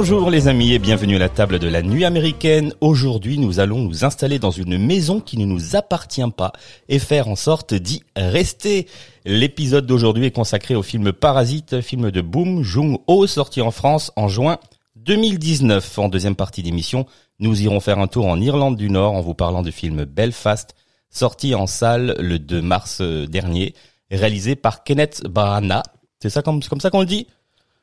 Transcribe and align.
Bonjour 0.00 0.30
les 0.30 0.46
amis 0.46 0.74
et 0.74 0.78
bienvenue 0.78 1.16
à 1.16 1.18
la 1.18 1.28
table 1.28 1.58
de 1.58 1.66
la 1.66 1.82
nuit 1.82 2.04
américaine. 2.04 2.72
Aujourd'hui, 2.80 3.36
nous 3.36 3.58
allons 3.58 3.80
nous 3.80 4.04
installer 4.04 4.38
dans 4.38 4.52
une 4.52 4.78
maison 4.78 5.18
qui 5.18 5.36
ne 5.36 5.44
nous 5.44 5.74
appartient 5.74 6.30
pas 6.36 6.52
et 6.88 7.00
faire 7.00 7.26
en 7.26 7.34
sorte 7.34 7.74
d'y 7.74 8.04
rester. 8.14 8.86
L'épisode 9.24 9.86
d'aujourd'hui 9.86 10.26
est 10.26 10.30
consacré 10.30 10.76
au 10.76 10.84
film 10.84 11.12
Parasite, 11.12 11.80
film 11.80 12.12
de 12.12 12.20
Boom 12.20 12.62
Jung-ho 12.62 13.26
sorti 13.26 13.60
en 13.60 13.72
France 13.72 14.12
en 14.14 14.28
juin 14.28 14.58
2019. 14.94 15.98
En 15.98 16.08
deuxième 16.08 16.36
partie 16.36 16.62
d'émission, 16.62 17.04
nous 17.40 17.60
irons 17.60 17.80
faire 17.80 17.98
un 17.98 18.06
tour 18.06 18.26
en 18.26 18.40
Irlande 18.40 18.76
du 18.76 18.90
Nord 18.90 19.14
en 19.14 19.20
vous 19.20 19.34
parlant 19.34 19.62
du 19.62 19.72
film 19.72 20.04
Belfast, 20.04 20.76
sorti 21.10 21.56
en 21.56 21.66
salle 21.66 22.14
le 22.20 22.38
2 22.38 22.62
mars 22.62 22.98
euh, 23.00 23.26
dernier, 23.26 23.74
réalisé 24.12 24.54
par 24.54 24.84
Kenneth 24.84 25.24
Branagh. 25.26 25.82
C'est 26.22 26.30
ça 26.30 26.42
comme, 26.42 26.62
comme 26.62 26.80
ça 26.80 26.90
qu'on 26.90 27.00
le 27.00 27.06
dit? 27.06 27.26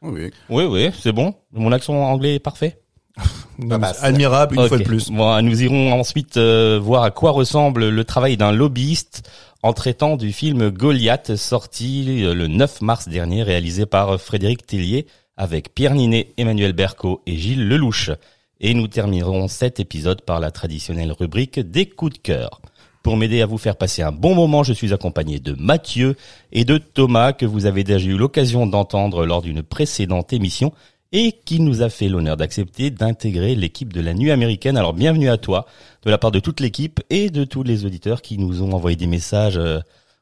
Oui. 0.05 0.31
Oui, 0.49 0.63
oui, 0.65 0.89
c'est 0.99 1.11
bon. 1.11 1.33
Mon 1.51 1.71
accent 1.71 1.95
anglais 1.95 2.35
est 2.35 2.39
parfait. 2.39 2.79
Non, 3.57 3.77
bah, 3.77 3.93
mais 3.93 4.05
admirable 4.05 4.59
une 4.59 4.67
fois 4.67 4.77
de 4.77 4.83
plus. 4.83 5.09
Bon, 5.09 5.41
nous 5.41 5.63
irons 5.63 5.93
ensuite 5.93 6.35
euh, 6.35 6.77
voir 6.77 7.03
à 7.03 7.11
quoi 7.11 7.31
ressemble 7.31 7.87
le 7.87 8.03
travail 8.03 8.35
d'un 8.35 8.51
lobbyiste 8.51 9.29
en 9.63 9.71
traitant 9.71 10.17
du 10.17 10.33
film 10.33 10.71
Goliath 10.71 11.37
sorti 11.37 12.25
euh, 12.25 12.33
le 12.33 12.47
9 12.47 12.81
mars 12.81 13.07
dernier, 13.07 13.43
réalisé 13.43 13.85
par 13.85 14.19
Frédéric 14.19 14.67
Tellier 14.67 15.07
avec 15.37 15.73
Pierre 15.73 15.95
Ninet, 15.95 16.33
Emmanuel 16.37 16.73
Berco 16.73 17.21
et 17.25 17.37
Gilles 17.37 17.67
Lelouch. 17.67 18.11
Et 18.59 18.73
nous 18.73 18.87
terminerons 18.87 19.47
cet 19.47 19.79
épisode 19.79 20.21
par 20.21 20.39
la 20.39 20.51
traditionnelle 20.51 21.11
rubrique 21.11 21.59
des 21.59 21.87
coups 21.87 22.13
de 22.13 22.19
cœur. 22.19 22.61
Pour 23.05 23.17
m'aider 23.17 23.43
à 23.43 23.45
vous 23.45 23.59
faire 23.59 23.75
passer 23.75 24.01
un 24.01 24.11
bon 24.11 24.33
moment, 24.33 24.63
je 24.63 24.73
suis 24.73 24.91
accompagné 24.91 25.39
de 25.39 25.53
Mathieu 25.59 26.15
et 26.51 26.65
de 26.65 26.79
Thomas 26.79 27.33
que 27.33 27.45
vous 27.45 27.67
avez 27.67 27.83
déjà 27.83 28.03
eu 28.03 28.17
l'occasion 28.17 28.65
d'entendre 28.65 29.27
lors 29.27 29.43
d'une 29.43 29.61
précédente 29.61 30.33
émission 30.33 30.73
et 31.11 31.31
qui 31.31 31.59
nous 31.59 31.83
a 31.83 31.89
fait 31.89 32.09
l'honneur 32.09 32.35
d'accepter 32.35 32.89
d'intégrer 32.89 33.53
l'équipe 33.53 33.93
de 33.93 34.01
la 34.01 34.15
nuit 34.15 34.31
américaine. 34.31 34.75
Alors 34.75 34.93
bienvenue 34.93 35.29
à 35.29 35.37
toi 35.37 35.67
de 36.03 36.09
la 36.09 36.17
part 36.17 36.31
de 36.31 36.39
toute 36.39 36.59
l'équipe 36.59 36.99
et 37.11 37.29
de 37.29 37.43
tous 37.43 37.61
les 37.61 37.85
auditeurs 37.85 38.23
qui 38.23 38.39
nous 38.39 38.63
ont 38.63 38.73
envoyé 38.73 38.97
des 38.97 39.05
messages 39.05 39.57
euh, 39.57 39.81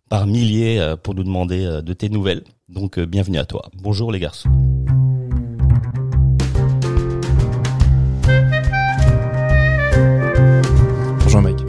par 0.09 0.27
milliers 0.27 0.81
euh, 0.81 0.97
pour 0.97 1.15
nous 1.15 1.23
demander 1.23 1.63
euh, 1.63 1.81
de 1.81 1.93
tes 1.93 2.09
nouvelles. 2.09 2.43
Donc 2.67 2.99
bienvenue 2.99 3.37
à 3.37 3.45
toi. 3.45 3.69
Bonjour 3.81 4.11
les 4.11 4.19
garçons. 4.19 4.49
Bonjour 11.23 11.41
Mike. 11.41 11.62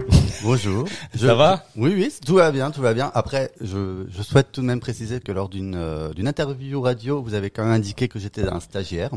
Bonjour. 0.44 0.86
Ça 1.18 1.34
va? 1.34 1.64
Oui, 1.74 1.94
oui, 1.96 2.12
tout 2.26 2.34
va 2.34 2.52
bien, 2.52 2.70
tout 2.70 2.82
va 2.82 2.92
bien. 2.92 3.10
Après, 3.14 3.50
je, 3.62 4.04
je 4.14 4.22
souhaite 4.22 4.52
tout 4.52 4.60
de 4.60 4.66
même 4.66 4.78
préciser 4.78 5.18
que 5.20 5.32
lors 5.32 5.48
d'une 5.48 5.74
euh, 5.74 6.12
d'une 6.12 6.28
interview 6.28 6.82
radio, 6.82 7.22
vous 7.22 7.32
avez 7.32 7.48
quand 7.48 7.64
même 7.64 7.72
indiqué 7.72 8.08
que 8.08 8.18
j'étais 8.18 8.46
un 8.46 8.60
stagiaire. 8.60 9.08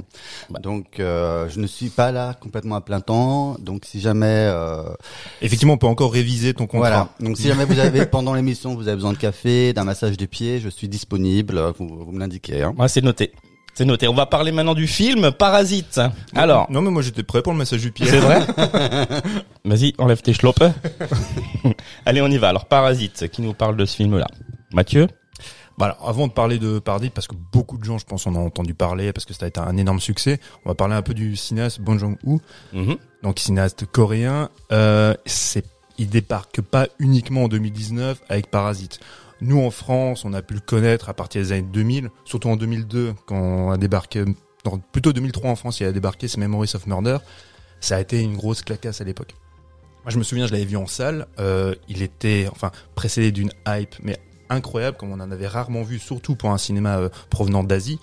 Bah. 0.49 0.61
Donc, 0.61 1.01
euh, 1.01 1.49
je 1.49 1.59
ne 1.59 1.67
suis 1.67 1.89
pas 1.89 2.13
là 2.13 2.33
complètement 2.33 2.75
à 2.77 2.81
plein 2.81 3.01
temps. 3.01 3.57
Donc, 3.59 3.83
si 3.83 3.99
jamais, 3.99 4.47
euh, 4.49 4.83
Effectivement, 5.41 5.73
on 5.73 5.77
peut 5.77 5.85
encore 5.85 6.13
réviser 6.13 6.53
ton 6.53 6.65
contrat. 6.65 6.77
voilà. 6.79 7.09
Donc, 7.19 7.37
si 7.37 7.49
jamais 7.49 7.65
vous 7.65 7.79
avez 7.79 8.05
pendant 8.09 8.33
l'émission, 8.33 8.73
vous 8.75 8.87
avez 8.87 8.95
besoin 8.95 9.11
de 9.11 9.17
café, 9.17 9.73
d'un 9.73 9.83
massage 9.83 10.15
des 10.15 10.27
pieds, 10.27 10.61
je 10.61 10.69
suis 10.69 10.87
disponible. 10.87 11.61
Vous, 11.77 12.05
vous 12.05 12.11
me 12.13 12.19
l'indiquez. 12.19 12.61
Hein. 12.61 12.73
Ouais, 12.77 12.87
c'est 12.87 13.03
noté. 13.03 13.33
C'est 13.77 13.85
noté. 13.85 14.07
On 14.07 14.15
va 14.15 14.25
parler 14.25 14.51
maintenant 14.51 14.73
du 14.73 14.87
film 14.87 15.29
Parasite. 15.31 16.01
Alors, 16.33 16.65
Non, 16.71 16.81
mais 16.81 16.89
moi 16.89 17.03
j'étais 17.03 17.21
prêt 17.21 17.43
pour 17.43 17.51
le 17.53 17.59
massage 17.59 17.81
du 17.81 17.91
pied. 17.91 18.07
c'est 18.07 18.17
vrai 18.19 18.39
Vas-y, 19.65 19.93
enlève 19.99 20.19
tes 20.23 20.33
chlopes. 20.33 20.63
Allez, 22.07 22.23
on 22.23 22.27
y 22.27 22.39
va. 22.39 22.49
Alors 22.49 22.65
Parasite, 22.65 23.29
qui 23.29 23.43
nous 23.43 23.53
parle 23.53 23.77
de 23.77 23.85
ce 23.85 23.95
film-là 23.95 24.25
Mathieu 24.73 25.05
Bah 25.77 25.85
alors, 25.85 26.09
avant 26.09 26.27
de 26.27 26.31
parler 26.33 26.57
de 26.57 26.79
Paradis, 26.79 27.11
parce 27.11 27.27
que 27.27 27.35
beaucoup 27.51 27.77
de 27.77 27.83
gens, 27.83 27.99
je 27.99 28.05
pense, 28.05 28.25
en 28.25 28.33
ont 28.35 28.47
entendu 28.47 28.73
parler, 28.73 29.13
parce 29.13 29.25
que 29.25 29.35
ça 29.35 29.45
a 29.45 29.47
été 29.47 29.59
un 29.59 29.77
énorme 29.77 29.99
succès, 29.99 30.39
on 30.65 30.69
va 30.69 30.73
parler 30.73 30.95
un 30.95 31.03
peu 31.03 31.13
du 31.13 31.35
cinéaste 31.35 31.79
Bong 31.79 31.99
Joon-ho, 31.99 32.41
Mhm. 32.73 32.95
donc 33.21 33.37
cinéaste 33.37 33.85
coréen. 33.85 34.49
Euh, 34.71 35.13
c'est, 35.27 35.65
il 35.99 36.09
débarque 36.09 36.61
pas 36.61 36.87
uniquement 36.97 37.43
en 37.43 37.47
2019 37.47 38.21
avec 38.27 38.49
Parasite. 38.49 38.99
Nous, 39.41 39.59
en 39.59 39.71
France, 39.71 40.25
on 40.25 40.33
a 40.33 40.41
pu 40.41 40.55
le 40.55 40.59
connaître 40.59 41.09
à 41.09 41.13
partir 41.13 41.41
des 41.41 41.51
années 41.51 41.67
2000, 41.71 42.09
surtout 42.25 42.49
en 42.49 42.55
2002, 42.55 43.13
quand 43.25 43.39
on 43.39 43.71
a 43.71 43.77
débarqué, 43.77 44.25
non, 44.65 44.81
plutôt 44.91 45.13
2003 45.13 45.51
en 45.51 45.55
France, 45.55 45.79
il 45.79 45.85
a 45.85 45.91
débarqué, 45.91 46.27
c'est 46.27 46.39
Memories 46.39 46.71
of 46.73 46.87
Murder. 46.87 47.17
Ça 47.79 47.97
a 47.97 47.99
été 47.99 48.21
une 48.21 48.35
grosse 48.35 48.63
clacasse 48.63 49.01
à 49.01 49.03
l'époque. 49.03 49.35
Moi, 50.03 50.11
je 50.11 50.17
me 50.17 50.23
souviens, 50.23 50.47
je 50.47 50.53
l'avais 50.53 50.65
vu 50.65 50.77
en 50.77 50.87
salle. 50.87 51.27
Euh, 51.39 51.75
il 51.87 52.01
était, 52.01 52.47
enfin, 52.51 52.71
précédé 52.95 53.31
d'une 53.31 53.51
hype, 53.67 53.95
mais 54.01 54.17
incroyable, 54.49 54.97
comme 54.97 55.11
on 55.11 55.19
en 55.19 55.31
avait 55.31 55.47
rarement 55.47 55.83
vu, 55.83 55.99
surtout 55.99 56.35
pour 56.35 56.49
un 56.49 56.57
cinéma 56.57 56.97
euh, 56.97 57.09
provenant 57.29 57.63
d'Asie. 57.63 57.99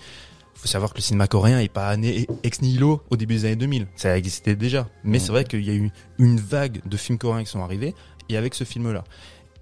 Il 0.55 0.59
faut 0.61 0.67
savoir 0.67 0.91
que 0.91 0.97
le 0.97 1.01
cinéma 1.01 1.27
coréen 1.27 1.59
est 1.59 1.71
pas 1.71 1.95
né 1.97 2.27
ex 2.43 2.61
nihilo 2.61 3.01
au 3.09 3.17
début 3.17 3.35
des 3.35 3.45
années 3.45 3.55
2000. 3.57 3.87
Ça 3.95 4.17
existait 4.17 4.55
déjà. 4.55 4.87
Mais 5.03 5.19
c'est 5.19 5.31
vrai 5.31 5.43
qu'il 5.43 5.63
y 5.65 5.69
a 5.69 5.73
eu 5.73 5.91
une 6.17 6.39
vague 6.39 6.81
de 6.85 6.95
films 6.95 7.17
coréens 7.17 7.43
qui 7.43 7.49
sont 7.49 7.61
arrivés, 7.61 7.93
et 8.29 8.37
avec 8.37 8.55
ce 8.55 8.63
film-là. 8.63 9.03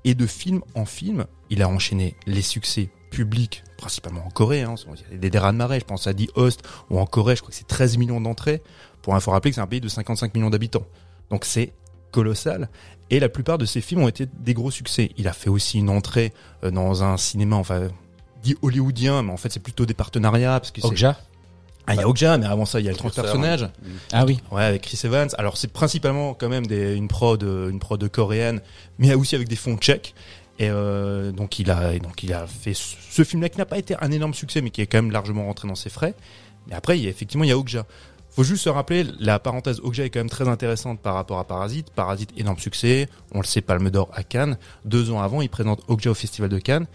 Et 0.05 0.15
de 0.15 0.25
film 0.25 0.61
en 0.75 0.85
film, 0.85 1.25
il 1.49 1.61
a 1.61 1.69
enchaîné 1.69 2.15
les 2.25 2.41
succès 2.41 2.89
publics, 3.09 3.63
principalement 3.77 4.25
en 4.25 4.29
Corée. 4.29 4.63
Hein. 4.63 4.75
Il 5.07 5.13
y 5.13 5.15
a 5.15 5.17
des 5.17 5.29
déras 5.29 5.51
de 5.51 5.57
marée, 5.57 5.79
je 5.79 5.85
pense 5.85 6.07
à 6.07 6.13
The 6.13 6.29
Host, 6.35 6.63
ou 6.89 6.99
en 6.99 7.05
Corée, 7.05 7.35
je 7.35 7.41
crois 7.41 7.51
que 7.51 7.55
c'est 7.55 7.67
13 7.67 7.97
millions 7.97 8.19
d'entrées. 8.19 8.61
Pour 9.01 9.15
info 9.15 9.31
rappeler 9.31 9.51
que 9.51 9.55
c'est 9.55 9.61
un 9.61 9.67
pays 9.67 9.81
de 9.81 9.87
55 9.87 10.33
millions 10.33 10.49
d'habitants. 10.49 10.85
Donc 11.29 11.45
c'est 11.45 11.73
colossal. 12.11 12.69
Et 13.09 13.19
la 13.19 13.29
plupart 13.29 13.57
de 13.57 13.65
ses 13.65 13.81
films 13.81 14.01
ont 14.01 14.07
été 14.07 14.27
des 14.39 14.53
gros 14.53 14.71
succès. 14.71 15.11
Il 15.17 15.27
a 15.27 15.33
fait 15.33 15.49
aussi 15.49 15.79
une 15.79 15.89
entrée 15.89 16.33
euh, 16.63 16.71
dans 16.71 17.03
un 17.03 17.17
cinéma, 17.17 17.57
enfin, 17.57 17.89
dit 18.41 18.55
hollywoodien, 18.61 19.23
mais 19.23 19.31
en 19.31 19.37
fait 19.37 19.51
c'est 19.51 19.59
plutôt 19.59 19.85
des 19.85 19.93
partenariats. 19.93 20.61
Okja? 20.81 21.19
Ah, 21.85 21.95
il 21.95 21.99
y 21.99 22.03
a 22.03 22.07
Okja, 22.07 22.37
mais 22.37 22.45
avant 22.45 22.65
ça, 22.65 22.79
il 22.79 22.85
y 22.85 22.89
a 22.89 22.91
le 22.91 22.97
transpersonnage. 22.97 23.67
Ah 24.11 24.25
oui. 24.25 24.39
Ouais, 24.51 24.63
avec 24.63 24.83
Chris 24.83 24.99
Evans. 25.03 25.29
Alors 25.37 25.57
c'est 25.57 25.71
principalement 25.71 26.33
quand 26.33 26.49
même 26.49 26.65
des, 26.65 26.95
une 26.95 27.07
prod, 27.07 27.43
euh, 27.43 27.69
une 27.69 27.79
prod 27.79 28.07
coréenne, 28.09 28.61
mais 28.99 29.13
aussi 29.13 29.35
avec 29.35 29.47
des 29.49 29.55
fonds 29.55 29.77
tchèques. 29.77 30.15
Et 30.59 30.69
euh, 30.69 31.31
donc 31.31 31.59
il 31.59 31.71
a, 31.71 31.97
donc 31.99 32.23
il 32.23 32.31
a 32.33 32.47
fait 32.47 32.73
ce, 32.73 32.95
ce 33.09 33.23
film-là 33.23 33.49
qui 33.49 33.57
n'a 33.57 33.65
pas 33.65 33.77
été 33.77 33.95
un 33.99 34.11
énorme 34.11 34.33
succès, 34.33 34.61
mais 34.61 34.69
qui 34.69 34.81
est 34.81 34.87
quand 34.87 34.99
même 34.99 35.11
largement 35.11 35.45
rentré 35.45 35.67
dans 35.67 35.75
ses 35.75 35.89
frais. 35.89 36.13
Mais 36.67 36.75
après, 36.75 36.97
il 36.97 37.03
y 37.03 37.07
a, 37.07 37.09
effectivement, 37.09 37.43
il 37.43 37.49
y 37.49 37.53
a 37.53 37.57
Okja. 37.57 37.85
Faut 38.29 38.43
juste 38.43 38.63
se 38.63 38.69
rappeler, 38.69 39.05
la 39.19 39.37
parenthèse 39.37 39.79
Okja 39.81 40.05
est 40.05 40.09
quand 40.09 40.19
même 40.19 40.29
très 40.29 40.47
intéressante 40.47 40.99
par 40.99 41.13
rapport 41.13 41.37
à 41.37 41.43
Parasite. 41.43 41.91
Parasite, 41.91 42.31
énorme 42.35 42.57
succès. 42.57 43.07
On 43.31 43.39
le 43.39 43.45
sait, 43.45 43.61
Palme 43.61 43.91
d'Or 43.91 44.09
à 44.13 44.23
Cannes. 44.23 44.57
Deux 44.85 45.11
ans 45.11 45.21
avant, 45.21 45.41
il 45.41 45.49
présente 45.49 45.81
Okja 45.87 46.09
au 46.09 46.15
Festival 46.15 46.49
de 46.49 46.57
Cannes. 46.57 46.87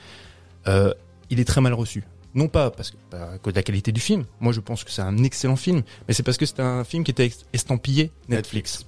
Euh, 0.67 0.93
il 1.31 1.39
est 1.39 1.45
très 1.45 1.61
mal 1.61 1.75
reçu. 1.75 2.03
Non 2.35 2.49
pas 2.49 2.71
parce 2.71 2.91
que, 2.91 2.97
à 3.15 3.39
cause 3.39 3.53
de 3.55 3.59
la 3.59 3.63
qualité 3.63 3.93
du 3.93 4.01
film. 4.01 4.25
Moi, 4.41 4.53
je 4.53 4.61
pense 4.61 4.85
que 4.85 4.91
c'est 4.91 5.03
un 5.03 5.19
excellent 5.25 5.57
film. 5.57 5.83
Mais 6.07 6.15
c'est 6.15 6.23
parce 6.23 6.37
que 6.37 6.47
c'est 6.47 6.61
un 6.61 6.85
film 6.85 7.05
qui 7.05 7.11
était 7.11 7.31
estampillé 7.53 8.11
Netflix. 8.29 8.85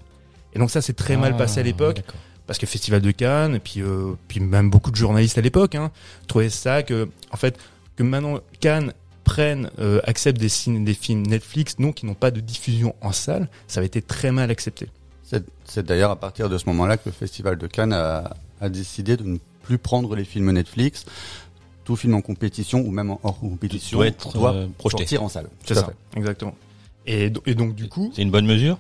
Et 0.52 0.58
donc 0.58 0.70
ça, 0.70 0.82
c'est 0.82 0.94
très 0.94 1.16
mal 1.16 1.37
passé 1.37 1.60
à 1.60 1.62
l'époque. 1.62 1.96
Ah, 1.98 2.02
d'accord. 2.02 2.20
Parce 2.46 2.58
que 2.58 2.66
Festival 2.66 3.00
de 3.00 3.10
Cannes, 3.12 3.54
et 3.54 3.60
puis, 3.60 3.81
euh, 3.81 4.14
puis 4.26 4.40
même 4.40 4.70
beaucoup 4.70 4.90
de 4.90 4.96
journalistes 4.96 5.38
à 5.38 5.40
l'époque, 5.40 5.76
hein, 5.76 5.92
trouvaient 6.26 6.50
ça 6.50 6.82
que, 6.82 7.08
en 7.31 7.37
fait, 7.37 7.56
que 7.94 8.02
maintenant 8.02 8.40
Cannes 8.58 8.92
prennent, 9.22 9.70
euh, 9.78 10.00
acceptent 10.04 10.40
des, 10.40 10.48
films 10.48 11.26
Netflix, 11.28 11.78
non, 11.78 11.93
qui 11.93 12.06
n'ont 12.06 12.14
pas 12.14 12.32
de 12.32 12.40
diffusion 12.40 12.96
en 13.00 13.12
salle, 13.12 13.48
ça 13.69 13.78
avait 13.78 13.86
été 13.86 14.02
très 14.02 14.32
mal 14.32 14.50
accepté. 14.50 14.88
C'est 15.22 15.44
c'est 15.64 15.86
d'ailleurs 15.86 16.10
à 16.10 16.16
partir 16.16 16.48
de 16.48 16.58
ce 16.58 16.66
moment-là 16.66 16.96
que 16.96 17.02
le 17.06 17.12
Festival 17.12 17.56
de 17.56 17.69
Cannes 17.69 17.93
a, 17.93 18.36
a 18.60 18.69
décidé 18.69 19.16
de 19.16 19.22
ne 19.22 19.38
plus 19.62 19.78
prendre 19.78 20.16
les 20.16 20.25
films 20.25 20.50
Netflix. 20.50 21.04
Tout 21.90 21.96
film 21.96 22.14
en 22.14 22.20
compétition 22.20 22.78
ou 22.81 22.92
même 22.92 23.10
en 23.10 23.19
hors 23.25 23.40
compétition 23.40 23.98
Doit 23.98 24.06
être, 24.06 24.32
doit 24.32 24.54
euh, 24.54 24.69
projeté. 24.78 24.98
sortir 25.02 25.25
en 25.25 25.28
salle. 25.28 25.48
C'est 25.66 25.75
ça, 25.75 25.87
fait. 25.87 26.19
exactement. 26.19 26.54
Et, 27.04 27.31
do- 27.31 27.42
et 27.46 27.56
donc 27.56 27.75
du 27.75 27.88
coup, 27.88 28.12
C'est 28.14 28.22
une 28.22 28.31
bonne 28.31 28.46
mesure 28.46 28.78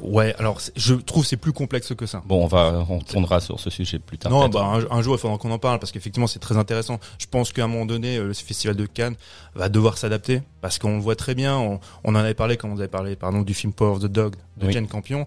Ouais, 0.00 0.34
alors 0.38 0.60
je 0.76 0.94
trouve 0.94 1.26
c'est 1.26 1.36
plus 1.36 1.52
complexe 1.52 1.92
que 1.94 2.06
ça. 2.06 2.22
Bon, 2.24 2.44
on 2.44 2.46
va, 2.46 2.86
on 2.88 3.00
tournera 3.00 3.40
sur 3.40 3.58
ce 3.60 3.68
sujet 3.68 3.98
plus 3.98 4.16
tard. 4.16 4.30
Non, 4.30 4.48
bah, 4.48 4.62
un, 4.62 4.96
un 4.96 5.02
jour 5.02 5.16
il 5.16 5.18
faudra 5.18 5.36
qu'on 5.36 5.50
en 5.50 5.58
parle 5.58 5.78
parce 5.80 5.90
qu'effectivement 5.92 6.28
c'est 6.28 6.38
très 6.38 6.56
intéressant. 6.56 7.00
Je 7.18 7.26
pense 7.26 7.52
qu'à 7.52 7.64
un 7.64 7.66
moment 7.66 7.84
donné, 7.84 8.16
euh, 8.16 8.28
le 8.28 8.32
festival 8.34 8.76
de 8.76 8.86
Cannes 8.86 9.16
va 9.56 9.68
devoir 9.68 9.98
s'adapter 9.98 10.40
parce 10.62 10.78
qu'on 10.78 10.94
le 10.94 11.02
voit 11.02 11.16
très 11.16 11.34
bien. 11.34 11.58
On, 11.58 11.80
on 12.04 12.10
en 12.14 12.18
avait 12.18 12.34
parlé 12.34 12.56
quand 12.56 12.68
on 12.68 12.78
avait 12.78 12.86
parlé, 12.88 13.16
pardon, 13.16 13.42
du 13.42 13.52
film 13.52 13.72
Power 13.72 13.96
of 13.96 13.98
the 14.00 14.06
Dog 14.06 14.36
de 14.58 14.66
Oui. 14.68 14.72
Jane 14.72 14.86
Campion, 14.86 15.26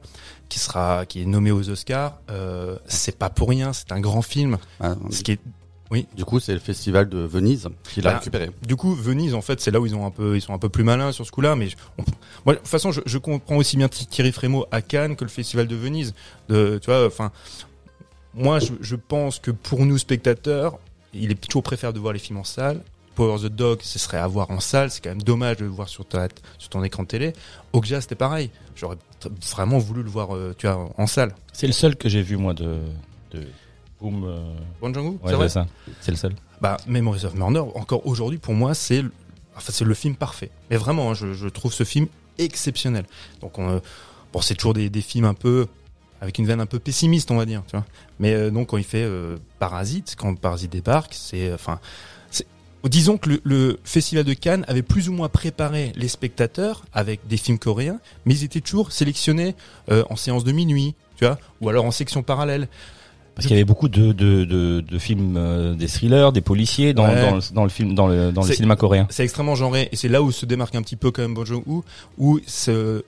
qui 0.50 0.58
sera, 0.60 1.06
qui 1.06 1.22
est 1.22 1.26
nommé 1.26 1.52
aux 1.52 1.70
Oscars. 1.70 2.18
Euh, 2.32 2.78
c'est 2.88 3.18
pas 3.20 3.30
pour 3.30 3.50
rien, 3.50 3.74
c'est 3.74 3.92
un 3.92 4.00
grand 4.00 4.22
film. 4.24 4.58
Ah, 4.80 4.96
Ce 5.12 5.22
qui 5.24 5.34
est, 5.34 5.40
Du 6.16 6.24
coup, 6.26 6.40
c'est 6.40 6.54
le 6.54 6.60
festival 6.60 7.10
de 7.10 7.18
Venise 7.20 7.68
qui 7.84 8.02
l'a 8.02 8.12
Bah, 8.12 8.18
récupéré. 8.20 8.50
du 8.66 8.76
coup, 8.78 8.96
Venise, 8.96 9.34
en 9.34 9.42
fait, 9.42 9.60
c'est 9.60 9.72
là 9.72 9.80
où 9.82 9.86
ils 9.86 9.94
ont 9.96 10.06
un 10.06 10.12
peu, 10.12 10.38
ils 10.38 10.42
sont 10.42 10.54
un 10.54 10.58
peu 10.58 10.70
plus 10.70 10.84
malins 10.86 11.12
sur 11.12 11.26
ce 11.26 11.32
coup-là. 11.32 11.56
Mais 11.58 11.68
je- 11.68 11.76
on- 11.98 12.04
moi, 12.46 12.54
de 12.56 12.60
toute 12.60 12.68
façon, 12.70 12.92
je, 12.92 13.02
je 13.06 13.18
comprends 13.18 13.58
aussi 13.58 13.76
bien 13.78 13.90
Thierry 13.90 14.32
Frémaux 14.32 14.66
à 14.72 14.82
Cannes 14.82 15.16
que 15.18 15.26
le 15.26 15.30
festival 15.30 15.68
de 15.68 15.76
Venise. 15.76 16.14
De, 16.48 16.80
tu 16.82 16.86
vois, 16.90 17.06
enfin, 17.06 17.32
moi, 18.34 18.60
je, 18.60 18.72
je 18.80 18.96
pense 18.96 19.40
que 19.40 19.52
pour 19.52 19.86
nous 19.86 19.98
spectateurs, 19.98 20.80
il 21.14 21.32
est 21.32 21.36
toujours 21.36 21.64
préférable 21.64 21.96
de 21.98 22.02
voir 22.02 22.14
les 22.14 22.20
films 22.20 22.40
en 22.40 22.44
salle. 22.46 22.82
Power 23.16 23.38
the 23.40 23.54
Dog, 23.54 23.80
ce 23.84 24.00
serait 24.00 24.18
à 24.18 24.28
voir 24.28 24.50
en 24.52 24.62
salle. 24.62 24.90
C'est 24.90 25.04
quand 25.04 25.10
même 25.10 25.22
dommage 25.22 25.58
de 25.58 25.66
le 25.66 25.72
voir 25.72 25.90
sur 25.90 26.06
ta, 26.06 26.30
sur 26.58 26.70
ton 26.70 26.82
écran 26.86 27.04
de 27.04 27.10
télé. 27.10 27.34
Okja, 27.74 28.00
c'était 28.00 28.16
pareil. 28.16 28.50
J'aurais 28.78 28.96
vraiment 29.52 29.78
voulu 29.80 30.02
le 30.04 30.10
voir, 30.10 30.34
euh, 30.34 30.56
tu 30.58 30.66
vois, 30.68 30.90
en 30.98 31.08
salle. 31.08 31.36
C'est 31.52 31.68
le 31.68 31.74
seul 31.74 31.98
que 31.98 32.08
j'ai 32.08 32.22
vu 32.22 32.38
moi 32.38 32.54
de, 32.54 32.78
de 33.32 33.46
Boom. 34.02 34.24
euh, 34.26 34.54
Bon 34.82 34.94
Django, 34.94 35.20
Ouais, 35.24 35.34
c'est 35.40 35.50
ça. 35.50 35.68
C'est 36.02 36.12
le 36.12 36.18
seul. 36.18 36.34
Bah, 36.60 36.78
Memories 36.88 37.26
of 37.26 37.36
Murder, 37.36 37.64
encore 37.76 38.06
aujourd'hui, 38.08 38.38
pour 38.40 38.54
moi, 38.54 38.74
c'est 38.74 39.02
le, 39.02 39.12
enfin, 39.56 39.72
c'est 39.72 39.86
le 39.86 39.94
film 39.94 40.16
parfait. 40.16 40.52
Mais 40.70 40.78
vraiment, 40.78 41.12
hein, 41.12 41.14
je, 41.14 41.34
je 41.34 41.48
trouve 41.48 41.74
ce 41.74 41.84
film 41.84 42.08
exceptionnel. 42.38 43.06
Donc, 43.42 43.58
on, 43.60 43.70
euh, 43.70 43.80
bon, 44.34 44.42
c'est 44.42 44.56
toujours 44.56 44.74
des, 44.74 44.90
des 44.90 45.02
films 45.02 45.26
un 45.26 45.34
peu 45.34 45.68
avec 46.20 46.38
une 46.38 46.46
veine 46.46 46.62
un 46.62 46.66
peu 46.68 46.78
pessimiste, 46.80 47.32
on 47.32 47.38
va 47.38 47.46
dire. 47.46 47.64
Tu 47.68 47.76
vois. 47.76 47.86
Mais 48.20 48.34
euh, 48.34 48.52
donc, 48.52 48.68
quand 48.70 48.78
il 48.78 48.84
fait 48.84 49.04
euh, 49.04 49.38
Parasite, 49.60 50.16
quand 50.18 50.36
Parasite 50.36 50.72
débarque, 50.72 51.14
c'est, 51.16 51.52
enfin, 51.54 51.80
disons 52.84 53.18
que 53.18 53.30
le, 53.30 53.42
le 53.44 53.80
festival 53.84 54.24
de 54.24 54.34
Cannes 54.34 54.66
avait 54.68 54.82
plus 54.82 55.10
ou 55.10 55.14
moins 55.14 55.30
préparé 55.30 55.92
les 55.96 56.08
spectateurs 56.08 56.84
avec 56.94 57.28
des 57.28 57.38
films 57.38 57.60
coréens, 57.60 58.00
mais 58.26 58.34
ils 58.36 58.44
étaient 58.44 58.62
toujours 58.62 58.92
sélectionnés 58.92 59.56
euh, 59.90 60.04
en 60.10 60.16
séance 60.16 60.44
de 60.44 60.52
minuit, 60.52 60.96
tu 61.16 61.26
vois, 61.26 61.38
ou 61.62 61.70
alors 61.70 61.86
en 61.86 61.92
section 61.92 62.24
parallèle. 62.24 62.68
Parce 63.36 63.48
qu'il 63.48 63.56
y 63.56 63.60
avait 63.60 63.66
beaucoup 63.66 63.88
de, 63.90 64.12
de, 64.12 64.44
de, 64.44 64.82
de 64.82 65.00
films, 65.00 65.36
euh, 65.38 65.74
des 65.74 65.88
thrillers, 65.88 66.32
des 66.32 66.42
policiers 66.42 66.94
dans, 66.94 67.08
Ouais. 67.08 67.22
dans, 67.22 67.36
le, 67.38 67.42
dans 67.54 67.64
le 67.64 67.70
film, 67.70 67.96
dans 67.96 68.08
le, 68.08 68.32
dans 68.32 68.44
le 68.44 68.54
cinéma 68.54 68.76
coréen. 68.76 69.08
c'est 69.10 69.24
extrêmement 69.24 69.56
genré 69.56 69.90
et 69.92 69.96
c'est 69.96 70.10
là 70.10 70.22
où 70.22 70.32
se 70.32 70.46
démarque 70.46 70.76
un 70.76 70.82
petit 70.82 70.98
peu 70.98 71.12
quand 71.12 71.22
même 71.22 71.34
Bong 71.34 71.46
Joon-ho 71.46 71.84
où 72.18 72.40
ce 72.46 73.04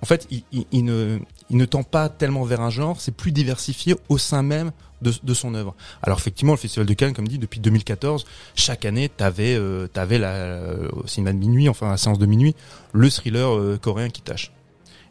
en 0.00 0.06
fait 0.06 0.26
il, 0.30 0.42
il- 0.52 0.66
il 0.72 0.84
ne 0.84 1.18
il 1.50 1.56
ne 1.56 1.64
tend 1.64 1.82
pas 1.82 2.08
tellement 2.08 2.44
vers 2.44 2.60
un 2.60 2.70
genre 2.70 3.00
c'est 3.00 3.14
plus 3.14 3.32
diversifié 3.32 3.94
au 4.08 4.16
sein 4.16 4.42
même 4.42 4.70
de, 5.02 5.12
de 5.22 5.34
son 5.34 5.54
œuvre 5.54 5.74
alors 6.02 6.18
effectivement 6.18 6.52
le 6.52 6.58
festival 6.58 6.86
de 6.86 6.94
Cannes 6.94 7.12
comme 7.12 7.28
dit 7.28 7.38
depuis 7.38 7.60
2014 7.60 8.24
chaque 8.54 8.84
année 8.86 9.08
t'avais 9.10 9.54
euh, 9.54 9.86
t'avais 9.88 10.18
la 10.18 10.30
euh, 10.32 10.88
au 10.92 11.06
cinéma 11.06 11.32
de 11.32 11.38
minuit 11.38 11.68
enfin 11.68 11.88
à 11.88 11.90
la 11.90 11.96
séance 11.98 12.18
de 12.18 12.26
minuit 12.26 12.54
le 12.92 13.10
thriller 13.10 13.54
euh, 13.56 13.78
coréen 13.80 14.08
qui 14.08 14.22
tâche 14.22 14.52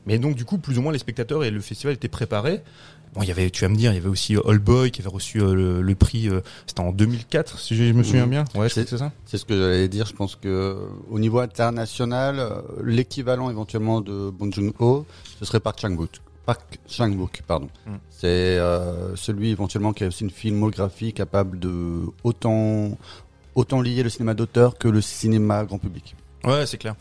mais 0.05 0.17
donc 0.19 0.35
du 0.35 0.45
coup 0.45 0.57
plus 0.57 0.77
ou 0.77 0.81
moins 0.81 0.91
les 0.93 0.99
spectateurs 0.99 1.43
et 1.43 1.51
le 1.51 1.61
festival 1.61 1.93
étaient 1.95 2.07
préparés 2.07 2.61
Bon, 3.15 3.21
il 3.21 3.27
y 3.27 3.31
avait, 3.31 3.51
tu 3.51 3.61
vas 3.63 3.69
me 3.69 3.75
dire, 3.75 3.91
il 3.91 3.95
y 3.95 3.99
avait 3.99 4.09
aussi 4.09 4.35
All 4.43 4.57
Boy 4.57 4.89
qui 4.89 5.01
avait 5.01 5.09
reçu 5.11 5.39
euh, 5.39 5.53
le, 5.53 5.81
le 5.83 5.93
prix, 5.93 6.29
euh, 6.29 6.41
c'était 6.65 6.79
en 6.79 6.91
2004, 6.91 7.59
si 7.59 7.75
je 7.75 7.93
me 7.93 8.01
souviens 8.01 8.23
Mhm. 8.25 8.29
bien. 8.31 8.45
Ouais, 8.55 8.69
C'est- 8.69 8.87
ça. 8.97 9.11
C'est 9.27 9.37
ce 9.37 9.45
que 9.45 9.55
j'allais 9.55 9.87
dire. 9.87 10.07
Je 10.07 10.13
pense 10.13 10.35
que 10.35 10.47
euh, 10.47 10.75
au 11.11 11.19
niveau 11.19 11.37
international, 11.37 12.63
l'équivalent 12.83 13.51
éventuellement 13.51 14.01
de 14.01 14.31
Bong 14.31 14.51
Joon-ho, 14.51 15.05
ce 15.39 15.45
serait 15.45 15.59
Park 15.59 15.79
Chan-wook. 15.79 16.09
Park 16.47 16.79
Chan-wook, 16.87 17.43
pardon. 17.45 17.69
Mm. 17.85 17.91
C'est 18.09 18.27
euh, 18.57 19.15
celui 19.15 19.51
éventuellement 19.51 19.93
qui 19.93 20.03
a 20.05 20.07
aussi 20.07 20.23
une 20.23 20.31
filmographie 20.31 21.13
capable 21.13 21.59
de 21.59 22.01
autant 22.23 22.97
autant 23.53 23.79
lier 23.81 24.01
le 24.01 24.09
cinéma 24.09 24.33
d'auteur 24.33 24.75
que 24.79 24.87
le 24.87 25.01
cinéma 25.01 25.63
grand 25.65 25.77
public. 25.77 26.15
Ouais, 26.45 26.65
c'est 26.65 26.77
clair. 26.77 26.95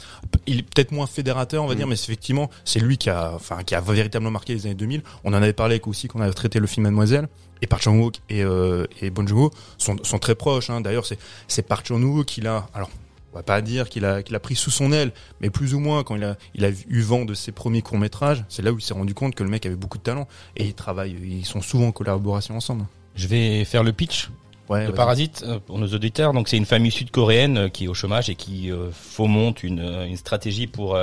Il 0.46 0.60
est 0.60 0.62
peut-être 0.62 0.92
moins 0.92 1.06
fédérateur, 1.06 1.64
on 1.64 1.66
va 1.66 1.74
Mm. 1.74 1.78
dire, 1.78 1.86
mais 1.88 1.96
c'est 1.96 2.04
effectivement, 2.10 2.50
c'est 2.64 2.80
lui 2.80 2.96
qui 2.98 3.10
a, 3.10 3.32
enfin, 3.34 3.62
qui 3.64 3.74
a 3.74 3.80
véritablement 3.80 4.30
marqué 4.30 4.54
les 4.54 4.66
années 4.66 4.74
2000. 4.74 5.02
On 5.24 5.30
en 5.30 5.42
avait 5.42 5.52
parlé 5.52 5.74
avec 5.74 5.86
aussi 5.88 6.08
quand 6.08 6.18
on 6.20 6.22
avait 6.22 6.32
traité 6.32 6.58
le 6.60 6.66
film 6.66 6.84
Mademoiselle. 6.84 7.28
Et 7.60 7.66
Park 7.68 7.82
Chan-wook 7.82 8.16
et, 8.28 8.42
euh, 8.42 8.86
et 9.00 9.10
Bong 9.10 9.26
Joon-ho 9.28 9.50
sont, 9.78 9.96
sont 10.02 10.18
très 10.18 10.34
proches. 10.34 10.68
Hein. 10.70 10.80
D'ailleurs, 10.80 11.06
c'est, 11.06 11.18
c'est 11.48 11.62
Park 11.62 11.86
Chan-wook 11.86 12.24
qui 12.26 12.40
l'a, 12.40 12.66
alors, 12.74 12.90
on 13.32 13.36
va 13.36 13.42
pas 13.44 13.62
dire 13.62 13.88
qu'il 13.88 14.04
a, 14.04 14.22
qu'il 14.22 14.34
a 14.34 14.40
pris 14.40 14.56
sous 14.56 14.70
son 14.72 14.92
aile, 14.92 15.12
mais 15.40 15.48
plus 15.48 15.72
ou 15.74 15.78
moins 15.80 16.02
quand 16.02 16.16
il 16.16 16.24
a, 16.24 16.36
il 16.54 16.64
a 16.64 16.70
eu 16.88 17.00
vent 17.00 17.24
de 17.24 17.34
ses 17.34 17.50
premiers 17.52 17.80
courts 17.80 17.98
métrages, 17.98 18.44
c'est 18.48 18.62
là 18.62 18.72
où 18.72 18.78
il 18.78 18.82
s'est 18.82 18.94
rendu 18.94 19.14
compte 19.14 19.34
que 19.34 19.42
le 19.44 19.48
mec 19.48 19.64
avait 19.64 19.76
beaucoup 19.76 19.96
de 19.98 20.02
talent. 20.02 20.26
Et 20.56 20.66
ils 20.66 20.74
travaillent, 20.74 21.16
ils 21.22 21.46
sont 21.46 21.62
souvent 21.62 21.86
en 21.86 21.92
collaboration 21.92 22.56
ensemble. 22.56 22.84
Je 23.14 23.26
vais 23.28 23.64
faire 23.64 23.84
le 23.84 23.92
pitch 23.92 24.28
Ouais, 24.69 24.87
de. 24.87 24.93
Parasite 24.93 25.44
euh, 25.47 25.59
pour 25.59 25.79
nos 25.79 25.88
auditeurs. 25.88 26.32
Donc 26.32 26.49
c'est 26.49 26.56
une 26.56 26.67
famille 26.67 26.91
sud-coréenne 26.93 27.59
euh, 27.59 27.69
qui 27.69 27.85
est 27.85 27.88
au 27.88 27.94
chômage 27.94 28.31
et 28.31 28.35
qui 28.35 28.70
euh, 28.70 28.91
fomente 28.93 29.62
une, 29.62 29.81
une 29.81 30.17
stratégie 30.17 30.67
pour 30.67 30.97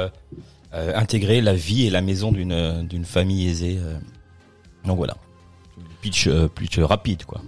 intégrer 0.72 1.42
la 1.42 1.54
vie 1.56 1.88
et 1.88 1.90
la 1.90 2.02
maison 2.02 2.32
d'une 2.32 2.86
d'une 2.88 3.06
famille 3.06 3.48
aisée. 3.50 3.80
Donc 4.86 4.98
voilà. 4.98 5.18
Pitch, 6.02 6.30
pitch 6.56 6.78
rapide 6.80 7.26
quoi. 7.26 7.42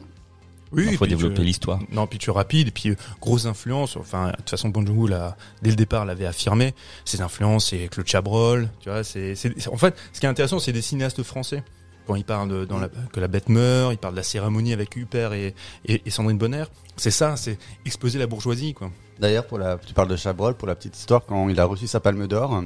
Oui, 0.74 0.88
Il 0.90 0.98
faut 0.98 1.06
développer 1.06 1.44
l'histoire. 1.44 1.80
Non, 1.92 2.08
tu 2.08 2.32
rapide, 2.32 2.70
et 2.70 2.72
puis 2.72 2.94
grosse 3.20 3.46
influence. 3.46 3.98
Enfin, 3.98 4.30
de 4.32 4.36
toute 4.38 4.50
façon, 4.50 4.70
Bong 4.70 4.88
Joon-ho, 4.88 5.06
l'a- 5.06 5.36
dès 5.62 5.70
le 5.70 5.76
départ, 5.76 6.06
l'avait 6.06 6.26
affirmé. 6.26 6.74
Ses 7.04 7.20
influences, 7.22 7.70
c'est 7.72 7.90
Claude 7.90 8.08
Chabrol. 8.08 8.70
Tu 8.80 8.90
vois, 8.90 9.04
c'est- 9.04 9.36
en 9.70 9.76
fait, 9.78 9.96
ce 10.14 10.20
qui 10.22 10.26
est 10.26 10.30
intéressant, 10.30 10.60
c'est 10.60 10.72
des 10.72 10.82
cinéastes 10.82 11.24
français. 11.24 11.62
Quand 12.08 12.16
ils 12.16 12.26
parlent 12.26 12.50
de, 12.50 12.66
dans 12.66 12.80
la, 12.80 12.90
que 12.90 13.20
la 13.20 13.28
bête 13.28 13.50
meurt, 13.50 13.94
ils 13.94 13.98
parlent 13.98 14.14
de 14.16 14.20
la 14.20 14.24
cérémonie 14.24 14.74
avec 14.74 14.96
Huppert 14.96 15.34
et, 15.34 15.54
et, 15.86 16.02
et 16.06 16.10
Sandrine 16.10 16.38
Bonner. 16.38 16.66
C'est 16.98 17.12
ça, 17.12 17.36
c'est 17.38 17.58
exposer 17.86 18.20
la 18.20 18.28
bourgeoisie, 18.28 18.74
quoi. 18.74 18.92
D'ailleurs, 19.20 19.46
pour 19.46 19.60
la, 19.60 19.78
tu 19.78 19.94
parles 19.94 20.08
de 20.08 20.16
Chabrol, 20.16 20.56
pour 20.56 20.68
la 20.68 20.74
petite 20.74 20.98
histoire, 20.98 21.24
quand 21.26 21.48
il 21.48 21.60
a 21.60 21.66
reçu 21.66 21.86
sa 21.86 22.00
Palme 22.00 22.26
d'Or, 22.28 22.64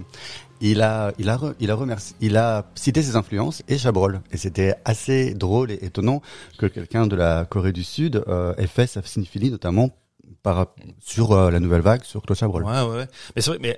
il 0.62 0.82
a, 0.82 1.12
il 1.20 1.30
a, 1.30 1.36
re- 1.36 1.54
il 1.60 1.70
a 1.70 1.76
remercié, 1.76 2.16
il 2.22 2.38
a 2.38 2.72
cité 2.76 3.04
ses 3.04 3.18
influences 3.18 3.62
et 3.68 3.78
Chabrol. 3.78 4.22
Et 4.32 4.38
c'était 4.38 4.76
assez 4.86 5.34
drôle 5.34 5.70
et 5.72 5.80
étonnant 5.82 6.22
que 6.58 6.66
quelqu'un 6.66 7.08
de 7.08 7.16
la 7.18 7.44
Corée 7.44 7.74
du 7.74 7.84
Sud 7.84 8.24
euh, 8.30 8.56
ait 8.56 8.68
fait 8.68 8.88
sa 8.88 9.02
cinéphilie, 9.02 9.52
notamment 9.52 9.90
sur 11.00 11.32
euh, 11.32 11.52
la 11.52 11.60
nouvelle 11.60 11.82
vague, 11.82 12.04
sur 12.04 12.22
Claude 12.22 12.38
Chabrol. 12.38 12.64
Ouais, 12.64 12.82
ouais, 12.82 12.96
ouais. 12.98 13.08
Mais 13.36 13.42
c'est 13.42 13.52
vrai, 13.52 13.60
mais 13.60 13.78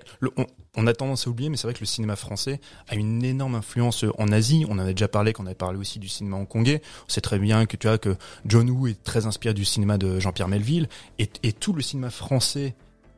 on, 0.75 0.87
a 0.87 0.93
tendance 0.93 1.27
à 1.27 1.29
oublier, 1.29 1.49
mais 1.49 1.57
c'est 1.57 1.67
vrai 1.67 1.73
que 1.73 1.79
le 1.79 1.85
cinéma 1.85 2.15
français 2.15 2.59
a 2.87 2.95
une 2.95 3.23
énorme 3.23 3.55
influence 3.55 4.03
euh, 4.03 4.11
en 4.17 4.31
Asie. 4.31 4.65
On 4.67 4.73
en 4.73 4.79
a 4.79 4.91
déjà 4.91 5.07
parlé, 5.07 5.33
quand 5.33 5.43
on 5.43 5.45
avait 5.45 5.55
parlé 5.55 5.77
aussi 5.77 5.99
du 5.99 6.09
cinéma 6.09 6.37
hongkongais. 6.37 6.81
On 7.07 7.09
sait 7.09 7.21
très 7.21 7.39
bien 7.39 7.65
que 7.65 7.77
tu 7.77 7.87
vois 7.87 7.97
que 7.97 8.15
John 8.45 8.69
Woo 8.69 8.87
est 8.87 9.01
très 9.03 9.25
inspiré 9.25 9.53
du 9.53 9.65
cinéma 9.65 9.97
de 9.97 10.19
Jean-Pierre 10.19 10.47
Melville 10.49 10.89
et 11.17 11.53
tout 11.53 11.73
le 11.73 11.81
cinéma 11.81 12.09
français 12.09 12.75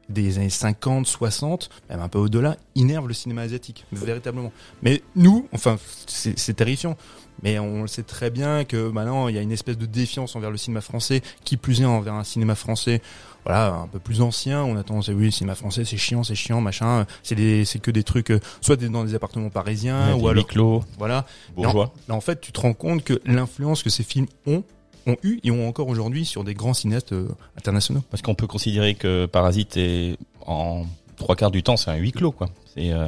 des 0.10 0.38
années 0.38 0.50
50, 0.50 1.08
60, 1.08 1.70
même 1.89 2.01
un 2.01 2.10
peu 2.10 2.20
au-delà, 2.20 2.58
innerve 2.75 3.08
le 3.08 3.13
cinéma 3.13 3.42
asiatique, 3.42 3.86
véritablement. 3.92 4.51
Mais 4.82 5.01
nous, 5.16 5.48
enfin, 5.54 5.78
c'est 6.08 6.56
terrifiant. 6.56 6.98
Mais 7.42 7.58
on 7.58 7.84
le 7.84 7.88
sait 7.88 8.04
très 8.04 8.30
bien 8.30 8.66
que 8.66 8.89
maintenant, 8.89 9.28
il 9.28 9.36
y 9.36 9.38
a 9.38 9.42
une 9.42 9.51
espèce 9.51 9.78
de 9.78 9.86
défiance 9.86 10.36
envers 10.36 10.51
le 10.51 10.58
cinéma 10.58 10.82
français, 10.82 11.22
qui 11.44 11.58
plus 11.58 11.82
est 11.82 11.86
envers 11.86 12.13
un 12.13 12.24
cinéma 12.24 12.56
français, 12.56 13.01
voilà, 13.46 13.74
un 13.74 13.88
peu 13.88 14.00
plus 14.00 14.22
ancien. 14.22 14.63
On 14.63 14.75
a 14.75 14.84
tendance 14.84 15.10
à 15.10 15.13
oui, 15.13 15.25
le 15.25 15.32
cinéma 15.32 15.56
français, 15.56 15.86
c'est 15.86 15.98
chiant, 15.98 16.24
c'est 16.24 16.36
chiant, 16.36 16.60
machin. 16.60 17.06
C'est 17.24 17.36
des, 17.36 17.66
c'est 17.66 17.80
que 17.80 17.92
des 17.92 18.04
trucs, 18.04 18.32
euh, 18.32 18.39
soit 18.62 18.75
dans 18.75 19.04
des 19.04 19.16
appartements 19.16 19.50
parisiens, 19.50 20.16
ou 20.16 20.28
alors, 20.28 20.48
clos, 20.48 20.84
voilà. 20.98 21.25
bourgeois. 21.56 21.94
Là, 22.08 22.16
en 22.16 22.22
fait, 22.22 22.42
tu 22.42 22.51
te 22.51 22.60
rends 22.60 22.74
compte 22.74 23.04
que 23.04 23.22
l'influence 23.25 23.84
que 23.84 23.89
ces 23.89 24.04
films 24.04 24.28
ont, 24.46 24.63
ont 25.10 25.18
eu 25.24 25.39
et 25.44 25.51
ont 25.51 25.68
encore 25.68 25.88
aujourd'hui 25.88 26.25
sur 26.25 26.44
des 26.44 26.54
grands 26.54 26.74
cinéastes 26.74 27.13
euh, 27.13 27.28
internationaux. 27.58 28.01
Parce 28.12 28.22
qu'on 28.22 28.36
peut 28.36 28.48
considérer 28.48 28.96
que 28.96 29.25
Parasite 29.25 29.78
est 29.78 30.18
en 30.46 30.86
trois 31.18 31.36
quarts 31.36 31.51
du 31.51 31.63
temps 31.63 31.78
c'est 31.78 31.92
un 31.92 31.96
huis 31.98 32.12
clos 32.12 32.32
quoi. 32.32 32.50
C'est 32.74 32.92
euh, 32.94 33.08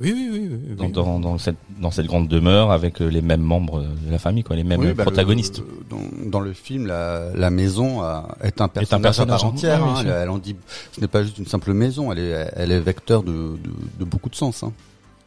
Oui, 0.00 0.12
oui, 0.14 0.28
oui. 0.32 0.48
oui, 0.50 0.58
oui. 0.70 0.76
dans, 0.76 0.88
dans, 0.88 1.20
dans 1.20 1.38
cette 1.38 1.56
dans 1.80 1.90
cette 1.90 2.06
grande 2.06 2.26
demeure 2.28 2.70
avec 2.72 3.00
euh, 3.00 3.06
les 3.08 3.20
mêmes 3.20 3.42
membres 3.42 3.82
de 3.82 4.10
la 4.10 4.18
famille 4.18 4.42
quoi, 4.42 4.56
les 4.56 4.64
mêmes 4.64 4.80
Oui, 4.80 4.92
bah, 4.92 5.04
protagonistes. 5.04 5.58
le- 5.58 5.84
dans, 5.90 6.30
dans 6.30 6.40
le 6.40 6.52
film, 6.52 6.86
la, 6.86 7.30
la 7.34 7.50
maison 7.50 8.00
a- 8.02 8.36
est 8.42 8.60
un 8.60 8.68
personnage, 8.68 9.02
personnage, 9.02 9.40
à 9.40 9.44
part 9.44 9.52
entière. 9.52 9.82
Oui, 9.84 9.90
hein. 9.90 10.02
elle, 10.04 10.22
elle 10.22 10.30
en 10.30 10.38
dit, 10.38 10.56
ce 10.92 11.00
n'est 11.00 11.06
pas 11.08 11.22
juste 11.22 11.38
une 11.38 11.46
simple 11.46 11.72
maison, 11.74 12.10
elle 12.12 12.18
est, 12.18 12.50
elle 12.56 12.72
est 12.72 12.80
vecteur 12.80 13.22
de, 13.22 13.32
de, 13.32 13.70
de 14.00 14.04
beaucoup 14.04 14.30
de 14.30 14.36
sens. 14.36 14.62
Hein. 14.62 14.72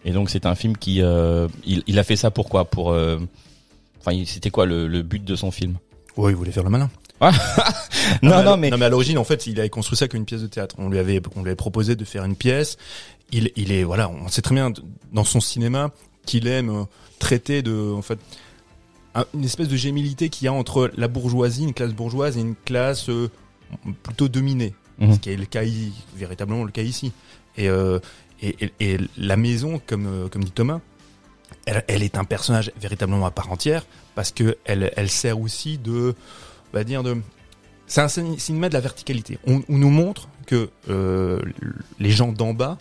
Et 0.06 0.12
donc 0.12 0.30
c'est 0.30 0.46
un 0.46 0.56
film 0.56 0.76
qui 0.78 1.02
euh, 1.02 1.48
il, 1.66 1.84
il 1.88 1.98
a 2.00 2.04
fait 2.04 2.16
ça 2.16 2.32
pourquoi? 2.32 2.66
Pour 2.66 2.88
enfin 4.00 4.24
c'était 4.26 4.50
quoi 4.50 4.66
le, 4.66 4.88
le 4.88 5.02
but 5.02 5.24
de 5.24 5.36
son 5.36 5.52
film? 5.52 5.76
Ouais, 6.18 6.32
il 6.32 6.36
voulait 6.36 6.52
faire 6.52 6.64
le 6.64 6.70
malin. 6.70 6.90
Non 8.22 8.44
non 8.44 8.58
mais 8.58 8.70
non, 8.70 8.78
mais 8.78 8.86
à 8.86 8.90
l'origine, 8.90 9.18
en 9.18 9.24
fait, 9.24 9.48
il 9.48 9.60
avait 9.60 9.70
construit 9.70 9.98
ça 9.98 10.08
comme 10.08 10.20
une 10.20 10.26
pièce 10.26 10.42
de 10.42 10.48
théâtre. 10.48 10.76
On 10.78 10.90
lui 10.90 10.98
avait, 11.00 11.22
on 11.36 11.42
lui 11.42 11.50
avait 11.50 11.56
proposé 11.56 11.96
de 11.96 12.06
faire 12.06 12.24
une 12.26 12.36
pièce. 12.36 12.78
Il, 13.32 13.52
il 13.56 13.72
est, 13.72 13.84
voilà, 13.84 14.10
on 14.10 14.28
sait 14.30 14.42
très 14.42 14.56
bien 14.56 14.72
dans 15.12 15.24
son 15.26 15.42
cinéma 15.42 15.92
qu'il 16.26 16.48
aime 16.48 16.70
euh, 16.70 16.84
traiter 17.20 17.62
de, 17.62 17.94
en 17.94 18.02
fait, 18.02 18.20
un- 19.16 19.26
une 19.34 19.44
espèce 19.44 19.68
de 19.68 19.76
gémilité 19.76 20.30
qu'il 20.30 20.46
y 20.46 20.48
a 20.48 20.54
entre 20.54 20.92
la 20.96 21.08
bourgeoisie, 21.08 21.64
une 21.64 21.74
classe 21.74 21.92
bourgeoise 21.94 22.38
et 22.38 22.42
une 22.42 22.56
classe 22.56 23.10
euh, 23.10 23.30
plutôt 24.04 24.28
dominée. 24.30 24.74
Mhm. 25.00 25.14
Ce 25.16 25.20
qui 25.20 25.30
est 25.32 25.36
le 25.38 25.46
cas, 25.46 25.64
véritablement 26.16 26.64
le 26.64 26.72
cas 26.72 26.82
ici. 26.84 27.12
Et, 27.58 27.68
euh, 27.70 28.00
et, 28.42 28.56
et, 28.80 28.94
et 28.94 28.98
la 29.18 29.36
maison, 29.36 29.82
comme, 29.86 30.30
comme 30.32 30.44
dit 30.44 30.52
Thomas, 30.52 30.80
elle, 31.68 31.84
elle 31.88 32.02
est 32.02 32.18
un 32.18 32.24
personnage 32.24 32.72
véritablement 32.82 33.26
à 33.28 33.32
part 33.32 33.52
entière 33.52 33.86
parce 34.16 34.32
que 34.32 34.58
elle, 34.66 34.92
elle 34.96 35.10
sert 35.10 35.40
aussi 35.40 35.78
de, 35.78 36.16
on 36.74 36.78
va 36.78 36.84
dire 36.84 37.04
de, 37.04 37.18
c'est 37.86 38.02
un 38.02 38.08
cin- 38.08 38.40
cinéma 38.40 38.70
de 38.70 38.74
la 38.74 38.80
verticalité. 38.82 39.38
On, 39.46 39.62
on 39.70 39.78
nous 39.78 39.92
montre 39.92 40.28
que 40.48 40.70
euh, 40.90 41.40
les 42.00 42.10
gens 42.12 42.32
d'en 42.32 42.54
bas 42.54 42.78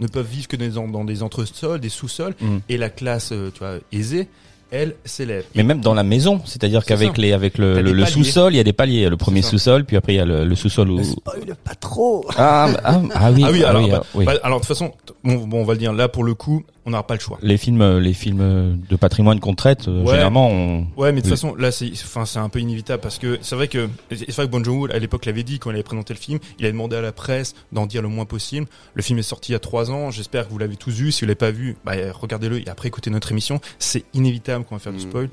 ne 0.00 0.06
peuvent 0.06 0.26
vivre 0.26 0.48
que 0.48 0.56
dans, 0.56 0.88
dans 0.88 1.04
des 1.04 1.22
entresols, 1.22 1.78
des 1.80 1.88
sous-sols, 1.90 2.34
Mm. 2.40 2.56
et 2.68 2.76
la 2.78 2.88
classe, 2.90 3.30
euh, 3.32 3.50
tu 3.52 3.58
vois, 3.60 3.74
aisée, 3.92 4.28
elle 4.70 4.94
s'élève. 5.04 5.44
Mais 5.54 5.62
même 5.64 5.80
dans 5.80 5.94
la 5.94 6.04
maison, 6.04 6.40
c'est-à-dire 6.46 6.80
C'est 6.82 6.88
qu'avec 6.88 7.18
les 7.18 7.32
avec 7.32 7.58
le, 7.58 7.74
le, 7.76 7.82
des 7.82 7.92
le 7.92 8.04
paliers. 8.04 8.12
sous-sol, 8.12 8.54
il 8.54 8.56
y 8.56 8.60
a 8.60 8.64
des 8.64 8.72
paliers. 8.72 9.08
Le 9.10 9.16
premier 9.16 9.42
sous-sol, 9.42 9.84
puis 9.84 9.96
après 9.96 10.14
il 10.14 10.16
y 10.16 10.20
a 10.20 10.24
le, 10.24 10.44
le 10.44 10.54
sous-sol 10.54 10.90
où. 10.90 10.98
Ne 10.98 11.02
spoil 11.02 11.54
pas 11.64 11.74
trop. 11.74 12.24
Ah, 12.36 12.68
ah, 12.84 13.02
ah 13.12 13.32
oui, 13.32 13.42
Ah 13.44 13.50
oui, 13.52 13.64
alors, 13.64 13.84
ah 13.84 13.88
bah, 13.98 14.02
oui. 14.14 14.24
bah, 14.24 14.34
alors 14.42 14.60
de 14.60 14.64
toute 14.64 14.68
façon, 14.68 14.92
bon, 15.24 15.46
bon, 15.46 15.60
on 15.62 15.64
va 15.64 15.72
le 15.74 15.78
dire, 15.80 15.92
là 15.92 16.08
pour 16.08 16.22
le 16.24 16.34
coup, 16.34 16.62
on 16.86 16.90
n'aura 16.90 17.06
pas 17.06 17.14
le 17.14 17.20
choix. 17.20 17.38
Les 17.42 17.56
films, 17.58 17.82
euh, 17.82 18.00
les 18.00 18.14
films 18.14 18.80
de 18.88 18.96
patrimoine 18.96 19.38
qu'on 19.40 19.54
traite, 19.54 19.86
euh, 19.88 20.00
Ouais. 20.02 20.12
généralement, 20.12 20.48
on... 20.48 20.86
Ouais, 20.96 21.12
mais 21.12 21.16
de 21.16 21.16
toute 21.20 21.24
Oui. 21.26 21.30
façon, 21.30 21.54
là, 21.54 21.70
c'est, 21.70 21.90
enfin, 21.92 22.24
c'est 22.24 22.38
un 22.38 22.48
peu 22.48 22.58
inévitable 22.58 23.02
parce 23.02 23.18
que 23.18 23.38
c'est 23.42 23.54
vrai 23.54 23.68
que, 23.68 23.88
c'est 24.10 24.30
vrai 24.32 24.46
que 24.46 24.50
Bon 24.50 24.64
Joon-ho, 24.64 24.88
à 24.92 24.98
l'époque, 24.98 25.26
l'avait 25.26 25.42
dit 25.42 25.58
quand 25.58 25.70
il 25.70 25.74
avait 25.74 25.82
présenté 25.82 26.14
le 26.14 26.18
film, 26.18 26.38
il 26.58 26.64
a 26.66 26.70
demandé 26.70 26.96
à 26.96 27.00
la 27.02 27.12
presse 27.12 27.54
d'en 27.72 27.86
dire 27.86 28.00
le 28.02 28.08
moins 28.08 28.24
possible. 28.24 28.66
Le 28.94 29.02
film 29.02 29.18
est 29.18 29.22
sorti 29.22 29.52
il 29.52 29.54
y 29.54 29.56
a 29.56 29.60
trois 29.60 29.90
ans. 29.90 30.10
J'espère 30.10 30.46
que 30.46 30.52
vous 30.52 30.58
l'avez 30.58 30.76
tous 30.76 30.90
vu. 30.92 31.12
Si 31.12 31.20
vous 31.20 31.26
l'avez 31.26 31.34
pas 31.34 31.50
vu, 31.50 31.76
bah, 31.84 31.92
regardez-le 32.18 32.60
et 32.60 32.68
après 32.68 32.88
écoutez 32.88 33.10
notre 33.10 33.30
émission. 33.30 33.60
C'est 33.78 34.04
inévitable 34.14 34.64
qu'on 34.64 34.76
va 34.76 34.78
faire 34.80 34.92
du 34.92 34.98
Mm. 34.98 35.10
spoil 35.10 35.28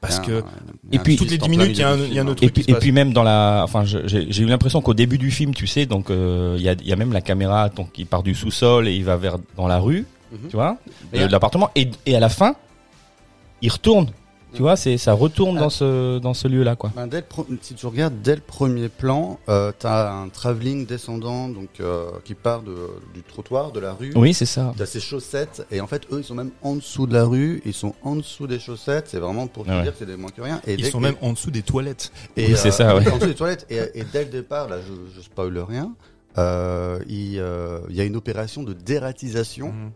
parce 0.00 0.20
Il 0.26 0.32
y 0.32 0.36
a 0.36 0.40
que 0.40 0.44
un- 0.46 0.50
Et 0.92 0.98
puis- 1.00 1.16
toutes 1.16 1.30
les 1.30 1.38
twist 1.38 1.50
10 1.50 1.58
minutes, 1.58 1.76
il 1.76 1.80
y 1.80 1.82
a 1.84 1.90
un- 1.90 1.96
y 1.98 2.18
a 2.18 2.22
autre 2.22 2.32
Et 2.42 2.46
truc 2.46 2.52
qui 2.54 2.62
puis, 2.62 2.72
se 2.72 2.76
et 2.76 2.80
puis 2.80 2.92
même 2.92 3.12
dans 3.12 3.22
la, 3.22 3.62
enfin, 3.64 3.84
j'ai 3.84 4.42
eu 4.42 4.46
l'impression 4.46 4.80
qu'au 4.80 4.94
début 4.94 5.18
du 5.18 5.30
film, 5.30 5.54
tu 5.54 5.66
sais, 5.66 5.86
donc 5.86 6.10
euh, 6.10 6.54
il 6.58 6.62
y 6.64 6.68
a, 6.68 6.72
il 6.72 6.86
y 6.88 6.92
a 6.92 6.96
même 6.96 7.12
la 7.12 7.20
caméra, 7.20 7.68
donc 7.68 7.90
il 7.98 8.06
part 8.06 8.22
du 8.22 8.34
sous-sol 8.34 8.88
et 8.88 8.94
il 8.94 9.04
va 9.04 9.16
vers 9.16 9.36
dans 9.56 9.66
la 9.68 9.78
rue, 9.78 10.04
Mhm. 10.32 10.48
tu 10.48 10.56
vois, 10.56 10.76
Et 11.12 11.18
de 11.20 11.24
à- 11.24 11.28
l'appartement, 11.28 11.70
et, 11.76 11.90
et 12.06 12.16
à 12.16 12.20
la 12.20 12.28
fin, 12.28 12.54
il 13.60 13.70
retourne, 13.70 14.06
tu 14.52 14.58
Mhm. 14.58 14.62
vois, 14.62 14.76
c'est 14.76 14.98
ça 14.98 15.12
retourne 15.14 15.56
Ah. 15.56 15.60
dans 15.60 15.70
ce 15.70 16.18
dans 16.18 16.34
ce 16.34 16.46
lieu-là, 16.48 16.76
quoi. 16.76 16.90
Ben, 16.94 17.06
dès 17.06 17.18
le 17.20 17.26
pro- 17.26 17.46
si 17.62 17.74
tu 17.74 17.86
regardes 17.86 18.20
dès 18.22 18.34
le 18.34 18.40
premier 18.42 18.88
plan, 18.88 19.38
euh, 19.48 19.72
t'as 19.78 20.10
un 20.12 20.28
travelling 20.28 20.84
descendant 20.84 21.48
donc 21.48 21.68
euh, 21.80 22.10
qui 22.24 22.34
part 22.34 22.62
de, 22.62 22.74
du 23.14 23.22
trottoir, 23.22 23.72
de 23.72 23.80
la 23.80 23.92
rue. 23.94 24.12
Oui, 24.14 24.34
c'est 24.34 24.44
ça. 24.46 24.74
T'as 24.76 24.84
ses 24.86 25.00
chaussettes 25.00 25.66
et 25.70 25.80
en 25.80 25.86
fait 25.86 26.02
eux 26.12 26.18
ils 26.18 26.24
sont 26.24 26.34
même 26.34 26.50
en 26.62 26.74
dessous 26.76 27.06
de 27.06 27.14
la 27.14 27.24
rue, 27.24 27.62
ils 27.64 27.72
sont 27.74 27.94
en 28.02 28.16
dessous 28.16 28.46
des 28.46 28.58
chaussettes, 28.58 29.06
c'est 29.08 29.18
vraiment 29.20 29.46
pour 29.46 29.64
te 29.64 29.70
Ouais. 29.70 29.82
dire 29.82 29.92
que 29.92 29.98
c'est 30.00 30.06
des 30.06 30.16
moins 30.16 30.30
que 30.30 30.42
rien. 30.42 30.60
Et 30.66 30.74
ils 30.74 30.84
sont 30.86 30.98
que- 30.98 31.04
même 31.04 31.16
en 31.22 31.32
dessous 31.32 31.50
des 31.50 31.62
toilettes. 31.62 32.12
et, 32.36 32.48
Oui, 32.48 32.54
c'est 32.56 32.68
euh, 32.68 32.72
ça, 32.72 32.96
ouais. 32.96 33.04
En 33.12 33.16
dessous 33.16 33.28
des 33.28 33.34
toilettes 33.34 33.66
et, 33.70 33.78
et 34.00 34.04
dès 34.12 34.24
le 34.24 34.30
départ 34.30 34.68
là 34.68 34.78
je, 34.86 34.92
je 35.16 35.20
spoil 35.22 35.56
rien, 35.60 35.94
euh, 36.38 36.98
il, 37.08 37.38
euh, 37.38 37.80
il 37.90 37.96
y 37.96 38.00
a 38.00 38.04
une 38.04 38.16
opération 38.16 38.62
de 38.62 38.72
dératisation 38.72 39.68
Mhm. 39.68 39.90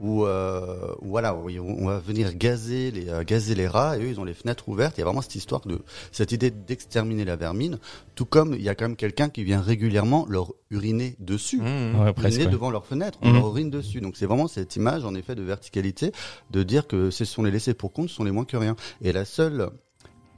Où, 0.00 0.24
euh, 0.24 0.94
où 1.02 1.08
voilà, 1.08 1.34
où 1.34 1.48
on 1.48 1.86
va 1.86 1.98
venir 1.98 2.34
gazer 2.34 2.90
les, 2.90 3.08
euh, 3.08 3.22
gazer 3.24 3.54
les 3.54 3.68
rats 3.68 3.96
et 3.98 4.02
eux 4.02 4.08
ils 4.08 4.18
ont 4.20 4.24
les 4.24 4.34
fenêtres 4.34 4.68
ouvertes. 4.68 4.94
Il 4.96 5.00
y 5.00 5.02
a 5.02 5.04
vraiment 5.04 5.20
cette 5.20 5.34
histoire 5.34 5.60
de 5.66 5.80
cette 6.10 6.32
idée 6.32 6.50
d'exterminer 6.50 7.24
la 7.24 7.36
vermine, 7.36 7.78
tout 8.14 8.24
comme 8.24 8.54
il 8.54 8.62
y 8.62 8.68
a 8.68 8.74
quand 8.74 8.86
même 8.86 8.96
quelqu'un 8.96 9.28
qui 9.28 9.44
vient 9.44 9.60
régulièrement 9.60 10.26
leur 10.28 10.52
uriner 10.70 11.16
dessus. 11.20 11.60
Ouais, 11.60 12.12
presque. 12.12 12.30
uriner 12.36 12.46
ouais. 12.46 12.50
devant 12.52 12.70
leur 12.70 12.86
fenêtre, 12.86 13.18
on 13.22 13.28
Mhm. 13.28 13.34
leur 13.34 13.46
urine 13.48 13.70
dessus. 13.70 14.00
Donc 14.00 14.16
c'est 14.16 14.26
vraiment 14.26 14.48
cette 14.48 14.74
image 14.76 15.04
en 15.04 15.14
effet 15.14 15.34
de 15.34 15.42
verticalité, 15.42 16.12
de 16.50 16.62
dire 16.62 16.86
que 16.86 17.10
ce 17.10 17.24
sont 17.24 17.42
les 17.42 17.50
laissés 17.50 17.74
pour 17.74 17.92
compte, 17.92 18.08
ce 18.08 18.14
sont 18.16 18.24
les 18.24 18.30
moins 18.30 18.44
que 18.44 18.56
rien. 18.56 18.76
Et 19.02 19.12
la 19.12 19.24
seule 19.24 19.70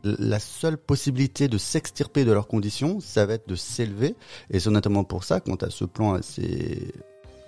la 0.04 0.40
seule 0.40 0.78
possibilité 0.78 1.47
de 1.47 1.59
s'extirper 1.59 2.25
de 2.25 2.33
leurs 2.33 2.49
conditions, 2.49 2.99
ça 2.99 3.25
va 3.25 3.35
être 3.35 3.49
de 3.49 3.54
s'élever. 3.54 4.16
Et 4.50 4.59
c'est 4.59 4.69
notamment 4.71 5.04
pour 5.04 5.23
ça, 5.23 5.38
quand 5.38 5.62
à 5.62 5.71
ce 5.71 5.85
plan 5.85 6.14
assez 6.14 6.92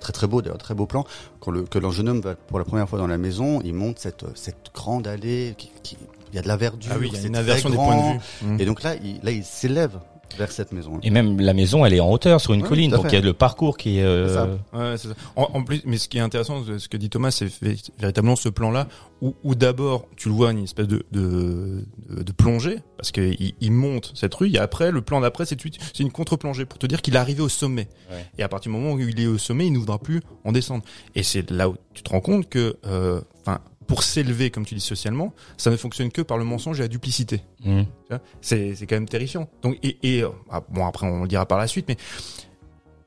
très 0.04 0.12
très 0.12 0.26
beau, 0.26 0.42
d'ailleurs 0.42 0.58
très 0.58 0.74
beau 0.74 0.86
plan, 0.86 1.04
quand 1.40 1.50
le, 1.50 1.62
que 1.64 1.78
le 1.78 1.90
jeune 1.90 2.08
homme 2.10 2.20
va 2.20 2.34
pour 2.36 2.58
la 2.58 2.64
première 2.64 2.88
fois 2.88 2.98
dans 2.98 3.06
la 3.06 3.18
maison, 3.18 3.60
il 3.64 3.72
monte 3.74 3.98
cette, 3.98 4.24
cette 4.36 4.70
grande 4.74 5.06
allée, 5.08 5.54
qui, 5.58 5.70
qui- 5.82 5.96
il 6.32 6.36
y 6.36 6.38
a 6.38 6.42
de 6.42 6.48
la 6.48 6.56
verdure, 6.56 6.90
Ah 6.94 6.98
oui, 6.98 7.08
il 7.10 7.14
y 7.14 7.16
a 7.16 7.20
c'est 7.20 7.28
une 7.28 7.32
très 7.34 7.42
inversion 7.42 7.70
des 7.70 7.76
points 7.76 7.96
de 7.96 8.12
vue. 8.14 8.20
Mhm. 8.42 8.60
Et 8.60 8.64
donc 8.66 8.82
là, 8.82 8.94
il, 8.96 9.20
là, 9.22 9.30
il 9.30 9.44
s'élève 9.44 9.98
vers 10.38 10.50
cette 10.52 10.72
maison. 10.72 10.98
Et 11.02 11.10
même 11.10 11.40
la 11.40 11.54
maison, 11.54 11.84
elle 11.84 11.94
est 11.94 12.00
en 12.00 12.10
hauteur 12.10 12.40
sur 12.40 12.52
une 12.54 12.62
Ouais, 12.62 12.68
colline, 12.68 12.90
donc 12.90 13.06
il 13.08 13.12
y 13.14 13.16
a 13.16 13.20
le 13.20 13.32
parcours 13.32 13.76
qui 13.76 13.98
est. 13.98 14.02
euh, 14.02 14.34
ça. 14.34 14.48
Ouais, 14.72 14.96
c'est 14.96 15.08
ça. 15.08 15.14
En, 15.36 15.48
en 15.54 15.62
plus, 15.64 15.82
mais 15.84 15.96
ce 15.98 16.08
qui 16.08 16.18
est 16.18 16.20
intéressant, 16.20 16.62
ce 16.78 16.88
que 16.88 16.96
dit 16.96 17.10
Thomas, 17.10 17.30
c'est 17.30 17.46
vé- 17.46 17.90
véritablement 17.98 18.36
ce 18.36 18.48
plan-là 18.48 18.88
où, 19.20 19.34
où 19.44 19.54
d'abord 19.54 20.06
tu 20.16 20.28
le 20.28 20.34
vois 20.34 20.50
une 20.52 20.64
espèce 20.64 20.88
de 20.88 21.04
de, 21.12 21.84
de, 22.10 22.22
de 22.22 22.32
plongée 22.32 22.78
parce 22.96 23.12
que 23.12 23.34
il, 23.60 23.72
monte 23.72 24.12
cette 24.14 24.34
rue 24.34 24.50
et 24.50 24.58
après 24.58 24.90
le 24.90 25.02
plan 25.02 25.20
d'après 25.20 25.46
c'est 25.46 25.56
tout 25.56 25.68
de 25.68 25.74
suite- 25.74 25.90
c'est 25.94 26.02
une 26.02 26.10
contre-plongée 26.12 26.64
pour 26.64 26.78
te 26.78 26.86
dire 26.86 27.00
qu'il 27.02 27.14
est 27.14 27.18
arrivé 27.18 27.40
au 27.42 27.48
sommet. 27.48 27.88
Ouais. 28.10 28.24
Et 28.38 28.42
à 28.42 28.48
partir 28.48 28.70
du 28.72 28.78
moment 28.78 28.92
où 28.94 29.00
il 29.00 29.20
est 29.20 29.26
au 29.26 29.38
sommet, 29.38 29.66
il 29.66 29.72
ne 29.72 29.78
voudra 29.78 29.98
plus 29.98 30.20
en 30.44 30.52
descendre. 30.52 30.84
Et 31.14 31.22
c'est 31.22 31.50
là 31.50 31.68
où 31.68 31.76
tu 31.94 32.02
te 32.02 32.10
rends 32.10 32.20
compte 32.20 32.48
que, 32.48 32.76
euh, 32.86 33.20
enfin, 33.46 33.60
pour 33.86 34.02
s'élever 34.02 34.50
comme 34.50 34.64
tu 34.64 34.74
dis 34.74 34.80
socialement, 34.80 35.32
ça 35.56 35.70
ne 35.70 35.76
fonctionne 35.76 36.10
que 36.10 36.22
par 36.22 36.38
le 36.38 36.44
mensonge 36.44 36.78
et 36.80 36.82
la 36.82 36.88
duplicité. 36.88 37.42
vois, 37.64 38.20
C'est 38.40 38.74
c'est 38.74 38.86
quand 38.86 38.96
même 38.96 39.08
terrifiant. 39.08 39.48
Donc 39.62 39.78
et, 39.82 39.96
et 40.02 40.22
euh, 40.22 40.28
ah, 40.50 40.62
bon 40.68 40.86
après 40.86 41.06
on 41.06 41.22
le 41.22 41.28
dira 41.28 41.46
par 41.46 41.58
la 41.58 41.66
suite, 41.66 41.86
mais 41.88 41.96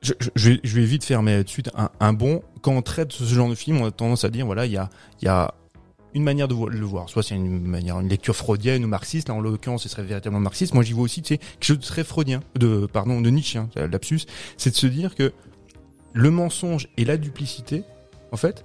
je, 0.00 0.12
je, 0.36 0.52
je 0.62 0.80
vais- 0.80 0.86
vite 0.86 1.04
faire 1.04 1.22
mais 1.22 1.42
de 1.42 1.48
suite 1.48 1.70
un, 1.74 1.90
un 2.00 2.12
bon. 2.12 2.42
Quand 2.62 2.72
on 2.72 2.82
traite 2.82 3.12
ce 3.12 3.24
genre 3.24 3.48
de 3.48 3.54
film, 3.54 3.80
on 3.80 3.86
a 3.86 3.90
tendance 3.90 4.24
à 4.24 4.30
dire 4.30 4.46
voilà 4.46 4.66
il 4.66 4.72
y 4.72 4.76
a 4.76 4.88
y 5.22 5.28
a 5.28 5.54
une 6.14 6.22
manière 6.22 6.48
de 6.48 6.54
le 6.54 6.86
voir. 6.86 7.08
Soit 7.08 7.22
c'est 7.22 7.34
une 7.34 7.60
manière 7.60 7.98
une 8.00 8.08
lecture 8.08 8.34
freudienne 8.36 8.84
ou 8.84 8.88
marxiste. 8.88 9.28
Là 9.28 9.34
en 9.34 9.40
l'occurrence 9.40 9.82
ce 9.82 9.88
serait 9.88 10.02
véritablement 10.04 10.40
marxiste. 10.40 10.72
Moi 10.74 10.82
j'y 10.84 10.92
vois 10.92 11.04
aussi 11.04 11.22
tu 11.22 11.34
sais 11.34 11.38
quelque 11.38 11.64
chose 11.64 11.78
de 11.78 11.84
très 11.84 12.04
freudien, 12.04 12.40
de 12.54 12.86
pardon 12.86 13.20
de 13.20 13.28
Nietzsche, 13.30 13.58
hein, 13.58 13.68
lapsus, 13.90 14.20
c'est 14.56 14.70
de 14.70 14.76
se 14.76 14.86
dire 14.86 15.14
que 15.14 15.32
le 16.14 16.30
mensonge 16.30 16.88
et 16.96 17.04
la 17.04 17.16
duplicité 17.16 17.82
en 18.32 18.36
fait 18.36 18.64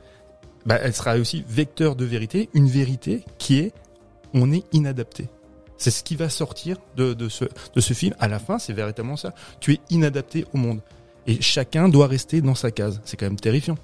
bah, 0.66 0.80
elle 0.82 0.94
sera 0.94 1.16
aussi 1.16 1.44
vecteur 1.48 1.96
de 1.96 2.06
vérité, 2.06 2.50
une 2.54 2.68
vérité 2.68 3.24
qui 3.38 3.60
est 3.60 3.74
on 4.34 4.52
est 4.52 4.64
inadapté. 4.74 5.28
C'est 5.78 5.92
ce 5.92 6.04
qui 6.04 6.16
va 6.16 6.30
sortir 6.30 6.78
de, 6.96 7.14
de, 7.14 7.30
ce, 7.30 7.46
de 7.76 7.82
ce 7.82 7.94
film. 7.94 8.16
À 8.20 8.28
la 8.28 8.40
fin, 8.40 8.58
c'est 8.58 8.74
véritablement 8.74 9.18
ça. 9.18 9.34
Tu 9.60 9.74
es 9.74 9.80
inadapté 9.90 10.46
au 10.54 10.58
monde. 10.58 10.80
Et 11.28 11.42
chacun 11.42 11.90
doit 11.90 12.08
rester 12.08 12.42
dans 12.42 12.56
sa 12.56 12.72
case. 12.72 13.02
C'est 13.06 13.18
quand 13.18 13.26
même 13.26 13.40
terrifiant. 13.40 13.78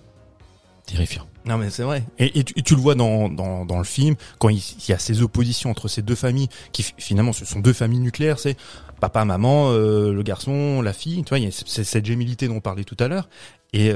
Terrifiant. 0.86 1.27
Non 1.45 1.57
mais 1.57 1.69
c'est 1.69 1.83
vrai. 1.83 2.03
Et, 2.17 2.39
et 2.39 2.43
tu, 2.43 2.53
et 2.57 2.63
tu 2.63 2.75
le 2.75 2.81
vois 2.81 2.95
dans, 2.95 3.29
dans, 3.29 3.65
dans 3.65 3.77
le 3.77 3.83
film, 3.83 4.15
quand 4.39 4.50
il, 4.50 4.57
il 4.57 4.89
y 4.89 4.93
a 4.93 4.98
ces 4.98 5.21
oppositions 5.21 5.69
entre 5.69 5.88
ces 5.88 6.01
deux 6.01 6.15
familles, 6.15 6.50
qui 6.71 6.83
fi- 6.83 6.93
finalement 6.98 7.33
ce 7.33 7.45
sont 7.45 7.59
deux 7.59 7.74
familles 7.74 8.00
nucléaires, 8.00 8.39
c'est 8.39 8.57
papa, 9.00 9.24
maman, 9.24 9.71
euh, 9.71 10.12
le 10.12 10.24
garçon, 10.24 10.81
la 10.81 10.93
fille, 10.93 11.24
tu 11.24 11.29
vois, 11.29 11.39
il 11.39 11.45
y 11.45 11.48
a 11.48 11.51
cette 11.51 12.05
gémilité 12.05 12.48
dont 12.48 12.55
on 12.55 12.62
parlait 12.62 12.83
tout 12.83 12.98
à 13.00 13.07
l'heure, 13.07 13.29
et, 13.71 13.93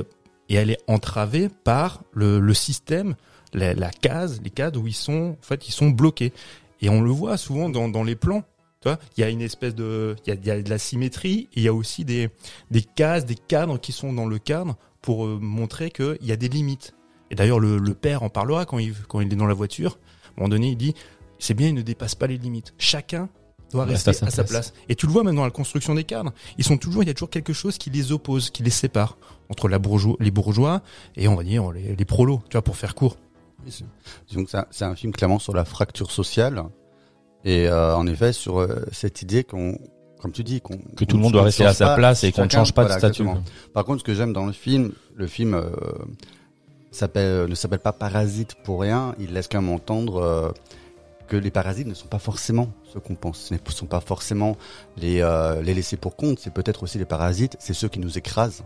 et 0.49 0.55
elle 0.55 0.69
est 0.69 0.81
entravée 0.87 1.49
par 1.63 2.03
le, 2.13 2.53
système, 2.53 3.15
la, 3.53 3.91
case, 3.91 4.41
les 4.43 4.49
cadres 4.49 4.81
où 4.81 4.87
ils 4.87 4.93
sont, 4.93 5.37
en 5.39 5.43
fait, 5.43 5.67
ils 5.67 5.71
sont 5.71 5.89
bloqués. 5.89 6.33
Et 6.81 6.89
on 6.89 7.01
le 7.01 7.11
voit 7.11 7.37
souvent 7.37 7.69
dans, 7.69 8.03
les 8.03 8.15
plans. 8.15 8.43
Il 8.85 9.21
y 9.21 9.23
a 9.23 9.29
une 9.29 9.41
espèce 9.41 9.75
de, 9.75 10.15
il 10.25 10.45
y 10.45 10.51
a, 10.51 10.61
de 10.61 10.69
la 10.69 10.77
symétrie, 10.77 11.47
il 11.53 11.63
y 11.63 11.69
a 11.69 11.73
aussi 11.73 12.03
des, 12.03 12.29
des 12.69 12.81
cases, 12.81 13.25
des 13.25 13.35
cadres 13.35 13.79
qui 13.79 13.93
sont 13.93 14.11
dans 14.11 14.25
le 14.25 14.39
cadre 14.39 14.75
pour 15.01 15.25
euh, 15.25 15.39
montrer 15.41 15.89
qu'il 15.89 16.17
y 16.21 16.33
a 16.33 16.35
des 16.35 16.49
limites. 16.49 16.93
Et 17.31 17.35
d'ailleurs, 17.35 17.59
le, 17.59 17.77
le 17.77 17.93
père 17.93 18.23
en 18.23 18.29
parlera 18.29 18.65
quand 18.65 18.79
il, 18.79 18.93
quand 19.07 19.21
il 19.21 19.31
est 19.31 19.37
dans 19.37 19.47
la 19.47 19.53
voiture. 19.53 19.91
À 19.91 20.27
un 20.27 20.31
moment 20.41 20.49
donné, 20.49 20.71
il 20.71 20.77
dit, 20.77 20.93
c'est 21.39 21.53
bien, 21.53 21.69
il 21.69 21.75
ne 21.75 21.81
dépasse 21.81 22.15
pas 22.15 22.27
les 22.27 22.37
limites. 22.37 22.73
Chacun 22.77 23.29
doit 23.73 23.85
Reste 23.85 24.07
rester 24.07 24.25
à 24.25 24.27
à 24.27 24.31
sa 24.31 24.43
place. 24.43 24.69
place. 24.71 24.73
Et 24.89 24.95
tu 24.95 25.05
le 25.07 25.11
vois 25.11 25.23
même 25.23 25.35
dans 25.35 25.43
la 25.43 25.51
construction 25.51 25.93
des 25.95 26.03
cadres. 26.03 26.31
Ils 26.57 26.63
sont 26.63 26.77
toujours, 26.77 27.03
il 27.03 27.07
y 27.07 27.09
a 27.09 27.13
toujours 27.13 27.29
quelque 27.29 27.53
chose 27.53 27.77
qui 27.77 27.89
les 27.89 28.11
oppose, 28.11 28.49
qui 28.49 28.63
les 28.63 28.69
sépare 28.69 29.17
entre 29.49 29.67
la 29.67 29.79
bourgeois, 29.79 30.15
les 30.19 30.31
bourgeois 30.31 30.81
et 31.15 31.27
on 31.27 31.35
va 31.35 31.43
dire 31.43 31.71
les, 31.71 31.95
les 31.95 32.05
prolos, 32.05 32.41
tu 32.49 32.53
vois, 32.53 32.61
pour 32.61 32.77
faire 32.77 32.95
court. 32.95 33.17
Donc 34.33 34.49
c'est 34.71 34.85
un- 34.85 34.95
film 34.95 35.13
clairement 35.13 35.39
sur 35.39 35.53
la 35.53 35.63
fracture 35.65 36.11
sociale 36.11 36.63
et 37.45 37.67
euh, 37.67 37.95
en 37.95 38.07
effet 38.07 38.33
sur 38.33 38.59
euh, 38.59 38.85
cette 38.91 39.21
idée 39.21 39.43
qu'on, 39.43 39.77
comme 40.21 40.31
tu 40.31 40.43
dis, 40.43 40.59
qu'on 40.61 40.77
Que 40.97 41.05
tout 41.05 41.15
le 41.17 41.23
monde 41.23 41.33
doit 41.33 41.43
rester 41.43 41.65
à 41.65 41.73
sa 41.73 41.95
place 41.95 42.23
et 42.23 42.31
qu'on 42.31 42.45
ne 42.45 42.49
change 42.49 42.73
pas 42.73 42.85
de 42.85 42.91
statut. 42.91 43.25
Par 43.73 43.85
contre, 43.85 43.99
ce 43.99 44.03
que 44.05 44.13
j'aime 44.13 44.33
dans 44.33 44.45
le 44.45 44.51
film, 44.53 44.91
le 45.15 45.27
film 45.27 45.53
euh, 45.53 45.69
s'appelle 46.91 47.47
ne 47.49 47.55
s'appelle 47.55 47.79
pas 47.79 47.93
Parasite 47.93 48.55
pour 48.63 48.81
rien. 48.81 49.15
Il 49.19 49.33
laisse 49.33 49.47
quand 49.47 49.61
même 49.61 49.73
entendre 49.73 50.17
euh, 50.17 50.51
que 51.27 51.35
les 51.37 51.51
parasites 51.51 51.87
ne 51.87 51.93
sont 51.93 52.07
pas 52.07 52.19
forcément 52.19 52.71
ce 52.93 52.99
qu'on 52.99 53.15
pense. 53.15 53.39
Ce 53.49 53.53
ne 53.53 53.59
sont 53.69 53.85
pas 53.85 54.01
forcément 54.01 54.57
les 54.97 55.21
euh, 55.21 55.61
les 55.61 55.73
laissés 55.73 55.97
pour 55.97 56.15
compte. 56.15 56.39
C'est 56.39 56.53
peut-être 56.53 56.83
aussi 56.83 56.97
les 56.97 57.05
parasites. 57.05 57.55
C'est 57.59 57.73
ceux 57.73 57.87
qui 57.89 57.99
nous 57.99 58.17
écrasent. 58.17 58.63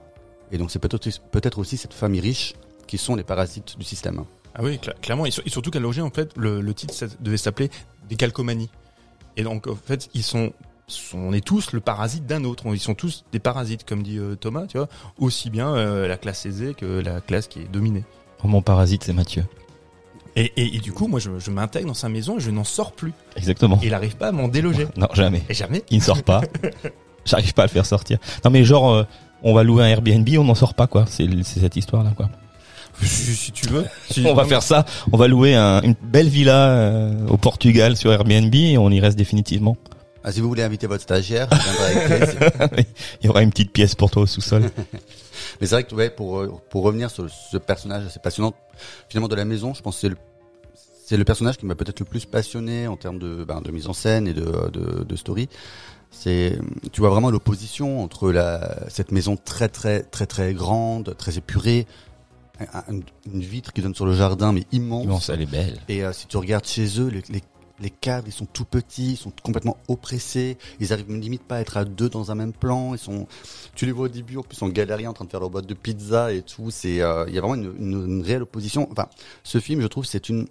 Et 0.52 0.58
donc 0.58 0.72
c'est 0.72 0.80
peut-être 0.80 1.08
aussi- 1.08 1.22
peut-être 1.32 1.60
aussi 1.60 1.78
cette 1.78 1.94
famille 1.94 2.22
riche 2.22 2.54
qui 2.88 2.98
sont 2.98 3.16
les 3.16 3.24
parasites 3.24 3.78
du 3.78 3.84
système. 3.86 4.24
Ah 4.56 4.62
oui, 4.64 4.80
cla- 4.82 5.00
clairement. 5.02 5.26
Et, 5.26 5.32
sur- 5.32 5.44
et 5.46 5.50
surtout 5.50 5.70
qu'à 5.72 5.80
l'origine, 5.80 6.04
en 6.04 6.10
fait, 6.10 6.32
le, 6.38 6.62
le 6.62 6.74
titre 6.74 6.94
devait 7.20 7.38
s'appeler 7.38 7.70
Des 8.10 8.16
calcomanies. 8.16 8.70
Et 9.36 9.44
donc, 9.44 9.68
en 9.68 9.76
fait, 9.76 10.10
ils 10.14 10.24
sont, 10.24 10.54
sont- 10.88 11.18
on 11.20 11.34
est 11.34 11.46
tous 11.46 11.74
le 11.74 11.80
parasite 11.82 12.26
d'un 12.26 12.44
autre. 12.46 12.64
Ils 12.74 12.80
sont 12.80 12.96
tous 12.96 13.24
des 13.34 13.40
parasites, 13.40 13.84
comme 13.84 14.02
dit 14.02 14.18
euh, 14.18 14.36
Thomas, 14.36 14.66
tu 14.66 14.78
vois. 14.78 14.88
Aussi 15.20 15.50
bien 15.50 15.76
euh, 15.76 16.08
la 16.08 16.18
classe 16.18 16.46
aisée 16.46 16.74
que 16.74 16.86
la 16.86 17.20
classe 17.22 17.48
qui 17.48 17.60
est 17.60 17.72
dominée. 17.72 18.04
Oh, 18.44 18.48
mon 18.48 18.62
parasite, 18.62 19.04
c'est 19.04 19.14
Mathieu. 19.14 19.44
Et, 20.39 20.53
et, 20.56 20.75
et 20.75 20.79
du 20.79 20.94
coup, 20.94 21.08
moi, 21.08 21.20
je, 21.20 21.32
je 21.39 21.50
m'intègre 21.51 21.88
dans 21.88 21.94
sa 21.94 22.08
maison 22.10 22.38
et 22.38 22.39
je 22.39 22.51
n'en 22.51 22.63
sors 22.63 22.91
plus. 22.94 23.12
Exactement. 23.36 23.79
Et 23.82 23.88
il 23.88 23.91
n'arrive 23.91 24.15
pas 24.15 24.27
à 24.27 24.32
m'en 24.32 24.48
déloger. 24.48 24.88
Non, 24.98 25.08
jamais. 25.13 25.41
Et 25.50 25.53
jamais. 25.53 25.84
Il 25.89 25.98
ne 25.98 26.03
sort 26.03 26.22
pas. 26.24 26.41
J'arrive 27.25 27.53
pas 27.53 27.63
à 27.63 27.65
le 27.65 27.72
faire 27.72 27.86
sortir. 27.86 28.20
Non, 28.46 28.51
mais 28.51 28.63
genre, 28.63 28.94
euh, 28.94 29.03
on 29.44 29.53
va 29.53 29.63
louer 29.63 29.84
un 29.84 29.88
Airbnb, 29.88 30.29
on 30.38 30.44
n'en 30.46 30.56
sort 30.56 30.75
pas, 30.75 30.88
quoi. 30.88 31.06
C'est 31.10 31.27
cette 31.44 31.75
histoire-là, 31.75 32.12
quoi. 32.15 32.29
si, 33.01 33.36
si 33.36 33.51
tu 33.51 33.67
veux. 33.67 33.86
Si- 34.10 34.24
On 34.25 34.34
va 34.36 34.46
faire 34.46 34.63
ça. 34.63 34.86
On 35.12 35.17
va 35.17 35.27
louer 35.27 35.56
un- 35.56 35.82
une 35.82 35.96
belle 36.01 36.29
villa 36.29 36.70
euh, 36.70 37.27
au 37.27 37.38
Portugal 37.38 37.98
sur 37.98 38.13
Airbnb 38.13 38.53
et 38.53 38.77
on 38.77 38.89
y 38.91 39.00
reste 39.00 39.17
définitivement. 39.17 39.75
Ah, 40.24 40.32
si 40.32 40.39
vous 40.41 40.48
voulez 40.50 40.63
inviter 40.63 40.88
votre 40.88 41.03
stagiaire, 41.03 41.48
avec. 41.51 42.88
Il 43.22 43.25
y 43.25 43.29
aura 43.29 43.41
une 43.44 43.50
petite 43.50 43.72
pièce 43.72 43.96
pour 43.96 44.12
toi 44.12 44.24
au 44.24 44.25
sous-sol. 44.27 44.70
Mais 45.62 45.68
c'est 45.68 45.75
vrai 45.75 45.84
que 45.84 45.94
ouais, 45.96 46.10
pour 46.10 46.39
euh, 46.39 46.51
pour 46.70 46.84
revenir 46.84 47.10
sur 47.12 47.30
ce 47.30 47.58
personnage 47.58 48.06
assez 48.06 48.20
passionnant, 48.20 48.54
finalement 49.10 49.27
de 49.27 49.36
la 49.36 49.46
maison, 49.46 49.74
je 49.74 49.82
pense 49.82 49.96
que 49.96 50.01
c'est 50.01 50.10
le 50.10 50.18
c'est 51.06 51.18
le 51.18 51.24
personnage 51.24 51.58
qui 51.58 51.66
m'a 51.66 51.75
peut-être 51.75 52.00
le 52.01 52.06
plus 52.06 52.25
passionné 52.25 52.88
en 52.88 52.98
termes 52.98 53.20
de 53.20 53.44
ben, 53.44 53.62
de 53.62 53.72
mise 53.72 53.88
en 53.88 53.94
scène 53.94 54.27
et 54.27 54.34
de 54.34 54.70
de, 54.72 55.04
de 55.04 55.16
story. 55.16 55.48
C'est 56.12 56.58
tu 56.92 57.01
vois 57.01 57.10
vraiment 57.10 57.30
l'opposition 57.32 58.01
entre 58.01 58.32
la 58.32 58.89
cette 58.89 59.12
maison 59.12 59.36
très 59.38 59.68
très 59.70 60.01
très 60.04 60.25
très 60.25 60.54
grande, 60.54 61.16
très 61.18 61.38
épurée, 61.38 61.86
un- 62.60 62.80
un- 62.96 63.00
une 63.32 63.42
vitre 63.42 63.74
qui 63.74 63.82
donne 63.82 63.94
sur 63.96 64.06
le 64.06 64.13
jardin 64.13 64.51
mais 64.54 64.63
immense. 64.72 65.04
Immense, 65.04 65.30
elle 65.30 65.42
est 65.42 65.51
belle. 65.51 65.77
Et 65.89 66.04
euh, 66.04 66.13
si 66.13 66.27
tu 66.27 66.38
regardes 66.38 66.66
chez 66.66 67.00
eux, 67.01 67.08
les, 67.08 67.22
les, 67.30 67.44
les 67.79 67.89
cadres, 67.89 68.27
ils 68.27 68.34
sont 68.34 68.46
tout 68.46 68.65
petits, 68.65 69.12
ils 69.13 69.17
sont 69.17 69.31
complètement 69.43 69.77
oppressés. 69.88 70.57
Ils 70.79 70.93
arrivent 70.93 71.12
limite 71.13 71.43
pas 71.43 71.57
à 71.57 71.60
être 71.62 71.77
à 71.77 71.86
deux 71.86 72.10
dans 72.10 72.31
un 72.31 72.36
même 72.36 72.53
plan. 72.53 72.93
Ils 72.96 73.00
sont, 73.00 73.27
tu 73.75 73.86
les 73.86 73.91
vois 73.91 74.05
au 74.05 74.10
début, 74.10 74.38
en 74.38 74.41
plus 74.43 74.62
en 74.63 74.69
galérien, 74.69 75.10
en 75.12 75.13
train 75.13 75.25
de 75.25 75.29
faire 75.29 75.39
leur 75.39 75.50
boîte 75.50 75.67
de 75.67 75.74
pizza 75.74 76.34
et 76.34 76.41
tout. 76.41 76.72
C'est, 76.72 77.01
euh, 77.01 77.25
il 77.27 77.36
y 77.36 77.38
a 77.38 77.41
vraiment 77.41 77.55
une, 77.55 77.74
une, 77.79 78.05
une 78.05 78.22
réelle 78.22 78.41
opposition. 78.43 78.88
Enfin, 78.91 79.07
ce 79.43 79.60
film, 79.60 79.81
je 79.81 79.88
trouve, 79.88 80.05
c'est 80.05 80.29
une, 80.29 80.48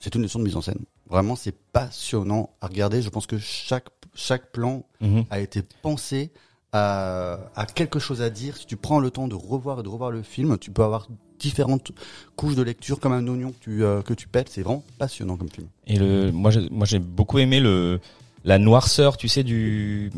c'est 0.00 0.14
une 0.14 0.22
leçon 0.22 0.38
de 0.40 0.44
mise 0.44 0.56
en 0.56 0.60
scène. 0.62 0.84
Vraiment, 1.08 1.36
c'est 1.36 1.54
passionnant 1.72 2.50
à 2.60 2.66
regarder. 2.66 3.00
Je 3.00 3.08
pense 3.10 3.26
que 3.26 3.38
chaque, 3.38 3.86
chaque 4.14 4.50
plan 4.50 4.84
Mhm. 5.00 5.24
a 5.30 5.38
été 5.40 5.62
pensé 5.82 6.32
à, 6.72 7.38
à 7.54 7.64
quelque 7.66 7.98
chose 8.00 8.22
à 8.22 8.30
dire. 8.30 8.56
Si 8.56 8.66
tu 8.66 8.76
prends 8.76 8.98
le 8.98 9.10
temps 9.10 9.28
de 9.28 9.34
revoir 9.36 9.80
et 9.80 9.82
de 9.84 9.88
revoir 9.88 10.10
le 10.10 10.22
film, 10.22 10.58
tu 10.58 10.70
peux 10.72 10.82
avoir 10.82 11.06
différentes 11.38 11.92
couches 12.36 12.54
de 12.54 12.62
lecture 12.62 13.00
comme 13.00 13.12
un 13.12 13.26
oignon 13.26 13.52
que 13.52 13.64
tu, 13.64 13.84
euh, 13.84 14.02
que 14.02 14.14
tu 14.14 14.28
pètes. 14.28 14.48
C'est 14.50 14.62
vraiment 14.62 14.84
passionnant 14.98 15.36
comme 15.36 15.50
film. 15.50 15.68
Et 15.86 15.98
le, 15.98 16.32
moi, 16.32 16.50
j'ai, 16.50 16.68
moi, 16.70 16.86
j'ai 16.86 16.98
beaucoup 16.98 17.38
aimé 17.38 17.60
le, 17.60 18.00
la 18.44 18.58
noirceur, 18.58 19.16
tu 19.16 19.28
sais, 19.28 19.42
du, 19.42 20.10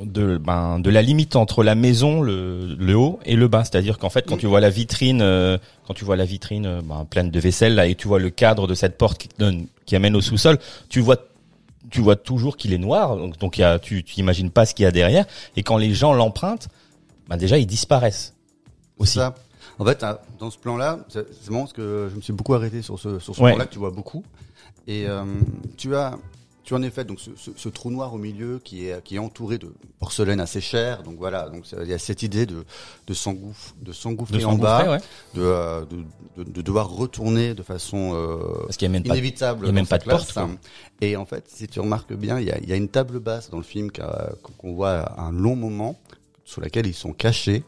de, 0.00 0.38
ben, 0.38 0.78
de 0.78 0.90
la 0.90 1.02
limite 1.02 1.36
entre 1.36 1.62
la 1.62 1.74
maison, 1.74 2.22
le, 2.22 2.74
le 2.78 2.96
haut 2.96 3.18
et 3.24 3.36
le 3.36 3.48
bas. 3.48 3.64
C'est-à-dire 3.64 3.98
qu'en 3.98 4.10
fait, 4.10 4.26
quand 4.26 4.36
tu 4.36 4.46
vois 4.46 4.60
la 4.60 4.70
vitrine, 4.70 5.20
euh, 5.22 5.58
quand 5.86 5.94
tu 5.94 6.04
vois 6.04 6.16
la 6.16 6.24
vitrine, 6.24 6.66
euh, 6.66 6.80
ben, 6.82 7.06
pleine 7.08 7.30
de 7.30 7.40
vaisselle, 7.40 7.74
là, 7.74 7.86
et 7.86 7.94
tu 7.94 8.08
vois 8.08 8.18
le 8.18 8.30
cadre 8.30 8.66
de 8.66 8.74
cette 8.74 8.98
porte 8.98 9.18
qui 9.18 9.28
te 9.28 9.38
donne, 9.38 9.66
qui 9.86 9.96
amène 9.96 10.16
au 10.16 10.20
sous-sol, 10.20 10.58
tu 10.88 11.00
vois, 11.00 11.16
tu 11.90 12.00
vois 12.00 12.16
toujours 12.16 12.56
qu'il 12.56 12.72
est 12.72 12.78
noir. 12.78 13.16
Donc, 13.16 13.38
donc 13.38 13.58
il 13.58 13.62
y 13.62 13.64
a, 13.64 13.78
tu, 13.78 14.02
tu 14.04 14.18
imagines 14.20 14.50
pas 14.50 14.64
ce 14.66 14.74
qu'il 14.74 14.84
y 14.84 14.86
a 14.86 14.92
derrière. 14.92 15.26
Et 15.56 15.62
quand 15.62 15.76
les 15.76 15.92
gens 15.92 16.12
l'empruntent, 16.12 16.68
ben, 17.28 17.36
déjà, 17.36 17.58
ils 17.58 17.66
disparaissent. 17.66 18.34
Aussi. 18.98 19.14
Ça, 19.18 19.34
en 19.78 19.84
fait, 19.84 20.02
hein, 20.04 20.18
dans 20.38 20.50
ce 20.50 20.58
plan-là, 20.58 21.00
c'est 21.08 21.50
marrant 21.50 21.62
parce 21.64 21.72
que 21.72 22.08
je 22.10 22.16
me 22.16 22.20
suis 22.20 22.32
beaucoup 22.32 22.54
arrêté 22.54 22.82
sur 22.82 22.98
ce, 22.98 23.18
sur 23.18 23.34
ce 23.34 23.40
Ouais. 23.42 23.50
plan-là 23.52 23.66
que 23.66 23.72
tu 23.72 23.78
vois 23.78 23.90
beaucoup. 23.90 24.22
Et 24.86 25.06
euh, 25.06 25.24
tu 25.76 25.94
as, 25.94 26.18
tu 26.64 26.74
en 26.74 26.82
effet 26.82 27.04
donc 27.04 27.18
ce, 27.20 27.30
ce, 27.36 27.50
ce 27.56 27.68
trou 27.68 27.90
noir 27.90 28.14
au 28.14 28.18
milieu 28.18 28.60
qui 28.62 28.86
est 28.86 29.02
qui 29.02 29.16
est 29.16 29.18
entouré 29.18 29.58
de 29.58 29.72
porcelaine 29.98 30.40
assez 30.40 30.60
chère. 30.60 31.02
Donc 31.02 31.16
voilà, 31.18 31.48
donc 31.48 31.64
il 31.80 31.88
y 31.88 31.92
a 31.92 31.98
cette 31.98 32.22
idée 32.22 32.46
de 32.46 32.64
de 33.06 33.14
s'engouffrer, 33.14 33.74
de 33.80 33.92
s'engouffrer 33.92 34.38
De 34.38 34.44
en 34.44 34.54
bas, 34.56 34.78
s'engouffrer, 34.80 34.96
ouais. 34.96 35.02
de, 35.34 35.42
euh, 35.42 35.84
de, 36.36 36.42
de 36.44 36.50
de 36.50 36.62
devoir 36.62 36.88
retourner 36.90 37.54
de 37.54 37.62
façon 37.62 38.12
euh, 38.14 38.38
Parce 38.64 38.76
qu'il 38.76 38.86
y 38.86 38.90
a 38.90 38.92
même 38.92 39.02
pas, 39.02 39.10
de- 39.10 39.14
inévitable. 39.18 39.64
il 39.64 39.68
y 39.68 39.70
a 39.70 39.72
même 39.72 39.86
pas 39.86 39.98
de 39.98 40.04
porte, 40.04 40.32
classe. 40.32 40.46
Et 41.00 41.16
en 41.16 41.26
fait, 41.26 41.44
si 41.48 41.66
tu 41.68 41.80
remarques 41.80 42.12
bien, 42.12 42.38
il 42.40 42.46
y 42.46 42.50
a, 42.52 42.58
il 42.58 42.68
y 42.68 42.72
a 42.72 42.76
une 42.76 42.88
table 42.88 43.18
basse 43.20 43.50
dans 43.50 43.56
le 43.58 43.62
film 43.64 43.90
qu'on 43.92 44.72
voit 44.74 44.90
à 45.00 45.22
un 45.22 45.32
long 45.32 45.56
moment 45.56 45.98
sur 46.44 46.60
laquelle 46.60 46.86
ils 46.86 46.94
sont 46.94 47.12
cachés. 47.12 47.62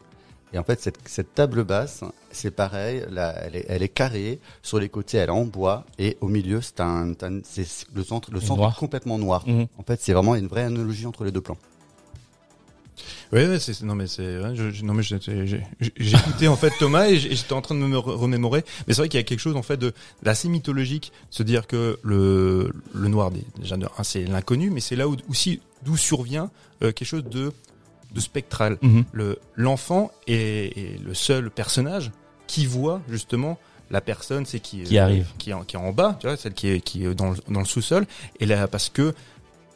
Et 0.55 0.57
en 0.57 0.63
fait, 0.63 0.79
cette, 0.79 0.97
cette 1.05 1.35
table 1.35 1.65
basse, 1.65 2.01
c'est 2.31 2.49
pareil, 2.49 3.03
là, 3.11 3.35
elle, 3.43 3.57
est, 3.57 3.65
elle 3.67 3.83
est 3.83 3.89
carrée, 3.89 4.39
sur 4.63 4.79
les 4.79 4.87
côtés, 4.87 5.17
elle 5.17 5.27
est 5.27 5.31
en 5.33 5.43
bois, 5.43 5.85
et 5.99 6.15
au 6.21 6.29
milieu, 6.29 6.61
c'est 6.61 6.79
un, 6.79 7.11
c'est 7.13 7.25
un- 7.25 7.41
c'est 7.43 7.67
le 7.93 8.03
centre, 8.05 8.31
le 8.31 8.39
centre 8.39 8.61
Noir. 8.61 8.71
est 8.73 8.79
complètement 8.79 9.17
noir. 9.19 9.43
Mhm. 9.45 9.67
En 9.77 9.83
fait, 9.83 9.99
c'est 10.01 10.13
vraiment 10.13 10.33
une 10.35 10.47
vraie 10.47 10.63
analogie 10.63 11.05
entre 11.07 11.25
les 11.25 11.31
deux 11.33 11.41
plans. 11.41 11.57
Ouais, 13.33 13.45
ouais, 13.49 13.59
c'est, 13.59 13.81
non 13.81 13.95
mais 13.95 14.07
c'est, 14.07 14.39
ouais, 14.39 14.55
je, 14.55 14.71
je- 14.71 14.85
non 14.85 14.93
mais 14.93 15.03
j'ai, 15.03 15.17
j'ai, 15.19 15.45
j'ai- 15.45 15.63
j'ai 15.97 16.15
écouté 16.17 16.47
en 16.47 16.55
fait 16.55 16.71
Thomas 16.79 17.07
et 17.09 17.17
j'étais 17.17 17.51
en 17.51 17.61
train 17.61 17.75
de 17.75 17.81
me 17.81 17.97
re- 17.97 18.15
remémorer. 18.15 18.63
Mais 18.87 18.93
c'est 18.93 19.01
vrai 19.01 19.09
qu'il 19.09 19.19
y 19.19 19.21
a 19.21 19.25
quelque 19.25 19.39
chose 19.41 19.57
en 19.57 19.63
fait 19.63 19.75
de 19.75 19.91
d'assez 20.23 20.47
mythologique, 20.47 21.11
se 21.29 21.43
dire 21.43 21.67
que 21.67 21.99
le 22.03 22.71
le 22.93 23.07
noir 23.09 23.31
des- 23.31 23.43
déjà 23.59 23.75
c'est 24.03 24.23
l'inconnu, 24.23 24.69
mais 24.69 24.79
c'est 24.79 24.95
là 24.95 25.09
où 25.09 25.17
aussi 25.29 25.59
d'où 25.83 25.97
survient 25.97 26.49
euh, 26.83 26.93
quelque 26.93 27.07
chose 27.07 27.25
de 27.25 27.51
de 28.15 28.19
spectral. 28.19 28.77
Mhm. 28.81 29.03
Le 29.11 29.39
l'enfant 29.55 30.11
est, 30.25 30.77
est 30.77 30.99
le 31.03 31.13
seul 31.13 31.51
personnage 31.51 32.11
qui 32.47 32.65
voit 32.65 33.01
justement 33.09 33.59
la 33.91 34.01
personne, 34.01 34.45
c'est 34.45 34.59
qui 34.59 34.81
Qui 34.83 34.97
arrive. 34.97 35.27
qui 35.37 35.51
est, 35.51 35.53
en, 35.53 35.63
qui 35.63 35.75
est 35.75 35.79
en 35.79 35.91
bas, 35.93 36.17
tu 36.19 36.25
vois, 36.27 36.37
celle 36.37 36.53
qui 36.53 36.69
est 36.69 36.79
qui 36.79 37.05
est 37.05 37.13
dans 37.13 37.31
le, 37.31 37.37
dans 37.49 37.59
le 37.59 37.65
sous-sol. 37.65 38.07
Et 38.39 38.45
là 38.47 38.67
parce 38.67 38.89
que 38.89 39.13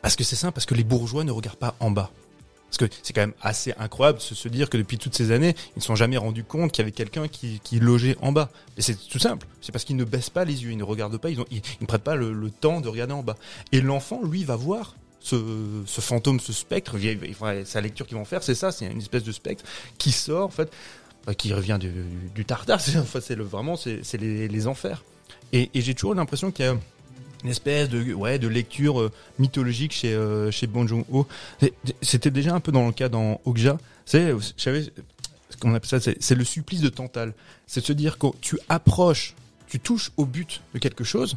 parce 0.01 0.15
que 0.15 0.23
c'est 0.23 0.35
simple, 0.37 0.53
parce 0.53 0.65
que 0.65 0.73
les 0.75 0.83
bourgeois 0.85 1.23
ne 1.23 1.31
regardent 1.31 1.59
pas 1.59 1.75
en 1.79 1.91
bas. 1.91 2.09
Parce 2.69 2.77
que 2.77 2.95
c'est 3.01 3.13
quand 3.13 3.21
même 3.21 3.33
assez 3.41 3.73
incroyable 3.79 4.19
de 4.19 4.23
se, 4.23 4.47
dire 4.47 4.69
que 4.69 4.77
depuis 4.77 4.99
toutes 4.99 5.15
ces 5.15 5.31
années, 5.31 5.55
ils 5.75 5.79
ne 5.79 5.81
sont 5.81 5.95
jamais 5.95 6.17
rendus 6.17 6.43
compte 6.43 6.71
qu'il 6.71 6.83
y 6.83 6.85
avait 6.85 6.91
quelqu'un 6.91 7.27
qui, 7.27 7.59
qui 7.63 7.79
logeait 7.79 8.15
en 8.21 8.31
bas. 8.31 8.51
Et 8.77 8.83
c'est 8.83 8.93
tout 8.93 9.17
simple. 9.17 9.47
C'est 9.59 9.71
parce 9.71 9.85
qu'ils 9.85 9.95
ne 9.95 10.03
baissent 10.03 10.29
pas 10.29 10.45
les 10.45 10.63
yeux, 10.63 10.71
ils 10.71 10.77
ne 10.77 10.83
regardent 10.83 11.17
pas, 11.17 11.31
ils, 11.31 11.41
ont, 11.41 11.47
ils, 11.49 11.57
ils 11.57 11.81
ne 11.81 11.87
prennent 11.87 11.99
pas 11.99 12.15
le, 12.15 12.31
le 12.31 12.51
temps 12.51 12.79
de 12.79 12.87
regarder 12.87 13.13
en 13.13 13.23
bas. 13.23 13.37
Et 13.71 13.81
l'enfant, 13.81 14.21
lui, 14.23 14.43
va 14.43 14.55
voir 14.55 14.93
ce, 15.21 15.83
ce 15.85 16.01
fantôme, 16.01 16.39
ce 16.39 16.53
spectre. 16.53 16.95
Il- 16.99 17.19
Sa 17.65 17.81
lecture 17.81 18.07
qu'ils 18.07 18.17
vont 18.17 18.25
faire, 18.25 18.43
c'est 18.43 18.55
ça, 18.55 18.71
c'est 18.71 18.85
une 18.85 18.99
espèce 18.99 19.23
de 19.23 19.31
spectre 19.31 19.63
qui 19.97 20.11
sort, 20.11 20.45
en 20.45 20.49
fait, 20.49 20.71
bah, 21.25 21.33
qui 21.33 21.53
revient 21.53 21.77
du, 21.79 21.91
du 22.33 22.45
tartare. 22.45 22.79
C'est 22.81 22.97
enfin, 22.97 23.19
c'est 23.21 23.35
le, 23.35 23.43
vraiment, 23.43 23.75
c'est 23.75 23.99
c'est 24.03 24.17
les, 24.17 24.47
les 24.47 24.67
enfers. 24.67 25.03
Et, 25.51 25.69
j'ai 25.75 25.93
toujours 25.95 26.15
l'impression 26.15 26.51
qu'il 26.51 26.65
y 26.65 26.67
a 26.67 26.77
une 27.43 27.49
espèce 27.49 27.89
de 27.89 28.13
ouais 28.13 28.37
de 28.39 28.47
lecture 28.47 28.99
euh, 29.01 29.11
mythologique 29.39 29.91
chez 29.93 30.13
euh, 30.13 30.51
chez 30.51 30.67
Bong 30.67 30.87
Joon-ho. 30.87 31.27
C'est- 31.59 31.73
C'était 32.01 32.31
déjà 32.31 32.53
un 32.55 32.59
peu 32.59 32.71
dans 32.71 32.85
le 32.85 32.91
cas 32.93 33.09
dans 33.09 33.41
Okja. 33.45 33.77
C'est 34.05 34.33
savez 34.57 34.91
ce 35.49 35.57
qu'on 35.57 35.73
appelle 35.73 35.89
ça 35.89 35.99
c'est 35.99 36.21
c'est 36.21 36.35
le 36.35 36.43
supplice 36.45 36.81
de 36.81 36.89
Tantale. 36.89 37.33
C'est 37.67 37.81
de 37.81 37.85
se 37.85 37.93
dire 37.93 38.17
quand 38.17 38.33
tu 38.41 38.57
approches, 38.69 39.35
tu 39.67 39.79
touches 39.79 40.11
au 40.17 40.25
but 40.25 40.61
de 40.73 40.79
quelque 40.79 41.03
chose 41.03 41.35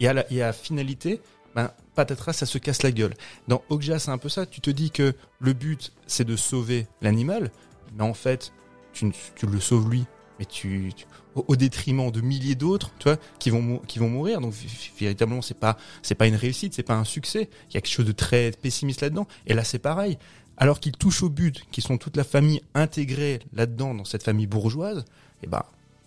et 0.00 0.08
à 0.08 0.12
la 0.12 0.30
et 0.32 0.42
à 0.42 0.46
la 0.48 0.52
finalité 0.52 1.20
ben 1.54 1.70
patatras 1.94 2.32
ça 2.32 2.46
se 2.46 2.58
casse 2.58 2.82
la 2.82 2.92
gueule. 2.92 3.14
Dans 3.48 3.62
Okja, 3.68 3.98
c'est 3.98 4.10
un 4.10 4.18
peu 4.18 4.28
ça, 4.28 4.46
tu 4.46 4.60
te 4.60 4.70
dis 4.70 4.90
que 4.90 5.14
le 5.40 5.52
but 5.52 5.92
c'est 6.06 6.24
de 6.24 6.36
sauver 6.36 6.86
l'animal, 7.00 7.50
mais 7.96 8.04
en 8.04 8.14
fait 8.14 8.52
tu, 8.94 9.12
le 9.46 9.60
sauves 9.60 9.90
lui, 9.90 10.04
mais 10.38 10.44
tu, 10.44 10.92
au, 11.34 11.44
au 11.48 11.56
détriment 11.56 12.10
de 12.10 12.20
milliers 12.20 12.54
d'autres, 12.54 12.90
tu 12.98 13.04
vois, 13.04 13.18
qui 13.38 13.50
vont 13.50 13.78
qui 13.86 13.98
vont 13.98 14.08
mourir. 14.08 14.40
Donc 14.40 14.54
véritablement, 14.98 15.42
c'est 15.42 15.58
pas 15.58 15.76
c'est 16.02 16.14
pas 16.14 16.26
une 16.26 16.36
réussite, 16.36 16.74
c'est 16.74 16.82
pas 16.82 16.94
un 16.94 17.04
succès. 17.04 17.48
Il 17.70 17.74
y 17.74 17.76
a 17.76 17.80
quelque 17.80 17.92
chose 17.92 18.06
de 18.06 18.12
très 18.12 18.52
pessimiste 18.52 19.02
là-dedans. 19.02 19.26
Et 19.46 19.54
là, 19.54 19.64
c'est 19.64 19.78
pareil. 19.78 20.18
Alors 20.56 20.78
qu'ils 20.78 20.92
touchent 20.92 21.24
au 21.24 21.28
but, 21.28 21.64
qu'ils 21.72 21.82
sont 21.82 21.98
toute 21.98 22.16
la 22.16 22.24
famille 22.24 22.62
intégrée 22.74 23.40
là-dedans 23.52 23.94
dans 23.94 24.04
cette 24.04 24.22
famille 24.22 24.46
bourgeoise, 24.46 25.04
et 25.42 25.48
ben 25.48 25.64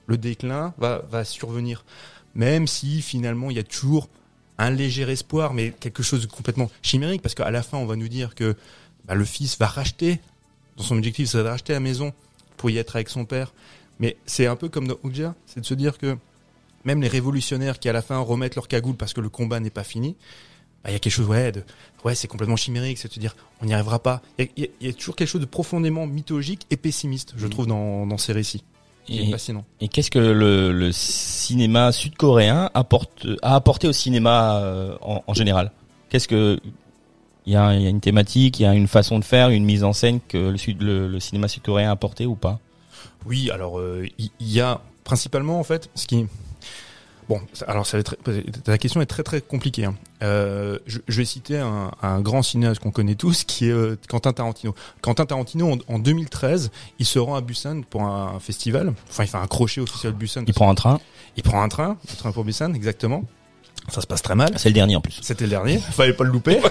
le 0.07 0.17
déclin 0.17 0.73
va 0.77 1.03
va 1.09 1.25
survenir. 1.25 1.85
Même 2.33 2.67
si 2.67 3.01
finalement 3.01 3.49
il 3.49 3.57
y 3.57 3.59
a 3.59 3.63
toujours 3.63 4.09
un 4.57 4.69
léger 4.71 5.03
espoir, 5.03 5.53
mais 5.53 5.71
quelque 5.79 6.03
chose 6.03 6.21
de 6.21 6.27
complètement 6.27 6.69
chimérique, 6.81 7.21
parce 7.21 7.35
qu'à 7.35 7.51
la 7.51 7.63
fin, 7.63 7.77
on 7.77 7.85
va 7.85 7.95
nous 7.95 8.07
dire 8.07 8.33
que 8.35 8.55
bah, 9.05 9.15
le 9.15 9.25
fils 9.25 9.57
va 9.57 9.67
racheter, 9.67 10.19
dans 10.77 10.83
son 10.83 10.97
objectif, 10.97 11.29
c'est 11.29 11.37
de 11.37 11.43
racheter 11.43 11.73
la 11.73 11.79
maison 11.79 12.13
pour 12.57 12.69
y 12.69 12.77
être 12.77 12.95
avec 12.95 13.09
son 13.09 13.25
père. 13.25 13.53
Mais 13.99 14.17
c'est 14.25 14.45
un 14.47 14.55
peu 14.55 14.69
comme 14.69 14.87
dans 14.87 14.97
Okja, 15.03 15.35
c'est 15.45 15.59
de 15.61 15.65
se 15.65 15.73
dire 15.73 15.97
que 15.97 16.17
même 16.85 17.01
les 17.01 17.07
révolutionnaires 17.07 17.79
qui 17.79 17.89
à 17.89 17.93
la 17.93 18.01
fin 18.01 18.17
remettent 18.19 18.55
leur 18.55 18.67
cagoule 18.67 18.95
parce 18.95 19.13
que 19.13 19.21
le 19.21 19.29
combat 19.29 19.59
n'est 19.59 19.69
pas 19.71 19.83
fini, 19.83 20.15
bah, 20.83 20.91
il 20.91 20.93
y 20.93 20.95
a 20.95 20.99
quelque 20.99 21.13
chose, 21.13 21.27
ouais, 21.27 21.51
de, 21.51 21.63
ouais, 22.03 22.13
c'est 22.15 22.27
complètement 22.27 22.55
chimérique, 22.55 22.97
c'est 22.99 23.07
de 23.07 23.13
se 23.13 23.19
dire, 23.19 23.35
on 23.61 23.65
n'y 23.65 23.73
arrivera 23.73 23.99
pas. 23.99 24.21
Il 24.37 24.49
y, 24.57 24.63
a- 24.63 24.67
y 24.81 24.87
y 24.89 24.93
toujours 24.93 25.15
quelque 25.15 25.27
chose 25.29 25.41
de 25.41 25.45
profondément 25.47 26.05
mythologique 26.07 26.65
et 26.69 26.77
pessimiste, 26.77 27.33
je 27.37 27.45
Mhm. 27.45 27.51
trouve, 27.51 27.67
dans, 27.67 28.05
dans 28.07 28.17
ces 28.17 28.33
récits. 28.33 28.63
Et, 29.09 29.31
fascinant. 29.31 29.63
et 29.79 29.87
qu'est-ce 29.87 30.11
que 30.11 30.19
le, 30.19 30.71
le 30.71 30.91
cinéma 30.91 31.91
sud-coréen 31.91 32.69
apporte, 32.73 33.25
a 33.41 33.55
apporté 33.55 33.87
au 33.87 33.93
cinéma 33.93 34.57
euh, 34.57 34.97
en, 35.01 35.23
en 35.25 35.33
général? 35.33 35.71
Qu'est-ce 36.09 36.27
que 36.27 36.59
il 37.45 37.53
y, 37.53 37.55
a, 37.55 37.73
il 37.73 37.81
y 37.81 37.85
a 37.85 37.89
une 37.89 38.01
thématique, 38.01 38.59
il 38.59 38.63
y 38.63 38.65
a 38.65 38.73
une 38.73 38.89
façon 38.89 39.19
de 39.19 39.23
faire, 39.23 39.49
une 39.49 39.63
mise 39.63 39.85
en 39.85 39.93
scène 39.93 40.19
que 40.27 40.37
le, 40.37 40.57
sud, 40.57 40.81
le, 40.81 41.07
le 41.07 41.19
cinéma 41.21 41.47
sud-coréen 41.47 41.87
a 41.87 41.91
apporté 41.91 42.25
ou 42.25 42.35
pas? 42.35 42.59
Oui, 43.25 43.49
alors 43.51 43.79
euh, 43.79 44.05
il 44.19 44.31
y, 44.41 44.59
a 44.59 44.81
principalement 45.05 45.57
en 45.59 45.63
fait 45.63 45.89
ce 45.95 46.07
qui 46.07 46.25
bon, 47.29 47.41
alors 47.67 47.85
ça 47.85 47.97
va 47.97 48.01
être 48.01 48.15
ta 48.63 48.77
question 48.77 49.01
est 49.01 49.05
très 49.05 49.23
très 49.23 49.41
compliquée. 49.41 49.85
hein. 49.85 49.95
Euh, 50.23 50.79
je, 50.87 50.99
je 51.07 51.17
vais 51.17 51.25
citer 51.25 51.57
un, 51.59 51.91
un 52.01 52.21
grand 52.21 52.41
cinéaste 52.41 52.79
qu'on 52.81 52.91
connaît 52.91 53.15
tous, 53.15 53.43
qui 53.43 53.67
est 53.67 53.71
euh, 53.71 53.97
Quentin 54.09 54.33
Tarantino. 54.33 54.73
Quentin 55.01 55.25
Tarantino 55.25 55.73
en, 55.73 55.77
en 55.93 55.99
2013, 55.99 56.71
il 56.99 57.05
se 57.05 57.19
rend 57.19 57.35
à 57.35 57.41
Busan 57.41 57.81
pour 57.89 58.03
un, 58.03 58.35
un 58.35 58.39
festival. 58.39 58.93
Enfin, 59.09 59.23
il 59.23 59.27
fait 59.27 59.37
un 59.37 59.47
crochet 59.47 59.81
officiel 59.81 60.13
de 60.13 60.17
Busan. 60.17 60.43
Il 60.47 60.53
prend 60.53 60.69
un 60.69 60.75
train, 60.75 60.99
il 61.35 61.43
prend 61.43 61.61
un 61.61 61.69
train, 61.69 61.97
un 62.11 62.15
train 62.15 62.31
pour 62.31 62.43
Busan, 62.43 62.73
exactement. 62.73 63.23
Ça 63.89 64.01
se 64.01 64.07
passe 64.07 64.21
très 64.21 64.35
mal. 64.35 64.53
c'est 64.57 64.69
le 64.69 64.73
dernier 64.73 64.95
en 64.95 65.01
plus. 65.01 65.19
C'était 65.21 65.45
le 65.45 65.51
dernier, 65.51 65.77
fallait 65.91 66.13
pas 66.13 66.23
le 66.23 66.31
louper. 66.31 66.59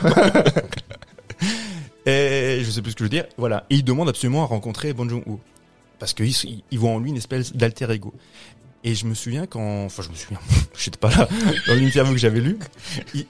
et 2.06 2.60
je 2.62 2.70
sais 2.70 2.82
plus 2.82 2.92
ce 2.92 2.96
que 2.96 3.00
je 3.00 3.04
veux 3.04 3.08
dire. 3.10 3.26
Voilà, 3.36 3.64
et 3.70 3.76
il 3.76 3.84
demande 3.84 4.08
absolument 4.08 4.42
à 4.42 4.46
rencontrer 4.46 4.92
Bon 4.92 5.08
Joon-ho 5.08 5.40
parce 5.98 6.12
qu'ils 6.12 6.62
ils 6.70 6.78
voient 6.78 6.90
en 6.90 6.98
lui 6.98 7.10
une 7.10 7.16
espèce 7.16 7.54
d'alter 7.56 7.90
ego. 7.90 8.12
Et 8.84 8.94
je 8.94 9.06
me 9.06 9.14
souviens 9.14 9.46
quand, 9.46 9.84
enfin 9.84 10.02
je 10.02 10.10
me 10.10 10.14
souviens, 10.14 10.38
j'étais 10.78 10.98
pas 10.98 11.10
là 11.10 11.28
dans 11.66 11.74
l'interview 11.74 12.12
que 12.12 12.20
j'avais 12.20 12.40
lu, 12.40 12.58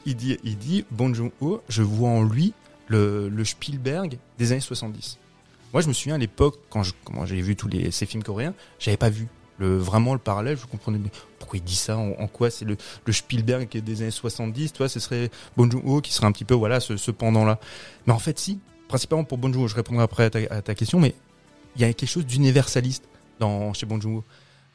il, 0.04 0.16
dit, 0.16 0.38
il 0.44 0.58
dit, 0.58 0.84
Bong 0.90 1.14
Joon-ho, 1.14 1.62
je 1.68 1.82
vois 1.82 2.10
en 2.10 2.22
lui 2.22 2.52
le, 2.88 3.30
Spielberg 3.44 4.18
des 4.38 4.52
années 4.52 4.60
70. 4.60 5.18
Moi, 5.72 5.82
je 5.82 5.88
me 5.88 5.92
souviens 5.92 6.14
à 6.14 6.18
l'époque 6.18 6.58
quand 6.70 6.82
j'ai 7.24 7.40
vu 7.40 7.56
tous 7.56 7.70
ces 7.90 8.06
films 8.06 8.22
coréens, 8.22 8.54
j'avais 8.78 8.96
pas 8.96 9.10
vu 9.10 9.28
le 9.58 9.76
vraiment 9.76 10.12
le 10.12 10.18
parallèle. 10.18 10.56
Je 10.56 10.66
comprenais 10.66 10.98
mais 10.98 11.10
pourquoi 11.38 11.58
il 11.58 11.64
dit 11.64 11.76
ça, 11.76 11.96
en, 11.96 12.26
quoi 12.26 12.50
c'est 12.50 12.64
le, 12.64 12.76
Spielberg 13.12 13.68
des 13.68 14.02
années 14.02 14.10
70. 14.10 14.72
Tu 14.72 14.78
vois, 14.78 14.88
ce 14.88 15.00
serait 15.00 15.30
Bong 15.56 15.70
Joon-ho 15.70 16.00
qui 16.00 16.12
serait 16.12 16.26
un 16.26 16.32
petit 16.32 16.44
peu 16.44 16.54
voilà 16.54 16.80
ce, 16.80 16.96
ce 16.96 17.10
pendant 17.10 17.44
là. 17.44 17.58
Mais 18.06 18.12
en 18.12 18.18
fait, 18.18 18.38
si, 18.38 18.60
principalement 18.88 19.24
pour 19.24 19.38
Bong 19.38 19.52
Joon-ho, 19.52 19.68
je 19.68 19.74
répondrai 19.74 20.02
après 20.02 20.24
à 20.24 20.62
ta, 20.62 20.74
question, 20.74 21.00
mais 21.00 21.14
il 21.76 21.82
y 21.82 21.84
a 21.84 21.92
quelque 21.92 22.08
chose 22.08 22.26
d'universaliste 22.26 23.04
dans 23.38 23.72
chez 23.72 23.86
Bong 23.86 24.00
Joon-ho. 24.00 24.24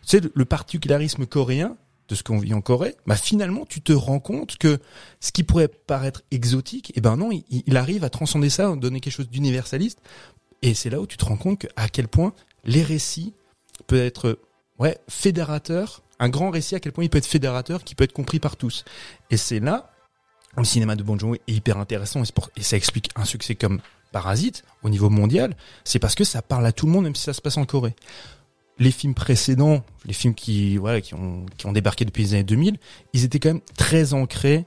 Sais, 0.04 0.22
le, 0.34 0.46
particularisme 0.46 1.26
coréen 1.26 1.78
de 2.08 2.16
ce 2.16 2.24
qu'on 2.24 2.40
vit 2.40 2.54
en 2.54 2.62
Corée, 2.62 2.96
bah 3.06 3.16
finalement 3.16 3.66
tu 3.66 3.82
te 3.82 3.94
rends 3.94 4.20
compte 4.20 4.58
que 4.58 4.80
ce 5.20 5.32
qui 5.32 5.44
pourrait 5.44 5.70
paraître 5.70 6.24
exotique, 6.32 6.92
eh 6.96 7.02
ben 7.02 7.16
non, 7.16 7.30
il, 7.32 7.78
arrive 7.78 8.04
à 8.04 8.10
transcender 8.10 8.50
ça, 8.50 8.70
à 8.70 8.76
donner 8.76 9.00
quelque 9.00 9.14
chose 9.14 9.30
d'universaliste. 9.30 10.00
Et 10.62 10.74
c'est 10.74 10.90
là 10.90 11.00
où 11.00 11.08
tu 11.08 11.18
te 11.18 11.26
rends 11.26 11.38
compte 11.38 11.68
à 11.76 11.88
quel 11.88 12.08
point 12.08 12.34
les 12.66 12.84
récits 12.84 13.34
peuvent 13.88 14.00
être 14.00 14.40
ouais 14.80 14.98
fédérateurs. 15.08 16.04
Un 16.20 16.30
grand 16.30 16.52
récit, 16.52 16.76
à 16.76 16.80
quel 16.80 16.92
point 16.92 17.04
il 17.04 17.10
peut 17.10 17.18
être 17.18 17.26
fédérateur, 17.26 17.84
qui 17.84 17.96
peut 17.96 18.04
être 18.04 18.14
compris 18.14 18.40
par 18.40 18.56
tous. 18.56 18.84
Et 19.32 19.38
c'est 19.38 19.60
là 19.60 19.92
le 20.58 20.64
cinéma 20.66 20.96
de 20.96 21.04
Bong 21.04 21.20
Joon-ho 21.20 21.36
est 21.36 21.52
hyper 21.52 21.78
intéressant 21.78 22.24
et, 22.24 22.28
et 22.58 22.64
ça 22.64 22.76
explique 22.76 23.10
un 23.16 23.26
succès 23.26 23.56
comme 23.56 23.80
Parasite 24.12 24.64
au 24.84 24.90
niveau 24.90 25.10
mondial. 25.10 25.56
C'est 25.86 26.00
parce 26.00 26.16
que 26.16 26.24
ça 26.24 26.42
parle 26.42 26.66
à 26.66 26.74
tout 26.74 26.86
le 26.86 26.92
monde, 26.92 27.06
même 27.06 27.16
si 27.16 27.24
ça 27.24 27.34
se 27.34 27.42
passe 27.42 27.58
en 27.58 27.66
Corée 27.66 27.96
les 28.82 28.92
films 28.92 29.14
précédents, 29.14 29.84
les 30.06 30.14
films 30.14 30.34
qui 30.34 30.78
voilà 30.78 31.02
qui 31.02 31.14
ont 31.14 31.46
qui 31.58 31.68
ont 31.68 31.72
débarqué 31.72 32.04
depuis 32.04 32.24
les 32.24 32.34
années 32.34 32.44
2000, 32.44 32.78
ils 33.14 33.24
étaient 33.24 33.40
quand 33.40 33.50
même 33.50 33.62
très 33.78 34.14
ancrés, 34.14 34.66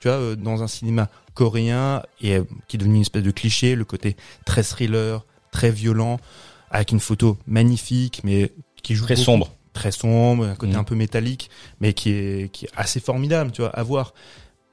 tu 0.00 0.08
vois, 0.08 0.16
euh, 0.18 0.36
dans 0.36 0.62
un 0.62 0.68
cinéma 0.68 1.10
coréen 1.34 2.02
et 2.20 2.36
euh, 2.36 2.44
qui 2.68 2.76
est 2.76 2.78
devenu 2.78 2.94
une 2.96 3.00
espèce 3.02 3.24
de 3.24 3.30
cliché, 3.32 3.74
le 3.74 3.84
côté 3.84 4.16
très 4.44 4.62
thriller, 4.62 5.26
très 5.50 5.70
violent, 5.72 6.18
avec 6.70 6.92
une 6.92 7.00
photo 7.00 7.36
magnifique, 7.48 8.20
mais 8.24 8.52
qui 8.82 8.94
joue 8.94 9.04
Très 9.04 9.14
beaucoup. 9.16 9.24
sombre. 9.24 9.52
très 9.72 9.90
sombre, 9.90 10.44
un 10.46 10.54
côté 10.54 10.72
Mhm. 10.72 10.78
un 10.78 10.84
peu 10.84 10.94
métallique, 10.94 11.50
mais 11.80 11.92
qui 11.92 12.10
est 12.10 12.50
qui 12.52 12.66
est 12.66 12.70
assez 12.76 13.00
formidable, 13.00 13.50
tu 13.52 13.62
vois, 13.62 13.70
à 13.70 13.82
voir. 13.82 14.14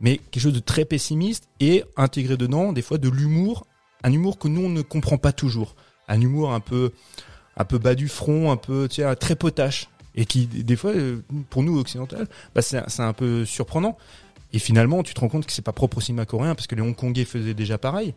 Mais 0.01 0.17
quelque 0.31 0.41
chose 0.43 0.53
de 0.53 0.59
très 0.59 0.85
pessimiste 0.85 1.47
et 1.59 1.83
intégré 1.97 2.37
dedans, 2.37 2.73
des 2.73 2.81
fois 2.83 2.97
de 2.99 3.09
l'humour, 3.09 3.65
un 4.03 4.11
humour 4.13 4.37
que 4.37 4.47
nous 4.47 4.61
on 4.61 4.69
ne 4.69 4.81
comprend 4.83 5.17
pas 5.17 5.31
toujours, 5.33 5.75
un 6.07 6.21
humour 6.21 6.53
un 6.53 6.59
peu 6.59 6.91
un 7.57 7.65
peu 7.65 7.77
bas 7.77 7.95
du 7.95 8.07
front, 8.07 8.51
un 8.51 8.57
peu 8.57 8.87
tu 8.89 9.01
sais, 9.01 9.15
très 9.15 9.35
potache 9.35 9.89
et 10.15 10.25
qui 10.25 10.47
des 10.47 10.75
fois 10.75 10.91
euh, 10.91 11.23
pour 11.49 11.63
nous 11.63 11.79
occidentaux, 11.79 12.17
bah 12.53 12.61
c'est 12.61 12.99
un 12.99 13.13
peu 13.13 13.45
surprenant. 13.45 13.97
Et 14.55 14.59
finalement, 14.59 15.01
tu 15.01 15.15
te 15.15 15.19
rends 15.19 15.29
compte 15.29 15.47
que 15.47 15.51
c'est 15.51 15.63
pas 15.63 15.71
propre 15.71 15.97
au 15.97 16.01
cinéma 16.01 16.25
coréen 16.25 16.53
parce 16.53 16.67
que 16.67 16.75
les 16.75 16.81
Hongkongais 16.83 17.25
faisaient 17.25 17.55
déjà 17.55 17.79
pareil. 17.79 18.13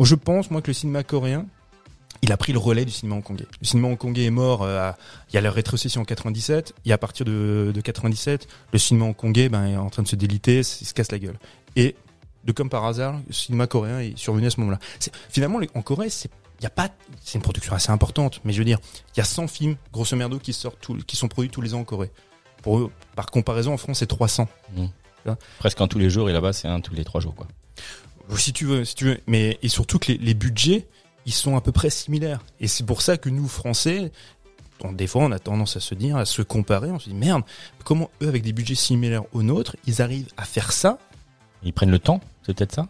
Je, 0.00 0.14
pense 0.14 0.50
moi 0.50 0.62
que 0.62 0.68
le 0.68 0.74
cinéma 0.74 1.02
coréen 1.02 1.46
il 2.22 2.32
a 2.32 2.36
pris 2.36 2.52
le 2.52 2.58
relais 2.58 2.84
du 2.84 2.90
cinéma 2.90 3.16
hongkongais. 3.16 3.46
Le 3.60 3.66
cinéma 3.66 3.88
hongkongais 3.88 4.24
est 4.24 4.30
mort. 4.30 4.62
euh, 4.62 4.90
il 5.30 5.34
y 5.36 5.38
a 5.38 5.40
la 5.40 5.52
rétrocession 5.52 6.00
en 6.00 6.04
97. 6.04 6.74
Et 6.84 6.92
à 6.92 6.98
partir 6.98 7.24
de, 7.24 7.70
de 7.72 7.80
97, 7.80 8.48
le 8.72 8.78
cinéma 8.78 9.06
hongkongais 9.06 9.48
ben, 9.48 9.66
est 9.66 9.76
en 9.76 9.88
train 9.88 10.02
de 10.02 10.08
se 10.08 10.16
déliter, 10.16 10.58
il 10.58 10.64
se 10.64 10.94
casse 10.94 11.12
la 11.12 11.20
gueule. 11.20 11.38
Et 11.76 11.94
de 12.44 12.52
comme 12.52 12.70
par 12.70 12.84
hasard, 12.86 13.20
le 13.26 13.32
cinéma 13.32 13.66
coréen 13.66 14.00
est 14.00 14.16
survenu 14.16 14.46
à 14.46 14.50
ce 14.50 14.58
moment-là. 14.60 14.78
Finalement, 15.28 15.60
en 15.74 15.82
Corée, 15.82 16.10
c'est 16.10 16.30
il 16.60 16.64
y 16.64 16.66
a 16.66 16.70
pas, 16.70 16.88
c'est 17.22 17.36
une 17.38 17.42
production 17.42 17.72
assez 17.74 17.90
importante, 17.90 18.40
mais 18.44 18.52
je 18.52 18.58
veux 18.58 18.64
dire, 18.64 18.78
il 19.14 19.18
y 19.18 19.20
a 19.20 19.24
100 19.24 19.46
films, 19.48 19.76
grosso 19.92 20.16
merdo, 20.16 20.38
qui 20.38 20.52
sortent, 20.52 20.80
tous- 20.80 21.02
qui 21.04 21.16
sont 21.16 21.28
produits 21.28 21.50
tous 21.50 21.60
les 21.60 21.74
ans 21.74 21.80
en 21.80 21.84
Corée. 21.84 22.10
Pour 22.62 22.78
eux, 22.78 22.90
par 23.14 23.26
comparaison, 23.26 23.72
en 23.72 23.76
France, 23.76 23.98
c'est 24.00 24.06
300. 24.06 24.48
Presque 25.58 25.80
un 25.80 25.88
tous 25.88 25.98
les 25.98 26.08
jours 26.10 26.30
et 26.30 26.32
là-bas 26.32 26.52
c'est 26.54 26.68
un 26.68 26.80
tous 26.80 26.94
les 26.94 27.04
trois 27.04 27.20
jours 27.20 27.34
quoi. 27.34 27.46
Si 28.36 28.52
tu 28.52 28.64
veux, 28.66 28.84
si 28.84 28.94
tu 28.94 29.04
veux. 29.04 29.20
Mais, 29.26 29.58
et 29.62 29.68
surtout 29.68 29.98
que 29.98 30.12
les, 30.12 30.18
les 30.18 30.34
budgets, 30.34 30.86
ils 31.26 31.32
sont 31.32 31.56
à 31.56 31.60
peu 31.60 31.72
près 31.72 31.90
similaires. 31.90 32.40
Et 32.60 32.66
c'est 32.68 32.84
pour 32.84 33.02
ça 33.02 33.16
que 33.18 33.28
nous, 33.28 33.46
Français, 33.48 34.10
on- 34.80 34.92
des 34.92 35.06
fois, 35.06 35.22
on 35.24 35.32
a 35.32 35.38
tendance 35.38 35.76
à 35.76 35.80
se 35.80 35.94
dire, 35.94 36.16
à 36.16 36.24
se 36.24 36.42
comparer, 36.42 36.90
on 36.90 36.98
se 36.98 37.08
dit, 37.08 37.14
merde, 37.14 37.42
comment 37.84 38.10
eux, 38.22 38.28
avec 38.28 38.42
des 38.42 38.52
budgets 38.52 38.74
similaires 38.74 39.22
aux 39.32 39.42
nôtres, 39.42 39.76
ils 39.86 40.00
arrivent 40.02 40.28
à 40.36 40.44
faire 40.44 40.72
ça? 40.72 40.98
Ils 41.62 41.72
prennent 41.72 41.90
le 41.90 41.98
temps, 41.98 42.20
c'est 42.46 42.54
peut-être 42.54 42.74
ça? 42.74 42.86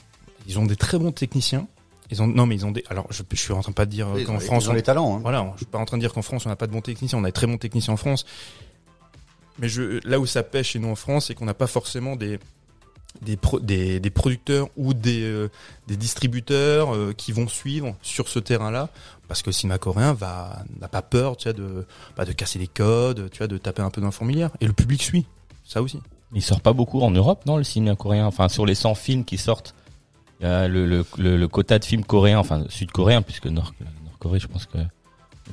Ils 0.46 0.58
ont 0.58 0.66
des 0.66 0.76
très 0.76 0.98
bons 0.98 1.12
techniciens. 1.12 1.66
Ils 2.10 2.22
ont, 2.22 2.26
non, 2.26 2.46
mais 2.46 2.54
ils 2.54 2.64
ont 2.64 2.70
des, 2.70 2.84
alors, 2.88 3.06
je, 3.10 3.22
je 3.30 3.36
suis 3.36 3.52
en 3.52 3.60
train 3.60 3.70
de 3.72 3.74
pas 3.74 3.84
de 3.86 3.90
dire 3.90 4.08
Oui, 4.14 4.24
qu'en 4.24 4.38
France, 4.38 4.64
ils 4.64 4.68
ont 4.68 4.72
on- 4.72 4.74
les 4.74 4.82
talents. 4.82 5.16
hein. 5.16 5.20
Voilà, 5.22 5.50
je 5.54 5.58
suis 5.58 5.66
pas 5.66 5.78
en 5.78 5.84
train 5.84 5.96
de 5.98 6.02
dire 6.02 6.12
qu'en 6.12 6.22
France 6.22 6.46
on 6.46 6.48
n'a 6.48 6.56
pas 6.56 6.66
de 6.66 6.72
bons 6.72 6.80
techniciens, 6.80 7.18
on 7.18 7.24
a 7.24 7.28
des 7.28 7.32
très 7.32 7.46
bons 7.46 7.58
techniciens 7.58 7.94
en 7.94 7.98
France. 7.98 8.24
Mais 9.58 9.68
je, 9.68 10.00
là 10.08 10.20
où 10.20 10.26
ça 10.26 10.42
pêche 10.42 10.70
chez 10.70 10.78
nous 10.78 10.88
en 10.88 10.94
France, 10.94 11.26
c'est 11.26 11.34
qu'on 11.34 11.44
n'a 11.44 11.54
pas 11.54 11.66
forcément 11.66 12.16
des 12.16 12.38
des, 13.22 13.36
pro- 13.36 13.58
des, 13.58 13.98
des 14.00 14.10
producteurs 14.10 14.68
ou 14.76 14.94
des, 14.94 15.22
euh, 15.24 15.48
des 15.88 15.96
distributeurs 15.96 16.94
euh, 16.94 17.12
qui 17.16 17.32
vont 17.32 17.48
suivre 17.48 17.96
sur 18.02 18.28
ce 18.28 18.38
terrain-là, 18.38 18.90
parce 19.26 19.42
que 19.42 19.48
le 19.48 19.54
cinéma 19.54 19.78
coréen 19.78 20.12
va 20.12 20.62
n'a 20.80 20.86
pas 20.88 21.02
peur, 21.02 21.36
tu 21.36 21.44
vois, 21.44 21.52
de 21.54 21.84
bah, 22.16 22.24
de 22.24 22.32
casser 22.32 22.58
les 22.60 22.68
codes, 22.68 23.28
tu 23.30 23.38
vois, 23.38 23.46
de 23.48 23.58
taper 23.58 23.82
un 23.82 23.90
peu 23.90 24.00
dans 24.00 24.08
la 24.08 24.12
fourmilière, 24.12 24.50
et 24.60 24.66
le 24.66 24.72
public 24.72 25.02
suit, 25.02 25.26
ça 25.64 25.82
aussi. 25.82 26.00
Il 26.34 26.42
sort 26.42 26.60
pas 26.60 26.74
beaucoup 26.74 27.00
en 27.00 27.10
Europe, 27.10 27.44
non, 27.46 27.56
le 27.56 27.64
cinéma 27.64 27.96
coréen? 27.96 28.26
Enfin, 28.26 28.48
sur 28.48 28.66
les 28.66 28.74
100 28.76 28.94
films 28.94 29.24
qui 29.24 29.38
sortent, 29.38 29.74
le, 30.40 30.86
le, 30.86 31.04
le, 31.18 31.36
le 31.36 31.48
quota 31.48 31.78
de 31.78 31.84
films 31.84 32.04
coréens, 32.04 32.38
enfin 32.38 32.64
sud-coréens, 32.68 33.22
puisque 33.22 33.46
Nord, 33.46 33.72
Nord-Corée, 34.04 34.38
je 34.38 34.46
pense 34.46 34.66
que 34.66 34.78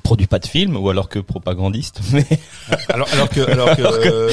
produit 0.03 0.27
pas 0.27 0.39
de 0.39 0.45
films, 0.45 0.75
ou 0.75 0.89
alors 0.89 1.09
que 1.09 1.19
propagandiste. 1.19 2.01
Mais 2.13 2.25
Alors, 2.89 3.07
alors 3.13 3.29
que, 3.29 3.39
alors 3.49 3.75
que 3.75 3.81
euh, 3.81 4.31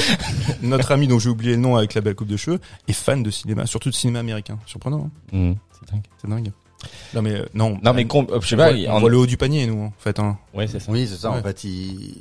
notre 0.61 0.91
ami 0.91 1.07
dont 1.07 1.17
j'ai 1.19 1.29
oublié 1.29 1.53
le 1.53 1.61
nom 1.61 1.75
avec 1.77 1.93
la 1.93 2.01
belle 2.01 2.15
coupe 2.15 2.27
de 2.27 2.37
cheveux 2.37 2.59
est 2.87 2.93
fan 2.93 3.23
de 3.23 3.31
cinéma, 3.31 3.65
surtout 3.65 3.89
de 3.89 3.95
cinéma 3.95 4.19
américain. 4.19 4.59
Surprenant. 4.65 5.09
hein 5.33 5.37
Hmm, 5.37 5.53
c'est 5.79 5.91
dingue. 5.91 6.03
C'est 6.21 6.29
dingue. 6.29 6.51
Non 7.13 7.21
mais 7.21 7.31
euh, 7.31 7.45
non. 7.53 7.79
Non, 7.81 7.93
mais 7.93 8.05
on, 8.13 8.23
euh, 8.29 8.41
je 8.41 8.47
sais 8.49 8.55
on 8.55 8.57
pas, 8.57 8.73
voit, 8.73 8.79
on 8.89 8.91
en- 8.95 8.99
voit 8.99 9.09
le 9.09 9.17
haut 9.17 9.25
du 9.25 9.37
panier 9.37 9.65
nous 9.67 9.81
en 9.83 9.93
fait. 9.97 10.19
Hein. 10.19 10.37
ouais, 10.53 10.67
c'est 10.67 10.79
ça. 10.81 10.91
Oui, 10.91 11.07
c'est 11.09 11.15
ça. 11.15 11.31
Ouais. 11.31 11.39
En 11.39 11.41
fait, 11.43 11.63
il... 11.63 12.17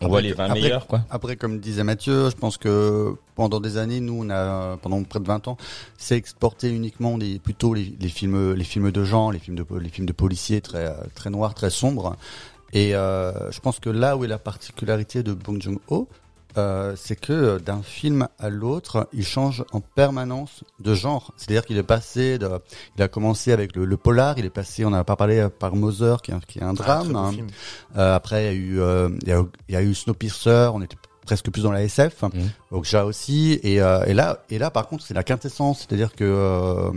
On 0.00 0.08
voit 0.08 0.20
les 0.20 0.32
20 0.32 0.44
Après- 0.46 0.60
meilleurs, 0.60 0.86
quoi. 0.86 1.02
Après, 1.08 1.36
comme 1.36 1.60
disait 1.60 1.84
Mathieu, 1.84 2.28
je 2.28 2.36
pense 2.36 2.58
que 2.58 3.14
pendant 3.36 3.60
des 3.60 3.76
années, 3.78 4.00
nous, 4.00 4.24
on 4.24 4.30
a, 4.30 4.76
pendant 4.78 5.02
près 5.04 5.20
de 5.20 5.26
20 5.26 5.48
ans, 5.48 5.56
c'est 5.96 6.16
exporté 6.16 6.68
uniquement 6.70 7.16
des, 7.16 7.38
plutôt 7.38 7.72
les, 7.74 7.94
les 7.98 8.08
films, 8.08 8.52
les 8.52 8.64
films 8.64 8.90
de 8.90 9.04
genre, 9.04 9.32
les 9.32 9.38
films 9.38 9.56
de, 9.56 9.64
les 9.78 9.88
films 9.88 10.06
de 10.06 10.12
policiers 10.12 10.60
très, 10.60 10.92
très 11.14 11.30
noirs, 11.30 11.54
très 11.54 11.70
sombres. 11.70 12.16
Et 12.72 12.94
euh, 12.94 13.50
je 13.52 13.60
pense 13.60 13.78
que 13.78 13.88
là 13.88 14.16
où 14.16 14.24
est 14.24 14.28
la 14.28 14.38
particularité 14.38 15.22
de 15.22 15.32
Bong 15.32 15.62
Joon-ho, 15.62 16.08
euh, 16.56 16.94
c'est 16.96 17.16
que 17.16 17.32
euh, 17.32 17.58
d'un 17.58 17.82
film 17.82 18.28
à 18.38 18.48
l'autre, 18.48 19.08
il 19.12 19.24
change 19.24 19.64
en 19.72 19.80
permanence 19.80 20.64
de 20.80 20.94
genre. 20.94 21.32
C'est-à-dire 21.36 21.64
qu'il 21.64 21.76
est 21.78 21.82
passé, 21.82 22.38
de, 22.38 22.48
il 22.96 23.02
a 23.02 23.08
commencé 23.08 23.52
avec 23.52 23.74
le, 23.76 23.84
le 23.84 23.96
polar, 23.96 24.38
il 24.38 24.44
est 24.44 24.50
passé, 24.50 24.84
on 24.84 24.90
n'a 24.90 25.04
pas 25.04 25.16
parlé 25.16 25.38
euh, 25.38 25.48
par 25.48 25.74
Mother, 25.74 26.22
qui 26.22 26.30
est 26.30 26.34
un, 26.34 26.40
qui 26.40 26.58
est 26.58 26.62
un 26.62 26.70
Ah, 26.70 26.72
drame. 26.74 27.16
hein. 27.16 27.32
Euh, 27.96 28.14
après, 28.14 28.44
il 28.44 28.46
y 28.46 28.48
a 28.48 28.52
eu, 28.52 28.80
euh, 28.80 29.08
il 29.22 29.28
y 29.28 29.32
a, 29.32 29.44
il 29.68 29.72
y 29.74 29.76
a 29.76 29.82
eu 29.82 29.94
Snowpiercer, 29.94 30.70
on 30.74 30.82
était 30.82 30.96
presque 31.26 31.50
plus 31.50 31.62
dans 31.62 31.72
la 31.72 31.82
SF, 31.82 32.22
Mhm. 32.22 32.50
Okja 32.70 33.06
aussi, 33.06 33.58
et, 33.62 33.80
euh, 33.80 34.04
et 34.04 34.12
là, 34.14 34.40
et 34.50 34.58
là, 34.58 34.70
par 34.70 34.86
contre, 34.88 35.04
c'est 35.06 35.14
la 35.14 35.22
quintessence, 35.24 35.80
c'est-à-dire 35.80 36.14
que 36.14 36.24
euh, 36.24 36.90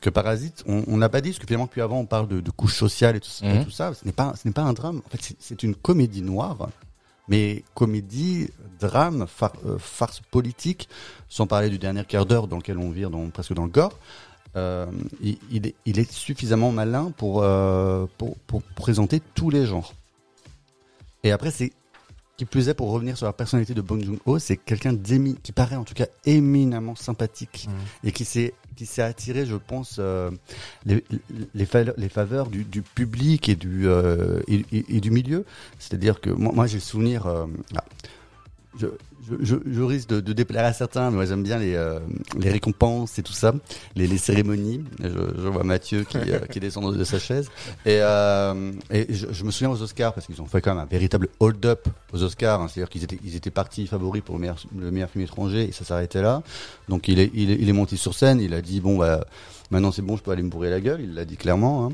que 0.00 0.10
Parasite, 0.10 0.62
on 0.68 0.84
on 0.86 0.96
n'a 0.98 1.08
pas 1.08 1.20
dit, 1.20 1.30
parce 1.30 1.40
que 1.40 1.46
finalement, 1.46 1.66
plus 1.66 1.82
avant, 1.82 1.98
on 1.98 2.06
parle 2.06 2.28
de, 2.28 2.40
de 2.40 2.50
couches 2.50 2.76
sociales 2.76 3.16
et 3.16 3.20
tout, 3.20 3.28
ça- 3.30 3.44
et 3.46 3.58
Mhm. 3.58 3.64
tout 3.64 3.70
ça. 3.70 3.92
Ce 3.94 4.04
n'est 4.04 4.12
pas, 4.12 4.34
ce 4.40 4.46
n'est 4.46 4.52
pas 4.54 4.62
un 4.62 4.74
drame. 4.74 5.00
En 5.04 5.08
fait, 5.10 5.18
c'est- 5.22 5.36
c'est 5.40 5.62
une 5.62 5.74
comédie 5.74 6.22
noire, 6.22 6.68
mais 7.28 7.64
comédie, 7.74 8.50
drame, 8.78 9.26
euh, 9.66 9.78
farce 9.78 10.20
politique, 10.30 10.88
sans 11.28 11.46
parler 11.46 11.70
du 11.70 11.78
dernier 11.78 12.04
quart 12.04 12.26
d'heure 12.26 12.48
dans 12.48 12.56
lequel 12.56 12.78
on 12.78 12.90
vire 12.90 13.10
dans, 13.10 13.28
presque 13.30 13.54
dans 13.54 13.64
le 13.64 13.70
gore. 13.70 13.98
Euh, 14.56 14.86
il, 15.20 15.38
il 15.50 15.66
est, 15.66 15.74
il 15.84 15.98
est 15.98 16.10
suffisamment 16.10 16.70
malin 16.70 17.12
pour, 17.16 17.42
euh, 17.42 18.06
pour, 18.18 18.36
pour 18.46 18.62
présenter 18.62 19.20
tous 19.34 19.50
les 19.50 19.66
genres. 19.66 19.94
Et 21.24 21.32
après, 21.32 21.50
c'est 21.50 21.72
qui 22.36 22.44
plus 22.44 22.68
est, 22.68 22.74
pour 22.74 22.90
revenir 22.90 23.16
sur 23.16 23.26
la 23.26 23.32
personnalité 23.32 23.74
de 23.74 23.80
Bong 23.80 24.02
Joon-ho, 24.04 24.38
c'est 24.40 24.56
quelqu'un 24.56 24.94
qui 25.42 25.52
paraît 25.52 25.76
en 25.76 25.84
tout 25.84 25.94
cas 25.94 26.06
éminemment 26.24 26.96
sympathique 26.96 27.68
Mhm. 27.68 28.08
et 28.08 28.12
qui 28.12 28.24
s'est 28.24 28.54
qui 28.76 28.86
s'est 28.86 29.02
attiré, 29.02 29.46
je 29.46 29.54
pense, 29.54 29.98
euh, 30.00 30.32
les, 30.84 31.04
les, 31.54 31.64
fa- 31.64 31.84
les 31.96 32.08
faveurs 32.08 32.48
du, 32.48 32.64
du 32.64 32.82
public 32.82 33.48
et 33.48 33.54
du 33.54 33.86
euh, 33.86 34.40
et, 34.48 34.64
et- 34.72 34.96
et 34.96 35.00
du 35.00 35.12
milieu. 35.12 35.44
C'est-à-dire 35.78 36.20
que 36.20 36.30
moi, 36.30 36.52
moi 36.52 36.66
j'ai 36.66 36.78
le 36.78 36.80
souvenir. 36.80 37.26
euh, 37.26 37.46
ah, 37.76 37.84
je, 38.76 38.88
je, 39.28 39.36
je, 39.40 39.56
je 39.66 39.82
risque 39.82 40.08
de, 40.08 40.20
de 40.20 40.32
déplaire 40.32 40.64
à 40.64 40.72
certains, 40.72 41.10
mais 41.10 41.16
moi 41.16 41.26
j'aime 41.26 41.42
bien 41.42 41.58
les, 41.58 41.74
euh, 41.74 41.98
les 42.38 42.50
récompenses 42.50 43.18
et 43.18 43.22
tout 43.22 43.32
ça, 43.32 43.54
les, 43.96 44.06
les 44.06 44.18
cérémonies. 44.18 44.84
Je, 45.00 45.08
je 45.08 45.48
vois 45.48 45.64
Mathieu 45.64 46.04
qui, 46.04 46.18
euh, 46.18 46.40
qui 46.50 46.60
descend 46.60 46.96
de 46.96 47.04
sa 47.04 47.18
chaise. 47.18 47.48
Et, 47.86 47.98
euh, 48.00 48.72
et 48.90 49.06
je, 49.12 49.44
me 49.44 49.50
souviens 49.50 49.70
aux 49.70 49.82
Oscars, 49.82 50.12
parce 50.14 50.26
qu'ils 50.26 50.40
ont 50.42 50.46
fait 50.46 50.60
quand 50.60 50.74
même 50.74 50.82
un 50.82 50.86
véritable 50.86 51.28
hold-up 51.40 51.88
aux 52.12 52.22
Oscars, 52.22 52.60
hein, 52.60 52.68
c'est-à-dire 52.68 52.90
qu'ils 52.90 53.04
étaient, 53.04 53.18
ils 53.24 53.36
étaient 53.36 53.50
partis 53.50 53.86
favoris 53.86 54.22
pour 54.22 54.36
le 54.36 54.40
meilleur, 54.42 54.56
le 54.76 54.90
meilleur 54.90 55.10
film 55.10 55.24
étranger, 55.24 55.68
et 55.68 55.72
ça 55.72 55.84
s'arrêtait 55.84 56.22
là. 56.22 56.42
Donc 56.88 57.08
il 57.08 57.18
est, 57.18 57.30
il 57.34 57.50
est, 57.50 57.56
il 57.60 57.68
est 57.68 57.72
monté 57.72 57.96
sur 57.96 58.14
scène, 58.14 58.40
il 58.40 58.54
a 58.54 58.60
dit, 58.60 58.80
bon, 58.80 58.98
bah, 58.98 59.24
Maintenant, 59.74 59.90
c'est 59.90 60.02
bon, 60.02 60.16
je 60.16 60.22
peux 60.22 60.30
aller 60.30 60.44
me 60.44 60.50
bourrer 60.50 60.70
la 60.70 60.80
gueule. 60.80 61.00
Il 61.00 61.14
l'a 61.14 61.24
dit 61.24 61.36
clairement. 61.36 61.86
hein. 61.86 61.92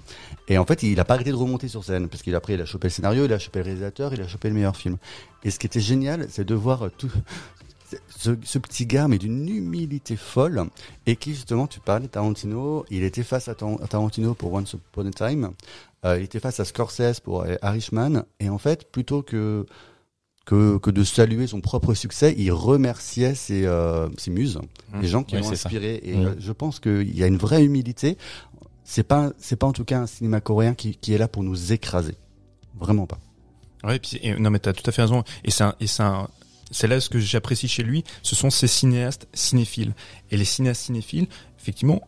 Et 0.48 0.58
en 0.58 0.66
fait, 0.66 0.82
il 0.82 1.00
a 1.00 1.04
pas 1.06 1.14
arrêté 1.14 1.30
de 1.30 1.36
remonter 1.36 1.66
sur 1.66 1.82
scène 1.82 2.08
parce 2.08 2.22
qu'il 2.22 2.34
après, 2.34 2.52
il 2.52 2.60
a 2.60 2.66
chopé 2.66 2.88
le 2.88 2.90
scénario, 2.90 3.24
il 3.24 3.32
a 3.32 3.38
chopé 3.38 3.60
le 3.60 3.64
réalisateur, 3.64 4.12
il 4.12 4.20
a 4.20 4.28
chopé 4.28 4.48
le 4.48 4.54
meilleur 4.54 4.76
film. 4.76 4.98
Et 5.44 5.50
ce 5.50 5.58
qui 5.58 5.66
était 5.66 5.80
génial, 5.80 6.26
c'est 6.28 6.44
de 6.44 6.54
voir 6.54 6.82
euh, 6.82 6.88
tout. 6.98 7.10
Ce, 8.10 8.58
petit 8.58 8.84
gars, 8.84 9.08
mais 9.08 9.16
d'une 9.16 9.48
humilité 9.48 10.14
folle, 10.14 10.66
et 11.06 11.16
qui 11.16 11.34
justement, 11.34 11.66
tu 11.66 11.80
parlais 11.80 12.06
Tarantino, 12.06 12.84
il 12.88 13.02
était 13.02 13.24
face 13.24 13.48
à 13.48 13.56
Tarantino 13.56 14.34
pour 14.34 14.52
Once 14.52 14.74
Upon 14.74 15.06
a 15.06 15.10
Time, 15.10 15.50
euh, 16.04 16.18
il 16.18 16.24
était 16.24 16.38
face 16.38 16.60
à 16.60 16.64
Scorsese 16.64 17.18
pour 17.18 17.42
euh, 17.42 17.56
Irishman, 17.64 18.22
et 18.38 18.48
en 18.48 18.58
fait, 18.58 18.92
plutôt 18.92 19.22
que 19.22 19.66
que, 20.46 20.78
que 20.78 20.90
de 20.90 21.04
saluer 21.04 21.46
son 21.46 21.60
propre 21.60 21.94
succès, 21.94 22.34
il 22.36 22.50
remerciait 22.50 23.34
ses, 23.34 23.66
euh, 23.66 24.08
ses 24.18 24.30
muses, 24.30 24.58
Mmh. 24.92 25.00
les 25.02 25.08
gens 25.08 25.22
qui 25.22 25.34
Ouais, 25.36 25.42
l'ont 25.42 25.46
ça. 25.48 25.52
inspiré. 25.52 26.00
Et 26.02 26.16
Mmh. 26.16 26.24
euh, 26.26 26.34
je 26.40 26.52
pense 26.52 26.80
qu'il 26.80 27.16
y 27.16 27.22
a 27.22 27.26
une 27.26 27.36
vraie 27.36 27.64
humilité. 27.64 28.16
C'est 28.84 29.04
pas, 29.04 29.30
c'est 29.38 29.56
pas 29.56 29.66
en 29.68 29.72
tout 29.72 29.84
cas 29.84 30.00
un 30.00 30.06
cinéma 30.06 30.40
coréen 30.40 30.74
qui, 30.74 30.96
qui 30.96 31.12
est 31.12 31.18
là 31.18 31.28
pour 31.28 31.44
nous 31.44 31.72
écraser. 31.72 32.16
Vraiment 32.78 33.06
pas. 33.06 33.18
Ouais, 33.84 33.98
puis 33.98 34.18
et- 34.22 34.34
non 34.38 34.50
mais 34.50 34.58
t'as 34.58 34.72
tout 34.72 34.82
à 34.86 34.92
fait 34.92 35.02
raison. 35.02 35.22
Et 35.44 35.50
c'est 35.50 35.62
un- 35.64 35.74
et 35.80 35.86
c'est 35.86 36.02
un- 36.02 36.28
c'est 36.72 36.86
là 36.88 37.00
ce 37.00 37.08
que 37.08 37.18
j'apprécie 37.20 37.68
chez 37.68 37.82
lui, 37.82 38.02
ce 38.22 38.34
sont 38.34 38.50
ces 38.50 38.66
cinéastes 38.66 39.28
cinéphiles. 39.32 39.94
Et 40.30 40.36
les 40.36 40.44
cinéastes 40.44 40.82
cinéphiles, 40.82 41.28
effectivement, 41.60 42.00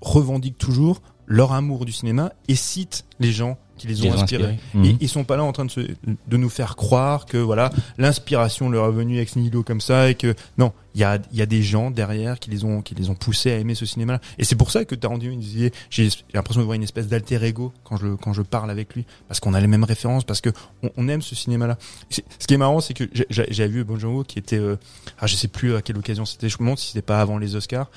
revendiquent 0.00 0.58
toujours 0.58 1.02
leur 1.26 1.52
amour 1.52 1.84
du 1.86 1.92
cinéma 1.92 2.32
et 2.48 2.54
citent 2.54 3.04
les 3.20 3.32
gens 3.32 3.58
qui 3.82 3.88
les 3.88 4.00
ont 4.00 4.04
Les 4.04 4.10
ont 4.10 4.22
inspirés. 4.22 4.44
inspirés. 4.44 4.58
Mhm. 4.90 4.96
Ils 5.00 5.08
sont 5.08 5.24
pas 5.24 5.36
là 5.36 5.44
en 5.44 5.52
train 5.52 5.64
de, 5.64 5.70
se, 5.70 5.80
de 5.80 6.36
nous 6.36 6.48
faire 6.48 6.76
croire 6.76 7.26
que 7.26 7.36
voilà 7.38 7.70
l'inspiration 7.98 8.70
leur 8.70 8.88
est 8.88 8.92
venue 8.92 9.18
ex 9.18 9.36
nihilo 9.36 9.62
comme 9.62 9.80
ça 9.80 10.08
et 10.10 10.14
que 10.14 10.34
non 10.58 10.72
il 10.94 11.00
y 11.00 11.04
a, 11.04 11.18
il 11.32 11.38
y 11.38 11.42
a 11.42 11.46
des 11.46 11.62
gens 11.62 11.90
derrière 11.90 12.38
qui 12.38 12.50
les 12.50 12.64
ont 12.64 12.82
qui 12.82 12.94
les 12.94 13.08
ont 13.10 13.14
poussés 13.14 13.50
à 13.50 13.56
aimer 13.58 13.74
ce 13.74 13.86
cinéma-là 13.86 14.20
et 14.38 14.44
c'est 14.44 14.56
pour 14.56 14.70
ça 14.70 14.84
que 14.84 14.94
Tarantino 14.94 15.34
disait 15.36 15.72
j'ai 15.90 16.08
l'impression 16.34 16.60
de 16.60 16.66
voir 16.66 16.74
une 16.74 16.82
espèce 16.82 17.08
d'alter 17.08 17.42
ego 17.44 17.72
quand 17.84 17.96
je 17.96 18.14
quand 18.16 18.32
je 18.32 18.42
parle 18.42 18.70
avec 18.70 18.94
lui 18.94 19.04
parce 19.28 19.40
qu'on 19.40 19.54
a 19.54 19.60
les 19.60 19.66
mêmes 19.66 19.84
références 19.84 20.24
parce 20.24 20.40
que 20.40 20.50
on, 20.82 20.90
on 20.96 21.08
aime 21.08 21.22
ce 21.22 21.34
cinéma-là 21.34 21.78
ce 22.10 22.46
qui 22.46 22.54
est 22.54 22.58
marrant 22.58 22.80
c'est 22.80 22.94
que 22.94 23.04
j'avais 23.30 23.68
vu 23.68 23.84
Bon 23.84 23.98
Joon-ho 23.98 24.24
qui 24.24 24.38
était 24.38 24.58
euh, 24.58 24.76
ah 25.18 25.26
je 25.26 25.34
sais 25.36 25.48
plus 25.48 25.74
à 25.74 25.82
quelle 25.82 25.96
occasion 25.98 26.24
c'était 26.24 26.48
je 26.48 26.56
me 26.56 26.64
demande 26.64 26.78
si 26.78 26.88
c'était 26.88 27.02
pas 27.02 27.20
avant 27.20 27.38
les 27.38 27.56
Oscars 27.56 27.90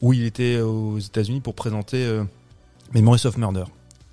où 0.00 0.12
il 0.12 0.24
était 0.24 0.60
aux 0.60 0.98
États-Unis 0.98 1.40
pour 1.40 1.54
présenter 1.54 2.04
euh, 2.04 2.24
Memories 2.94 3.26
of 3.26 3.36
Murder 3.36 3.64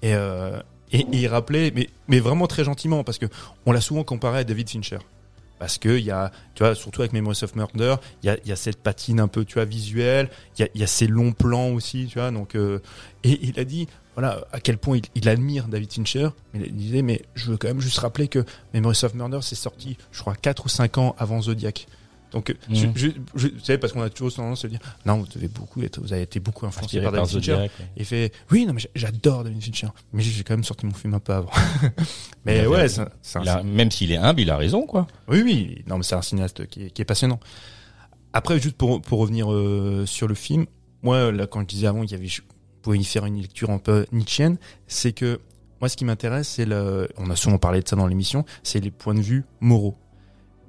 et 0.01 0.13
euh, 0.13 0.59
et, 0.99 1.05
il 1.11 1.27
rappelait, 1.27 1.71
mais, 1.75 1.89
mais 2.07 2.19
vraiment 2.19 2.47
très 2.47 2.63
gentiment, 2.63 3.03
parce 3.03 3.17
que 3.17 3.25
on 3.65 3.71
l'a 3.71 3.81
souvent 3.81 4.03
comparé 4.03 4.39
à 4.39 4.43
David 4.43 4.69
Fincher. 4.69 4.99
Parce 5.57 5.77
que 5.77 5.89
il 5.89 6.03
y 6.03 6.11
a, 6.11 6.31
tu 6.53 6.63
vois, 6.63 6.75
surtout 6.75 7.01
avec 7.01 7.13
Memories 7.13 7.39
of 7.43 7.55
Murder, 7.55 7.95
il 8.23 8.27
y 8.27 8.29
a, 8.29 8.37
y 8.45 8.51
a 8.51 8.55
cette 8.55 8.77
patine 8.77 9.19
un 9.19 9.27
peu, 9.27 9.45
tu 9.45 9.53
vois, 9.53 9.65
visuelle. 9.65 10.29
Il 10.59 10.67
y 10.75 10.79
y 10.79 10.83
a 10.83 10.87
ces 10.87 11.07
longs 11.07 11.31
plans 11.31 11.69
aussi, 11.69 12.07
tu 12.07 12.19
vois. 12.19 12.31
Donc, 12.31 12.55
euh, 12.55 12.79
et 13.23 13.39
il 13.41 13.57
a 13.59 13.63
dit, 13.63 13.87
voilà, 14.15 14.45
à 14.51 14.59
quel 14.59 14.77
point 14.77 14.99
il, 15.15 15.29
admire 15.29 15.67
David 15.67 15.91
Fincher. 15.91 16.29
Il 16.53 16.75
disait, 16.75 17.01
mais 17.01 17.21
je 17.35 17.51
veux 17.51 17.57
quand 17.57 17.67
même 17.67 17.81
juste 17.81 17.99
rappeler 17.99 18.27
que 18.27 18.43
Memories 18.73 19.01
of 19.03 19.13
Murder, 19.13 19.39
c'est 19.41 19.55
sorti, 19.55 19.97
je 20.11 20.21
crois, 20.21 20.35
4 20.35 20.65
ou 20.65 20.69
5 20.69 20.97
ans 20.97 21.15
avant 21.17 21.41
Zodiac. 21.41 21.87
Donc, 22.35 22.53
je, 22.69 22.85
je, 22.95 23.07
je, 23.35 23.47
tu 23.47 23.59
sais, 23.61 23.77
parce 23.77 23.93
qu'on 23.93 24.01
a 24.01 24.09
toujours 24.11 24.31
tendance 24.33 24.59
à 24.59 24.61
se 24.63 24.67
dire, 24.67 24.79
non, 25.05 25.19
vous 25.19 25.25
devez 25.33 25.47
beaucoup 25.47 25.81
être, 25.81 25.99
vous 26.01 26.11
avez 26.13 26.21
été 26.23 26.39
beaucoup 26.39 26.65
influencé 26.67 26.99
par 27.01 27.11
David 27.13 27.27
Fincher. 27.27 27.39
Zodiac. 27.53 27.57
ouais. 27.79 27.85
Et 27.95 27.99
il 28.01 28.05
fait 28.05 28.31
oui 28.51 28.65
non 28.65 28.73
mais 28.73 28.81
j'a- 28.81 28.89
j'adore 28.93 29.43
David 29.45 29.63
Fincher 29.63 29.87
mais 30.13 30.21
j'ai 30.21 30.43
quand 30.43 30.53
même 30.53 30.63
sorti 30.65 30.85
mon 30.85 30.93
film 30.93 31.13
un 31.13 31.19
peu 31.19 31.31
avant 31.33 31.49
mais 32.45 32.59
Il 32.63 32.67
ouais 32.67 32.99
un- 32.99 33.03
un- 33.03 33.41
Il 33.41 33.49
a- 33.49 33.63
même 33.63 33.89
s'il 33.89 34.11
est 34.11 34.17
humble, 34.17 34.41
il 34.41 34.51
a 34.51 34.57
raison, 34.57 34.85
quoi. 34.85 35.07
oui 35.29 35.41
oui 35.43 35.83
non 35.87 35.97
mais 35.97 36.03
c'est 36.03 36.15
un 36.15 36.21
cinéaste 36.21 36.67
qui 36.67 36.83
est, 36.83 36.89
qui 36.91 37.01
est 37.01 37.05
passionnant 37.05 37.39
après 38.33 38.59
juste 38.59 38.75
pour 38.75 39.01
pour 39.01 39.19
revenir 39.19 39.51
euh, 39.51 40.05
sur 40.05 40.27
le 40.27 40.35
film 40.35 40.65
moi 41.03 41.31
là 41.31 41.47
quand 41.47 41.61
je 41.61 41.67
disais 41.67 41.87
avant 41.87 42.01
qu'il 42.01 42.11
y 42.11 42.15
avait 42.15 42.27
je 42.27 42.41
pouvais 42.81 42.97
y 42.99 43.03
faire 43.05 43.25
une 43.25 43.41
lecture 43.41 43.69
un 43.69 43.77
peu 43.77 44.05
nietzschéenne 44.11 44.57
c'est 44.87 45.13
que 45.13 45.39
moi 45.79 45.87
ce 45.89 45.95
qui 45.97 46.05
m'intéresse 46.05 46.49
c'est 46.49 46.65
le 46.65 47.07
on 47.17 47.29
a 47.29 47.35
souvent 47.35 47.57
parlé 47.57 47.81
de 47.81 47.87
ça 47.87 47.95
dans 47.95 48.07
l'émission 48.07 48.43
c'est 48.63 48.79
les 48.81 48.91
points 48.91 49.13
de 49.15 49.21
vue 49.21 49.45
moraux 49.61 49.97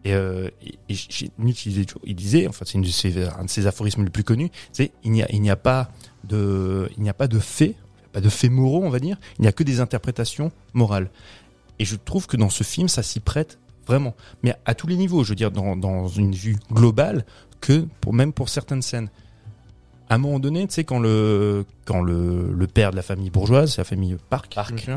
et, 0.06 0.14
euh, 0.14 0.48
et, 0.64 0.78
et 0.88 0.94
chez 0.94 1.30
Nietzsche 1.38 1.68
il 1.68 1.74
disait, 1.74 1.86
il 2.04 2.14
disait 2.14 2.46
enfin 2.46 2.64
c'est 2.64 2.78
un 2.78 3.44
de 3.44 3.48
ses 3.48 3.66
aphorismes 3.66 4.04
les 4.04 4.10
plus 4.10 4.22
connus 4.22 4.50
c'est 4.70 4.92
il 5.02 5.10
n'y 5.10 5.22
a 5.24 5.26
il 5.32 5.42
n'y 5.42 5.50
a 5.50 5.56
pas 5.56 5.90
de 6.22 6.88
il 6.96 7.02
n'y 7.02 7.08
a 7.08 7.14
pas 7.14 7.26
de 7.26 7.40
faits 7.40 7.74
pas 8.12 8.20
de 8.20 8.28
faits 8.28 8.52
moraux 8.52 8.84
on 8.84 8.90
va 8.90 9.00
dire 9.00 9.16
il 9.38 9.42
n'y 9.42 9.48
a 9.48 9.52
que 9.52 9.64
des 9.64 9.80
interprétations 9.80 10.52
morales. 10.74 11.10
Et 11.80 11.84
je 11.84 11.96
trouve 11.96 12.28
que 12.28 12.36
dans 12.36 12.50
ce 12.50 12.62
film 12.62 12.86
ça 12.86 13.02
s'y 13.02 13.18
prête 13.18 13.58
vraiment. 13.86 14.14
Mais 14.44 14.54
à 14.64 14.74
tous 14.74 14.86
les 14.86 14.96
niveaux 14.96 15.24
je 15.24 15.30
veux 15.30 15.34
dire 15.34 15.50
dans, 15.50 15.74
dans 15.74 16.06
une 16.06 16.34
vue 16.34 16.56
globale 16.70 17.26
que 17.60 17.86
pour 18.00 18.12
même 18.12 18.32
pour 18.32 18.48
certaines 18.48 18.82
scènes. 18.82 19.10
À 20.08 20.14
un 20.14 20.18
moment 20.18 20.38
donné 20.38 20.68
tu 20.68 20.74
sais 20.74 20.84
quand 20.84 21.00
le 21.00 21.64
quand 21.84 22.00
le, 22.00 22.52
le 22.52 22.66
père 22.68 22.92
de 22.92 22.96
la 22.96 23.02
famille 23.02 23.30
bourgeoise 23.30 23.72
c'est 23.72 23.80
la 23.80 23.84
famille 23.84 24.16
Park, 24.30 24.54
Park. 24.54 24.88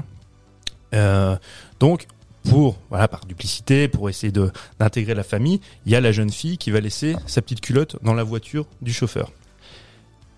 Euh, 0.94 1.36
donc 1.80 2.08
pour 2.44 2.78
voilà 2.90 3.08
par 3.08 3.26
duplicité 3.26 3.88
pour 3.88 4.10
essayer 4.10 4.32
de 4.32 4.52
d'intégrer 4.80 5.14
la 5.14 5.24
famille 5.24 5.60
il 5.86 5.92
y 5.92 5.96
a 5.96 6.02
la 6.02 6.12
jeune 6.12 6.32
fille 6.32 6.58
qui 6.58 6.72
va 6.72 6.80
laisser 6.80 7.16
sa 7.28 7.42
petite 7.42 7.62
culotte 7.62 7.98
dans 8.02 8.14
la 8.14 8.24
voiture 8.24 8.66
du 8.82 8.94
chauffeur. 8.94 9.32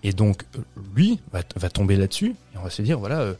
Et 0.02 0.12
donc 0.12 0.44
euh, 0.56 0.62
lui 0.94 1.20
va, 1.32 1.42
va 1.56 1.68
tomber 1.68 1.96
là-dessus 1.96 2.34
et 2.54 2.58
on 2.58 2.62
va 2.62 2.70
se 2.70 2.82
dire 2.82 2.98
voilà 2.98 3.20
euh, 3.20 3.34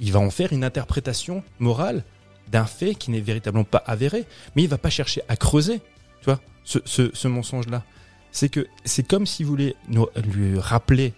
il 0.00 0.12
va 0.12 0.20
en 0.20 0.30
faire 0.30 0.52
une 0.52 0.64
interprétation 0.64 1.42
morale 1.58 2.04
d'un 2.48 2.66
fait 2.66 2.94
qui 2.94 3.10
n'est 3.10 3.20
véritablement 3.20 3.64
pas 3.64 3.82
avéré 3.86 4.24
mais 4.54 4.62
il 4.62 4.68
va 4.68 4.78
pas 4.78 4.90
chercher 4.90 5.22
à 5.28 5.36
creuser 5.36 5.80
tu 6.20 6.26
vois 6.26 6.40
ce, 6.64 6.78
ce, 6.84 7.10
ce 7.12 7.28
mensonge 7.28 7.66
là 7.68 7.82
c'est 8.30 8.48
que 8.48 8.66
c'est 8.84 9.06
comme 9.06 9.26
s'il 9.26 9.46
voulait 9.46 9.76
nous, 9.88 10.06
lui 10.24 10.58
rappeler 10.58 11.14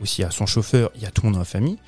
aussi 0.00 0.22
à 0.22 0.30
son 0.30 0.46
chauffeur 0.46 0.90
et 1.00 1.06
à 1.06 1.10
tout 1.10 1.22
le 1.22 1.26
monde 1.26 1.34
dans 1.34 1.40
la 1.40 1.44
famille 1.44 1.78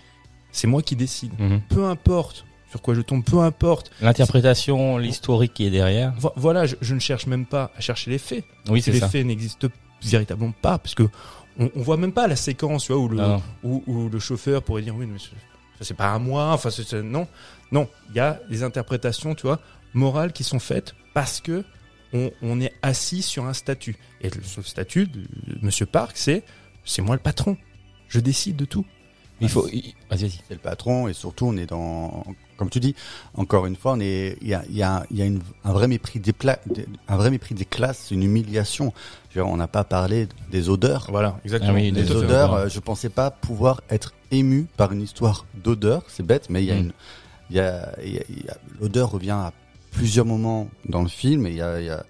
c'est 0.52 0.66
moi 0.66 0.83
qui 0.83 0.96
décide. 0.96 1.33
Mhm. 1.38 1.62
peu 1.68 1.85
importe 1.85 2.44
sur 2.72 2.80
quoi 2.82 2.94
je 2.94 3.02
tombe 3.02 3.22
peu 3.22 3.38
importe 3.38 3.90
L'interprétation, 4.00 4.96
l'historique 4.96 5.52
qui 5.54 5.66
est 5.66 5.70
derrière. 5.70 6.12
Vo- 6.18 6.32
voilà 6.37 6.64
je, 6.66 6.74
je 6.80 6.94
ne 6.94 7.00
cherche 7.00 7.26
même 7.26 7.44
pas 7.44 7.70
à 7.76 7.80
chercher 7.82 8.11
les 8.11 8.16
faits 8.18 8.44
Oui, 8.70 8.80
c'est 8.80 8.92
les 8.92 9.00
ça. 9.00 9.08
faits 9.11 9.26
n'existent 9.26 9.68
véritablement 10.02 10.52
pas 10.62 10.78
parce 10.78 10.94
que 10.94 11.02
on, 11.58 11.70
on 11.76 11.82
voit 11.82 11.98
même 11.98 12.12
pas 12.12 12.26
la 12.26 12.35
séquence 12.37 12.87
tu 12.87 12.92
vois, 12.92 13.02
où 13.02 13.08
le, 13.08 13.20
Ah 13.20 13.28
non. 13.28 13.42
où, 13.62 13.85
où 13.87 14.08
le 14.08 14.18
chauffeur 14.18 14.62
pourrait 14.62 14.80
dire 14.82 14.96
oui 14.96 15.06
mais 15.06 15.18
c'est- 15.80 15.92
pas 15.94 16.14
à 16.14 16.18
moi 16.18 16.52
enfin 16.52 16.70
non 17.02 17.26
non 17.72 17.88
il 18.11 18.16
y 18.16 18.20
a 18.20 18.40
des 18.48 18.62
interprétations 18.62 19.35
tu 19.35 19.42
vois 19.42 19.61
morales 19.94 20.32
qui 20.32 20.44
sont 20.44 20.58
faites 20.61 20.94
parce 21.12 21.40
que 21.42 21.64
on, 22.14 22.30
on 22.40 22.58
est 22.61 22.72
assis 22.82 23.20
sur 23.20 23.44
un 23.46 23.52
statut 23.52 23.96
et 24.22 24.30
le, 24.30 24.42
ce 24.42 24.62
statut 24.62 25.06
de, 25.08 25.20
de 25.20 25.58
Monsieur 25.61 25.85
Park 25.87 26.12
c'est 26.14 26.42
c'est 26.85 27.02
moi 27.02 27.16
le 27.16 27.20
patron 27.22 27.56
je 28.08 28.18
décide 28.20 28.56
de 28.56 28.64
tout 28.64 28.87
Il 29.42 29.48
faut. 29.48 29.62
Vas-y, 29.62 29.94
vas-y. 30.11 30.31
C'est 30.48 30.55
le 30.55 30.61
patron 30.61 31.09
et 31.09 31.12
surtout 31.12 31.46
on 31.46 31.57
est 31.57 31.66
dans, 31.66 32.24
comme 32.57 32.70
tu 32.70 32.81
dis, 32.81 32.94
encore 33.35 33.66
une 33.66 33.76
fois, 33.76 33.92
on 33.92 34.00
est, 34.00 34.37
il 34.40 34.48
y 34.48 34.55
a, 34.55 34.62
il 34.68 34.76
y 34.76 34.83
a, 34.83 35.05
il 35.11 35.18
y 35.18 35.22
a 35.22 35.24
une, 35.26 35.40
un 35.64 35.72
vrai 35.72 35.88
mépris 35.88 36.20
des 36.20 36.33
pla- 36.33 36.59
un 37.09 37.16
vrai 37.16 37.31
mépris 37.31 37.55
des 37.55 37.64
classes, 37.64 38.11
une 38.11 38.22
humiliation. 38.22 38.92
Je 39.31 39.38
veux 39.38 39.44
dire, 39.44 39.52
on 39.52 39.57
n'a 39.57 39.68
pas 39.68 39.85
parlé 39.85 40.28
des 40.50 40.68
odeurs. 40.68 41.07
voilà 41.11 41.38
exactement 41.44 41.72
Ah 41.72 41.81
oui, 41.81 41.90
Les 41.90 42.11
odeurs, 42.12 42.55
euh, 42.55 42.68
je 42.68 42.78
pensais 42.81 43.09
pas 43.11 43.31
pouvoir 43.31 43.83
être 43.90 44.14
ému 44.31 44.66
par 44.76 44.92
une 44.92 45.02
histoire 45.02 45.44
d'odeur. 45.55 46.05
C'est 46.09 46.24
bête, 46.24 46.48
mais 46.50 46.62
il 46.62 46.66
y 46.66 46.72
a 46.72 46.76
Mm. 46.76 46.78
une, 46.78 46.92
il 47.50 47.57
y 47.57 47.61
a, 47.61 47.92
l'odeur 48.81 49.11
revient 49.11 49.31
à 49.33 49.52
plusieurs 49.90 50.24
moments 50.24 50.68
dans 50.88 51.02
le 51.02 51.09
film 51.09 51.46
et 51.46 51.50
il 51.50 51.57
y 51.57 51.61
a, 51.62 51.81
il 51.81 51.87
y 51.87 51.90
a, 51.90 52.05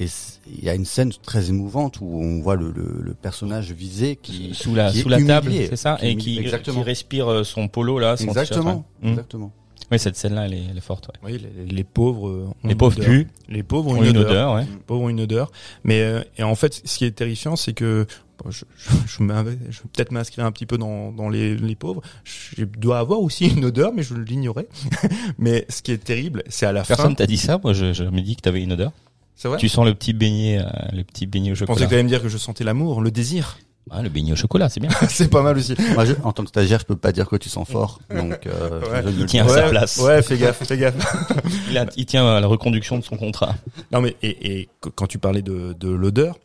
et 0.00 0.06
il 0.46 0.64
y 0.64 0.68
a 0.68 0.74
une 0.74 0.84
scène 0.84 1.12
très 1.22 1.48
émouvante 1.48 2.00
où 2.00 2.20
on 2.22 2.40
voit 2.40 2.56
le, 2.56 2.70
le, 2.70 3.00
le 3.02 3.14
personnage 3.14 3.72
visé 3.72 4.16
qui, 4.16 4.50
Sous 4.54 4.74
la, 4.74 4.90
qui 4.92 5.00
est 5.00 5.02
sous 5.02 5.08
la 5.08 5.22
table, 5.22 5.50
c'est 5.52 5.76
ça, 5.76 5.96
qui 6.00 6.06
et 6.06 6.16
qui, 6.16 6.48
respire 6.82 7.28
euh, 7.30 7.44
son 7.44 7.68
polo 7.68 7.98
là, 7.98 8.16
son 8.16 8.26
exactement, 8.28 8.62
t-shirt, 8.62 8.84
ouais. 9.02 9.08
Mm. 9.08 9.12
exactement. 9.12 9.52
Oui, 9.90 9.98
cette 9.98 10.16
scène-là, 10.16 10.44
elle 10.46 10.52
est, 10.54 10.62
elle 10.70 10.76
est 10.76 10.80
forte. 10.82 11.08
Ouais. 11.24 11.32
oui 11.32 11.42
les, 11.56 11.64
les 11.72 11.84
pauvres 11.84 12.28
euh, 12.28 12.46
ont 12.46 12.54
Les 12.66 12.72
une 12.72 12.76
pauvres 12.78 12.96
odeur. 12.98 13.08
puent, 13.08 13.26
les 13.48 13.62
pauvres 13.62 13.90
ont 13.90 14.02
une 14.04 14.18
odeur, 14.18 14.54
ouais. 14.54 14.66
pauvres 14.86 15.04
ont 15.04 15.08
une 15.08 15.20
odeur. 15.20 15.50
Mais 15.82 16.00
euh, 16.02 16.22
et 16.36 16.42
en 16.42 16.54
fait, 16.54 16.82
ce 16.84 16.98
qui 16.98 17.04
est 17.06 17.10
terrifiant, 17.12 17.56
c'est 17.56 17.72
que 17.72 18.06
bon, 18.44 18.50
je, 18.50 18.64
je, 18.76 18.90
je, 19.06 19.22
m'inv- 19.22 19.56
je 19.70 19.78
vais 19.82 19.88
peut-être 19.94 20.12
m'inscrire 20.12 20.44
un 20.44 20.52
petit 20.52 20.66
peu 20.66 20.76
dans, 20.76 21.10
dans 21.10 21.30
les, 21.30 21.56
les 21.56 21.74
pauvres. 21.74 22.02
Je 22.22 22.64
dois 22.64 22.98
avoir 22.98 23.20
aussi 23.22 23.48
une 23.48 23.64
odeur, 23.64 23.92
mais 23.94 24.02
je 24.02 24.14
l'ignorais. 24.14 24.68
mais 25.38 25.64
ce 25.70 25.80
qui 25.80 25.92
est 25.92 26.04
terrible, 26.04 26.42
c'est 26.48 26.66
à 26.66 26.72
la 26.72 26.82
Personne 26.82 27.06
fin. 27.10 27.14
t'a 27.14 27.26
dit 27.26 27.38
ça. 27.38 27.58
Moi, 27.64 27.72
je, 27.72 27.94
je 27.94 28.04
me 28.04 28.20
dis 28.20 28.36
que 28.36 28.42
t'avais 28.42 28.62
une 28.62 28.72
odeur. 28.74 28.92
C'est 29.40 29.46
vrai. 29.46 29.56
Tu 29.56 29.68
sens 29.68 29.86
le 29.86 29.94
petit 29.94 30.12
beignet, 30.12 30.58
euh, 30.58 30.64
le 30.92 31.04
petit 31.04 31.26
beignet 31.26 31.52
au 31.52 31.54
Je 31.54 31.64
pensais 31.64 31.74
chocolat. 31.78 31.86
que 31.86 31.90
tu 31.90 31.94
allais 31.94 32.02
me 32.02 32.08
dire 32.08 32.20
que 32.20 32.28
je 32.28 32.36
sentais 32.38 32.64
l'amour, 32.64 33.00
le 33.00 33.12
désir. 33.12 33.56
Ah, 33.90 34.02
le 34.02 34.08
beignet 34.08 34.32
au 34.32 34.36
chocolat, 34.36 34.68
c'est 34.68 34.80
bien. 34.80 34.90
c'est 35.08 35.30
pas 35.30 35.42
mal 35.42 35.56
aussi. 35.56 35.74
Moi, 35.94 36.04
je, 36.04 36.12
en 36.24 36.32
tant 36.32 36.42
que 36.42 36.48
stagiaire, 36.48 36.80
je 36.80 36.84
peux 36.84 36.96
pas 36.96 37.12
dire 37.12 37.28
que 37.28 37.36
tu 37.36 37.48
sens 37.48 37.66
fort, 37.66 38.00
donc 38.14 38.46
euh, 38.46 38.80
Ouais. 38.90 39.02
je 39.04 39.08
ne 39.08 39.12
Il 39.12 39.20
le 39.20 39.26
tient 39.26 39.46
à 39.46 39.48
sa 39.48 39.62
place. 39.70 39.96
Ouais, 39.98 40.20
fais 40.22 40.36
gaffe, 40.36 40.62
fais 40.64 40.76
gaffe. 40.76 40.96
Il, 41.70 41.78
a- 41.78 41.86
il 41.96 42.04
tient 42.04 42.26
à 42.28 42.40
la 42.40 42.46
reconduction 42.48 42.98
de 42.98 43.04
son 43.04 43.16
contrat. 43.16 43.54
Non 43.92 44.00
mais 44.00 44.16
et, 44.22 44.60
et 44.60 44.68
qu- 44.82 44.90
quand 44.90 45.06
tu 45.06 45.18
parlais 45.18 45.40
de, 45.42 45.72
de 45.78 45.88
l'odeur, 45.88 46.36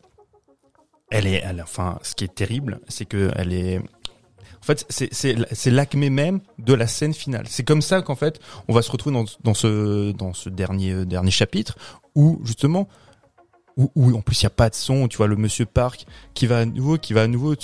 elle 1.10 1.26
est, 1.26 1.42
elle, 1.44 1.60
enfin, 1.62 1.98
ce 2.02 2.14
qui 2.14 2.24
est 2.24 2.34
terrible, 2.34 2.80
c'est 2.88 3.04
que 3.04 3.30
elle 3.36 3.52
est, 3.52 3.80
en 4.64 4.66
fait, 4.66 4.86
c'est 4.88 5.70
l'acmé 5.70 6.08
même 6.08 6.40
de 6.58 6.72
la 6.72 6.86
scène 6.86 7.12
finale. 7.12 7.44
C'est 7.50 7.64
comme 7.64 7.82
ça 7.82 8.00
qu'en 8.00 8.14
fait, 8.14 8.40
on 8.66 8.72
va 8.72 8.80
se 8.80 8.90
retrouver 8.90 9.14
dans, 9.42 9.54
ce 9.54 9.66
euh, 9.66 10.12
dernier 10.50 11.30
chapitre 11.30 11.76
où 12.14 12.40
justement 12.44 12.88
où, 13.76 14.16
en 14.16 14.22
plus 14.22 14.40
il 14.40 14.44
y 14.44 14.46
a 14.46 14.50
pas 14.50 14.70
de 14.70 14.74
son, 14.74 15.06
tu 15.08 15.18
vois 15.18 15.26
le 15.26 15.36
Monsieur 15.36 15.66
Park 15.66 16.06
qui 16.32 16.46
va 16.46 16.60
à 16.60 16.64
nouveau 16.64 16.96
qui 16.96 17.12
va 17.12 17.22
à 17.22 17.26
nouveau 17.26 17.56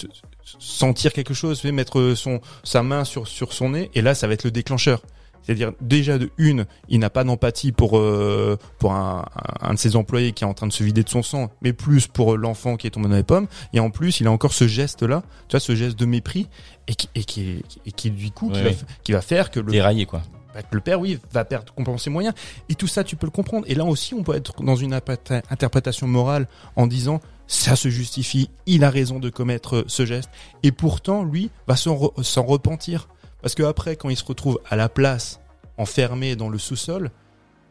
sentir 0.58 1.14
quelque 1.14 1.32
chose, 1.32 1.64
mettre 1.64 2.12
son 2.14 2.42
sa 2.64 2.82
main 2.82 3.04
sur 3.04 3.28
sur 3.28 3.54
son 3.54 3.70
nez, 3.70 3.90
et 3.94 4.02
là, 4.02 4.14
ça 4.14 4.26
va 4.26 4.34
être 4.34 4.44
le 4.44 4.50
déclencheur. 4.50 5.00
C'est-à-dire 5.42 5.72
déjà 5.80 6.18
de 6.18 6.30
une, 6.38 6.66
il 6.88 6.98
n'a 7.00 7.10
pas 7.10 7.24
d'empathie 7.24 7.72
pour 7.72 7.98
euh, 7.98 8.56
pour 8.78 8.92
un, 8.92 9.24
un, 9.60 9.74
de 9.74 9.78
ses 9.78 9.96
employés 9.96 10.32
qui 10.32 10.44
est 10.44 10.46
en 10.46 10.54
train 10.54 10.66
de 10.66 10.72
se 10.72 10.84
vider 10.84 11.02
de 11.02 11.08
son 11.08 11.22
sang, 11.22 11.50
mais 11.62 11.72
plus 11.72 12.06
pour 12.06 12.36
l'enfant 12.36 12.76
qui 12.76 12.86
est 12.86 12.90
tombé 12.90 13.08
dans 13.08 13.16
les 13.16 13.22
pommes. 13.22 13.46
Et 13.72 13.80
en 13.80 13.90
plus, 13.90 14.20
il 14.20 14.26
a 14.26 14.30
encore 14.30 14.52
ce 14.52 14.68
geste-là, 14.68 15.22
tu 15.48 15.52
vois, 15.52 15.60
ce 15.60 15.74
geste 15.74 15.98
de 15.98 16.04
mépris, 16.06 16.48
et 16.88 16.94
qui 16.94 17.08
et 17.14 17.24
qui, 17.24 17.62
et 17.86 17.92
qui 17.92 18.10
du 18.10 18.30
coup, 18.30 18.50
qui, 18.50 18.62
va, 18.62 18.70
qui 19.02 19.12
va 19.12 19.20
faire 19.22 19.50
que 19.50 19.60
le 19.60 19.72
Déraillé, 19.72 20.06
quoi. 20.06 20.22
bah, 20.54 20.62
que 20.62 20.74
le 20.74 20.80
père, 20.80 21.00
oui, 21.00 21.18
va 21.32 21.44
perdre 21.44 21.72
compenser 21.74 22.04
ses 22.04 22.10
moyens. 22.10 22.34
Et 22.68 22.74
tout 22.74 22.86
ça, 22.86 23.02
tu 23.02 23.16
peux 23.16 23.26
le 23.26 23.30
comprendre. 23.32 23.64
Et 23.68 23.74
là 23.74 23.84
aussi, 23.84 24.14
on 24.14 24.22
peut 24.22 24.34
être 24.34 24.62
dans 24.62 24.76
une 24.76 24.92
interpréta- 24.92 25.42
interprétation 25.50 26.06
morale 26.06 26.46
en 26.76 26.86
disant 26.86 27.20
ça 27.46 27.74
se 27.74 27.88
justifie, 27.88 28.48
il 28.66 28.84
a 28.84 28.90
raison 28.90 29.18
de 29.18 29.28
commettre 29.28 29.76
euh, 29.76 29.84
ce 29.88 30.06
geste. 30.06 30.30
Et 30.62 30.70
pourtant, 30.70 31.24
lui, 31.24 31.50
va 31.66 31.74
s'en 31.76 31.96
re- 31.96 32.22
s'en 32.22 32.44
repentir. 32.44 33.08
Parce 33.42 33.54
que 33.54 33.62
après, 33.62 33.96
quand 33.96 34.10
il 34.10 34.16
se 34.16 34.24
retrouve 34.24 34.60
à 34.68 34.76
la 34.76 34.88
place, 34.88 35.40
enfermé 35.78 36.36
dans 36.36 36.48
le 36.48 36.58
sous-sol, 36.58 37.10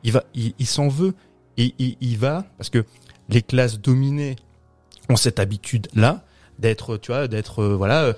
il 0.03 0.11
va, 0.11 0.23
il, 0.33 0.53
il 0.59 0.65
s'en 0.65 0.87
veut. 0.87 1.13
Et 1.57 1.73
il, 1.77 1.97
il 1.99 2.17
va, 2.17 2.45
parce 2.57 2.69
que 2.69 2.85
les 3.27 3.41
classes 3.41 3.79
dominées 3.79 4.37
ont 5.09 5.15
cette 5.17 5.39
habitude-là 5.39 6.23
d'être, 6.57 6.97
tu 6.97 7.11
vois, 7.11 7.27
d'être, 7.27 7.59
euh, 7.61 7.75
voilà, 7.75 8.03
euh, 8.03 8.13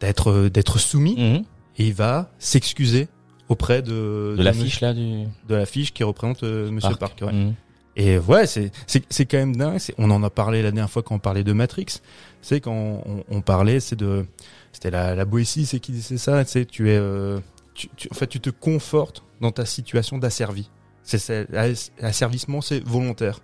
d'être, 0.00 0.30
euh, 0.30 0.50
d'être 0.50 0.78
soumis 0.78 1.16
Mhm. 1.16 1.44
et 1.78 1.86
il 1.88 1.94
va 1.94 2.30
s'excuser 2.38 3.08
auprès 3.48 3.82
de 3.82 4.34
De 4.36 4.42
l'affiche, 4.42 4.80
là, 4.80 4.92
du 4.94 5.24
de 5.48 5.54
l'affiche 5.54 5.92
qui 5.92 6.04
représente 6.04 6.42
euh, 6.42 6.70
Monsieur. 6.70 6.94
Park. 6.96 7.18
ouais. 7.22 7.32
Mhm. 7.32 7.54
Et 7.98 8.18
ouais, 8.18 8.46
c'est 8.46 8.70
c'est 8.86 9.02
c'est 9.08 9.24
quand 9.24 9.38
même 9.38 9.56
dingue. 9.56 9.80
On 9.98 10.10
en 10.10 10.22
a 10.22 10.28
parlé 10.30 10.62
la 10.62 10.70
dernière 10.70 10.90
fois 10.90 11.02
quand 11.02 11.14
on 11.14 11.18
parlait 11.18 11.44
de 11.44 11.52
Matrix. 11.54 11.86
C'est 12.42 12.60
quand 12.60 12.74
on, 13.06 13.24
on 13.30 13.40
parlait, 13.40 13.80
c'est 13.80 13.96
de 13.96 14.26
c'était 14.76 14.90
la 14.90 15.14
la 15.14 15.24
Boétie, 15.24 15.64
c'est 15.64 15.80
qui 15.80 15.90
disait 15.92 16.18
ça. 16.18 16.44
Tu 16.44 16.50
sais, 16.50 16.64
tu 16.66 16.90
es 16.90 16.96
euh, 16.98 17.38
tu, 17.74 17.88
tu- 17.96 18.08
en 18.10 18.14
fait 18.14 18.26
tu 18.26 18.40
te 18.40 18.50
confortes 18.50 19.22
dans 19.40 19.50
ta 19.52 19.64
situation 19.64 20.18
d'asservi. 20.18 20.70
C'est 21.02 21.18
c'est- 21.18 21.50
l'ass- 21.50 21.92
l'asservissement, 22.00 22.60
c'est 22.60 22.80
volontaire. 22.86 23.40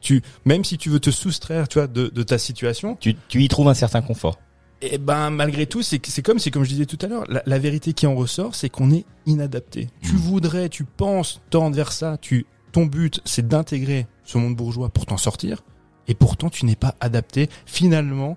Tu 0.00 0.20
même 0.44 0.64
si 0.64 0.76
tu 0.76 0.90
veux 0.90 1.00
te 1.00 1.10
soustraire, 1.10 1.68
tu 1.68 1.78
vois, 1.78 1.86
de 1.86 2.08
de 2.08 2.22
ta 2.22 2.36
situation, 2.36 2.96
Tu, 3.00 3.14
tu 3.28 3.42
y 3.42 3.48
trouves 3.48 3.68
un 3.68 3.74
certain 3.74 4.02
confort. 4.02 4.38
et 4.82 4.98
ben 4.98 5.30
malgré 5.30 5.64
tout, 5.66 5.80
c'est 5.80 6.04
c'est 6.06 6.20
comme 6.20 6.38
c'est 6.38 6.50
comme 6.50 6.64
je 6.64 6.68
disais 6.68 6.84
tout 6.86 6.98
à 7.00 7.06
l'heure, 7.06 7.24
la, 7.28 7.42
la 7.46 7.58
vérité 7.58 7.94
qui 7.94 8.06
en 8.06 8.14
ressort, 8.14 8.54
c'est 8.54 8.68
qu'on 8.68 8.90
est 8.92 9.06
inadapté. 9.24 9.88
Tu 10.02 10.12
Mm. 10.12 10.16
voudrais, 10.16 10.68
tu 10.68 10.84
penses 10.84 11.40
tendre 11.48 11.74
vers 11.74 11.92
ça, 11.92 12.18
tu 12.20 12.44
ton 12.72 12.84
but 12.84 13.20
c'est 13.24 13.46
d'intégrer 13.48 14.06
ce 14.24 14.36
monde 14.36 14.56
bourgeois 14.56 14.90
pour 14.90 15.06
t'en 15.06 15.16
sortir, 15.16 15.62
et 16.08 16.14
pourtant 16.14 16.50
tu 16.50 16.66
n'es 16.66 16.76
pas 16.76 16.94
adapté. 17.00 17.48
Finalement, 17.64 18.36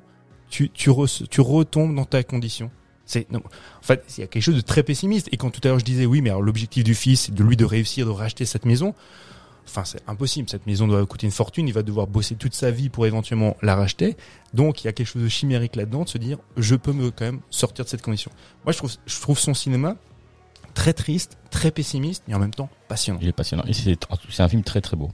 tu 0.49 0.69
tu, 0.69 0.89
re- 0.89 1.27
tu 1.27 1.41
retombes 1.41 1.95
dans 1.95 2.05
ta 2.05 2.23
condition. 2.23 2.71
C'est 3.05 3.31
non, 3.31 3.39
en 3.39 3.81
fait 3.81 4.03
il 4.17 4.21
y 4.21 4.23
a 4.23 4.27
quelque 4.27 4.43
chose 4.43 4.55
de 4.55 4.61
très 4.61 4.83
pessimiste. 4.83 5.29
Et 5.31 5.37
quand 5.37 5.49
tout 5.49 5.61
à 5.63 5.67
l'heure 5.69 5.79
je 5.79 5.85
disais 5.85 6.05
oui, 6.05 6.21
mais 6.21 6.29
l'objectif 6.29 6.83
du 6.83 6.95
fils 6.95 7.21
c'est 7.21 7.33
de 7.33 7.43
lui 7.43 7.55
de 7.55 7.65
réussir 7.65 8.05
de 8.05 8.11
racheter 8.11 8.45
cette 8.45 8.65
maison. 8.65 8.93
Enfin, 9.69 9.83
c'est 9.83 10.01
impossible. 10.07 10.49
Cette 10.49 10.65
maison 10.65 10.87
doit 10.87 11.05
coûter 11.05 11.25
une 11.27 11.33
fortune. 11.33 11.67
Il 11.67 11.73
va 11.73 11.83
devoir 11.83 12.07
bosser 12.07 12.35
toute 12.35 12.53
sa 12.53 12.71
vie 12.71 12.87
pour 12.87 13.05
éventuellement 13.05 13.57
la 13.61 13.75
racheter. 13.75 14.15
Donc, 14.53 14.81
il 14.81 14.87
y 14.87 14.87
a 14.87 14.93
quelque 14.93 15.07
chose 15.07 15.21
de 15.21 15.27
chimérique 15.27 15.75
là-dedans, 15.75 16.05
de 16.05 16.07
se 16.09 16.17
dire, 16.17 16.37
je 16.55 16.75
peux 16.75 16.93
me 16.93 17.11
quand 17.11 17.25
même 17.25 17.41
sortir 17.49 17.83
de 17.83 17.89
cette 17.89 18.01
condition. 18.01 18.31
Moi, 18.63 18.71
je 18.71 18.77
trouve, 18.77 18.93
je 19.05 19.19
trouve 19.19 19.37
son 19.37 19.53
cinéma 19.53 19.97
très 20.73 20.93
triste, 20.93 21.37
très 21.51 21.69
pessimiste, 21.71 22.23
et 22.29 22.33
en 22.33 22.39
même 22.39 22.53
temps 22.53 22.69
passionnant. 22.87 23.19
Il 23.21 23.27
est 23.27 23.33
passionnant. 23.33 23.65
C'est 23.73 23.97
c'est 24.29 24.41
un 24.41 24.47
film 24.47 24.63
très 24.63 24.79
très 24.79 24.95
beau. 24.95 25.11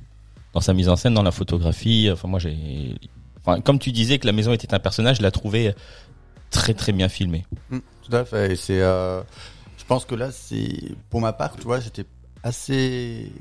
Dans 0.54 0.62
sa 0.62 0.76
mise 0.76 0.88
en 0.88 0.98
scène, 0.98 1.16
dans 1.16 1.24
la 1.24 1.32
photographie. 1.32 2.10
Enfin, 2.14 2.28
moi, 2.28 2.38
j'ai. 2.38 2.94
Enfin, 3.46 3.62
comme 3.62 3.80
tu 3.80 3.92
disais 3.92 4.20
que 4.20 4.26
la 4.26 4.32
maison 4.32 4.54
était 4.54 4.74
un 4.74 4.80
personnage, 4.80 5.18
je 5.18 5.22
l'ai 5.22 5.32
trouvé 5.32 5.76
très 6.50 6.74
très 6.74 6.94
bien 6.94 7.10
filmé. 7.10 7.46
Mm, 7.70 7.80
tout 8.04 8.16
à 8.16 8.24
fait. 8.24 8.54
Et 8.54 8.56
c'est, 8.56 8.82
euh, 8.82 9.22
je 9.78 9.84
pense 9.86 10.06
que 10.06 10.16
là, 10.16 10.32
c'est, 10.32 10.96
pour 11.10 11.20
ma 11.20 11.34
part, 11.34 11.56
tu 11.58 11.64
vois, 11.64 11.80
j'étais 11.80 12.06
assez, 12.44 13.32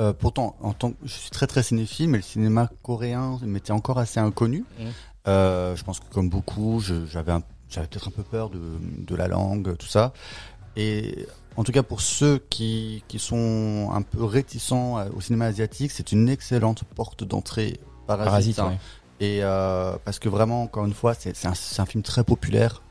euh, 0.00 0.12
pourtant, 0.12 0.56
en 0.60 0.72
tant 0.72 0.90
que, 0.90 0.96
je 1.04 1.12
suis 1.12 1.30
très 1.30 1.46
très 1.46 1.62
cinéphile, 1.62 2.08
mais 2.08 2.18
le 2.18 2.24
cinéma 2.24 2.68
coréen 2.82 3.38
m'était 3.42 3.72
encore 3.72 3.98
assez 3.98 4.18
inconnu. 4.18 4.64
Mm. 4.78 4.84
Euh, 5.28 5.76
je 5.76 5.84
pense 5.84 6.00
que 6.00 6.06
comme 6.12 6.30
beaucoup, 6.30 6.80
j'avais 6.80 7.32
j'avais 7.68 7.86
peut-être 7.86 8.08
un 8.08 8.12
peu 8.12 8.22
peur 8.22 8.48
de, 8.48 8.60
de 8.98 9.14
la 9.14 9.28
langue, 9.28 9.76
tout 9.76 9.86
ça. 9.86 10.14
Et 10.74 11.26
en 11.56 11.64
tout 11.64 11.72
cas, 11.72 11.82
pour 11.82 12.00
ceux 12.00 12.38
qui, 12.48 13.04
qui 13.08 13.18
sont 13.18 13.90
un 13.92 14.00
peu 14.00 14.24
réticents 14.24 15.04
au 15.14 15.20
cinéma 15.20 15.46
asiatique, 15.46 15.90
c'est 15.90 16.12
une 16.12 16.30
excellente 16.30 16.84
porte 16.84 17.24
d'entrée. 17.24 17.78
Parasite, 18.06 18.30
Parasite, 18.30 18.58
hein. 18.60 18.68
ouais. 18.68 18.78
Et 19.20 19.40
euh, 19.42 19.96
parce 20.04 20.18
que 20.18 20.28
vraiment, 20.28 20.62
encore 20.62 20.84
une 20.86 20.94
fois, 20.94 21.14
c'est 21.14 21.34
c'est 21.36 21.48
un, 21.48 21.54
c'est 21.54 21.80
un 21.82 21.86
film 21.86 22.02
très 22.02 22.22
populaire 22.24 22.82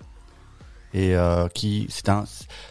et 0.94 1.16
euh, 1.16 1.48
qui 1.50 1.86
c'est 1.90 2.10
un 2.10 2.26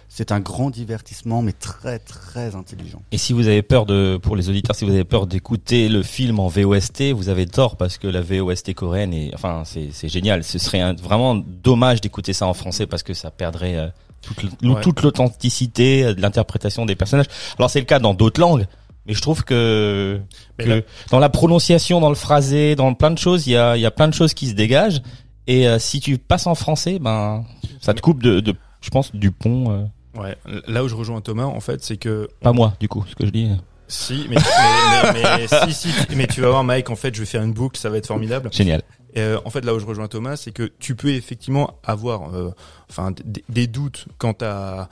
c'est 0.08 0.32
un 0.32 0.40
grand 0.40 0.70
divertissement, 0.70 1.42
mais 1.42 1.52
très 1.52 1.98
très 1.98 2.54
intelligent. 2.54 3.02
Et 3.12 3.18
si 3.18 3.32
vous 3.34 3.48
avez 3.48 3.62
peur 3.62 3.84
de, 3.84 4.18
pour 4.22 4.34
les 4.36 4.48
auditeurs, 4.48 4.74
si 4.74 4.84
vous 4.86 4.90
avez 4.92 5.04
peur 5.04 5.26
d'écouter 5.26 5.88
le 5.90 6.02
film 6.02 6.38
en 6.40 6.48
VOST, 6.48 7.12
vous 7.14 7.28
avez 7.28 7.46
tort 7.46 7.76
parce 7.76 7.98
que 7.98 8.06
la 8.08 8.22
VOST 8.22 8.72
coréenne 8.74 9.12
est, 9.12 9.30
enfin, 9.34 9.62
c'est, 9.66 9.90
c'est 9.92 10.08
génial. 10.08 10.42
Ce 10.42 10.58
serait 10.58 10.80
un- 10.80 10.94
vraiment 10.94 11.34
dommage 11.34 12.00
d'écouter 12.00 12.32
ça 12.32 12.46
en 12.46 12.54
français 12.54 12.86
parce 12.86 13.02
que 13.02 13.12
ça 13.12 13.30
perdrait 13.30 13.76
euh, 13.76 13.88
toute, 14.22 14.42
Ouais. 14.62 14.80
toute 14.80 15.02
l'authenticité 15.02 16.04
euh, 16.04 16.14
de 16.14 16.22
l'interprétation 16.22 16.86
des 16.86 16.96
personnages. 16.96 17.26
Alors 17.58 17.68
c'est 17.68 17.80
le 17.80 17.84
cas 17.86 17.98
dans 17.98 18.14
d'autres 18.14 18.40
langues, 18.40 18.66
mais 19.06 19.14
je 19.14 19.20
trouve 19.20 19.44
que, 19.44 20.20
que 20.58 20.64
là- 20.68 20.80
dans 21.10 21.18
la 21.18 21.28
prononciation, 21.28 22.00
dans 22.00 22.08
le 22.08 22.14
phrasé, 22.14 22.74
dans 22.76 22.92
plein 22.94 23.10
de 23.10 23.18
choses, 23.18 23.46
il 23.46 23.52
y 23.52 23.56
a, 23.56 23.76
il 23.76 23.80
y 23.80 23.86
a 23.86 23.90
plein 23.90 24.08
de 24.08 24.14
choses 24.14 24.34
qui 24.34 24.48
se 24.48 24.54
dégagent. 24.54 25.00
Et 25.46 25.68
euh, 25.68 25.78
si 25.78 26.00
tu 26.00 26.18
passes 26.18 26.46
en 26.46 26.54
français, 26.54 26.98
ben, 26.98 27.44
ça 27.80 27.94
te 27.94 28.00
coupe 28.00 28.22
de, 28.22 28.40
de 28.40 28.54
je 28.80 28.90
pense, 28.90 29.14
du 29.14 29.30
pont. 29.30 29.70
euh, 29.72 29.84
Ouais. 30.20 30.34
Là 30.66 30.82
où 30.82 30.88
je 30.88 30.94
rejoins 30.94 31.20
Thomas, 31.20 31.44
en 31.44 31.60
fait, 31.60 31.84
c'est 31.84 31.98
que 31.98 32.28
pas 32.40 32.52
moi, 32.52 32.72
du 32.80 32.88
coup, 32.88 33.04
ce 33.08 33.14
que 33.14 33.26
je 33.26 33.30
dis. 33.30 33.50
si, 33.86 34.26
mais, 34.30 34.36
mais, 34.36 35.12
mais, 35.12 35.22
mais- 35.22 35.46
si, 35.70 35.74
si, 35.74 35.88
mais 36.16 36.26
tu 36.26 36.40
vas 36.40 36.48
voir, 36.48 36.64
Mike. 36.64 36.88
En 36.90 36.96
fait, 36.96 37.14
je 37.14 37.20
vais 37.20 37.26
faire 37.26 37.42
une 37.42 37.52
boucle, 37.52 37.78
ça 37.78 37.90
va 37.90 37.98
être 37.98 38.06
formidable. 38.06 38.48
Génial. 38.52 38.82
Et, 39.14 39.20
euh, 39.20 39.38
en 39.44 39.50
fait, 39.50 39.64
là 39.64 39.74
où 39.74 39.78
je 39.78 39.84
rejoins 39.86 40.08
Thomas, 40.08 40.36
c'est 40.36 40.52
que 40.52 40.70
tu 40.78 40.94
peux 40.94 41.10
effectivement 41.12 41.74
avoir, 41.84 42.34
euh, 42.34 42.50
enfin, 42.90 43.12
des 43.48 43.66
doutes 43.66 44.06
quant 44.18 44.34
à 44.40 44.88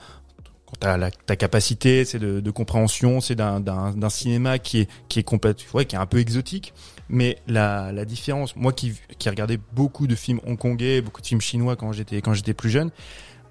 à 0.81 0.97
la, 0.97 1.11
ta 1.11 1.35
capacité, 1.35 2.05
c'est 2.05 2.19
de, 2.19 2.39
de 2.39 2.51
compréhension, 2.51 3.21
c'est 3.21 3.35
d'un, 3.35 4.09
cinéma 4.09 4.59
qui 4.59 4.81
est 4.81 4.89
qui 5.09 5.19
est 5.19 5.23
complète, 5.23 5.65
ouais, 5.73 5.85
qui 5.85 5.95
est 5.95 5.99
un 5.99 6.05
peu 6.05 6.19
exotique. 6.19 6.73
Mais 7.09 7.37
la, 7.47 7.91
la 7.91 8.05
différence, 8.05 8.55
moi 8.55 8.73
qui 8.73 8.93
qui 9.17 9.29
regardais 9.29 9.59
beaucoup 9.73 10.07
de 10.07 10.15
films 10.15 10.39
hongkongais, 10.45 11.01
beaucoup 11.01 11.21
de 11.21 11.27
films 11.27 11.41
chinois 11.41 11.75
quand 11.75 11.91
j'étais 11.91 12.21
quand 12.21 12.33
j'étais 12.33 12.53
plus 12.53 12.69
jeune, 12.69 12.91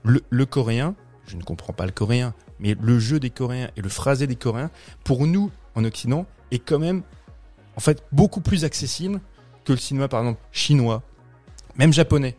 le, 0.03 0.23
le 0.31 0.47
coréen, 0.47 0.95
je 1.27 1.37
ne 1.37 1.43
comprends 1.43 1.73
pas 1.73 1.87
le 1.87 1.93
coréen, 1.93 2.35
mais 2.59 2.77
le 2.81 2.99
jeu 2.99 3.21
des 3.21 3.31
Coréens 3.31 3.71
et 3.77 3.83
le 3.83 3.89
phrasé 3.89 4.27
des 4.27 4.37
Coréens, 4.37 4.71
pour 5.05 5.27
nous 5.27 5.51
en 5.75 5.85
Occident, 5.85 6.27
est 6.51 6.59
quand 6.59 6.79
même 6.79 7.03
en 7.77 7.81
fait 7.81 8.05
beaucoup 8.13 8.41
plus 8.41 8.65
accessible 8.65 9.21
que 9.65 9.73
le 9.73 9.79
cinéma 9.79 10.09
par 10.09 10.21
exemple 10.21 10.41
chinois, 10.53 11.03
même 11.77 11.93
japonais. 11.93 12.37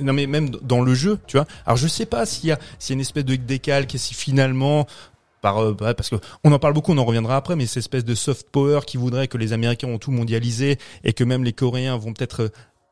Non 0.00 0.12
mais 0.12 0.26
même 0.26 0.50
dans 0.50 0.80
le 0.80 0.94
jeu, 0.94 1.18
tu 1.26 1.36
vois. 1.36 1.46
Alors 1.66 1.76
je 1.76 1.88
sais 1.88 2.06
pas 2.06 2.26
s'il 2.26 2.48
y 2.48 2.52
a 2.52 2.58
s'il 2.78 2.92
y 2.92 2.94
a 2.94 2.96
une 2.96 3.00
espèce 3.00 3.24
de 3.24 3.36
décalque 3.36 3.94
et 3.94 3.98
si 3.98 4.14
finalement 4.14 4.86
par 5.42 5.58
euh, 5.62 5.74
parce 5.74 6.10
que 6.10 6.16
on 6.44 6.52
en 6.52 6.58
parle 6.58 6.74
beaucoup, 6.74 6.92
on 6.92 6.98
en 6.98 7.04
reviendra 7.04 7.36
après, 7.36 7.56
mais 7.56 7.66
cette 7.66 7.78
espèce 7.78 8.04
de 8.04 8.14
soft 8.14 8.48
power 8.50 8.80
qui 8.86 8.96
voudrait 8.98 9.26
que 9.28 9.38
les 9.38 9.52
Américains 9.52 9.88
ont 9.88 9.98
tout 9.98 10.10
mondialisé 10.12 10.78
et 11.04 11.12
que 11.12 11.24
même 11.24 11.44
les 11.44 11.52
Coréens 11.54 11.96
vont 11.96 12.12
peut-être 12.12 12.42
euh, 12.42 12.48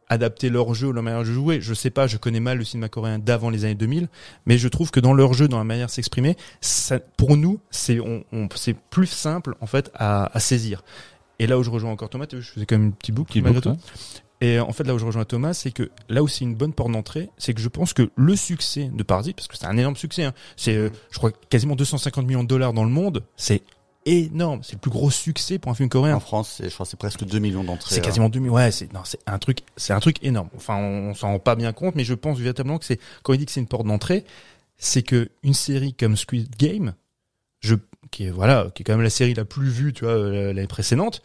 adapter 0.09 0.49
leur 0.49 0.73
jeu 0.73 0.91
leur 0.91 1.03
manière 1.03 1.21
de 1.21 1.25
jouer. 1.25 1.61
Je 1.61 1.75
sais 1.75 1.91
pas, 1.91 2.07
je 2.07 2.17
connais 2.17 2.41
mal 2.41 2.57
le 2.57 2.65
cinéma 2.65 2.89
coréen 2.89 3.19
d'avant 3.19 3.51
les 3.51 3.67
années 3.67 3.75
2000, 3.75 4.09
mais 4.47 4.57
je 4.57 4.67
trouve 4.69 4.91
que 4.91 5.01
dans 5.01 5.13
leur 5.13 5.35
jeu, 5.35 5.49
dans 5.49 5.59
la 5.59 5.65
manière 5.65 5.89
de 5.89 5.91
s'exprimer, 5.93 6.35
ça, 6.63 6.99
pour 6.99 7.37
nous, 7.37 7.61
c'est 7.71 8.01
on, 8.01 8.25
on- 8.33 8.49
c'est 8.55 8.75
plus 8.75 9.07
simple 9.07 9.55
en 9.61 9.67
fait 9.67 9.91
à, 9.95 10.35
à 10.35 10.41
saisir. 10.41 10.83
Et 11.39 11.47
là 11.47 11.59
où 11.59 11.63
je 11.63 11.69
rejoins 11.69 11.91
encore 11.91 12.09
Thomas, 12.09 12.25
je 12.33 12.41
faisais 12.41 12.65
quand 12.65 12.77
même 12.79 12.87
une 12.87 12.93
petite 12.95 13.15
boucle 13.15 13.29
Petite 13.29 13.45
malgré 13.45 13.61
tout. 13.61 13.69
Et 14.41 14.61
en 14.61 14.73
fait, 14.73 14.85
là 14.85 14.95
où 14.95 14.99
je 14.99 15.05
rejoins 15.05 15.25
Thomas, 15.25 15.53
c'est 15.53 15.73
que 15.73 15.91
là 16.09 16.23
où 16.23 16.29
c'est 16.29 16.45
une 16.45 16.55
bonne 16.55 16.73
porte 16.73 16.93
d'entrée, 16.93 17.29
c'est 17.39 17.55
que 17.55 17.61
je 17.61 17.69
pense 17.69 17.93
que 17.93 18.11
le 18.15 18.37
succès 18.37 18.91
de 18.93 19.03
Parasite, 19.03 19.37
parce 19.37 19.49
que 19.49 19.57
c'est 19.57 19.67
un 19.67 19.77
énorme 19.77 19.97
succès, 19.97 20.25
hein, 20.25 20.35
c'est, 20.57 20.77
euh, 20.77 20.91
je 21.11 21.19
crois, 21.19 21.33
quasiment 21.51 21.75
250 21.75 22.25
millions 22.25 22.45
de 22.45 22.49
dollars 22.49 22.73
dans 22.73 22.85
le 22.85 22.91
monde, 22.91 23.25
c'est 23.37 23.63
énorme. 24.07 24.61
C'est 24.63 24.75
le 24.75 24.79
plus 24.79 24.91
gros 24.91 25.11
succès 25.11 25.59
pour 25.59 25.73
un 25.73 25.75
film 25.75 25.89
coréen. 25.89 26.17
En 26.17 26.21
France, 26.21 26.63
je 26.63 26.69
crois 26.69 26.87
que 26.87 26.91
c'est 26.91 26.99
presque 26.99 27.25
2 27.25 27.39
millions 27.41 27.65
d'entrées. 27.65 27.95
C'est 27.95 28.01
hein. 28.01 28.05
quasiment 28.05 28.29
2000. 28.29 28.51
Ouais, 28.51 28.71
c'est 28.71 28.93
non, 28.93 29.01
c'est 29.05 29.19
un 29.27 29.39
truc, 29.39 29.59
c'est 29.77 29.93
un 29.93 30.01
truc 30.01 30.23
énorme. 30.23 30.49
Enfin, 30.57 30.77
on, 30.77 31.11
on 31.11 31.15
s'en 31.15 31.29
rend 31.33 31.39
pas 31.41 31.57
bien 31.57 31.73
compte, 31.73 31.97
mais 31.97 32.05
je 32.05 32.15
pense 32.15 32.39
véritablement 32.39 32.79
que 32.79 32.85
c'est 32.85 33.01
quand 33.23 33.33
il 33.33 33.39
dit 33.39 33.47
que 33.47 33.53
c'est 33.53 33.61
une 33.61 33.67
porte 33.67 33.87
d'entrée, 33.87 34.25
c'est 34.77 35.03
que 35.03 35.31
une 35.43 35.55
série 35.55 35.95
comme 35.95 36.17
Squid 36.17 36.57
Game, 36.57 36.95
je 37.61 37.75
qui 38.11 38.25
est 38.25 38.31
voilà, 38.31 38.71
qui 38.75 38.83
est 38.83 38.85
quand 38.85 38.95
même 38.95 39.03
la 39.03 39.11
série 39.11 39.35
la 39.35 39.45
plus 39.45 39.69
vue, 39.69 39.93
tu 39.93 40.05
vois, 40.05 40.15
euh, 40.15 40.53
l'année 40.53 40.67
précédente, 40.67 41.23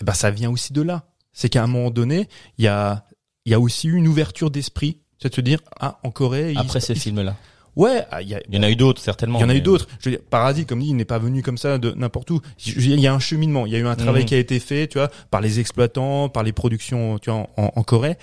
eh 0.00 0.04
ben 0.04 0.12
ça 0.12 0.30
vient 0.30 0.50
aussi 0.50 0.72
de 0.72 0.82
là. 0.82 1.08
C'est 1.38 1.50
qu'à 1.50 1.62
un 1.62 1.66
moment 1.66 1.90
donné, 1.90 2.28
il 2.56 2.64
y 2.64 2.68
a 2.68 3.04
il 3.44 3.52
y 3.52 3.54
a 3.54 3.60
aussi 3.60 3.86
eu 3.88 3.94
une 3.94 4.08
ouverture 4.08 4.50
d'esprit, 4.50 4.98
c'est 5.22 5.28
de 5.28 5.34
se 5.34 5.40
dire 5.42 5.60
ah 5.78 6.00
en 6.02 6.10
Corée, 6.10 6.52
ils- 6.52 6.58
Après 6.58 6.80
ces 6.80 6.94
ils- 6.94 6.98
films-là. 7.00 7.36
ouais, 7.76 8.04
ah, 8.10 8.22
il 8.22 8.28
y 8.28 8.34
a 8.34 8.40
Il 8.48 8.54
y 8.54 8.58
en 8.58 8.62
a 8.62 8.70
eu 8.70 8.74
d'autres, 8.74 9.00
certainement. 9.02 9.38
il 9.38 9.42
y 9.42 9.44
en 9.44 9.48
a 9.50 9.52
mais- 9.52 9.58
eu 9.58 9.62
d'autres. 9.62 9.86
Je 10.00 10.08
veux 10.08 10.16
dire, 10.16 10.24
Parasite, 10.28 10.66
comme 10.66 10.80
dit, 10.80 10.88
il 10.88 10.96
n'est 10.96 11.04
pas 11.04 11.18
venu 11.18 11.42
comme 11.42 11.58
ça 11.58 11.76
de 11.78 11.92
n'importe 11.92 12.30
où. 12.30 12.40
Il 12.66 12.98
y 12.98 13.06
a 13.06 13.12
un 13.14 13.18
cheminement, 13.20 13.66
il 13.66 13.72
y 13.72 13.76
a 13.76 13.78
eu 13.78 13.86
un 13.86 13.94
travail 13.94 14.22
Mhm. 14.22 14.28
qui 14.28 14.34
a 14.34 14.38
été 14.38 14.58
fait, 14.58 14.88
tu 14.88 14.96
vois, 14.98 15.10
par 15.30 15.40
les 15.42 15.60
exploitants, 15.60 16.28
par 16.30 16.42
les 16.42 16.52
productions, 16.52 17.18
tu 17.18 17.30
vois, 17.30 17.46
en, 17.58 17.70
en 17.76 17.82
Corée. 17.84 18.16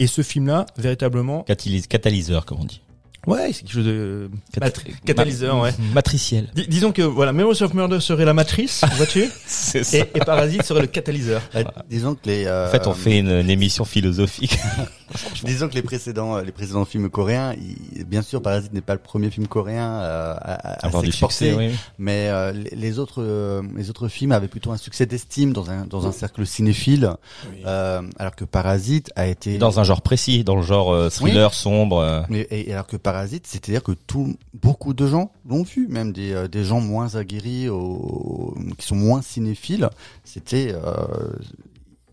Et 0.00 0.06
ce 0.08 0.22
film-là, 0.22 0.66
véritablement, 0.76 1.44
Catalys- 1.46 1.86
catalyseur, 1.86 2.44
comme 2.46 2.60
on 2.60 2.64
dit. 2.64 2.82
Ouais, 3.26 3.52
c'est 3.52 3.60
quelque 3.62 3.72
chose 3.72 3.84
de 3.86 4.30
matri- 4.60 4.94
catalyseur, 5.04 5.60
ouais. 5.60 5.72
Matriciel. 5.94 6.48
Dis- 6.54 6.66
disons 6.68 6.92
que 6.92 7.02
voilà, 7.02 7.32
Memories 7.32 7.62
of 7.62 7.74
Murder 7.74 8.00
serait 8.00 8.24
la 8.24 8.34
matrice, 8.34 8.82
vois-tu, 8.96 9.24
C'est 9.46 9.84
ça. 9.84 9.98
et, 9.98 10.00
et 10.14 10.20
Parasite 10.20 10.62
serait 10.64 10.80
le 10.82 10.86
catalyseur. 10.86 11.42
Euh, 11.54 11.64
disons 11.88 12.14
que 12.14 12.20
les. 12.28 12.44
euh, 12.46 12.68
En 12.68 12.70
fait, 12.70 12.86
on 12.86 12.94
fait 12.94 13.18
une, 13.18 13.30
une 13.30 13.50
émission 13.50 13.84
philosophique. 13.84 14.58
Disons 15.44 15.68
que 15.68 15.74
les 15.74 15.82
précédents, 15.82 16.36
euh, 16.36 16.42
les 16.44 16.52
précédents 16.52 16.84
films 16.84 17.10
coréens, 17.10 17.56
bien 18.06 18.22
sûr, 18.22 18.40
Parasite 18.40 18.72
n'est 18.72 18.80
pas 18.80 18.92
le 18.92 19.00
premier 19.00 19.28
film 19.30 19.48
coréen 19.48 19.90
euh, 19.90 20.34
à, 20.34 20.52
à, 20.54 20.72
à 20.74 20.86
Avoir 20.86 21.02
du 21.02 21.08
s'exporter, 21.10 21.50
succès, 21.50 21.56
oui. 21.58 21.74
mais 21.98 22.28
euh, 22.28 22.52
les, 22.52 22.70
les 22.76 22.98
autres, 23.00 23.20
euh, 23.20 23.60
les 23.76 23.90
autres 23.90 24.06
films 24.06 24.30
avaient 24.30 24.46
plutôt 24.46 24.70
un 24.70 24.76
succès 24.76 25.06
d'estime 25.06 25.52
dans 25.52 25.68
un 25.68 25.84
dans 25.86 26.06
un 26.06 26.12
cercle 26.12 26.46
cinéphile, 26.46 27.10
euh, 27.66 28.02
alors 28.20 28.36
que 28.36 28.44
Parasite 28.44 29.10
a 29.16 29.26
été 29.26 29.58
Dans 29.58 29.80
un 29.80 29.84
genre 29.84 30.02
précis, 30.02 30.44
dans 30.44 30.54
le 30.54 30.62
genre 30.62 30.92
euh, 30.94 31.08
thriller 31.10 31.54
sombre. 31.54 31.98
euh, 31.98 32.22
Mais- 32.28 32.46
et, 32.52 32.70
et 32.70 32.72
alors 32.72 32.86
que 32.86 32.96
Parasite, 32.96 33.09
c'est-à-dire 33.44 33.82
que 33.82 33.92
tout, 33.92 34.36
beaucoup 34.54 34.94
de 34.94 35.06
gens 35.06 35.32
l'ont 35.48 35.62
vu, 35.62 35.86
même 35.88 36.12
des, 36.12 36.32
euh, 36.32 36.48
des 36.48 36.64
gens 36.64 36.80
moins 36.80 37.14
aguerris, 37.16 37.68
qui 38.78 38.86
sont 38.86 38.96
moins 38.96 39.22
cinéphiles. 39.22 39.88
C'était, 40.24 40.72
euh, 40.74 41.32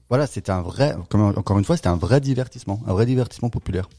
voilà, 0.09 0.27
c'était 0.27 0.51
un 0.51 0.61
vrai, 0.61 0.95
encore 1.13 1.57
une 1.59 1.65
fois, 1.65 1.75
c'était 1.75 1.89
un 1.89 1.97
vrai 1.97 2.21
divertissement, 2.21 2.81
un 2.87 2.93
vrai 2.93 3.05
divertissement 3.05 3.49
populaire. 3.49 3.89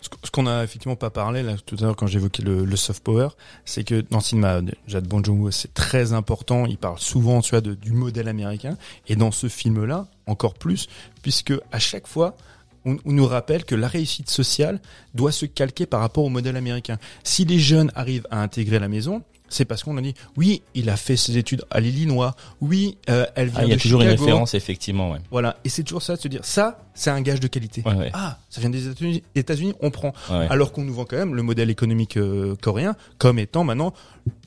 Ce 0.00 0.08
qu- 0.08 0.16
ce 0.22 0.30
qu'on 0.30 0.46
a 0.46 0.62
effectivement 0.62 0.94
pas 0.94 1.10
parlé 1.10 1.42
là 1.42 1.56
tout 1.66 1.74
à 1.80 1.82
l'heure 1.82 1.96
quand 1.96 2.06
j'évoquais 2.06 2.44
le, 2.44 2.64
le 2.64 2.76
soft 2.76 3.02
power, 3.02 3.30
c'est 3.64 3.82
que 3.82 4.02
dans 4.08 4.18
le 4.18 4.22
cinéma 4.22 4.60
de 4.60 4.72
Jad 4.86 5.06
Bon 5.08 5.22
Joon-ho, 5.22 5.50
c'est 5.50 5.74
très 5.74 6.12
important. 6.12 6.64
Il 6.64 6.78
parle 6.78 6.98
souvent, 7.00 7.40
tu 7.40 7.50
vois, 7.50 7.60
du 7.60 7.92
modèle 7.92 8.28
américain, 8.28 8.76
et 9.08 9.16
dans 9.16 9.32
ce 9.32 9.48
film-là 9.48 10.06
encore 10.26 10.54
plus, 10.54 10.88
puisque 11.22 11.52
à 11.72 11.80
chaque 11.80 12.06
fois 12.06 12.36
on, 12.84 12.96
on 13.04 13.12
nous 13.12 13.26
rappelle 13.26 13.64
que 13.64 13.74
la 13.74 13.88
réussite 13.88 14.30
sociale 14.30 14.80
doit 15.14 15.32
se 15.32 15.46
calquer 15.46 15.86
par 15.86 16.00
rapport 16.00 16.24
au 16.24 16.28
modèle 16.28 16.56
américain. 16.56 16.98
Si 17.24 17.44
les 17.44 17.58
jeunes 17.58 17.90
arrivent 17.94 18.26
à 18.30 18.40
intégrer 18.42 18.78
la 18.78 18.88
maison, 18.88 19.22
c'est 19.50 19.64
parce 19.64 19.82
qu'on 19.82 19.96
a 19.96 20.02
dit 20.02 20.12
oui, 20.36 20.62
il 20.74 20.90
a 20.90 20.96
fait 20.98 21.16
ses 21.16 21.38
études 21.38 21.64
à 21.70 21.80
l'Illinois, 21.80 22.36
oui, 22.60 22.98
euh, 23.08 23.24
elle 23.34 23.48
vient 23.48 23.60
Ah, 23.60 23.64
il 23.64 23.70
y 23.70 23.72
a 23.72 23.76
de 23.76 23.80
toujours 23.80 24.02
une 24.02 24.08
Chicago. 24.08 24.24
référence, 24.24 24.52
effectivement, 24.54 25.10
ouais. 25.12 25.20
Voilà, 25.30 25.56
et 25.64 25.70
c'est 25.70 25.82
toujours 25.84 26.02
ça 26.02 26.16
de 26.16 26.20
se 26.20 26.28
dire 26.28 26.44
ça, 26.44 26.78
c'est 26.94 27.08
un 27.08 27.22
gage 27.22 27.40
de 27.40 27.48
qualité. 27.48 27.82
Ouais, 27.86 27.94
ouais. 27.94 28.10
Ah, 28.12 28.38
ça 28.50 28.60
vient 28.60 28.68
des 28.68 28.86
États-Unis, 28.86 29.22
États-Unis, 29.34 29.72
on 29.80 29.90
prend. 29.90 30.12
Alors 30.28 30.70
qu'on 30.72 30.84
nous 30.84 30.92
vend 30.92 31.06
quand 31.06 31.16
même 31.16 31.34
le 31.34 31.42
modèle 31.42 31.70
économique 31.70 32.18
euh, 32.18 32.56
coréen 32.60 32.94
comme 33.16 33.38
étant 33.38 33.64
maintenant 33.64 33.94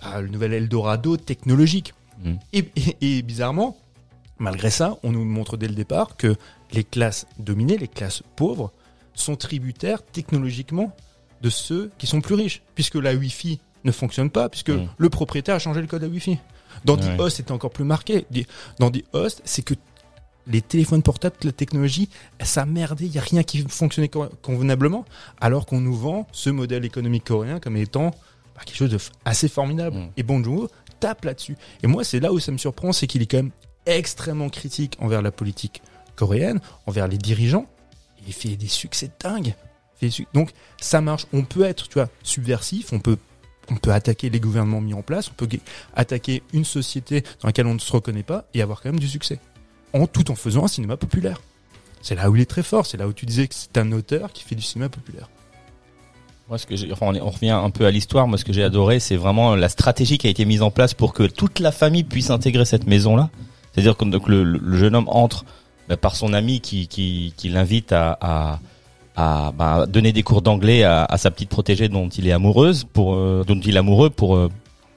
ah, 0.02 0.22
le 0.22 0.28
nouvel 0.28 0.54
Eldorado 0.54 1.18
technologique. 1.18 1.94
Et, 2.54 2.66
et- 2.76 3.18
et 3.18 3.22
bizarrement, 3.24 3.78
malgré 4.38 4.70
ça, 4.70 4.98
on 5.02 5.12
nous 5.12 5.26
montre 5.26 5.58
dès 5.58 5.68
le 5.68 5.74
départ 5.74 6.16
que 6.18 6.36
les 6.74 6.84
classes 6.84 7.26
dominées, 7.40 7.78
les 7.78 7.88
classes 7.88 8.24
pauvres, 8.36 8.72
sont 9.14 9.36
tributaires 9.36 10.02
technologiquement 10.04 10.96
de 11.42 11.50
ceux 11.50 11.92
qui 11.98 12.08
sont 12.08 12.22
plus 12.22 12.36
riches, 12.36 12.62
puisque 12.76 12.96
la 12.96 13.14
Wi-Fi 13.14 13.60
ne 13.84 13.92
fonctionne 13.92 14.30
pas, 14.30 14.48
puisque 14.48 14.70
Mm. 14.70 14.88
le 14.98 15.10
propriétaire 15.10 15.56
a 15.56 15.60
changé 15.60 15.82
le 15.82 15.88
code 15.88 16.04
à 16.04 16.08
Wi-Fi. 16.08 16.38
Dans 16.86 16.96
Ouais. 16.98 17.18
The 17.18 17.20
Host, 17.20 17.38
c'était 17.38 17.52
encore 17.52 17.72
plus 17.72 17.84
marqué. 17.84 18.26
Dans 18.80 18.90
The 18.92 19.04
Host, 19.14 19.42
c'est 19.44 19.64
que 19.64 19.74
les 20.48 20.62
téléphones 20.62 21.04
portables, 21.04 21.36
la 21.44 21.52
technologie, 21.52 22.10
ça 22.42 22.66
merdé, 22.66 23.06
il 23.06 23.12
n'y 23.12 23.18
a 23.18 23.22
rien 23.22 23.44
qui 23.44 23.60
fonctionnait 23.68 24.08
co- 24.08 24.30
convenablement, 24.42 25.06
alors 25.40 25.66
qu'on 25.66 25.82
nous 25.82 25.96
vend 25.96 26.28
ce 26.32 26.50
modèle 26.50 26.86
économique 26.86 27.26
coréen 27.26 27.60
comme 27.60 27.76
étant 27.78 28.12
bah, 28.56 28.62
quelque 28.66 28.78
chose 28.78 28.90
de 28.92 28.98
assez 29.26 29.48
formidable. 29.50 29.98
Mm. 29.98 30.10
Et 30.18 30.24
Bong 30.24 30.44
Joon-ho 30.44 30.70
tape 31.00 31.26
là-dessus. 31.26 31.58
Et 31.84 31.88
moi, 31.88 32.04
c'est 32.04 32.20
là 32.20 32.32
où 32.32 32.40
ça 32.40 32.52
me 32.52 32.58
surprend, 32.58 32.92
c'est 32.94 33.08
qu'il 33.08 33.22
est 33.22 33.26
quand 33.26 33.38
même 33.38 33.52
extrêmement 33.88 34.50
critique 34.50 34.96
envers 35.00 35.22
la 35.24 35.32
politique 35.32 35.82
coréenne, 36.22 36.60
envers 36.86 37.08
les 37.08 37.18
dirigeants. 37.18 37.66
Il 38.28 38.34
fait 38.34 38.56
des 38.56 38.68
succès 38.68 39.10
dingues. 39.20 39.56
Donc, 40.34 40.52
ça 40.80 41.02
marche. 41.02 41.26
On 41.34 41.44
peut 41.44 41.64
être, 41.64 41.88
tu 41.88 41.96
vois, 41.96 42.10
subversif, 42.22 42.94
on 42.94 43.00
peut 43.00 43.18
on 43.70 43.76
peut 43.78 43.92
attaquer 43.92 44.30
les 44.30 44.40
gouvernements 44.40 44.82
mis 44.82 44.94
en 44.94 45.02
place, 45.02 45.30
on 45.30 45.34
peut 45.34 45.48
attaquer 45.96 46.44
une 46.52 46.66
société 46.66 47.22
dans 47.22 47.48
laquelle 47.48 47.68
on 47.68 47.76
ne 47.76 47.80
se 47.80 47.92
reconnaît 47.92 48.24
pas 48.24 48.46
et 48.54 48.62
avoir 48.62 48.82
quand 48.82 48.90
même 48.90 49.00
du 49.00 49.08
succès. 49.08 49.40
En 49.94 50.08
tout 50.08 50.30
en 50.30 50.36
faisant 50.36 50.66
un 50.66 50.68
cinéma 50.68 50.98
populaire. 50.98 51.42
C'est 52.02 52.16
là 52.16 52.30
où 52.30 52.36
il 52.36 52.42
est 52.42 52.50
très 52.50 52.64
fort, 52.64 52.86
c'est 52.86 52.98
là 52.98 53.08
où 53.08 53.14
tu 53.14 53.26
disais 53.26 53.48
que 53.48 53.56
c'est 53.56 53.78
un 53.78 53.92
auteur 53.94 54.34
qui 54.34 54.44
fait 54.44 54.56
du 54.56 54.62
cinéma 54.62 54.90
populaire. 54.90 55.30
Moi, 56.50 56.58
ce 56.58 56.66
que 56.66 56.92
enfin, 56.92 57.14
on, 57.16 57.30
revient 57.30 57.52
un 57.52 57.70
peu 57.70 57.86
à 57.86 57.92
l'histoire. 57.92 58.28
Moi, 58.28 58.38
ce 58.38 58.44
que 58.44 58.52
j'ai 58.52 58.64
adoré, 58.64 59.00
c'est 59.00 59.16
vraiment 59.16 59.56
la 59.56 59.70
stratégie 59.70 60.18
qui 60.18 60.28
a 60.28 60.30
été 60.30 60.44
mise 60.44 60.64
en 60.64 60.72
place 60.72 60.94
pour 60.94 61.14
que 61.14 61.24
toute 61.24 61.60
la 61.60 61.72
famille 61.72 62.04
puisse 62.04 62.30
intégrer 62.30 62.66
cette 62.66 62.88
maison-là. 62.88 63.30
C'est-à-dire 63.72 63.96
que 63.96 64.04
le, 64.04 64.78
jeune 64.78 64.96
homme 64.96 65.08
entre 65.08 65.46
par 65.98 66.16
son 66.16 66.34
ami 66.34 66.62
qui, 66.62 66.88
qui, 66.88 67.50
l'invite 67.50 67.92
à, 67.92 68.60
à, 69.16 69.52
bah, 69.52 69.86
donner 69.88 70.14
des 70.14 70.24
cours 70.24 70.42
d'anglais 70.42 70.84
à, 70.84 71.08
sa 71.18 71.32
petite 71.32 71.50
protégée 71.50 71.90
dont 71.90 72.10
il 72.10 72.28
est 72.28 72.32
amoureuse, 72.32 72.86
pour, 72.86 73.16
euh, 73.16 73.44
dont 73.46 73.60
il 73.60 73.78
amoureux 73.78 74.10
pour 74.10 74.36
euh, 74.36 74.50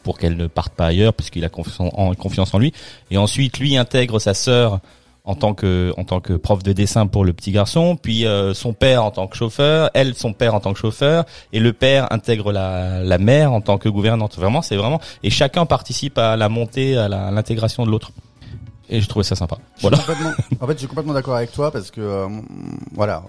pour 0.03 0.19
qu'elle 0.19 0.37
ne 0.37 0.47
parte 0.47 0.75
pas 0.75 0.87
ailleurs 0.87 1.15
puisqu'il 1.15 1.45
a 1.45 1.49
confiance 1.49 2.55
en, 2.55 2.59
lui. 2.59 2.73
Et 3.11 3.17
ensuite, 3.17 3.59
lui 3.59 3.77
intègre 3.77 4.19
sa 4.19 4.35
sœur 4.35 4.81
en 5.25 5.35
tant 5.35 5.55
que 5.55 5.95
en 5.97 6.05
tant 6.05 6.21
que 6.21 6.35
prof 6.35 6.63
de 6.63 6.75
dessin 6.75 7.07
pour 7.07 7.25
le 7.25 7.33
petit 7.33 7.51
garçon, 7.51 7.97
puis 7.97 8.27
euh, 8.27 8.53
son 8.53 8.75
père 8.75 9.03
en 9.03 9.11
tant 9.11 9.27
que 9.27 9.37
chauffeur, 9.37 9.91
elle 9.95 10.15
son 10.15 10.35
père 10.35 10.55
en 10.55 10.61
tant 10.61 10.75
que 10.75 10.79
chauffeur, 10.79 11.25
et 11.55 11.61
le 11.61 11.73
père 11.73 12.13
intègre 12.13 12.53
la, 12.53 13.03
la 13.03 13.19
mère 13.19 13.53
en 13.53 13.63
tant 13.63 13.79
que 13.79 13.89
gouvernante. 13.89 14.37
Vraiment, 14.37 14.61
c'est 14.61 14.77
vraiment 14.77 15.01
et 15.23 15.31
chacun 15.31 15.65
participe 15.65 16.19
à 16.19 16.37
la 16.37 16.51
montée, 16.51 16.97
à 16.99 17.09
l'intégration 17.09 17.87
de 17.87 17.91
l'autre. 17.91 18.13
Et 18.89 19.01
je 19.01 19.09
trouvais 19.09 19.25
ça 19.25 19.35
sympa. 19.37 19.59
Voilà. 19.81 19.99
en 20.61 20.67
fait, 20.67 20.73
je 20.75 20.79
suis 20.79 20.87
complètement 20.89 21.15
d'accord 21.15 21.37
avec 21.37 21.53
toi 21.53 21.71
parce 21.71 21.91
que 21.91 22.01
euh, 22.01 22.29
voilà, 22.93 23.25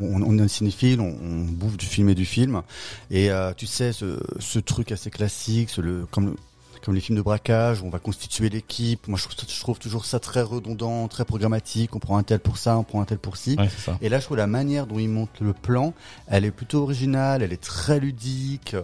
on, 0.00 0.22
on 0.22 0.38
est 0.38 0.42
un 0.42 0.48
cinéphile, 0.48 1.00
on, 1.00 1.14
on 1.22 1.44
bouffe 1.44 1.76
du 1.76 1.86
film 1.86 2.08
et 2.08 2.14
du 2.14 2.24
film, 2.24 2.62
et 3.10 3.30
euh, 3.30 3.52
tu 3.56 3.66
sais 3.66 3.92
ce, 3.92 4.20
ce 4.38 4.58
truc 4.58 4.92
assez 4.92 5.10
classique, 5.10 5.70
ce, 5.70 5.80
le, 5.80 6.06
comme 6.10 6.26
le- 6.26 6.36
comme 6.84 6.96
les 6.96 7.00
films 7.00 7.16
de 7.18 7.22
braquage, 7.22 7.80
où 7.80 7.86
on 7.86 7.90
va 7.90 8.00
constituer 8.00 8.48
l'équipe. 8.48 9.06
Moi, 9.06 9.16
je 9.16 9.28
trouve, 9.28 9.48
je 9.48 9.60
trouve 9.60 9.78
toujours 9.78 10.04
ça 10.04 10.18
très 10.18 10.42
redondant, 10.42 11.06
très 11.06 11.24
programmatique. 11.24 11.94
On 11.94 12.00
prend 12.00 12.16
un 12.18 12.24
tel 12.24 12.40
pour 12.40 12.58
ça, 12.58 12.76
on 12.76 12.82
prend 12.82 13.00
un 13.00 13.04
tel 13.04 13.18
pour 13.18 13.36
ci. 13.36 13.54
Ouais. 13.56 13.68
Et 14.00 14.08
là, 14.08 14.18
je 14.18 14.24
trouve 14.24 14.36
la 14.36 14.48
manière 14.48 14.88
dont 14.88 14.98
il 14.98 15.08
monte 15.08 15.30
le 15.40 15.52
plan, 15.52 15.94
elle 16.26 16.44
est 16.44 16.50
plutôt 16.50 16.82
originale, 16.82 17.44
elle 17.44 17.52
est 17.52 17.62
très 17.62 18.00
ludique. 18.00 18.74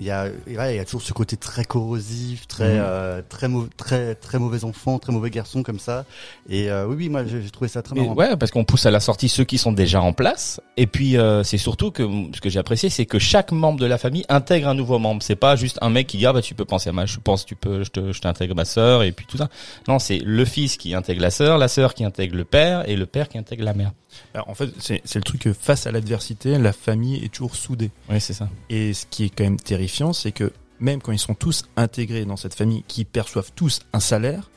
Il 0.00 0.06
y 0.06 0.10
a, 0.10 0.26
et 0.26 0.32
il 0.46 0.54
y 0.76 0.78
a 0.78 0.84
toujours 0.84 1.02
ce 1.02 1.12
côté 1.12 1.36
très 1.36 1.64
corrosif, 1.64 2.48
très, 2.48 2.74
Mhm. 2.74 2.80
euh, 2.82 3.22
très, 3.28 3.48
très, 3.76 4.14
très 4.14 4.38
mauvais 4.38 4.64
enfant, 4.64 4.98
très 4.98 5.12
mauvais 5.12 5.30
garçon 5.30 5.62
comme 5.62 5.78
ça. 5.78 6.04
Et 6.48 6.70
euh, 6.70 6.86
oui, 6.86 6.96
oui, 6.98 7.08
moi, 7.08 7.24
j'ai 7.24 7.48
trouvé 7.50 7.68
ça 7.68 7.82
très 7.82 7.94
marrant. 7.94 8.14
ouais, 8.14 8.36
parce 8.36 8.50
qu'on 8.50 8.64
pousse 8.64 8.86
à 8.86 8.90
la 8.90 9.00
sortie 9.00 9.28
ceux 9.28 9.44
qui 9.44 9.58
sont 9.58 9.70
déjà 9.72 10.00
en 10.02 10.12
place. 10.12 10.60
Et 10.76 10.86
puis 10.86 11.16
euh, 11.16 11.42
c'est 11.44 11.58
surtout 11.58 11.90
que 11.90 12.02
ce 12.34 12.40
que 12.40 12.48
j'ai 12.50 12.58
apprécié, 12.58 12.88
c'est 12.88 13.06
que 13.06 13.18
chaque 13.18 13.52
membre 13.52 13.78
de 13.80 13.86
la 13.86 13.98
famille 13.98 14.24
intègre 14.28 14.68
un 14.68 14.74
nouveau 14.74 14.98
membre. 14.98 15.22
C'est 15.22 15.36
pas 15.36 15.54
juste 15.56 15.78
un 15.82 15.90
mec 15.90 16.06
qui 16.08 16.16
dit 16.16 16.26
ah 16.26 16.32
bah 16.32 16.42
tu 16.42 16.54
peux 16.54 16.64
penser 16.64 16.88
à 16.88 16.92
ma, 16.92 17.06
je 17.06 17.18
pense 17.20 17.44
tu 17.46 17.54
peux, 17.54 17.84
je 17.84 17.90
te, 17.90 18.12
je 18.12 18.20
t'intègre 18.20 18.54
ma 18.56 18.64
sœur 18.64 19.02
et 19.04 19.12
puis 19.12 19.26
tout 19.26 19.36
ça. 19.36 19.48
Non, 19.88 19.98
c'est 19.98 20.18
le 20.18 20.44
fils 20.44 20.76
qui 20.76 20.94
intègre 20.94 21.20
la 21.22 21.30
sœur, 21.30 21.58
la 21.58 21.68
sœur 21.68 21.94
qui 21.94 22.04
intègre 22.04 22.34
le 22.36 22.44
père 22.44 22.88
et 22.88 22.96
le 22.96 23.06
père 23.06 23.28
qui 23.28 23.38
intègre 23.38 23.64
la 23.64 23.74
mère. 23.74 23.92
Alors, 24.34 24.48
en 24.48 24.54
fait, 24.54 24.70
c'est 24.78 25.14
le 25.14 25.22
truc 25.22 25.42
que 25.42 25.52
face 25.52 25.86
à 25.86 25.92
l'adversité, 25.92 26.58
la 26.58 26.72
famille 26.72 27.24
est 27.24 27.32
toujours 27.32 27.56
soudée. 27.56 27.90
Oui, 28.10 28.20
c'est 28.20 28.32
ça. 28.32 28.48
Et 28.70 28.94
ce 28.94 29.06
qui 29.06 29.24
est 29.24 29.28
quand 29.28 29.44
même 29.44 29.60
terrifiant, 29.60 30.12
c'est 30.12 30.32
que 30.32 30.52
même 30.80 31.00
quand 31.00 31.12
ils 31.12 31.18
sont 31.18 31.34
tous 31.34 31.64
intégrés 31.76 32.24
dans 32.24 32.36
cette 32.36 32.54
famille, 32.54 32.82
qui 32.88 33.04
perçoivent 33.04 33.52
tous 33.54 33.80
un 33.92 34.00
salaire, 34.00 34.50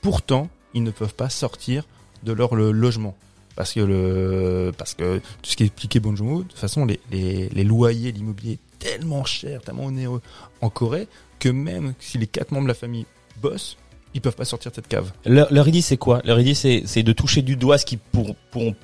pourtant, 0.00 0.48
ils 0.74 0.82
ne 0.82 0.90
peuvent 0.90 1.14
pas 1.14 1.28
sortir 1.28 1.84
de 2.22 2.32
leur 2.32 2.54
le 2.54 2.72
logement. 2.72 3.16
Parce 3.54 3.74
que 3.74 3.80
le, 3.80 4.72
parce 4.78 4.94
que 4.94 5.18
tout 5.18 5.50
ce 5.50 5.56
qui 5.56 5.64
est 5.64 5.66
expliqué 5.66 6.00
Bon 6.00 6.16
Joon-ho, 6.16 6.42
de 6.44 6.48
toute 6.48 6.58
façon, 6.58 6.86
les, 6.86 7.00
les, 7.10 7.50
les 7.50 7.64
loyers, 7.64 8.10
l'immobilier 8.10 8.52
est 8.54 8.78
tellement 8.78 9.24
cher, 9.24 9.60
tellement 9.60 9.84
onéreux 9.84 10.22
en 10.62 10.70
Corée, 10.70 11.06
que 11.38 11.50
même 11.50 11.92
si 11.98 12.16
les 12.16 12.26
quatre 12.26 12.50
membres 12.52 12.64
de 12.64 12.68
la 12.68 12.74
famille 12.74 13.04
bossent, 13.42 13.76
ils 14.14 14.20
peuvent 14.20 14.36
pas 14.36 14.46
sortir 14.46 14.70
de 14.70 14.76
cette 14.76 14.88
cave. 14.88 15.12
Leur, 15.26 15.52
leur 15.52 15.68
idée 15.68 15.82
c'est 15.82 15.98
quoi? 15.98 16.22
Leur 16.24 16.40
idée 16.40 16.54
c'est 16.54 17.02
de 17.02 17.12
toucher 17.12 17.42
du 17.42 17.56
doigt 17.56 17.76
ce 17.76 17.84
qu'ils 17.84 17.98
pour, 17.98 18.34
pourront 18.50 18.74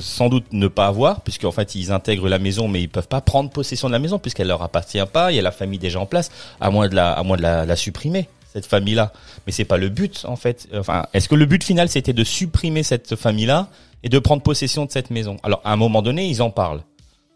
sans 0.00 0.28
doute 0.28 0.46
ne 0.52 0.68
pas 0.68 0.86
avoir, 0.86 1.22
puisqu'en 1.22 1.52
fait 1.52 1.74
ils 1.74 1.92
intègrent 1.92 2.28
la 2.28 2.38
maison, 2.38 2.68
mais 2.68 2.82
ils 2.82 2.88
peuvent 2.88 3.08
pas 3.08 3.20
prendre 3.20 3.50
possession 3.50 3.88
de 3.88 3.92
la 3.92 3.98
maison 3.98 4.18
puisqu'elle 4.18 4.48
leur 4.48 4.62
appartient 4.62 5.04
pas. 5.12 5.32
Il 5.32 5.36
y 5.36 5.38
a 5.38 5.42
la 5.42 5.52
famille 5.52 5.78
déjà 5.78 6.00
en 6.00 6.06
place, 6.06 6.30
à 6.60 6.70
moins 6.70 6.88
de 6.88 6.94
la, 6.94 7.12
à 7.12 7.22
moins 7.22 7.36
de 7.36 7.42
la, 7.42 7.66
la 7.66 7.76
supprimer 7.76 8.28
cette 8.52 8.66
famille-là. 8.66 9.12
Mais 9.46 9.52
c'est 9.52 9.64
pas 9.64 9.76
le 9.76 9.88
but 9.88 10.24
en 10.26 10.36
fait. 10.36 10.68
Enfin, 10.74 11.06
est-ce 11.12 11.28
que 11.28 11.34
le 11.34 11.46
but 11.46 11.62
final 11.64 11.88
c'était 11.88 12.12
de 12.12 12.24
supprimer 12.24 12.82
cette 12.82 13.16
famille-là 13.16 13.68
et 14.02 14.08
de 14.08 14.18
prendre 14.18 14.42
possession 14.42 14.84
de 14.84 14.90
cette 14.90 15.10
maison? 15.10 15.36
Alors 15.42 15.60
à 15.64 15.72
un 15.72 15.76
moment 15.76 16.02
donné 16.02 16.26
ils 16.26 16.40
en 16.42 16.50
parlent. 16.50 16.82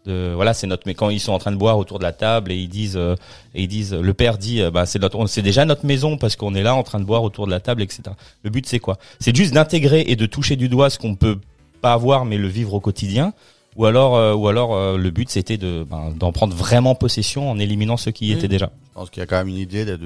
De, 0.05 0.31
voilà, 0.33 0.53
c'est 0.53 0.65
notre. 0.65 0.83
Mais 0.85 0.93
quand 0.93 1.09
ils 1.09 1.19
sont 1.19 1.33
en 1.33 1.39
train 1.39 1.51
de 1.51 1.57
boire 1.57 1.77
autour 1.77 1.99
de 1.99 2.03
la 2.03 2.13
table 2.13 2.53
et 2.53 2.55
ils 2.55 2.69
disent, 2.69 2.95
euh, 2.95 3.15
et 3.53 3.63
ils 3.63 3.67
disent, 3.67 3.93
le 3.93 4.13
père 4.13 4.37
dit, 4.37 4.61
euh, 4.61 4.71
bah 4.71 4.85
c'est 4.85 4.97
notre, 4.97 5.27
c'est 5.27 5.41
déjà 5.41 5.65
notre 5.65 5.85
maison 5.85 6.17
parce 6.17 6.37
qu'on 6.37 6.55
est 6.55 6.63
là 6.63 6.73
en 6.73 6.83
train 6.83 7.01
de 7.01 7.03
boire 7.03 7.21
autour 7.21 7.47
de 7.47 7.51
la 7.51 7.59
table, 7.59 7.81
etc. 7.81 8.03
Le 8.43 8.49
but 8.49 8.65
c'est 8.65 8.79
quoi? 8.79 8.97
C'est 9.19 9.35
juste 9.35 9.53
d'intégrer 9.53 10.05
et 10.07 10.15
de 10.15 10.25
toucher 10.25 10.55
du 10.55 10.69
doigt 10.69 10.89
ce 10.89 10.97
qu'on 10.97 11.15
peut 11.15 11.39
pas 11.79 11.93
avoir 11.93 12.25
mais 12.25 12.37
le 12.37 12.47
vivre 12.47 12.73
au 12.73 12.79
quotidien. 12.79 13.33
Ou 13.75 13.85
alors, 13.85 14.15
euh, 14.17 14.33
ou 14.33 14.47
alors 14.47 14.75
euh, 14.75 14.97
le 14.97 15.09
but 15.11 15.29
c'était 15.29 15.57
de 15.57 15.85
ben, 15.89 16.11
d'en 16.17 16.31
prendre 16.33 16.53
vraiment 16.55 16.95
possession 16.95 17.49
en 17.49 17.59
éliminant 17.59 17.97
ceux 17.97 18.11
qui 18.11 18.25
y 18.25 18.31
étaient 18.33 18.47
déjà. 18.49 18.71
Je 18.89 18.93
pense 18.95 19.09
qu'il 19.11 19.21
y 19.21 19.23
a 19.23 19.27
quand 19.27 19.37
même 19.37 19.47
une 19.47 19.57
idée 19.57 19.85
d'être 19.85 20.01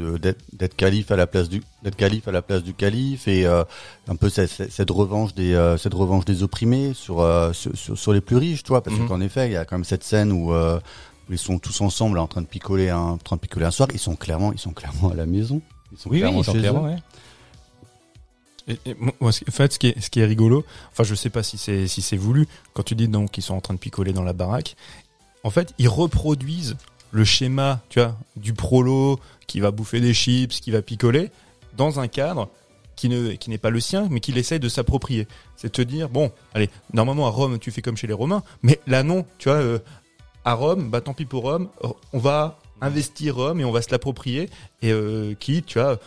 d'être 0.53 0.75
calife 0.75 1.09
à 1.11 1.15
la 1.15 1.25
place 1.27 1.49
du 1.49 1.63
d'être 1.81 1.95
calife 1.95 2.27
à 2.27 2.31
la 2.31 2.41
place 2.43 2.61
du 2.61 2.73
calife 2.75 3.27
et 3.27 3.45
euh, 3.47 3.63
un 4.07 4.15
peu 4.15 4.29
cette, 4.29 4.49
cette- 4.69 4.91
revanche 4.91 5.33
des 5.33 5.53
euh, 5.55 5.77
cette 5.77 5.93
revanche 5.95 6.25
des 6.25 6.43
opprimés 6.43 6.93
sur, 6.93 7.21
euh, 7.21 7.51
sur 7.53 8.13
les 8.13 8.21
plus 8.21 8.35
riches, 8.37 8.63
tu 8.63 8.69
vois, 8.69 8.83
parce 8.83 8.97
Mhm. 8.97 9.07
qu'en 9.07 9.21
effet, 9.21 9.47
il 9.47 9.53
y 9.53 9.57
a 9.57 9.65
quand 9.65 9.77
même 9.77 9.85
cette 9.85 10.03
scène 10.03 10.31
où 10.31 10.53
euh, 10.53 10.79
ils 11.29 11.37
sont 11.39 11.57
tous 11.57 11.79
ensemble 11.81 12.19
en 12.19 12.27
train 12.27 12.41
de 12.41 12.47
picoler 12.47 12.89
un 12.89 12.97
en 12.99 13.17
train 13.17 13.37
de 13.37 13.41
picoler 13.41 13.65
un 13.65 13.71
soir, 13.71 13.87
ils 13.93 13.97
sont 13.99 14.15
clairement 14.15 14.51
ils 14.51 14.59
sont 14.59 14.71
clairement 14.73 15.09
à 15.09 15.15
la 15.15 15.25
maison. 15.25 15.61
Ils 15.93 15.97
sont 15.97 16.09
Oui, 16.09 16.21
oui, 16.21 16.29
ils 16.37 16.43
sont 16.43 16.51
clairement, 16.53 16.83
ouais. 16.83 16.97
En 19.19 19.31
fait, 19.31 19.73
ce 19.73 19.79
qui 19.79 19.87
est, 19.87 20.09
qui 20.09 20.23
rigolo, 20.23 20.65
enfin, 20.91 21.03
je 21.03 21.15
sais 21.15 21.29
pas 21.29 21.43
si 21.43 21.57
c'est 21.57 22.17
voulu. 22.17 22.47
Quand 22.73 22.83
tu 22.83 22.95
dis 22.95 23.07
donc 23.07 23.31
qu'ils 23.31 23.43
sont 23.43 23.55
en 23.55 23.61
train 23.61 23.73
de 23.73 23.79
picoler 23.79 24.13
dans 24.13 24.23
la 24.23 24.33
baraque, 24.33 24.75
en 25.43 25.49
fait, 25.49 25.73
ils 25.77 25.89
reproduisent 25.89 26.77
le 27.11 27.25
schéma, 27.25 27.81
tu 27.89 27.99
vois, 27.99 28.17
du 28.35 28.53
prolo 28.53 29.19
qui 29.47 29.59
va 29.59 29.71
bouffer 29.71 29.99
des 29.99 30.13
chips, 30.13 30.59
qui 30.61 30.71
va 30.71 30.81
picoler, 30.81 31.29
dans 31.75 31.99
un 31.99 32.07
cadre 32.07 32.49
qui 32.95 33.09
ne 33.09 33.33
qui 33.33 33.49
n'est 33.49 33.57
pas 33.57 33.69
le 33.69 33.79
sien, 33.79 34.07
mais 34.09 34.19
qu'il 34.19 34.37
essaye 34.37 34.59
de 34.59 34.69
s'approprier. 34.69 35.27
C'est 35.55 35.71
te 35.71 35.81
dire, 35.81 36.09
bon, 36.09 36.31
allez, 36.53 36.69
normalement 36.93 37.27
à 37.27 37.29
Rome, 37.29 37.59
tu 37.59 37.71
fais 37.71 37.81
comme 37.81 37.97
chez 37.97 38.07
les 38.07 38.13
Romains, 38.13 38.43
mais 38.61 38.79
là 38.87 39.03
non, 39.03 39.25
tu 39.37 39.49
vois, 39.49 39.57
euh, 39.57 39.79
à 40.45 40.53
Rome, 40.53 40.89
bah 40.89 41.01
tant 41.01 41.13
pis 41.13 41.25
pour 41.25 41.43
Rome, 41.43 41.69
on 42.13 42.19
va 42.19 42.59
investir 42.81 43.35
Rome 43.35 43.61
et 43.61 43.65
on 43.65 43.71
va 43.71 43.81
se 43.81 43.91
l'approprier 43.91 44.49
et 44.81 44.91
euh, 44.91 45.33
quitte, 45.35 45.67
tu 45.67 45.79
vois, 45.79 45.99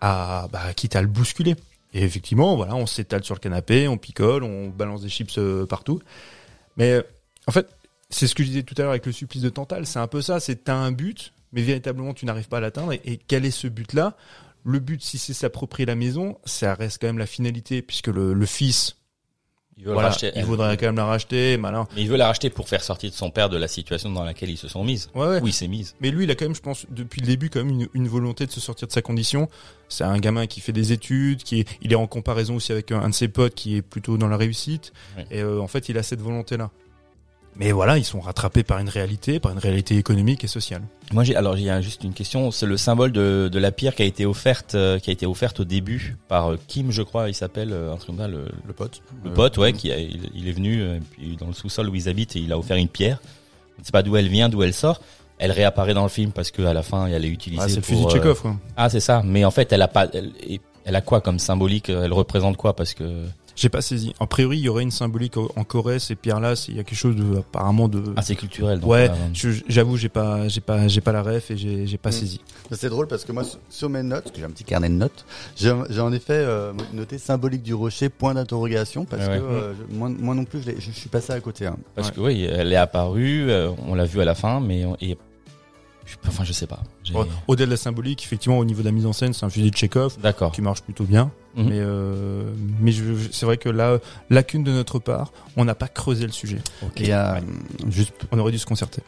à 0.00 0.48
bah, 0.52 0.72
quitte 0.74 0.96
à 0.96 1.02
le 1.02 1.08
bousculer. 1.08 1.54
Et 1.96 2.02
effectivement, 2.02 2.56
voilà, 2.56 2.74
on 2.74 2.84
s'étale 2.84 3.24
sur 3.24 3.34
le 3.34 3.40
canapé, 3.40 3.88
on 3.88 3.96
picole, 3.96 4.44
on 4.44 4.68
balance 4.68 5.00
des 5.00 5.08
chips 5.08 5.38
euh, 5.38 5.64
partout. 5.64 6.02
Mais 6.76 7.02
en 7.46 7.52
fait, 7.52 7.74
c'est 8.10 8.26
ce 8.26 8.34
que 8.34 8.42
je 8.42 8.48
disais 8.48 8.62
tout 8.64 8.74
à 8.76 8.82
l'heure 8.82 8.90
avec 8.90 9.06
le 9.06 9.12
supplice 9.12 9.40
de 9.40 9.48
Tantal. 9.48 9.86
C'est 9.86 9.98
un 9.98 10.06
peu 10.06 10.20
ça. 10.20 10.38
C'est 10.38 10.64
t'as 10.64 10.74
un 10.74 10.92
but, 10.92 11.32
mais 11.52 11.62
véritablement 11.62 12.12
tu 12.12 12.26
n'arrives 12.26 12.48
pas 12.48 12.58
à 12.58 12.60
l'atteindre. 12.60 12.92
Et, 12.92 13.16
quel 13.16 13.46
est 13.46 13.50
ce 13.50 13.66
but-là? 13.66 14.14
Le 14.62 14.78
but, 14.78 15.02
si 15.02 15.16
c'est 15.16 15.32
s'approprier 15.32 15.86
la 15.86 15.94
maison, 15.94 16.36
ça 16.44 16.74
reste 16.74 17.00
quand 17.00 17.06
même 17.06 17.16
la 17.16 17.26
finalité, 17.26 17.80
puisque 17.80 18.08
le 18.08 18.46
fils, 18.46 18.96
Il 19.78 19.84
voilà, 19.84 20.08
racheter. 20.08 20.32
il 20.34 20.44
voudrait 20.44 20.76
quand 20.78 20.86
même 20.86 20.96
la 20.96 21.04
racheter, 21.04 21.58
malin. 21.58 21.86
Mais 21.94 22.00
il 22.02 22.08
veut 22.08 22.16
la 22.16 22.28
racheter 22.28 22.48
pour 22.48 22.66
faire 22.66 22.82
sortir 22.82 23.10
de 23.10 23.14
son 23.14 23.30
père 23.30 23.50
de 23.50 23.58
la 23.58 23.68
situation 23.68 24.10
dans 24.10 24.24
laquelle 24.24 24.48
ils 24.48 24.56
se 24.56 24.68
sont 24.68 24.82
mises. 24.82 25.10
Ouais, 25.14 25.26
ouais. 25.26 25.42
Où 25.42 25.48
il 25.48 25.52
s'est. 25.52 25.68
Mais 26.00 26.10
lui, 26.10 26.24
il 26.24 26.30
a 26.30 26.34
quand 26.34 26.46
même, 26.46 26.54
je 26.54 26.62
pense, 26.62 26.86
depuis 26.88 27.20
le 27.20 27.26
début, 27.26 27.50
quand 27.50 27.62
même 27.62 27.68
une, 27.80 27.88
une 27.92 28.08
volonté 28.08 28.46
de 28.46 28.50
se 28.50 28.60
sortir 28.60 28.88
de 28.88 28.92
sa 28.92 29.02
condition. 29.02 29.50
C'est 29.90 30.04
un 30.04 30.18
gamin 30.18 30.46
qui 30.46 30.60
fait 30.60 30.72
des 30.72 30.92
études, 30.92 31.42
qui 31.42 31.60
est, 31.60 31.68
il 31.82 31.92
est 31.92 31.96
en 31.96 32.06
comparaison 32.06 32.56
aussi 32.56 32.72
avec 32.72 32.90
un, 32.90 33.00
un 33.00 33.10
de 33.10 33.14
ses 33.14 33.28
potes 33.28 33.54
qui 33.54 33.76
est 33.76 33.82
plutôt 33.82 34.16
dans 34.16 34.28
la 34.28 34.38
réussite. 34.38 34.94
Ouais. 35.16 35.26
Et 35.30 35.40
euh, 35.42 35.60
en 35.60 35.66
fait, 35.66 35.90
il 35.90 35.98
a 35.98 36.02
cette 36.02 36.22
volonté-là. 36.22 36.70
Mais 37.58 37.72
voilà, 37.72 37.96
ils 37.96 38.04
sont 38.04 38.20
rattrapés 38.20 38.62
par 38.62 38.78
une 38.80 38.88
réalité, 38.90 39.40
par 39.40 39.50
une 39.52 39.58
réalité 39.58 39.96
économique 39.96 40.44
et 40.44 40.46
sociale. 40.46 40.82
Moi, 41.12 41.24
j'ai 41.24 41.34
alors 41.36 41.56
j'ai 41.56 41.82
juste 41.82 42.04
une 42.04 42.12
question. 42.12 42.50
C'est 42.50 42.66
le 42.66 42.76
symbole 42.76 43.12
de, 43.12 43.48
de 43.50 43.58
la 43.58 43.72
pierre 43.72 43.94
qui 43.94 44.02
a 44.02 44.04
été 44.04 44.26
offerte, 44.26 44.74
euh, 44.74 44.98
qui 44.98 45.08
a 45.10 45.12
été 45.14 45.24
offerte 45.24 45.60
au 45.60 45.64
début 45.64 46.16
par 46.28 46.50
euh, 46.52 46.58
Kim, 46.68 46.90
je 46.90 47.02
crois, 47.02 47.28
il 47.28 47.34
s'appelle 47.34 47.72
euh, 47.72 47.92
un 47.92 47.96
truc 47.96 48.08
comme 48.08 48.18
ça, 48.18 48.28
le, 48.28 48.46
Le 48.66 48.72
pote. 48.74 49.00
le 49.24 49.30
Euh, 49.30 49.34
pote, 49.34 49.56
ouais, 49.56 49.72
qui 49.72 49.90
a- 49.90 49.98
il, 49.98 50.28
il 50.34 50.48
est 50.48 50.52
venu 50.52 50.82
euh, 50.82 50.98
puis 51.12 51.36
dans 51.36 51.46
le 51.46 51.54
sous-sol 51.54 51.88
où 51.88 51.94
ils 51.94 52.08
habitent 52.10 52.36
et 52.36 52.40
il 52.40 52.52
a 52.52 52.58
offert 52.58 52.76
une 52.76 52.88
pierre. 52.88 53.20
Je 53.76 53.80
ne 53.82 53.84
sais 53.86 53.92
pas 53.92 54.02
d'où 54.02 54.16
elle 54.16 54.28
vient, 54.28 54.48
d'où 54.50 54.62
elle 54.62 54.74
sort. 54.74 55.00
Elle 55.38 55.52
réapparaît 55.52 55.94
dans 55.94 56.02
le 56.02 56.08
film 56.10 56.32
parce 56.32 56.50
que 56.50 56.62
à 56.62 56.72
la 56.74 56.82
fin, 56.82 57.06
elle 57.06 57.24
est 57.24 57.28
utilisée. 57.28 57.62
Ah, 57.64 57.68
c'est 57.68 57.76
le 57.76 57.82
fusil 57.82 58.04
de 58.06 58.10
Chekhov, 58.10 58.40
quoi. 58.42 58.56
Ah, 58.76 58.88
c'est 58.90 59.00
ça. 59.00 59.22
Mais 59.24 59.44
en 59.44 59.50
fait, 59.50 59.70
elle 59.72 59.82
a 59.82 59.88
pas. 59.88 60.08
Elle 60.84 60.96
a 60.96 61.00
quoi 61.00 61.20
comme 61.20 61.38
symbolique? 61.38 61.88
Elle 61.90 62.12
représente 62.12 62.56
quoi? 62.56 62.74
Parce 62.76 62.94
que 62.94 63.24
J'ai 63.56 63.70
pas 63.70 63.80
saisi. 63.80 64.12
A 64.20 64.26
priori, 64.26 64.58
il 64.58 64.64
y 64.64 64.68
aurait 64.68 64.82
une 64.82 64.90
symbolique 64.90 65.36
en 65.38 65.64
Corée, 65.64 65.98
ces 65.98 66.14
pierres-là, 66.14 66.54
c'est- 66.56 66.72
il 66.72 66.76
y 66.76 66.80
a 66.80 66.84
quelque 66.84 66.98
chose 66.98 67.16
de, 67.16 67.38
apparemment 67.38 67.88
de... 67.88 68.02
ah, 68.14 68.20
c'est 68.22 68.34
culturel. 68.36 68.80
Donc, 68.80 68.90
ouais, 68.90 69.08
euh, 69.10 69.14
je- 69.32 69.62
j'avoue, 69.66 69.96
j'ai 69.96 70.10
pas, 70.10 70.46
j'ai 70.48 70.60
pas, 70.60 70.86
j'ai 70.88 71.00
pas 71.00 71.12
la 71.12 71.22
ref 71.22 71.50
et 71.50 71.56
j'ai, 71.56 71.86
j'ai 71.86 71.96
pas 71.96 72.10
Mm. 72.10 72.12
saisi. 72.12 72.40
C'est 72.72 72.90
drôle 72.90 73.06
parce 73.08 73.24
que 73.24 73.32
moi, 73.32 73.44
sur- 73.70 73.88
mes 73.88 74.02
notes, 74.02 74.24
parce 74.24 74.32
que 74.32 74.38
j'ai 74.40 74.44
un 74.44 74.50
petit 74.50 74.64
carnet 74.64 74.88
de 74.90 74.94
notes, 74.94 75.24
j'ai 75.56 75.72
j'ai 75.88 76.00
en 76.00 76.12
effet 76.12 76.34
euh, 76.34 76.72
noté 76.92 77.16
symbolique 77.18 77.62
du 77.62 77.72
rocher, 77.72 78.08
point 78.10 78.34
d'interrogation, 78.34 79.04
parce 79.06 79.26
ouais. 79.26 79.38
que 79.38 79.42
euh, 79.42 79.72
moi, 79.90 80.10
moi 80.10 80.34
non 80.34 80.44
plus, 80.44 80.60
je, 80.60 80.66
l'ai- 80.72 80.80
je 80.80 80.90
suis 80.90 81.08
passé 81.08 81.32
à 81.32 81.40
côté. 81.40 81.66
hein. 81.66 81.76
Parce 81.94 82.08
Ouais. 82.08 82.14
que 82.14 82.20
oui, 82.20 82.42
elle 82.44 82.72
est 82.72 82.76
apparue, 82.76 83.50
euh, 83.50 83.70
on 83.88 83.94
l'a 83.94 84.04
vue 84.04 84.20
à 84.20 84.24
la 84.26 84.34
fin, 84.34 84.60
mais 84.60 84.84
on- 84.84 84.96
et, 85.00 85.16
enfin 86.26 86.44
je 86.44 86.52
sais 86.52 86.66
pas. 86.66 86.82
Ouais, 87.14 87.24
Au-delà 87.48 87.66
de 87.66 87.70
la 87.72 87.76
symbolique, 87.76 88.22
effectivement, 88.24 88.58
au 88.58 88.64
niveau 88.64 88.80
de 88.80 88.86
la 88.86 88.92
mise 88.92 89.06
en 89.06 89.12
scène, 89.12 89.32
c'est 89.32 89.44
un 89.44 89.50
fusil 89.50 89.70
de 89.70 89.76
Chekhov 89.76 90.16
D'accord. 90.20 90.52
qui 90.52 90.62
marche 90.62 90.82
plutôt 90.82 91.04
bien. 91.04 91.30
Mhm. 91.56 91.64
Mais, 91.68 91.78
euh, 91.80 92.50
mais 92.80 92.92
c'est 93.32 93.46
vrai 93.46 93.56
que 93.56 93.68
là, 93.68 93.98
lacune 94.30 94.62
de 94.64 94.72
notre 94.72 94.98
part, 94.98 95.32
on 95.56 95.64
n'a 95.64 95.74
pas 95.74 95.88
creusé 95.88 96.26
le 96.26 96.32
sujet. 96.32 96.58
Et, 96.96 97.14
euh, 97.14 97.34
juste, 97.88 98.12
On 98.32 98.38
aurait 98.38 98.52
dû 98.52 98.58
se 98.58 98.66
concerter. 98.66 99.02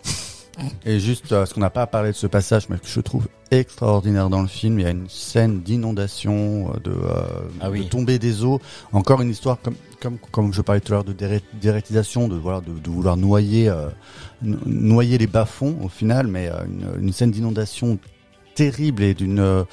et 0.86 0.98
juste, 0.98 1.30
euh, 1.32 1.40
parce 1.40 1.52
qu'on 1.52 1.60
n'a 1.60 1.70
pas 1.70 1.86
parlé 1.86 2.10
de 2.10 2.16
ce 2.16 2.26
passage, 2.26 2.68
mais 2.68 2.78
que 2.78 2.86
je 2.88 3.00
trouve 3.00 3.28
extraordinaire 3.50 4.28
dans 4.30 4.42
le 4.42 4.48
film, 4.48 4.78
il 4.80 4.82
y 4.82 4.86
a 4.86 4.90
une 4.90 5.08
scène 5.08 5.60
d'inondation, 5.60 6.72
euh, 6.74 6.80
de, 6.80 6.90
euh, 6.90 7.22
Ah 7.60 7.70
oui. 7.70 7.84
de 7.84 7.88
tombée 7.88 8.18
des 8.18 8.42
eaux. 8.44 8.60
Encore 8.92 9.20
une 9.20 9.30
histoire 9.30 9.58
comme, 9.62 9.74
comme, 10.00 10.18
comme 10.30 10.52
je 10.52 10.62
parlais 10.62 10.80
tout 10.80 10.92
à 10.92 10.96
l'heure 10.96 11.04
de 11.04 11.12
déré- 11.12 11.42
dérétisation, 11.60 12.28
de, 12.28 12.36
voilà, 12.36 12.60
de, 12.60 12.72
de 12.78 12.90
vouloir 12.90 13.16
noyer, 13.16 13.68
euh, 13.68 13.88
noyer 14.42 15.18
les 15.18 15.26
bas-fonds 15.26 15.78
au 15.82 15.88
final, 15.88 16.26
mais 16.26 16.48
euh, 16.48 16.64
une, 16.66 17.06
une 17.06 17.12
scène 17.12 17.30
d'inondation 17.30 17.98
terrible 18.54 19.02
et 19.02 19.14
d'une 19.14 19.38
euh, 19.40 19.64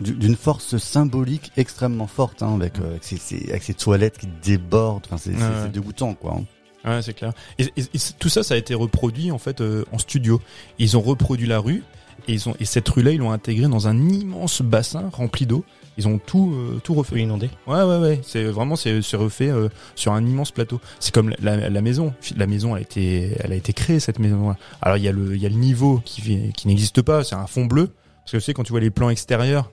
du- 0.00 0.14
d'une 0.14 0.36
force 0.36 0.76
symbolique 0.78 1.52
extrêmement 1.56 2.06
forte, 2.06 2.42
hein, 2.42 2.54
avec, 2.56 2.78
euh, 2.80 2.90
avec, 2.90 3.04
ces, 3.04 3.16
ces- 3.16 3.48
avec 3.50 3.62
ces 3.62 3.74
toilettes 3.74 4.18
qui 4.18 4.28
débordent. 4.42 5.04
Enfin, 5.06 5.16
c'est 5.18 5.30
Ouais, 5.34 5.68
dégoûtant, 5.72 6.14
quoi. 6.14 6.38
hein. 6.38 6.44
Ouais, 6.90 7.02
c'est 7.02 7.14
clair. 7.14 7.32
Et, 7.58 7.64
et- 7.76 7.84
et 7.94 7.98
c- 7.98 8.14
tout 8.18 8.28
ça, 8.28 8.42
ça 8.42 8.54
a 8.54 8.56
été 8.56 8.74
reproduit 8.74 9.30
en 9.30 9.38
fait 9.38 9.60
euh, 9.60 9.84
en 9.92 9.98
studio. 9.98 10.40
Ils 10.78 10.96
ont 10.96 11.00
reproduit 11.00 11.46
la 11.46 11.60
rue 11.60 11.84
et 12.26 12.32
ils 12.32 12.48
ont 12.48 12.56
et 12.58 12.64
cette 12.64 12.88
rue-là, 12.88 13.12
ils 13.12 13.18
l'ont 13.18 13.30
intégrée 13.30 13.68
dans 13.68 13.86
un 13.86 14.08
immense 14.08 14.62
bassin 14.62 15.08
rempli 15.12 15.46
d'eau. 15.46 15.64
Ils 15.98 16.08
ont 16.08 16.18
tout 16.18 16.52
euh, 16.54 16.80
tout 16.82 16.94
refait. 16.94 17.20
Inondé. 17.20 17.50
Ouais, 17.66 17.82
ouais, 17.82 17.98
ouais. 17.98 18.20
C'est 18.22 18.44
vraiment 18.44 18.76
c'est 18.76 19.00
refait 19.14 19.50
euh, 19.50 19.68
sur 19.94 20.12
un 20.12 20.24
immense 20.24 20.50
plateau. 20.50 20.80
C'est 21.00 21.12
comme 21.12 21.34
la, 21.40 21.68
la, 21.68 21.80
maison. 21.82 22.14
La 22.36 22.46
maison, 22.46 22.74
elle 22.76 22.78
a 22.78 22.82
été 22.82 23.36
elle 23.40 23.52
a 23.52 23.56
été 23.56 23.72
créée 23.72 24.00
cette 24.00 24.18
maison. 24.18 24.54
Alors 24.80 24.96
il 24.96 25.04
y 25.04 25.08
a 25.08 25.12
le 25.12 25.34
il 25.34 25.42
y 25.42 25.46
a 25.46 25.50
le 25.50 25.56
niveau 25.56 26.00
qui 26.04 26.52
qui 26.52 26.68
n'existe 26.68 27.02
pas. 27.02 27.24
C'est 27.24 27.34
un 27.34 27.46
fond 27.46 27.66
bleu. 27.66 27.90
Parce 28.24 28.32
que 28.32 28.36
tu 28.38 28.42
sais 28.42 28.54
quand 28.54 28.62
tu 28.62 28.72
vois 28.72 28.80
les 28.80 28.90
plans 28.90 29.10
extérieurs 29.10 29.70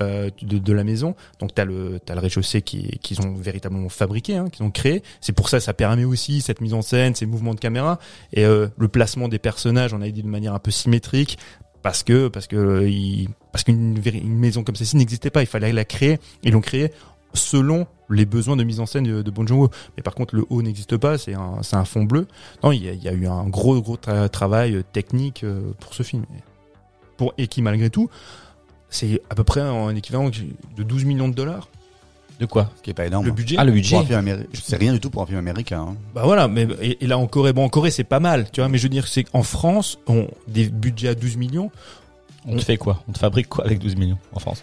euh, 0.00 0.30
de, 0.40 0.56
de 0.56 0.72
la 0.72 0.84
maison, 0.84 1.14
donc 1.38 1.54
t'as 1.54 1.66
le 1.66 2.00
t'as 2.02 2.14
le 2.14 2.20
rez-de-chaussée 2.20 2.62
qui 2.62 2.98
qu'ils 3.02 3.20
ont 3.20 3.34
véritablement 3.34 3.90
fabriqué, 3.90 4.36
hein, 4.36 4.48
qu'ils 4.50 4.64
ont 4.64 4.70
créé. 4.70 5.02
C'est 5.20 5.34
pour 5.34 5.50
ça 5.50 5.60
ça 5.60 5.74
permet 5.74 6.04
aussi 6.04 6.40
cette 6.40 6.62
mise 6.62 6.72
en 6.72 6.80
scène, 6.80 7.14
ces 7.14 7.26
mouvements 7.26 7.54
de 7.54 7.60
caméra 7.60 7.98
et 8.32 8.46
euh, 8.46 8.68
le 8.78 8.88
placement 8.88 9.28
des 9.28 9.38
personnages. 9.38 9.92
On 9.92 10.00
a 10.00 10.08
dit 10.08 10.22
de 10.22 10.28
manière 10.28 10.54
un 10.54 10.58
peu 10.58 10.70
symétrique 10.70 11.38
parce 11.82 12.02
que 12.02 12.28
parce 12.28 12.46
que 12.46 12.56
euh, 12.56 13.64
qu'une 13.64 14.38
maison 14.38 14.62
comme 14.64 14.76
celle-ci 14.76 14.96
n'existait 14.96 15.30
pas. 15.30 15.42
Il 15.42 15.46
fallait 15.46 15.72
la 15.72 15.84
créer. 15.84 16.18
Ils 16.42 16.52
l'ont 16.52 16.60
créée 16.60 16.92
selon 17.34 17.86
les 18.10 18.26
besoins 18.26 18.56
de 18.56 18.64
mise 18.64 18.80
en 18.80 18.86
scène 18.86 19.04
de, 19.04 19.22
de. 19.22 19.32
Mais 19.96 20.02
par 20.02 20.14
contre, 20.14 20.34
le 20.36 20.44
haut 20.50 20.62
n'existe 20.62 20.96
pas. 20.96 21.18
C'est 21.18 21.34
un 21.34 21.84
fond 21.84 22.04
bleu. 22.04 22.26
Non, 22.62 22.72
il 22.72 22.82
y 22.84 23.08
a, 23.08 23.12
eu 23.12 23.26
un 23.26 23.48
gros 23.48 23.80
gros 23.80 23.96
tra- 23.96 24.28
travail 24.28 24.76
euh, 24.76 24.82
technique 24.92 25.44
euh, 25.44 25.72
pour 25.80 25.94
ce 25.94 26.02
film. 26.02 26.24
Pour 27.16 27.34
et 27.38 27.46
qui 27.46 27.62
malgré 27.62 27.90
tout, 27.90 28.08
c'est 28.88 29.22
à 29.30 29.34
peu 29.34 29.44
près 29.44 29.60
un 29.60 29.94
équivalent 29.94 30.30
de 30.76 30.82
12 30.82 31.04
millions 31.04 31.28
de 31.28 31.34
dollars. 31.34 31.68
De 32.40 32.46
quoi 32.46 32.70
Ce 32.76 32.82
qui 32.82 32.90
est 32.90 32.94
pas 32.94 33.06
énorme. 33.06 33.24
Le 33.26 33.30
hein. 33.30 33.34
budget. 33.34 33.56
Ah, 33.58 33.64
le 33.64 33.70
Pour 33.70 33.76
budget. 33.76 33.96
un 33.96 34.04
film 34.04 34.18
améri- 34.18 34.46
C'est 34.54 34.76
rien 34.76 34.92
du 34.92 35.00
tout 35.00 35.10
pour 35.10 35.22
un 35.22 35.26
film 35.26 35.38
américain. 35.38 35.86
hein. 35.90 35.96
Bah 36.14 36.22
voilà, 36.24 36.48
mais 36.48 36.66
et, 36.80 37.04
et 37.04 37.06
là 37.06 37.18
en 37.18 37.26
Corée, 37.26 37.52
bon 37.52 37.64
en 37.64 37.68
Corée 37.68 37.90
c'est 37.90 38.04
pas 38.04 38.20
mal, 38.20 38.50
tu 38.50 38.60
vois, 38.60 38.68
mais 38.68 38.78
je 38.78 38.82
veux 38.84 38.88
dire 38.88 39.06
c'est 39.06 39.24
qu'en 39.24 39.42
France, 39.42 39.98
on 40.08 40.26
des 40.48 40.68
budgets 40.68 41.08
à 41.08 41.14
12 41.14 41.36
millions. 41.36 41.70
On 42.46 42.56
te 42.56 42.62
fait 42.62 42.76
quoi? 42.76 43.04
On 43.08 43.12
te 43.12 43.18
fabrique 43.18 43.48
quoi 43.48 43.64
avec 43.64 43.78
12 43.78 43.94
millions 43.96 44.18
en 44.32 44.40
France? 44.40 44.62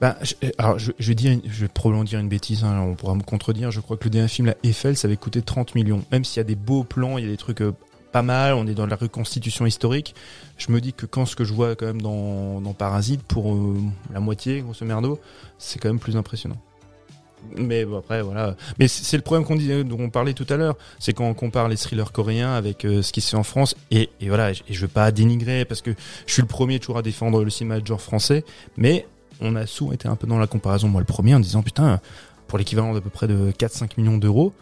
Bah, 0.00 0.16
je, 0.22 0.34
alors 0.58 0.80
je, 0.80 0.90
je 0.98 1.08
vais 1.08 1.14
dire, 1.14 1.30
une- 1.30 1.42
je 1.44 1.60
vais 1.60 1.68
probablement 1.68 2.02
dire 2.02 2.18
une 2.18 2.28
bêtise, 2.28 2.64
hein, 2.64 2.80
on 2.80 2.94
pourra 2.94 3.14
me 3.14 3.22
contredire. 3.22 3.70
Je 3.70 3.78
crois 3.80 3.96
que 3.96 4.02
le 4.04 4.10
dernier 4.10 4.26
film, 4.26 4.48
la 4.48 4.56
Eiffel, 4.64 4.96
ça 4.96 5.06
avait 5.06 5.16
coûté 5.16 5.42
30 5.42 5.76
millions. 5.76 6.02
Même 6.10 6.24
s'il 6.24 6.38
y 6.38 6.40
a 6.40 6.44
des 6.44 6.56
beaux 6.56 6.82
plans, 6.82 7.18
il 7.18 7.24
y 7.24 7.28
a 7.28 7.30
des 7.30 7.36
trucs 7.36 7.60
euh, 7.62 7.72
pas 8.10 8.22
mal, 8.22 8.54
on 8.54 8.66
est 8.66 8.74
dans 8.74 8.86
la 8.86 8.96
reconstitution 8.96 9.64
historique. 9.64 10.16
Je 10.58 10.72
me 10.72 10.80
dis 10.80 10.92
que 10.92 11.06
quand 11.06 11.24
ce 11.24 11.36
que 11.36 11.44
je 11.44 11.52
vois 11.52 11.76
quand 11.76 11.86
même 11.86 12.02
dans, 12.02 12.60
dans 12.60 12.72
Parasite, 12.72 13.22
pour 13.22 13.54
euh, 13.54 13.76
la 14.12 14.18
moitié, 14.18 14.60
grosso 14.62 14.84
merdo, 14.84 15.20
c'est 15.58 15.78
quand 15.78 15.88
même 15.88 16.00
plus 16.00 16.16
impressionnant. 16.16 16.56
Mais 17.56 17.84
bon, 17.84 17.98
après, 17.98 18.22
voilà. 18.22 18.56
Mais 18.78 18.88
c'est 18.88 19.16
le 19.16 19.22
problème 19.22 19.46
qu'on 19.46 19.56
disait, 19.56 19.84
dont 19.84 19.98
on 20.00 20.10
parlait 20.10 20.32
tout 20.32 20.46
à 20.48 20.56
l'heure. 20.56 20.76
C'est 20.98 21.12
quand 21.12 21.28
on 21.28 21.34
compare 21.34 21.68
les 21.68 21.76
thrillers 21.76 22.12
coréens 22.12 22.54
avec 22.54 22.84
euh, 22.84 23.02
ce 23.02 23.12
qui 23.12 23.20
se 23.20 23.30
fait 23.30 23.36
en 23.36 23.42
France. 23.42 23.74
Et, 23.90 24.10
voilà, 24.22 24.52
et 24.52 24.56
je 24.70 24.80
veux 24.80 24.88
pas 24.88 25.10
dénigrer 25.12 25.64
parce 25.64 25.82
que 25.82 25.94
je 26.26 26.32
suis 26.32 26.42
le 26.42 26.48
premier 26.48 26.78
toujours 26.78 26.98
à 26.98 27.02
défendre 27.02 27.44
le 27.44 27.50
cinéma 27.50 27.80
de 27.80 27.86
genre 27.86 28.00
français. 28.00 28.44
Mais 28.76 29.06
on 29.40 29.56
a 29.56 29.66
souvent 29.66 29.92
été 29.92 30.08
un 30.08 30.16
peu 30.16 30.26
dans 30.26 30.38
la 30.38 30.46
comparaison, 30.46 30.88
moi 30.88 31.00
le 31.00 31.06
premier, 31.06 31.34
en 31.34 31.40
disant 31.40 31.62
putain, 31.62 32.00
pour 32.48 32.58
l'équivalent 32.58 32.94
d'à 32.94 33.00
peu 33.00 33.10
près 33.10 33.26
de 33.26 33.50
4-5 33.50 33.90
millions 33.98 34.18
d'euros, 34.18 34.52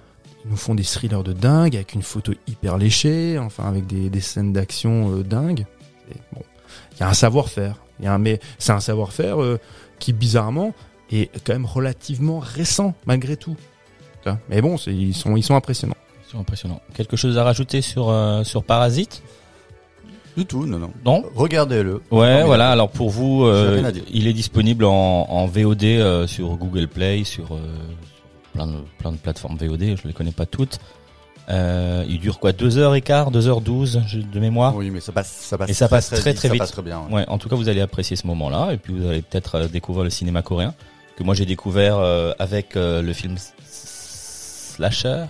ils 0.45 0.51
nous 0.51 0.57
font 0.57 0.74
des 0.74 0.85
thrillers 0.85 1.22
de 1.22 1.33
dingue, 1.33 1.76
avec 1.76 1.93
une 1.93 2.03
photo 2.03 2.33
hyper 2.49 2.78
léchée, 2.78 3.39
enfin 3.39 3.68
avec 3.68 3.87
des, 3.87 4.09
des 4.09 4.20
scènes 4.20 4.53
d'action 4.53 5.18
euh, 5.18 5.22
dingues. 5.22 5.66
Et 6.11 6.16
bon, 6.33 6.43
il 6.95 7.01
y 7.01 7.03
a 7.03 7.09
un 7.09 7.14
savoir-faire. 7.14 7.76
Mais 8.18 8.41
c'est 8.59 8.72
un 8.72 8.81
savoir-faire 8.81 9.43
euh, 9.43 9.59
qui 9.99 10.12
bizarrement 10.12 10.74
est 11.11 11.31
quand 11.45 11.53
même 11.53 11.67
relativement 11.67 12.39
récent 12.39 12.95
malgré 13.07 13.37
tout. 13.37 13.57
Mais 14.49 14.61
bon, 14.61 14.77
ils 14.87 15.15
sont, 15.15 15.37
ils 15.37 15.43
sont 15.43 15.55
impressionnants. 15.57 15.97
C'est 16.31 16.37
impressionnant. 16.39 16.81
Quelque 16.95 17.17
chose 17.17 17.37
à 17.39 17.43
rajouter 17.45 17.81
sur 17.81 18.11
euh, 18.11 18.45
sur 18.45 18.63
Parasite? 18.63 19.23
Du 20.37 20.47
tout, 20.47 20.65
non, 20.67 20.79
non. 20.79 20.91
Non? 21.05 21.25
Regardez-le. 21.35 22.03
Ouais, 22.13 22.45
voilà. 22.45 22.71
Alors 22.71 22.89
pour 22.91 23.11
vous, 23.11 23.45
euh, 23.45 23.83
il 24.13 24.29
est 24.29 24.33
disponible 24.33 24.85
en, 24.85 24.93
en 25.29 25.47
VOD 25.47 25.83
euh, 25.85 26.27
sur 26.29 26.51
Google 26.57 26.87
Play, 26.87 27.25
sur 27.25 27.55
euh, 27.55 27.59
plein 28.53 28.67
de 28.69 28.77
plein 28.99 29.11
de 29.11 29.17
plateformes 29.17 29.57
VOD. 29.57 29.97
Je 30.01 30.07
les 30.07 30.13
connais 30.13 30.31
pas 30.31 30.47
toutes. 30.47 30.79
Euh, 31.49 32.05
il 32.09 32.21
dure 32.21 32.39
quoi? 32.39 32.53
Deux 32.53 32.79
heures 32.79 32.95
et 32.95 33.01
quart, 33.01 33.33
deux 33.33 33.49
heures 33.49 33.61
douze 33.61 34.01
je- 34.07 34.19
de 34.21 34.39
mémoire? 34.39 34.77
Oui, 34.77 34.91
mais 34.91 35.01
ça 35.01 35.11
passe, 35.11 35.31
ça 35.33 35.59
passe 35.59 35.69
Et 35.71 35.75
ça 35.75 35.89
passe 35.89 36.07
très, 36.11 36.19
vite, 36.19 36.37
très 36.37 36.47
ça 36.49 36.53
vite. 36.53 36.61
passe 36.63 36.71
très 36.71 36.83
bien. 36.83 37.01
ouais. 37.09 37.13
Ouais, 37.15 37.25
en 37.29 37.39
tout 37.39 37.49
cas, 37.49 37.57
vous 37.57 37.69
allez 37.69 37.81
apprécier 37.81 38.15
ce 38.15 38.25
moment-là, 38.29 38.71
et 38.73 38.77
puis 38.77 38.93
vous 38.95 39.09
allez 39.09 39.23
peut-être 39.23 39.67
découvrir 39.67 40.05
le 40.05 40.11
cinéma 40.11 40.43
coréen 40.43 40.75
que 41.21 41.25
moi 41.25 41.35
j'ai 41.35 41.47
découvert 41.47 41.99
euh, 41.99 42.33
avec 42.39 42.77
euh, 42.77 43.03
le 43.03 43.12
film 43.12 43.37
Slasher, 43.71 45.25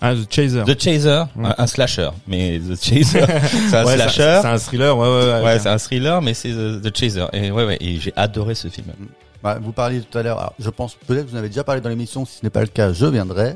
Ah, 0.00 0.14
The 0.14 0.32
Chaser. 0.32 0.62
The 0.66 0.80
Chaser, 0.82 1.22
Ouais. 1.36 1.46
un, 1.46 1.54
un 1.58 1.66
slasher, 1.66 2.10
mais 2.26 2.58
The 2.58 2.74
Chaser, 2.82 3.24
c'est 3.70 3.76
un 3.76 3.84
Ouais, 3.84 3.94
slasher. 3.94 4.38
C'est 4.42 4.48
un 4.48 4.58
thriller, 4.58 4.96
ouais, 4.98 5.06
ouais, 5.08 5.32
ouais. 5.34 5.42
Ouais, 5.44 5.58
c'est 5.58 5.68
un 5.68 5.78
thriller, 5.78 6.20
mais 6.22 6.34
c'est 6.34 6.50
The, 6.50 6.82
The 6.82 6.96
Chaser. 6.96 7.26
Et 7.32 7.50
ouais, 7.50 7.64
ouais, 7.64 7.76
et 7.80 7.96
j'ai 7.98 8.12
adoré 8.16 8.54
ce 8.54 8.68
film. 8.68 8.86
Bah, 9.42 9.58
vous 9.62 9.72
parliez 9.72 10.00
tout 10.00 10.18
à 10.18 10.22
l'heure, 10.22 10.52
je 10.58 10.68
pense 10.70 10.94
peut-être 11.06 11.26
que 11.26 11.30
vous 11.30 11.36
en 11.36 11.38
avez 11.38 11.48
déjà 11.48 11.64
parlé 11.64 11.80
dans 11.80 11.88
l'émission, 11.88 12.24
si 12.26 12.38
ce 12.38 12.44
n'est 12.44 12.50
pas 12.50 12.60
le 12.62 12.66
cas, 12.66 12.92
je 12.92 13.06
viendrai. 13.06 13.54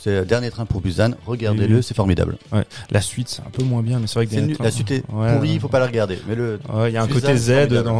C'est 0.00 0.20
le 0.20 0.24
Dernier 0.24 0.50
Train 0.52 0.64
pour 0.64 0.80
Busan, 0.80 1.10
regardez-le, 1.26 1.76
Oui. 1.76 1.82
c'est 1.82 1.94
formidable. 1.96 2.36
La 2.90 3.00
suite, 3.00 3.28
c'est 3.28 3.42
un 3.42 3.50
peu 3.50 3.64
moins 3.64 3.82
bien, 3.82 3.98
mais 3.98 4.06
c'est 4.06 4.14
vrai 4.14 4.26
que 4.26 4.30
Dernier 4.30 4.54
Train- 4.54 4.62
la 4.64 4.70
suite 4.70 4.90
est 4.92 5.00
pourrie, 5.04 5.26
ouais. 5.40 5.48
il 5.48 5.58
faut 5.60 5.66
pas 5.68 5.80
la 5.80 5.86
regarder. 5.86 6.20
Mais 6.28 6.36
le, 6.36 6.60
Ouais, 6.72 6.90
il 6.90 6.94
y 6.94 6.96
a 6.96 7.02
un 7.02 7.06
Busan, 7.06 7.20
côté 7.20 7.36
Z 7.36 7.50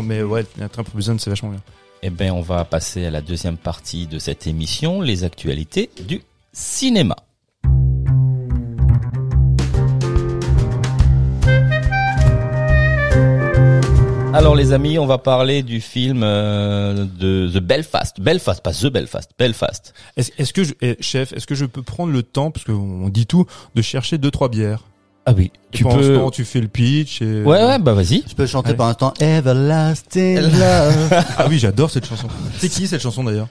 mais 0.04 0.22
ouais, 0.22 0.44
un 0.62 0.68
train 0.68 0.84
pour 0.84 0.94
Busan, 0.94 1.16
c'est 1.18 1.28
vachement 1.30 1.48
bien. 1.50 1.60
Eh 2.00 2.10
ben, 2.10 2.30
on 2.30 2.42
va 2.42 2.64
passer 2.64 3.06
à 3.06 3.10
la 3.10 3.20
deuxième 3.20 3.56
partie 3.56 4.06
de 4.06 4.20
cette 4.20 4.46
émission, 4.46 5.00
les 5.00 5.24
actualités 5.24 5.90
du 6.06 6.22
cinéma. 6.52 7.16
Alors 14.32 14.54
les 14.54 14.72
amis, 14.72 15.00
on 15.00 15.06
va 15.06 15.18
parler 15.18 15.64
du 15.64 15.80
film 15.80 16.22
euh, 16.22 17.04
de 17.04 17.50
The 17.52 17.60
Belfast. 17.60 18.20
Belfast, 18.20 18.62
pas 18.62 18.72
The 18.72 18.86
Belfast, 18.86 19.32
Belfast. 19.36 19.92
Est-ce 20.16 20.52
que 20.52 20.60
eh, 20.80 20.96
chef, 21.00 21.32
est-ce 21.32 21.48
que 21.48 21.56
je 21.56 21.64
peux 21.64 21.82
prendre 21.82 22.12
le 22.12 22.22
temps, 22.22 22.52
parce 22.52 22.64
qu'on 22.64 23.08
dit 23.08 23.26
tout, 23.26 23.46
de 23.74 23.82
chercher 23.82 24.18
deux 24.18 24.30
trois 24.30 24.48
bières? 24.48 24.84
Ah 25.30 25.34
oui, 25.36 25.52
tu 25.72 25.82
pendant 25.82 26.00
ce 26.02 26.08
peux. 26.08 26.14
temps, 26.14 26.30
tu 26.30 26.42
fais 26.46 26.58
le 26.62 26.68
pitch. 26.68 27.20
Et... 27.20 27.42
Ouais, 27.42 27.62
ouais, 27.62 27.78
bah 27.78 27.92
vas-y. 27.92 28.24
je 28.26 28.34
peux 28.34 28.46
chanter 28.46 28.70
Allez. 28.70 28.78
par 28.78 28.86
instant 28.86 29.12
Everlasting 29.20 30.36
Love. 30.40 31.10
Ah 31.36 31.46
oui, 31.50 31.58
j'adore 31.58 31.90
cette 31.90 32.06
chanson. 32.06 32.28
C'est 32.56 32.70
qui 32.70 32.86
cette 32.86 33.02
chanson 33.02 33.22
d'ailleurs? 33.24 33.48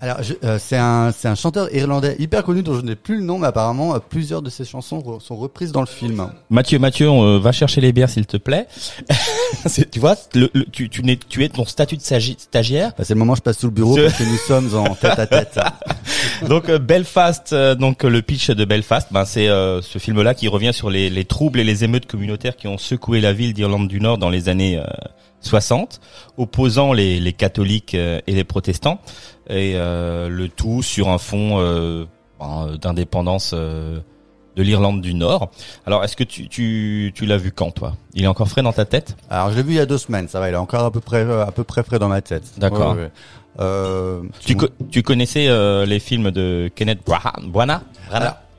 Alors, 0.00 0.18
euh, 0.44 0.58
c'est 0.60 0.76
un, 0.76 1.10
c'est 1.10 1.26
un 1.28 1.34
chanteur 1.34 1.74
irlandais 1.74 2.14
hyper 2.18 2.44
connu 2.44 2.62
dont 2.62 2.74
je 2.74 2.82
n'ai 2.82 2.94
plus 2.94 3.16
le 3.16 3.24
nom, 3.24 3.38
mais 3.38 3.48
apparemment 3.48 3.94
euh, 3.94 3.98
plusieurs 3.98 4.42
de 4.42 4.50
ses 4.50 4.64
chansons 4.64 4.98
re- 5.00 5.20
sont 5.20 5.34
reprises 5.36 5.72
dans 5.72 5.80
le 5.80 5.86
film. 5.86 6.30
Mathieu, 6.50 6.78
Mathieu, 6.78 7.08
on 7.10 7.24
euh, 7.24 7.38
va 7.38 7.50
chercher 7.52 7.80
les 7.80 7.92
bières 7.92 8.08
s'il 8.10 8.26
te 8.26 8.36
plaît. 8.36 8.66
Tu 9.90 9.98
vois, 9.98 10.14
le, 10.34 10.50
le- 10.52 10.66
tu, 10.66 10.88
tu, 10.90 11.02
n'es, 11.02 11.16
tu 11.16 11.42
es 11.42 11.48
ton 11.48 11.64
statut 11.64 11.96
de 11.96 12.02
stagi- 12.02 12.38
stagiaire. 12.38 12.92
Bah, 12.98 13.04
c'est 13.04 13.14
le 13.14 13.18
moment 13.18 13.32
où 13.32 13.36
je 13.36 13.40
passe 13.40 13.58
sous 13.58 13.66
le 13.66 13.72
bureau 13.72 13.96
Je- 13.96 14.02
parce 14.02 14.18
que 14.18 14.24
nous 14.24 14.36
sommes 14.36 14.74
en 14.76 14.94
tête 14.94 15.18
à 15.18 15.26
tête. 15.26 15.58
Donc 16.46 16.68
euh, 16.68 16.78
Belfast, 16.78 17.52
euh, 17.52 17.74
donc 17.74 18.02
le 18.04 18.20
pitch 18.22 18.50
de 18.50 18.64
Belfast, 18.64 19.08
ben 19.10 19.24
c'est 19.24 19.48
euh, 19.48 19.80
ce 19.82 19.98
film-là 19.98 20.34
qui 20.34 20.48
revient 20.48 20.72
sur 20.74 20.90
les, 20.90 21.08
les 21.10 21.24
troubles 21.24 21.58
et 21.60 21.64
les 21.64 21.82
émeutes 21.82 22.06
communautaires 22.06 22.56
qui 22.56 22.68
ont 22.68 22.78
secoué 22.78 23.20
la 23.20 23.32
ville 23.32 23.54
d'Irlande 23.54 23.88
du 23.88 24.00
Nord 24.00 24.18
dans 24.18 24.28
les 24.30 24.48
années 24.50 24.78
euh, 24.78 24.84
60, 25.40 26.00
opposant 26.36 26.92
les, 26.92 27.20
les 27.20 27.32
catholiques 27.32 27.94
euh, 27.94 28.20
et 28.26 28.32
les 28.32 28.44
protestants, 28.44 29.00
et 29.48 29.72
euh, 29.76 30.28
le 30.28 30.48
tout 30.48 30.82
sur 30.82 31.08
un 31.08 31.18
fond 31.18 31.58
euh, 31.60 32.04
ben, 32.40 32.76
d'indépendance 32.80 33.52
euh, 33.54 34.00
de 34.56 34.62
l'Irlande 34.62 35.00
du 35.00 35.14
Nord. 35.14 35.50
Alors 35.86 36.02
est-ce 36.02 36.16
que 36.16 36.24
tu, 36.24 36.48
tu, 36.48 37.12
tu 37.14 37.26
l'as 37.26 37.36
vu 37.36 37.52
quand 37.52 37.70
toi? 37.70 37.94
Il 38.14 38.24
est 38.24 38.26
encore 38.26 38.48
frais 38.48 38.62
dans 38.62 38.72
ta 38.72 38.84
tête? 38.84 39.16
Alors, 39.30 39.50
je 39.50 39.56
l'ai 39.56 39.62
vu 39.62 39.72
il 39.72 39.76
y 39.76 39.80
a 39.80 39.86
deux 39.86 39.98
semaines, 39.98 40.26
ça 40.28 40.40
va, 40.40 40.48
il 40.48 40.54
est 40.54 40.56
encore 40.56 40.84
à 40.84 40.90
peu 40.90 41.00
près, 41.00 41.22
à 41.22 41.52
peu 41.52 41.62
près 41.64 41.84
frais 41.84 42.00
dans 42.00 42.08
ma 42.08 42.20
tête. 42.20 42.44
D'accord. 42.58 42.96
Ouais, 42.96 43.02
ouais. 43.02 43.10
Euh, 43.60 44.22
tu, 44.40 44.56
co- 44.56 44.68
tu 44.90 45.02
connaissais 45.02 45.48
euh, 45.48 45.86
les 45.86 45.98
films 45.98 46.30
de 46.30 46.70
Kenneth 46.74 47.00
Branagh 47.04 47.80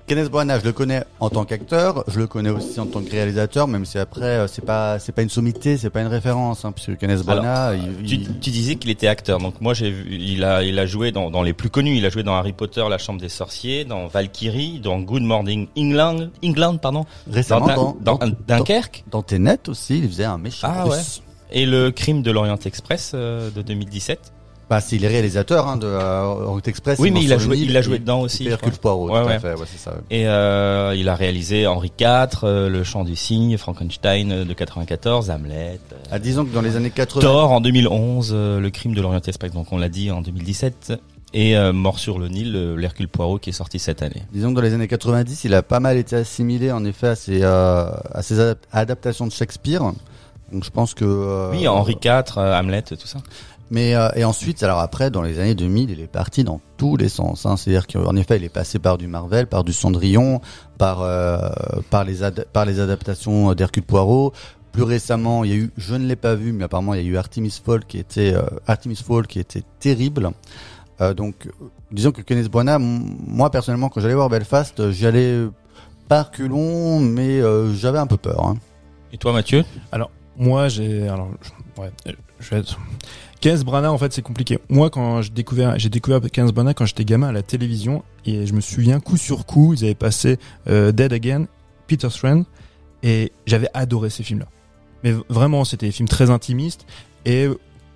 Kenneth 0.09 0.31
Branagh, 0.31 0.61
je 0.61 0.65
le 0.65 0.73
connais 0.73 1.03
en 1.19 1.29
tant 1.29 1.45
qu'acteur, 1.45 2.03
je 2.07 2.17
le 2.19 2.25
connais 2.25 2.49
aussi 2.49 2.79
en 2.79 2.87
tant 2.87 3.01
que 3.03 3.11
réalisateur, 3.11 3.67
même 3.67 3.85
si 3.85 3.99
après 3.99 4.25
euh, 4.25 4.47
c'est 4.47 4.65
pas 4.65 4.97
c'est 4.97 5.11
pas 5.11 5.21
une 5.21 5.29
sommité, 5.29 5.77
c'est 5.77 5.91
pas 5.91 6.01
une 6.01 6.07
référence, 6.07 6.65
hein, 6.65 6.71
puisque 6.71 6.97
Kenneth 6.97 7.21
Alors, 7.27 7.43
Branagh, 7.43 7.79
il, 8.01 8.05
Tu, 8.07 8.15
il- 8.15 8.39
tu 8.39 8.49
disais 8.49 8.75
qu'il 8.75 8.89
était 8.89 9.07
acteur, 9.07 9.37
donc 9.37 9.61
moi 9.61 9.75
j'ai 9.75 9.91
vu, 9.91 10.07
il 10.19 10.43
a, 10.43 10.63
il 10.63 10.79
a 10.79 10.87
joué 10.87 11.11
dans, 11.11 11.29
dans 11.29 11.43
les 11.43 11.53
plus 11.53 11.69
connus. 11.69 11.95
Il 11.95 12.05
a 12.07 12.09
joué 12.09 12.23
dans 12.23 12.33
Harry 12.33 12.53
Potter, 12.53 12.83
La 12.89 12.97
Chambre 12.97 13.21
des 13.21 13.29
Sorciers, 13.29 13.85
dans 13.85 14.07
Valkyrie, 14.07 14.79
dans 14.79 14.99
Good 14.99 15.21
Morning 15.21 15.67
England, 15.77 16.29
England 16.43 16.77
pardon, 16.77 17.05
récemment 17.31 17.67
dans, 17.67 17.97
dans, 18.01 18.17
dans, 18.17 18.35
Dunkerque 18.47 19.03
dans 19.11 19.21
Tenet 19.21 19.69
aussi, 19.69 19.99
il 19.99 20.07
faisait 20.09 20.25
un 20.25 20.39
méchant. 20.39 20.69
Ah 20.73 20.85
russe. 20.85 21.21
et 21.51 21.67
le 21.67 21.91
Crime 21.91 22.23
de 22.23 22.31
l'Orient 22.31 22.57
Express 22.65 23.11
euh, 23.13 23.51
de 23.51 23.61
2017. 23.61 24.33
Bah, 24.69 24.81
c'est 24.81 24.97
les 24.99 25.07
réalisateurs 25.07 25.67
hein, 25.67 25.77
de 25.77 25.87
euh, 25.87 26.21
Orient 26.21 26.61
Express. 26.65 26.99
Oui, 26.99 27.09
mais 27.09 27.23
il 27.23 27.33
a 27.33 27.37
joué, 27.39 27.57
il 27.57 27.75
a 27.75 27.81
joué 27.81 27.97
dedans 27.97 28.21
aussi. 28.21 28.47
Hercule. 28.47 28.71
Poirot, 28.73 29.09
Ouais, 29.09 29.21
tout 29.21 29.27
ouais. 29.27 29.33
à 29.33 29.39
fait, 29.39 29.53
ouais, 29.55 29.65
c'est 29.65 29.79
ça. 29.79 29.95
Et 30.11 30.27
euh, 30.27 30.93
il 30.95 31.09
a 31.09 31.15
réalisé 31.15 31.65
Henri 31.65 31.91
IV, 31.99 32.07
euh, 32.43 32.69
Le 32.69 32.83
Chant 32.83 33.03
du 33.03 33.15
Cygne, 33.15 33.57
Frankenstein 33.57 34.31
euh, 34.31 34.45
de 34.45 34.53
94, 34.53 35.31
Hamlet, 35.31 35.79
euh, 35.91 35.95
Ah, 36.11 36.19
disons 36.19 36.45
que 36.45 36.53
dans 36.53 36.61
les 36.61 36.75
années 36.75 36.91
80, 36.91 37.21
Thor 37.21 37.51
en 37.51 37.61
2011, 37.61 38.31
euh, 38.31 38.59
Le 38.59 38.69
Crime 38.69 38.93
de 38.93 39.01
l'Orient 39.01 39.21
Express, 39.25 39.51
donc 39.51 39.71
on 39.71 39.77
l'a 39.79 39.89
dit 39.89 40.11
en 40.11 40.21
2017, 40.21 40.93
et 41.33 41.57
euh, 41.57 41.73
Mort 41.73 41.97
sur 41.97 42.19
le 42.19 42.27
Nil, 42.27 42.75
l'Hercule 42.75 43.07
Poirot 43.07 43.39
qui 43.39 43.49
est 43.49 43.53
sorti 43.53 43.79
cette 43.79 44.03
année. 44.03 44.21
disons 44.31 44.49
que 44.51 44.55
dans 44.55 44.61
les 44.61 44.73
années 44.75 44.87
90, 44.87 45.45
il 45.45 45.53
a 45.55 45.63
pas 45.63 45.79
mal 45.79 45.97
été 45.97 46.15
assimilé 46.15 46.71
en 46.71 46.85
effet 46.85 47.07
à 47.07 47.15
ses 47.15 47.39
euh, 47.43 47.89
à 48.13 48.21
ses 48.21 48.39
adap- 48.39 48.57
adaptations 48.71 49.25
de 49.25 49.31
Shakespeare. 49.31 49.81
Donc 50.51 50.63
je 50.63 50.69
pense 50.71 50.93
que 50.93 51.05
euh, 51.05 51.51
Oui, 51.51 51.67
Henri 51.67 51.97
IV, 52.03 52.23
euh, 52.37 52.57
Hamlet, 52.59 52.81
tout 52.83 52.95
ça. 53.05 53.19
Mais 53.71 53.93
euh, 53.95 54.09
et 54.15 54.23
ensuite, 54.23 54.63
alors 54.63 54.79
après, 54.79 55.11
dans 55.11 55.21
les 55.21 55.39
années 55.39 55.53
2000, 55.55 55.91
il 55.91 55.99
est 55.99 56.07
parti 56.07 56.43
dans 56.43 56.59
tous 56.77 56.97
les 56.97 57.09
sens. 57.09 57.45
Hein. 57.45 57.55
C'est-à-dire 57.55 57.85
qu'en 57.87 58.15
effet, 58.15 58.37
il 58.37 58.43
est 58.43 58.49
passé 58.49 58.79
par 58.79 58.97
du 58.97 59.07
Marvel, 59.07 59.45
par 59.47 59.63
du 59.63 59.73
Cendrillon, 59.73 60.41
par 60.77 61.01
euh, 61.01 61.49
par 61.89 62.03
les 62.03 62.23
ad- 62.23 62.47
par 62.51 62.65
les 62.65 62.79
adaptations 62.79 63.53
d'Hercule 63.53 63.83
Poirot. 63.83 64.33
Plus 64.71 64.83
récemment, 64.83 65.43
il 65.43 65.49
y 65.49 65.53
a 65.53 65.57
eu, 65.57 65.71
je 65.77 65.95
ne 65.95 66.05
l'ai 66.07 66.15
pas 66.15 66.35
vu, 66.35 66.51
mais 66.51 66.63
apparemment, 66.63 66.93
il 66.93 67.01
y 67.01 67.05
a 67.05 67.09
eu 67.09 67.17
Artemis 67.17 67.59
Fall 67.63 67.85
qui 67.85 67.97
était 67.97 68.33
euh, 68.33 68.41
Artemis 68.67 68.95
Fall 68.95 69.25
qui 69.27 69.39
était 69.39 69.63
terrible. 69.79 70.29
Euh, 71.01 71.13
donc, 71.13 71.47
disons 71.91 72.11
que 72.11 72.21
Kenneth 72.21 72.49
Branagh, 72.49 72.79
moi 72.79 73.49
personnellement, 73.49 73.89
quand 73.89 73.99
j'allais 74.01 74.13
voir 74.15 74.29
Belfast, 74.29 74.79
euh, 74.79 74.91
j'y 74.91 75.05
allais 75.07 75.47
pas 76.07 76.23
reculons, 76.23 76.99
mais 76.99 77.39
euh, 77.41 77.73
j'avais 77.73 77.97
un 77.99 78.07
peu 78.07 78.17
peur. 78.17 78.45
Hein. 78.45 78.57
Et 79.13 79.17
toi, 79.17 79.31
Mathieu? 79.33 79.63
Moi, 80.37 80.67
j'ai 80.69 81.07
alors 81.07 81.29
je- 81.41 81.81
ouais, 81.81 81.91
je 82.39 82.49
vais 82.49 82.57
être 82.57 82.79
15 83.41 83.63
Branagh 83.63 83.91
en 83.91 83.97
fait, 83.97 84.11
c'est 84.11 84.21
compliqué. 84.21 84.59
Moi 84.69 84.89
quand 84.89 85.21
j'ai 85.21 85.29
découvert 85.29 85.77
j'ai 85.79 85.89
découvert 85.89 86.19
15 86.21 86.51
Branagh 86.51 86.75
quand 86.75 86.85
j'étais 86.85 87.05
gamin 87.05 87.29
à 87.29 87.31
la 87.31 87.41
télévision 87.41 88.03
et 88.25 88.45
je 88.45 88.53
me 88.53 88.61
souviens 88.61 88.99
coup 88.99 89.17
sur 89.17 89.45
coup, 89.45 89.73
ils 89.73 89.85
avaient 89.85 89.95
passé 89.95 90.37
euh, 90.67 90.91
Dead 90.91 91.13
Again, 91.13 91.45
Peter 91.87 92.09
Strand 92.09 92.43
et 93.03 93.31
j'avais 93.45 93.69
adoré 93.73 94.09
ces 94.09 94.23
films-là. 94.23 94.47
Mais 95.03 95.13
vraiment, 95.29 95.63
c'était 95.63 95.85
des 95.85 95.91
films 95.93 96.09
très 96.09 96.29
intimistes 96.29 96.85
et 97.25 97.47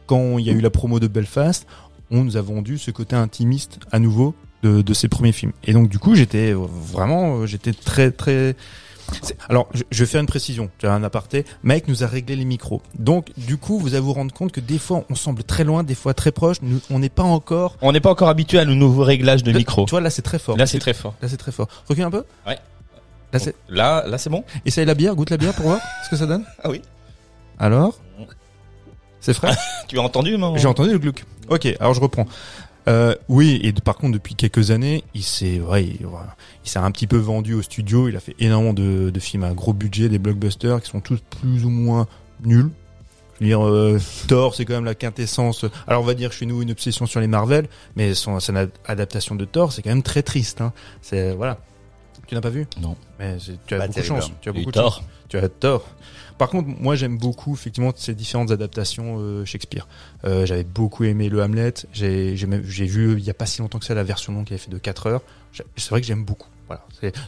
quand 0.06 0.38
il 0.38 0.46
y 0.46 0.50
a 0.50 0.54
eu 0.54 0.62
la 0.62 0.70
promo 0.70 1.00
de 1.00 1.08
Belfast, 1.08 1.68
on 2.12 2.24
nous 2.24 2.38
a 2.38 2.42
vendu 2.42 2.78
ce 2.78 2.92
côté 2.92 3.16
intimiste 3.16 3.80
à 3.92 4.00
nouveau 4.00 4.36
de, 4.62 4.82
de 4.82 4.94
ces 4.94 5.10
premiers 5.10 5.32
films. 5.32 5.52
Et 5.66 5.74
donc 5.74 5.90
du 5.90 6.00
coup, 6.00 6.16
j'étais 6.16 6.54
euh, 6.54 6.66
vraiment 6.68 7.40
euh, 7.40 7.46
j'étais 7.46 7.74
très 7.74 8.12
très 8.12 8.56
Alors, 9.50 9.68
je, 9.74 9.84
je 9.92 10.04
vais 10.04 10.10
faire 10.10 10.22
une 10.22 10.28
précision, 10.28 10.70
j'ai 10.82 10.88
un 10.88 11.04
aparté. 11.04 11.46
Mike 11.64 11.88
nous 11.88 12.04
a 12.04 12.08
réglé 12.08 12.36
les 12.36 12.46
micros. 12.46 12.82
Donc, 12.98 13.28
du 13.38 13.58
coup, 13.58 13.80
vous 13.80 13.94
allez 13.94 14.04
vous 14.04 14.14
rendre 14.14 14.34
compte 14.34 14.52
que 14.52 14.60
des 14.60 14.80
fois, 14.80 15.04
on 15.10 15.16
semble 15.16 15.44
très 15.44 15.64
loin, 15.64 15.84
des 15.84 15.96
fois 15.96 16.14
très 16.14 16.32
proche. 16.32 16.58
Nous, 16.62 16.80
on 16.90 17.00
n'est 17.00 17.10
pas 17.10 17.24
encore... 17.24 17.78
On 17.82 17.92
n'est 17.92 18.00
pas 18.00 18.12
encore 18.12 18.30
habitué 18.30 18.60
à 18.60 18.66
nos 18.66 18.76
nouveaux 18.76 19.04
réglages 19.04 19.44
de 19.44 19.52
micro. 19.52 19.86
Tu 19.86 19.92
vois, 19.92 20.02
là, 20.02 20.10
c'est 20.10 20.22
très 20.22 20.40
fort. 20.40 20.58
Là, 20.58 20.66
c'est 20.66 20.80
très 20.80 20.94
fort. 20.94 21.16
Là, 21.22 21.28
c'est 21.28 21.38
très 21.38 21.52
fort. 21.52 21.68
Recule 21.88 22.04
un 22.04 22.12
peu 22.12 22.24
Ouais. 22.48 22.58
Là, 23.34 23.40
c'est... 23.40 23.56
Là, 23.70 24.04
là, 24.08 24.18
c'est 24.18 24.30
bon 24.30 24.44
Essaye 24.66 24.86
la 24.86 24.94
bière, 24.94 25.16
goûte 25.16 25.32
la 25.32 25.38
bière 25.38 25.54
pour 25.54 25.66
voir 25.66 25.80
ce 26.06 26.10
que 26.10 26.16
ça 26.16 26.26
donne. 26.26 26.46
Ah 26.64 26.70
oui. 26.70 26.82
Alors 27.60 28.00
C'est 29.20 29.34
frais 29.34 29.56
Tu 29.88 29.98
as 29.98 30.02
entendu, 30.02 30.38
mon 30.38 30.56
J'ai 30.58 30.68
entendu 30.68 30.92
le 30.92 31.00
glouc. 31.00 31.24
Ok, 31.50 31.68
alors 31.80 31.94
je 31.94 32.00
reprends. 32.00 32.26
Euh, 32.88 33.16
oui, 33.30 33.60
et 33.64 33.72
de- 33.72 33.80
par 33.82 33.96
contre, 33.96 34.14
depuis 34.14 34.36
quelques 34.36 34.72
années, 34.72 35.04
il 35.14 35.24
s'est, 35.24 35.60
ouais, 35.62 35.86
il, 35.86 36.06
voilà, 36.06 36.36
il 36.66 36.70
s'est 36.70 36.80
un 36.80 36.92
petit 36.92 37.08
peu 37.08 37.18
vendu 37.18 37.54
au 37.54 37.62
studio. 37.62 38.10
Il 38.10 38.16
a 38.16 38.20
fait 38.20 38.36
énormément 38.40 38.74
de, 38.74 39.10
de 39.10 39.20
films 39.20 39.44
à 39.46 39.54
gros 39.54 39.74
budget, 39.74 40.10
des 40.10 40.20
blockbusters 40.20 40.82
qui 40.82 40.90
sont 40.90 41.00
tous 41.00 41.20
plus 41.42 41.64
ou 41.66 41.70
moins 41.70 42.08
nuls. 42.44 42.70
Je 43.40 43.46
veux 43.46 43.48
dire, 43.48 43.66
euh, 43.66 44.00
Thor, 44.28 44.54
c'est 44.54 44.66
quand 44.66 44.74
même 44.74 44.86
la 44.86 44.96
quintessence. 44.96 45.66
Alors, 45.88 46.02
on 46.02 46.06
va 46.06 46.14
dire 46.14 46.32
chez 46.32 46.46
nous 46.46 46.62
une 46.62 46.72
obsession 46.72 47.06
sur 47.06 47.20
les 47.20 47.28
Marvel, 47.28 47.68
mais 47.96 48.14
son, 48.14 48.40
son 48.40 48.56
ad- 48.56 48.72
adaptation 48.86 49.36
de 49.36 49.46
Thor, 49.46 49.72
c'est 49.72 49.82
quand 49.82 49.90
même 49.90 50.04
très 50.04 50.22
triste. 50.22 50.62
Hein. 50.62 50.72
C'est 51.02 51.34
voilà. 51.34 51.58
Tu 52.28 52.36
n'as 52.36 52.42
pas 52.42 52.50
vu? 52.50 52.68
Non. 52.82 52.96
Mais 53.20 53.38
c'est- 53.40 53.58
tu 53.66 53.76
as 53.76 53.80
Pas 53.80 53.88
beaucoup 53.88 54.00
de 54.00 54.06
chance. 54.06 54.32
Tu 54.42 54.50
as 54.50 54.52
Et 54.52 54.56
beaucoup 54.56 54.72
de 54.72 54.76
chance. 54.76 54.96
tort. 54.98 55.04
Tu 55.30 55.38
as 55.38 55.50
tort. 55.50 55.88
Par 56.38 56.50
contre, 56.50 56.68
moi 56.80 56.96
j'aime 56.96 57.18
beaucoup 57.18 57.54
effectivement 57.54 57.92
ces 57.96 58.16
différentes 58.16 58.52
adaptations 58.52 59.18
euh, 59.20 59.46
Shakespeare. 59.46 59.88
Euh, 60.26 60.46
J'avais 60.46 60.64
beaucoup 60.64 61.04
aimé 61.04 61.30
le 61.30 61.42
Hamlet. 61.42 61.74
J'ai 61.94 62.36
j'ai 62.36 62.48
même- 62.48 62.64
j'ai 62.68 62.86
vu 62.86 63.14
il 63.18 63.24
y 63.24 63.30
a 63.30 63.34
pas 63.34 63.46
si 63.46 63.62
longtemps 63.62 63.80
que 63.80 63.86
ça 63.86 63.94
la 63.94 64.04
version 64.04 64.34
longue 64.34 64.46
qui 64.46 64.54
avait 64.54 64.62
fait 64.62 64.72
de 64.72 64.78
4 64.78 65.08
heures. 65.08 65.22
C'est 65.78 65.90
vrai 65.90 66.02
que 66.02 66.08
j'aime 66.08 66.26
beaucoup. 66.26 66.48
Voilà. 66.68 66.84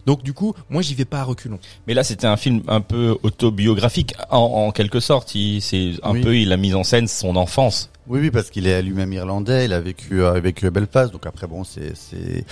Donc 0.06 0.24
du 0.24 0.34
coup, 0.34 0.54
moi 0.70 0.82
j'y 0.82 0.96
vais 0.96 1.06
pas 1.06 1.20
à 1.20 1.24
reculons. 1.24 1.60
Mais 1.88 1.94
là, 1.94 2.04
c'était 2.04 2.26
un 2.26 2.38
film 2.38 2.62
un 2.68 2.82
peu 2.82 3.18
autobiographique, 3.22 4.14
en, 4.32 4.38
en 4.40 4.72
quelque 4.72 5.00
sorte. 5.00 5.36
Il, 5.36 5.62
c'est 5.62 5.92
un 6.04 6.14
Oui. 6.14 6.22
peu, 6.22 6.38
il 6.38 6.52
a 6.54 6.58
mis 6.58 6.74
en 6.74 6.84
scène 6.84 7.08
son 7.08 7.36
enfance. 7.36 7.92
Oui, 8.08 8.20
oui, 8.22 8.32
parce 8.32 8.50
qu'il 8.50 8.66
est 8.68 8.82
lui-même 8.82 9.12
irlandais, 9.14 9.66
il 9.66 9.74
a 9.74 9.82
vécu 9.82 10.22
euh, 10.22 10.32
avec 10.34 10.64
Belfast, 10.66 11.12
donc 11.12 11.26
après 11.26 11.48
bon, 11.48 11.64
c'est, 11.64 11.96
c'est, 11.98 12.46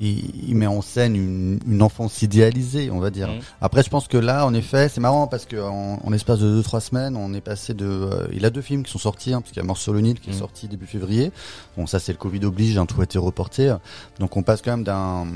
il, 0.00 0.48
il 0.48 0.54
met 0.54 0.66
en 0.66 0.82
scène 0.82 1.14
une, 1.16 1.58
une 1.66 1.82
enfance 1.82 2.22
idéalisée, 2.22 2.90
on 2.90 2.98
va 3.00 3.10
dire. 3.10 3.28
Mhm. 3.28 3.38
Après, 3.60 3.82
je 3.82 3.90
pense 3.90 4.08
que 4.08 4.16
là, 4.16 4.46
en 4.46 4.54
effet, 4.54 4.88
c'est 4.88 5.00
marrant 5.00 5.26
parce 5.26 5.44
que 5.46 5.56
en, 5.56 5.98
en 6.04 6.12
espace 6.12 6.38
de 6.40 6.60
2-3 6.62 6.80
semaines, 6.80 7.16
on 7.16 7.32
est 7.34 7.40
passé 7.40 7.74
de, 7.74 7.86
euh, 7.86 8.26
il 8.32 8.44
a 8.44 8.50
deux 8.50 8.62
films 8.62 8.82
qui 8.82 8.90
sont 8.92 8.98
sortis, 8.98 9.32
hein, 9.34 9.40
parce 9.40 9.52
qu'il 9.52 9.60
y 9.62 9.64
a 9.64 9.66
Mort 9.66 9.76
sur 9.78 9.92
le 9.92 10.00
Nil 10.00 10.18
qui 10.20 10.30
est 10.30 10.32
Mhm. 10.32 10.38
sorti 10.38 10.68
début 10.68 10.86
février. 10.86 11.32
Bon, 11.76 11.86
ça 11.86 11.98
c'est 11.98 12.12
le 12.12 12.18
Covid 12.18 12.44
oblige, 12.44 12.76
hein, 12.78 12.86
tout 12.86 13.00
a 13.00 13.04
été 13.04 13.18
reporté. 13.18 13.74
Donc 14.18 14.36
on 14.36 14.42
passe 14.42 14.62
quand 14.62 14.70
même 14.72 14.84
d'un, 14.84 15.26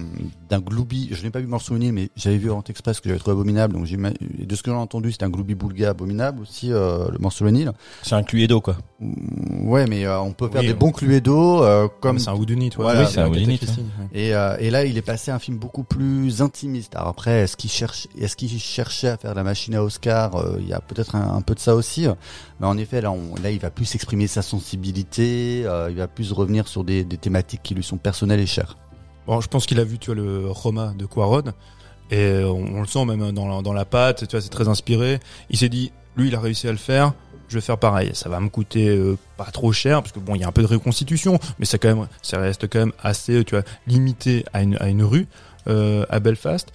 d'un 0.49 0.61
gloubi. 0.61 1.09
Je 1.13 1.23
n'ai 1.23 1.31
pas 1.31 1.41
vu 1.41 1.47
Mort 1.47 1.61
sur 1.63 1.75
le 1.75 1.81
Nil, 1.81 1.93
mais 1.93 2.11
j'avais 2.17 2.39
vu 2.39 2.49
Orient 2.51 2.65
Express 2.69 3.01
que 3.01 3.09
j'avais 3.09 3.19
trouvé 3.19 3.33
abominable. 3.35 3.75
Donc 3.75 3.85
de 3.87 4.55
ce 4.57 4.63
que 4.63 4.71
j'ai 4.71 4.77
entendu, 4.77 5.13
c'était 5.13 5.25
un 5.25 5.31
gloubi 5.31 5.55
boulga 5.55 5.91
abominable 5.91 6.41
aussi, 6.43 6.73
euh, 6.73 7.07
le 7.11 7.19
Mort 7.19 7.33
sur 7.33 7.45
le 7.45 7.51
Nil. 7.51 7.73
C'est 8.03 8.15
un 8.15 8.23
Cluedo, 8.23 8.61
quoi. 8.61 8.77
Ouais, 9.63 9.87
mais 9.87 10.07
euh, 10.07 10.21
on 10.21 10.33
peut 10.33 10.49
faire 10.49 10.61
Oui, 10.63 10.69
des 10.69 10.75
bons 10.75 10.93
Cluedo 10.93 11.63
euh, 11.63 11.89
Comme 12.01 12.15
comme 12.15 12.19
c'est 12.19 12.31
un 12.31 12.35
Houdini, 12.35 12.71
toi. 12.71 12.85
Voilà, 12.85 13.01
Oui, 13.03 13.07
c'est 13.11 13.21
un 13.21 13.29
Houdini, 13.29 13.59
et, 14.13 14.33
et 14.59 14.71
là 14.71 14.85
il 14.85 14.97
est 14.97 15.03
passé 15.03 15.31
à 15.31 15.35
un 15.35 15.39
film 15.39 15.59
beaucoup 15.59 15.85
plus 15.85 16.43
intimiste. 16.43 16.97
Alors 16.97 17.09
après, 17.09 17.43
est-ce 17.43 17.57
qu'il 17.57 17.71
cherche, 17.71 18.09
est-ce 18.19 18.37
qu'il 18.37 18.59
cherchait 18.59 19.09
à 19.09 19.17
faire 19.17 19.35
la 19.35 19.43
machine 19.43 19.75
à 19.75 19.83
Oscar 19.83 20.37
Euh, 20.37 20.57
Il 20.61 20.69
y 20.69 20.73
a 20.73 20.81
peut-être 20.81 21.17
un, 21.17 21.41
peu 21.43 21.55
de 21.55 21.61
ça 21.61 21.75
aussi, 21.75 22.07
mais 22.61 22.67
en 22.67 22.77
effet 22.79 23.01
là, 23.01 23.15
là 23.43 23.51
il 23.51 23.61
va 23.61 23.71
plus 23.71 23.95
exprimer 23.95 24.27
sa 24.27 24.43
sensibilité, 24.43 25.63
euh, 25.67 25.91
il 25.91 25.97
va 25.97 26.09
plus 26.09 26.33
revenir 26.33 26.69
sur 26.69 26.85
des, 26.85 27.05
thématiques 27.05 27.63
qui 27.63 27.75
lui 27.75 27.85
sont 27.85 27.97
personnelles 27.97 28.41
et 28.41 28.47
chères. 28.47 28.77
Bon, 29.27 29.41
je 29.41 29.49
pense 29.49 29.67
qu'il 29.67 29.81
a 29.81 29.85
vu, 29.85 29.99
tu 29.99 30.07
vois, 30.07 30.17
le 30.17 30.51
Roma 30.51 30.93
de 30.97 31.07
Quaron. 31.07 31.45
Et 32.11 32.43
on, 32.45 32.77
on 32.77 32.81
le 32.83 32.87
sent 32.87 33.05
même 33.07 33.33
dans 33.33 33.49
la, 33.49 33.63
dans 33.63 33.73
la 33.73 33.87
patte, 33.87 34.29
tu 34.29 34.37
vois, 34.37 34.43
c'est 34.43 34.51
très 34.51 34.69
inspiré. 34.69 35.21
Il 35.49 35.57
s'est 35.57 35.71
dit, 35.71 35.93
lui, 36.17 36.29
il 36.29 36.35
a 36.35 36.41
réussi 36.41 36.69
à 36.69 36.73
le 36.73 36.79
faire, 36.79 37.13
je 37.49 37.55
vais 37.57 37.61
faire 37.61 37.79
pareil. 37.79 38.11
Ça 38.15 38.29
va 38.29 38.41
me 38.41 38.49
coûter 38.49 38.89
euh, 38.89 39.17
pas 39.37 39.45
trop 39.45 39.73
cher, 39.73 40.03
parce 40.03 40.13
que 40.13 40.21
bon, 40.21 40.35
il 40.35 40.41
y 40.41 40.45
a 40.45 40.49
un 40.49 40.53
peu 40.53 40.63
de 40.63 40.67
reconstitution, 40.67 41.39
mais 41.59 41.67
ça 41.67 41.79
quand 41.79 42.09
ça 42.23 42.39
reste 42.39 42.69
quand 42.69 42.79
même 42.79 42.93
assez, 43.03 43.45
tu 43.45 43.55
vois, 43.55 43.65
limité 43.87 44.45
à 44.53 44.63
une, 44.63 45.03
rue, 45.03 45.27
euh, 45.69 46.05
à 46.09 46.21
Belfast. 46.21 46.73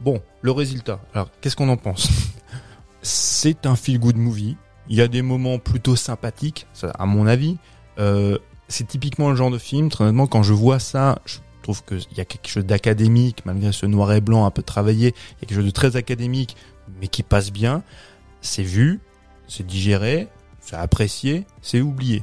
Bon, 0.00 0.20
le 0.42 0.52
résultat. 0.52 1.00
Alors, 1.14 1.28
qu'est-ce 1.40 1.56
qu'on 1.56 1.68
en 1.68 1.76
pense? 1.76 2.08
C'est 3.02 3.66
un 3.66 3.74
feel-good 3.74 4.16
movie. 4.16 4.56
Il 4.88 4.96
y 4.96 5.02
a 5.02 5.08
des 5.08 5.22
moments 5.22 5.58
plutôt 5.58 5.96
sympathiques, 5.96 6.66
à 6.82 7.06
mon 7.06 7.26
avis. 7.26 7.58
Euh, 7.98 8.38
c'est 8.68 8.86
typiquement 8.86 9.30
le 9.30 9.36
genre 9.36 9.50
de 9.50 9.58
film, 9.58 9.88
très 9.88 10.04
honnêtement, 10.04 10.26
quand 10.26 10.42
je 10.42 10.52
vois 10.52 10.78
ça, 10.78 11.20
je 11.24 11.38
trouve 11.62 11.82
qu'il 11.84 12.16
y 12.16 12.20
a 12.20 12.24
quelque 12.24 12.48
chose 12.48 12.64
d'académique, 12.64 13.44
malgré 13.44 13.72
ce 13.72 13.86
noir 13.86 14.12
et 14.12 14.20
blanc 14.20 14.44
un 14.44 14.50
peu 14.50 14.62
travaillé, 14.62 15.08
il 15.08 15.42
y 15.42 15.44
a 15.44 15.46
quelque 15.46 15.56
chose 15.56 15.64
de 15.64 15.70
très 15.70 15.96
académique, 15.96 16.56
mais 17.00 17.08
qui 17.08 17.22
passe 17.22 17.50
bien. 17.50 17.82
C'est 18.40 18.62
vu, 18.62 19.00
c'est 19.46 19.66
digéré, 19.66 20.28
c'est 20.60 20.76
apprécié, 20.76 21.44
c'est 21.62 21.80
oublié. 21.80 22.22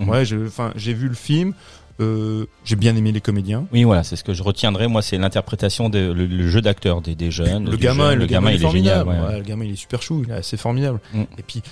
Mhm. 0.00 0.08
Ouais, 0.08 0.22
enfin, 0.46 0.72
j'ai 0.76 0.94
vu 0.94 1.08
le 1.08 1.14
film, 1.14 1.54
euh, 2.00 2.46
j'ai 2.64 2.76
bien 2.76 2.94
aimé 2.94 3.10
les 3.10 3.20
comédiens. 3.20 3.66
Oui, 3.72 3.82
voilà, 3.84 4.04
c'est 4.04 4.14
ce 4.16 4.22
que 4.22 4.34
je 4.34 4.42
retiendrai. 4.42 4.86
Moi, 4.86 5.02
c'est 5.02 5.18
l'interprétation, 5.18 5.88
le, 5.88 6.12
le 6.12 6.48
jeu 6.48 6.60
d'acteur 6.60 7.00
des, 7.00 7.14
des 7.16 7.30
jeunes. 7.30 7.68
le 7.68 7.76
gamin, 7.76 8.10
jeune. 8.10 8.18
le, 8.20 8.26
gamin, 8.26 8.50
il 8.52 8.64
est 8.64 8.70
génial. 8.70 9.04
formidable. 9.04 9.10
ouais. 9.10 9.32
Ouais, 9.32 9.38
le 9.38 9.44
gamin, 9.44 9.64
il 9.64 9.72
est 9.72 9.76
super 9.76 10.00
chou, 10.00 10.22
il 10.24 10.30
est 10.30 10.36
assez 10.36 10.56
formidable. 10.56 11.00
Mm. 11.12 11.22
Et 11.38 11.42
puis, 11.42 11.62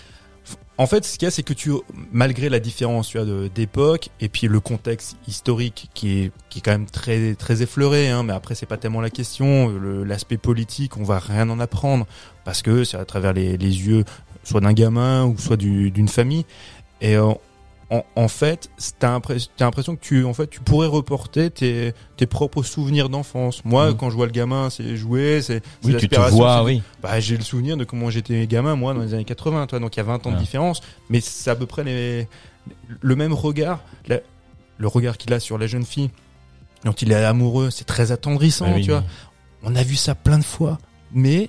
en 0.78 0.86
fait, 0.86 1.04
ce 1.04 1.18
qu'il 1.18 1.24
y 1.24 1.28
a, 1.28 1.30
c'est 1.30 1.42
que 1.42 1.54
tu, 1.54 1.70
malgré 2.12 2.48
la 2.48 2.60
différence, 2.60 3.16
d'époque, 3.54 4.10
et 4.20 4.28
puis 4.28 4.46
le 4.46 4.60
contexte 4.60 5.16
historique 5.26 5.88
qui 5.94 6.18
est, 6.20 6.32
qui 6.50 6.58
est 6.58 6.62
quand 6.62 6.72
même 6.72 6.86
très, 6.86 7.34
très 7.34 7.62
effleuré, 7.62 8.10
hein, 8.10 8.22
mais 8.22 8.32
après, 8.34 8.54
c'est 8.54 8.66
pas 8.66 8.76
tellement 8.76 9.00
la 9.00 9.10
question. 9.10 9.72
L'aspect 10.04 10.36
politique, 10.36 10.96
on 10.98 11.02
va 11.04 11.18
rien 11.18 11.48
en 11.48 11.60
apprendre, 11.60 12.06
parce 12.44 12.60
que 12.62 12.84
c'est 12.84 12.98
à 12.98 13.04
travers 13.06 13.32
les, 13.32 13.56
les 13.56 13.86
yeux, 13.86 14.04
soit 14.44 14.60
d'un 14.60 14.74
gamin, 14.74 15.24
ou 15.24 15.38
soit 15.38 15.56
du- 15.56 15.90
d'une 15.90 16.08
famille. 16.08 16.44
Et, 17.00 17.16
euh, 17.16 17.32
en, 17.90 18.02
en 18.16 18.26
fait, 18.28 18.68
t'as 18.98 19.16
impress- 19.16 19.48
t'as 19.56 19.64
l'impression 19.64 19.94
que 19.94 20.00
tu, 20.00 20.24
en 20.24 20.34
fait, 20.34 20.48
tu 20.48 20.60
pourrais 20.60 20.88
reporter 20.88 21.50
tes, 21.50 21.92
tes 22.16 22.26
propres 22.26 22.62
souvenirs 22.64 23.08
d'enfance. 23.08 23.64
Moi, 23.64 23.90
Mhm. 23.90 23.96
quand 23.96 24.10
je 24.10 24.16
vois 24.16 24.26
le 24.26 24.32
gamin, 24.32 24.70
c'est 24.70 24.96
jouer, 24.96 25.40
c'est, 25.42 25.62
Oui, 25.84 25.96
tu 25.96 26.08
te 26.08 26.18
vois, 26.30 26.64
oui. 26.64 26.82
bah, 27.02 27.20
j'ai 27.20 27.36
le 27.36 27.44
souvenir 27.44 27.76
de 27.76 27.84
comment 27.84 28.10
j'étais 28.10 28.46
gamin, 28.48 28.74
moi, 28.74 28.92
dans 28.94 29.02
les 29.02 29.14
années 29.14 29.24
80, 29.24 29.66
toi. 29.68 29.78
Donc, 29.78 29.94
il 29.96 29.98
y 29.98 30.00
a 30.00 30.04
20 30.04 30.26
ans 30.26 30.32
de 30.32 30.36
différence. 30.38 30.80
Mais 31.10 31.20
c'est 31.20 31.50
à 31.50 31.54
peu 31.54 31.66
près 31.66 31.84
les, 31.84 32.26
le 33.00 33.16
même 33.16 33.32
regard. 33.32 33.80
La- 34.08 34.20
le 34.78 34.88
regard 34.88 35.16
qu'il 35.16 35.32
a 35.32 35.40
sur 35.40 35.56
la 35.56 35.66
jeune 35.66 35.84
fille. 35.84 36.10
Dont 36.84 36.92
il 36.92 37.10
est 37.12 37.14
amoureux. 37.24 37.70
C'est 37.70 37.84
très 37.86 38.12
attendrissant, 38.12 38.66
Bah 38.66 38.72
oui, 38.76 38.82
tu 38.82 38.90
vois. 38.90 39.04
On 39.62 39.74
a 39.76 39.82
vu 39.82 39.96
ça 39.96 40.14
plein 40.14 40.38
de 40.38 40.44
fois. 40.44 40.78
Mais, 41.12 41.48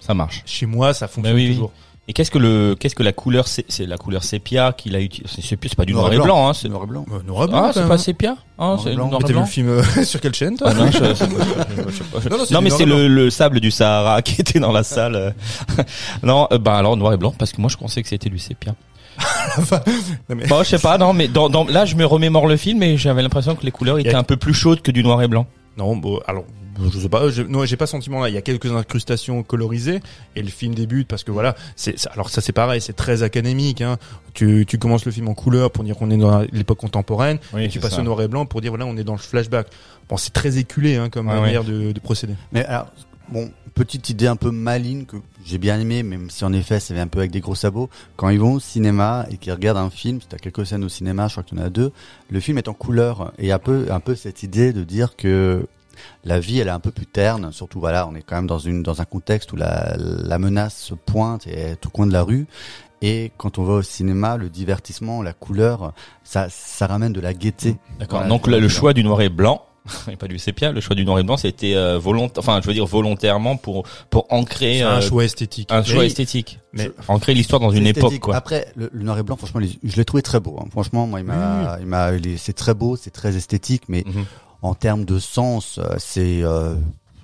Ça 0.00 0.14
marche. 0.14 0.42
chez 0.46 0.66
moi, 0.66 0.94
ça 0.94 1.08
fonctionne 1.08 1.34
Bah 1.34 1.40
oui, 1.40 1.58
oui. 1.60 1.66
Et 2.10 2.14
qu'est-ce 2.14 2.30
que 2.30 2.38
le, 2.38 2.74
qu'est-ce 2.74 2.94
que 2.94 3.02
la 3.02 3.12
couleur, 3.12 3.46
c'est, 3.48 3.66
c'est 3.68 3.84
la 3.84 3.98
couleur 3.98 4.24
sépia 4.24 4.72
qu'il 4.72 4.96
a 4.96 5.00
utilisé. 5.00 5.30
C'est, 5.34 5.42
c'est, 5.46 5.58
c'est 5.62 5.74
pas 5.76 5.84
du 5.84 5.92
noir, 5.92 6.10
et 6.10 6.18
blanc, 6.18 6.48
hein. 6.48 6.54
C'est... 6.54 6.68
Noir 6.70 6.84
et 6.84 6.86
blanc. 6.86 7.04
Euh, 7.12 7.18
noir 7.26 7.44
et 7.44 7.48
blanc, 7.48 7.58
Ah, 7.58 7.66
quand 7.66 7.72
c'est 7.74 7.80
même. 7.80 7.88
pas 7.90 7.98
sépia? 7.98 8.36
Ah, 8.58 8.64
Noir 8.64 8.78
et 8.78 8.82
c'est 8.82 8.94
blanc. 8.94 9.08
noir 9.08 9.10
Mais 9.10 9.16
et 9.18 9.20
t'as 9.20 9.26
vu 9.28 9.32
blanc. 9.34 9.42
le 9.42 9.46
film 9.46 9.68
euh, 9.68 9.82
sur 10.04 10.20
quelle 10.20 10.34
chaîne, 10.34 10.56
toi 10.56 10.68
Ah 10.70 10.74
non, 10.74 10.86
je, 10.90 10.98
je- 10.98 11.04
je- 11.04 11.14
je- 11.14 11.90
je- 11.90 12.20
je- 12.22 12.28
Non, 12.30 12.38
non, 12.38 12.44
c'est 12.46 12.54
non, 12.54 12.60
du 12.60 12.64
mais 12.64 12.68
noir 12.70 12.78
c'est 12.78 12.86
blanc. 12.86 12.96
le, 12.96 13.08
le 13.08 13.28
sable 13.30 13.60
du 13.60 13.70
Sahara 13.70 14.22
qui 14.22 14.40
était 14.40 14.58
dans 14.58 14.72
la 14.72 14.84
salle. 14.84 15.34
non, 16.22 16.48
euh, 16.50 16.56
bah 16.58 16.76
alors 16.78 16.96
noir 16.96 17.12
et 17.12 17.16
blanc 17.18 17.34
parce 17.38 17.52
que 17.52 17.60
moi 17.60 17.68
je 17.70 17.76
pensais 17.76 18.02
que 18.02 18.08
c'était 18.08 18.30
du 18.30 18.38
sépia. 18.38 18.74
Non, 20.28 20.36
mais- 20.36 20.46
Bon, 20.46 20.62
je 20.62 20.68
sais 20.68 20.78
pas, 20.78 20.96
non, 20.98 21.12
mais 21.12 21.28
dans, 21.28 21.48
dans, 21.48 21.64
là 21.64 21.84
je 21.84 21.94
me 21.96 22.04
remémore 22.06 22.46
le 22.46 22.56
film 22.56 22.82
et 22.82 22.96
j'avais 22.96 23.22
l'impression 23.22 23.54
que 23.54 23.64
les 23.64 23.70
couleurs 23.72 23.98
étaient 23.98 24.14
un 24.14 24.22
peu 24.22 24.36
plus 24.36 24.54
chaudes 24.54 24.80
que 24.80 24.90
du 24.90 25.02
noir 25.02 25.20
et 25.22 25.28
blanc. 25.28 25.46
Non, 25.76 25.96
bon, 25.96 26.20
alors, 26.26 26.44
je 26.92 26.98
sais 26.98 27.08
pas, 27.08 27.28
je, 27.30 27.42
non, 27.42 27.64
j'ai 27.64 27.76
pas 27.76 27.86
ce 27.86 27.92
sentiment-là. 27.92 28.28
Il 28.28 28.34
y 28.34 28.38
a 28.38 28.42
quelques 28.42 28.70
incrustations 28.72 29.42
colorisées 29.42 30.00
et 30.36 30.42
le 30.42 30.48
film 30.48 30.74
débute 30.74 31.08
parce 31.08 31.24
que 31.24 31.30
voilà, 31.30 31.54
c'est, 31.76 31.98
c'est- 31.98 32.08
alors 32.10 32.30
ça 32.30 32.40
c'est 32.40 32.52
pareil, 32.52 32.80
c'est 32.80 32.92
très 32.94 33.22
académique. 33.22 33.80
Hein. 33.80 33.98
Tu, 34.34 34.64
tu 34.66 34.78
commences 34.78 35.04
le 35.04 35.12
film 35.12 35.28
en 35.28 35.34
couleur 35.34 35.70
pour 35.70 35.84
dire 35.84 35.96
qu'on 35.96 36.10
est 36.10 36.16
dans 36.16 36.40
l'époque 36.52 36.78
contemporaine, 36.78 37.38
Oui, 37.52 37.64
et 37.64 37.68
tu 37.68 37.80
passes 37.80 37.98
au 37.98 38.02
noir 38.02 38.22
et 38.22 38.28
blanc 38.28 38.46
pour 38.46 38.60
dire 38.60 38.70
voilà, 38.70 38.86
on 38.86 38.96
est 38.96 39.04
dans 39.04 39.12
le 39.14 39.18
flashback. 39.18 39.66
Bon, 40.08 40.16
c'est 40.16 40.32
très 40.32 40.58
éculé 40.58 40.96
hein, 40.96 41.08
comme 41.10 41.28
Ouais, 41.28 41.40
manière 41.40 41.64
de, 41.64 41.92
de 41.92 42.00
procéder. 42.00 42.34
Mais 42.52 42.64
alors, 42.64 42.86
bon, 43.28 43.50
petite 43.74 44.08
idée 44.10 44.26
un 44.26 44.36
peu 44.36 44.50
maligne 44.50 45.04
que 45.04 45.16
j'ai 45.44 45.58
bien 45.58 45.78
aimé, 45.78 46.02
même 46.02 46.30
si 46.30 46.44
en 46.44 46.52
effet 46.52 46.80
ça 46.80 46.94
vient 46.94 47.02
un 47.04 47.08
peu 47.08 47.18
avec 47.18 47.30
des 47.30 47.40
gros 47.40 47.54
sabots. 47.54 47.90
Quand 48.16 48.28
ils 48.30 48.38
vont 48.40 48.54
au 48.54 48.60
cinéma 48.60 49.26
et 49.30 49.36
qu'ils 49.36 49.52
regardent 49.52 49.78
un 49.78 49.90
film, 49.90 50.20
si 50.20 50.26
t'as 50.28 50.36
quelques 50.38 50.66
scènes 50.66 50.84
au 50.84 50.88
cinéma, 50.88 51.26
je 51.28 51.32
crois 51.34 51.42
qu'il 51.42 51.58
y 51.58 51.60
en 51.60 51.64
a 51.64 51.70
deux, 51.70 51.92
le 52.30 52.40
film 52.40 52.56
est 52.58 52.68
en 52.68 52.74
couleur 52.74 53.32
et 53.38 53.52
un 53.52 53.58
peu, 53.58 53.86
un 53.90 54.00
peu 54.00 54.14
cette 54.14 54.42
idée 54.42 54.72
de 54.72 54.82
dire 54.84 55.14
que 55.16 55.66
la 56.24 56.40
vie 56.40 56.58
elle 56.60 56.68
est 56.68 56.70
un 56.70 56.80
peu 56.80 56.90
plus 56.90 57.06
terne, 57.06 57.52
surtout 57.52 57.80
voilà, 57.80 58.06
on 58.08 58.14
est 58.14 58.22
quand 58.22 58.36
même 58.36 58.46
dans 58.46 58.58
une 58.58 58.82
dans 58.82 59.00
un 59.00 59.04
contexte 59.04 59.52
où 59.52 59.56
la, 59.56 59.96
la 59.98 60.38
menace 60.38 60.76
se 60.76 60.94
pointe 60.94 61.46
et 61.46 61.58
est 61.72 61.86
au 61.86 61.90
coin 61.90 62.06
de 62.06 62.12
la 62.12 62.22
rue. 62.22 62.46
Et 63.00 63.30
quand 63.36 63.58
on 63.58 63.62
va 63.64 63.74
au 63.74 63.82
cinéma, 63.82 64.36
le 64.36 64.48
divertissement, 64.48 65.22
la 65.22 65.32
couleur, 65.32 65.92
ça, 66.24 66.48
ça 66.50 66.88
ramène 66.88 67.12
de 67.12 67.20
la 67.20 67.32
gaieté. 67.32 67.76
D'accord. 68.00 68.18
Voilà, 68.18 68.28
Donc 68.28 68.48
le, 68.48 68.68
choix 68.68 68.92
du 68.92 69.04
noir 69.04 69.20
et 69.20 69.28
blanc, 69.28 69.64
et 70.10 70.16
pas 70.16 70.26
du 70.26 70.36
sépia, 70.38 70.72
le 70.72 70.80
choix 70.80 70.96
du 70.96 71.04
noir 71.04 71.20
et 71.20 71.22
blanc, 71.22 71.36
c'était 71.36 71.76
euh, 71.76 71.96
volontaire, 71.96 72.42
enfin 72.42 72.58
je 72.60 72.66
veux 72.66 72.74
dire 72.74 72.86
volontairement 72.86 73.56
pour 73.56 73.84
pour 74.10 74.26
ancrer 74.30 74.78
C'est 74.78 74.82
euh, 74.82 74.96
un 74.96 75.00
choix 75.00 75.24
esthétique. 75.24 75.70
un 75.70 75.84
choix 75.84 76.04
esthétique, 76.04 76.58
Mais 76.72 76.90
ancrer 77.06 77.34
l'histoire 77.34 77.60
dans 77.60 77.70
une 77.70 77.86
époque 77.86 78.18
quoi. 78.18 78.34
Après, 78.34 78.66
le, 78.74 78.90
le 78.92 79.04
noir 79.04 79.16
et 79.16 79.22
blanc, 79.22 79.36
franchement, 79.36 79.60
je 79.84 79.96
l'ai 79.96 80.04
trouvé 80.04 80.22
très 80.24 80.40
beau. 80.40 80.58
hein. 80.60 80.66
Franchement, 80.72 81.06
moi, 81.06 81.20
il 81.20 81.26
m'a, 81.26 81.76
il 81.80 81.86
m'a, 81.86 82.10
c'est 82.36 82.52
très 82.52 82.74
beau, 82.74 82.96
c'est 82.96 83.12
très 83.12 83.36
esthétique, 83.36 83.84
mais 83.88 84.02
Mhm. 84.04 84.24
En 84.62 84.74
termes 84.74 85.04
de 85.04 85.18
sens, 85.18 85.78
euh, 85.78 85.94
c'est, 85.98 86.42
euh, 86.42 86.74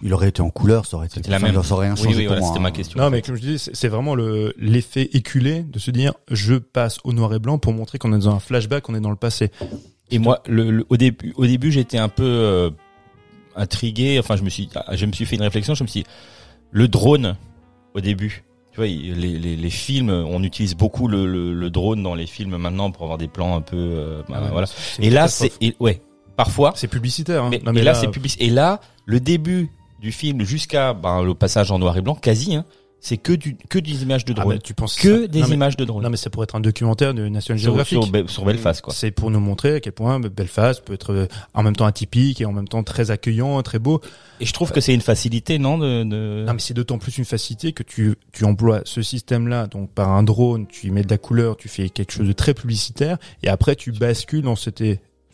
il 0.03 0.13
aurait 0.15 0.29
été 0.29 0.41
en 0.43 0.51
couleur, 0.51 0.87
ça 0.87 0.97
aurait 0.97 1.07
été 1.07 1.21
la 1.31 1.39
même. 1.39 1.61
Ça 1.63 1.75
aurait 1.75 1.87
rien 1.87 1.97
Oui, 1.97 2.03
changé 2.05 2.17
oui, 2.17 2.23
pour 2.27 2.37
voilà, 2.37 2.41
moi. 2.41 2.49
c'était 2.49 2.59
hein. 2.59 2.63
ma 2.63 2.71
question. 2.71 3.01
non, 3.01 3.11
mais 3.11 3.23
comme 3.23 3.37
je 3.37 3.41
dis, 3.41 3.59
c'est 3.59 3.89
vraiment 3.89 4.15
le 4.15 4.55
l'effet 4.59 5.09
éculé 5.15 5.63
de 5.63 5.79
se 5.79 5.91
dire 5.91 6.13
je 6.31 6.55
passe 6.55 6.99
au 7.05 7.13
noir 7.13 7.33
et 7.35 7.39
blanc 7.39 7.59
pour 7.59 7.73
montrer 7.73 7.99
qu'on 7.99 8.13
est 8.13 8.19
dans 8.19 8.35
un 8.35 8.39
flashback, 8.41 8.89
on 8.89 8.95
est 8.95 9.01
dans 9.01 9.11
le 9.11 9.17
passé. 9.17 9.51
Et 10.11 10.19
moi, 10.19 10.43
le, 10.47 10.71
le- 10.71 10.87
au 10.91 10.97
début, 10.97 11.33
au 11.37 11.47
début, 11.47 11.73
j'étais 11.73 11.99
un 11.99 12.11
peu 12.11 12.23
euh, 12.25 12.71
intrigué. 13.57 14.19
Enfin, 14.19 14.37
je 14.37 14.43
me 14.43 14.51
suis, 14.51 14.69
ah, 14.75 14.95
je 14.97 15.07
me 15.07 15.13
suis 15.13 15.25
fait 15.27 15.37
une 15.37 15.43
réflexion. 15.43 15.75
Je 15.75 15.83
me 15.83 15.89
suis, 15.89 16.03
dit, 16.03 16.07
le 16.71 16.89
drone 16.89 17.37
au 17.95 18.01
début. 18.01 18.45
Tu 18.73 18.77
vois, 18.77 18.87
les, 18.87 19.15
les, 19.39 19.57
les 19.57 19.71
films, 19.71 20.11
on 20.11 20.43
utilise 20.43 20.75
beaucoup 20.75 21.07
le, 21.07 21.27
le, 21.27 21.55
le 21.55 21.71
drone 21.71 22.03
dans 22.03 22.15
les 22.17 22.27
films 22.27 22.57
maintenant 22.57 22.91
pour 22.91 23.03
avoir 23.05 23.19
des 23.19 23.29
plans 23.29 23.55
un 23.57 23.61
peu, 23.61 23.77
euh, 23.77 24.23
bah, 24.29 24.35
Ah 24.39 24.43
ouais, 24.45 24.51
voilà. 24.51 24.67
Et 24.99 25.11
là, 25.11 25.29
c'est, 25.29 25.53
ouais, 25.79 26.03
parfois. 26.37 26.73
c'est 26.77 26.89
publicitaire. 26.89 27.45
Hein. 27.45 27.49
Mais, 27.51 27.61
Non, 27.65 27.73
et 27.73 27.83
là, 27.83 27.95
c'est 27.95 28.09
public. 28.09 28.37
Et 28.41 28.51
là, 28.51 28.81
le 29.07 29.21
début 29.21 29.71
du 30.01 30.13
film 30.13 30.43
jusqu'à 30.45 30.93
ben, 30.95 31.23
le 31.23 31.35
passage 31.35 31.71
en 31.71 31.79
noir 31.79 31.97
et 31.97 32.03
blanc, 32.03 32.15
quasi, 32.15 32.55
hein, 32.55 32.65
c'est 33.01 33.19
que 33.19 33.33
du 33.35 33.57
que 33.69 33.79
des 33.79 34.03
images 34.03 34.25
de 34.25 34.33
Ah, 34.33 34.41
drone, 34.41 34.55
mais 34.55 34.61
tu 34.61 34.73
penses 34.73 34.95
que 34.97 35.23
ça- 35.23 35.29
des 35.29 35.41
non, 35.43 35.49
mais- 35.49 35.55
images 35.57 35.77
de 35.77 35.85
drone. 35.85 36.03
Non, 36.03 36.09
mais 36.09 36.17
ça 36.17 36.31
pourrait 36.31 36.45
être 36.45 36.55
un 36.57 36.61
documentaire 36.61 37.13
de 37.13 37.29
National 37.29 37.59
sur, 37.61 37.67
Geographic. 37.69 38.03
sur, 38.03 38.11
Be- 38.13 38.29
sur 38.29 38.45
Belfast, 38.47 38.81
quoi. 38.81 38.95
C'est 38.95 39.11
pour 39.11 39.31
nous 39.31 39.41
montrer 39.41 39.75
à 39.77 39.81
quel 39.81 39.93
point 39.93 40.19
Belfast 40.21 40.83
peut 40.85 40.95
être 40.95 41.13
euh, 41.13 41.27
en 41.53 41.63
même 41.63 41.77
temps 41.77 41.85
atypique 41.85 42.41
et 42.41 42.47
en 42.47 42.53
même 42.53 42.67
temps 42.67 42.83
très 42.83 43.11
accueillant, 43.11 43.63
très 43.63 43.79
beau. 43.79 44.01
Et 44.41 44.47
je 44.47 44.53
trouve 44.55 44.73
que 44.73 44.81
c'est 44.81 44.95
une 44.95 45.03
facilité, 45.03 45.59
non, 45.59 45.77
de, 45.77 46.03
de... 46.05 46.45
Non, 46.47 46.55
mais 46.55 46.61
c'est 46.61 46.73
d'autant 46.75 46.97
plus 46.99 47.19
une 47.19 47.27
facilité 47.27 47.73
que 47.75 47.83
tu, 47.83 48.15
tu 48.33 48.45
emploies 48.47 48.81
ce 48.87 49.03
système-là, 49.03 49.67
donc 49.67 49.91
par 49.91 50.11
un 50.11 50.23
drone, 50.23 50.67
tu 50.67 50.87
y 50.87 50.91
mets 50.91 51.03
de 51.03 51.11
la 51.11 51.19
couleur, 51.19 51.59
tu 51.59 51.69
fais 51.69 51.91
quelque 51.91 52.13
chose 52.13 52.27
de 52.27 52.33
très 52.33 52.55
publicitaire, 52.55 53.19
et 53.43 53.49
après 53.49 53.77
tu 53.77 53.93
bascules 53.93 54.43
dans 54.43 54.57
cette, 54.57 54.83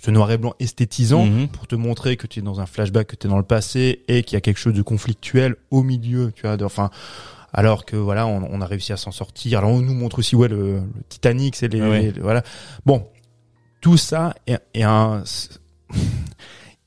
ce 0.02 0.10
noir 0.10 0.30
et 0.30 0.38
blanc 0.38 0.54
esthétisant 0.60 1.26
Mhm. 1.26 1.48
pour 1.48 1.66
te 1.66 1.74
montrer 1.74 2.16
que 2.16 2.26
tu 2.26 2.40
es 2.40 2.42
dans 2.42 2.60
un 2.60 2.66
flashback, 2.66 3.06
que 3.08 3.16
tu 3.16 3.26
es 3.26 3.30
dans 3.30 3.36
le 3.38 3.42
passé 3.44 4.02
et 4.08 4.22
qu'il 4.22 4.34
y 4.34 4.36
a 4.36 4.40
quelque 4.40 4.58
chose 4.58 4.74
de 4.74 4.82
conflictuel 4.82 5.56
au 5.70 5.82
milieu, 5.82 6.32
tu 6.34 6.42
vois. 6.42 6.56
de- 6.56 6.64
Enfin, 6.64 6.90
alors 7.52 7.84
que 7.84 7.96
voilà, 7.96 8.26
on, 8.26 8.48
on 8.50 8.60
a 8.60 8.66
réussi 8.66 8.92
à 8.92 8.96
s'en 8.96 9.10
sortir. 9.10 9.58
Alors 9.58 9.70
on 9.70 9.80
nous 9.80 9.94
montre 9.94 10.20
aussi 10.20 10.36
ouais 10.36 10.48
le, 10.48 10.74
le 10.78 10.82
Titanic, 11.08 11.56
c'est 11.56 11.68
les, 11.68 11.80
Ouais. 11.82 12.12
les- 12.12 12.20
voilà. 12.20 12.42
Bon, 12.86 13.06
tout 13.80 13.96
ça 13.96 14.34
est, 14.46 14.58
est 14.74 14.82
un. 14.84 15.22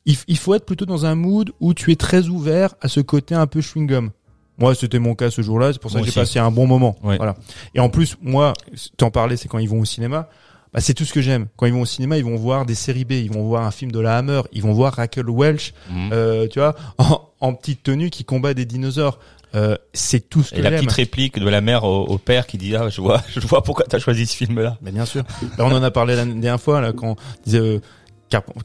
Il, 0.05 0.18
il 0.28 0.38
faut 0.38 0.53
être 0.53 0.66
plutôt 0.66 0.86
dans 0.86 1.05
un 1.05 1.16
mood 1.16 1.51
où 1.61 1.74
tu 1.74 1.91
es 1.91 1.95
très 1.95 2.28
ouvert 2.28 2.76
à 2.82 2.89
ce 2.89 2.99
côté 2.99 3.36
un 3.36 3.47
peu 3.47 3.61
chewing 3.61 3.88
gum. 3.88 4.11
Moi, 4.57 4.76
c'était 4.76 4.99
mon 4.99 5.16
cas 5.16 5.32
ce 5.32 5.41
jour-là. 5.41 5.72
C'est 5.72 5.82
pour 5.82 5.91
ça 5.91 5.97
Moi 5.99 6.05
que 6.05 6.11
j'ai 6.14 6.20
passé 6.20 6.39
un 6.39 6.51
bon 6.51 6.68
moment. 6.68 6.97
Ouais. 7.03 7.16
Voilà. 7.18 7.36
Et 7.74 7.80
en 7.80 7.89
plus, 7.89 8.18
moi, 8.22 8.51
t'en 8.97 9.11
parlais, 9.11 9.38
c'est 9.38 9.47
quand 9.47 9.59
ils 9.59 9.70
vont 9.70 9.80
au 9.80 9.86
cinéma. 9.86 10.28
Bah, 10.74 10.82
c'est 10.82 10.93
tout 10.93 11.05
ce 11.05 11.13
que 11.13 11.21
j'aime. 11.21 11.47
Quand 11.55 11.65
ils 11.67 11.74
vont 11.74 11.82
au 11.82 11.86
cinéma, 11.86 12.17
ils 12.17 12.26
vont 12.26 12.36
voir 12.36 12.65
des 12.65 12.76
séries 12.76 13.05
B, 13.05 13.11
ils 13.13 13.32
vont 13.32 13.43
voir 13.43 13.63
un 13.63 13.71
film 13.71 13.91
de 13.91 13.99
la 13.99 14.17
Hammer, 14.17 14.41
ils 14.51 14.61
vont 14.63 14.74
voir 14.74 14.93
Raquel 14.93 15.30
Welch, 15.30 15.74
Mhm. 15.89 16.09
euh, 16.13 16.47
tu 16.47 16.59
vois, 16.59 16.76
en, 16.97 17.21
en 17.41 17.53
petite 17.53 17.84
tenue 17.84 18.09
qui 18.09 18.24
combat 18.26 18.53
des 18.53 18.65
dinosaures. 18.65 19.19
Euh, 19.55 19.76
c'est 19.93 20.30
tout 20.30 20.41
ce 20.41 20.49
que 20.49 20.55
Et 20.57 20.61
la 20.63 20.71
petite 20.71 20.91
réplique 20.91 21.38
de 21.38 21.47
la 21.47 21.61
mère 21.61 21.84
au, 21.84 22.05
au 22.05 22.17
père 22.17 22.47
qui 22.47 22.57
dit 22.57 22.76
ah 22.76 22.89
je 22.89 23.01
vois 23.01 23.21
je 23.36 23.39
vois 23.41 23.61
pourquoi 23.61 23.86
t'as 23.88 23.99
choisi 23.99 24.26
ce 24.26 24.36
film 24.36 24.59
là. 24.59 24.78
Mais 24.82 24.91
bien 24.91 25.05
sûr. 25.05 25.21
Là, 25.59 25.65
on 25.65 25.71
en 25.71 25.84
a 25.84 25.91
parlé 25.91 26.15
la 26.15 26.26
dernière 26.26 26.59
fois 26.59 26.82
là 26.82 26.91
quand 26.91 27.09
on 27.11 27.15
disait 27.45 27.59
euh, 27.59 27.80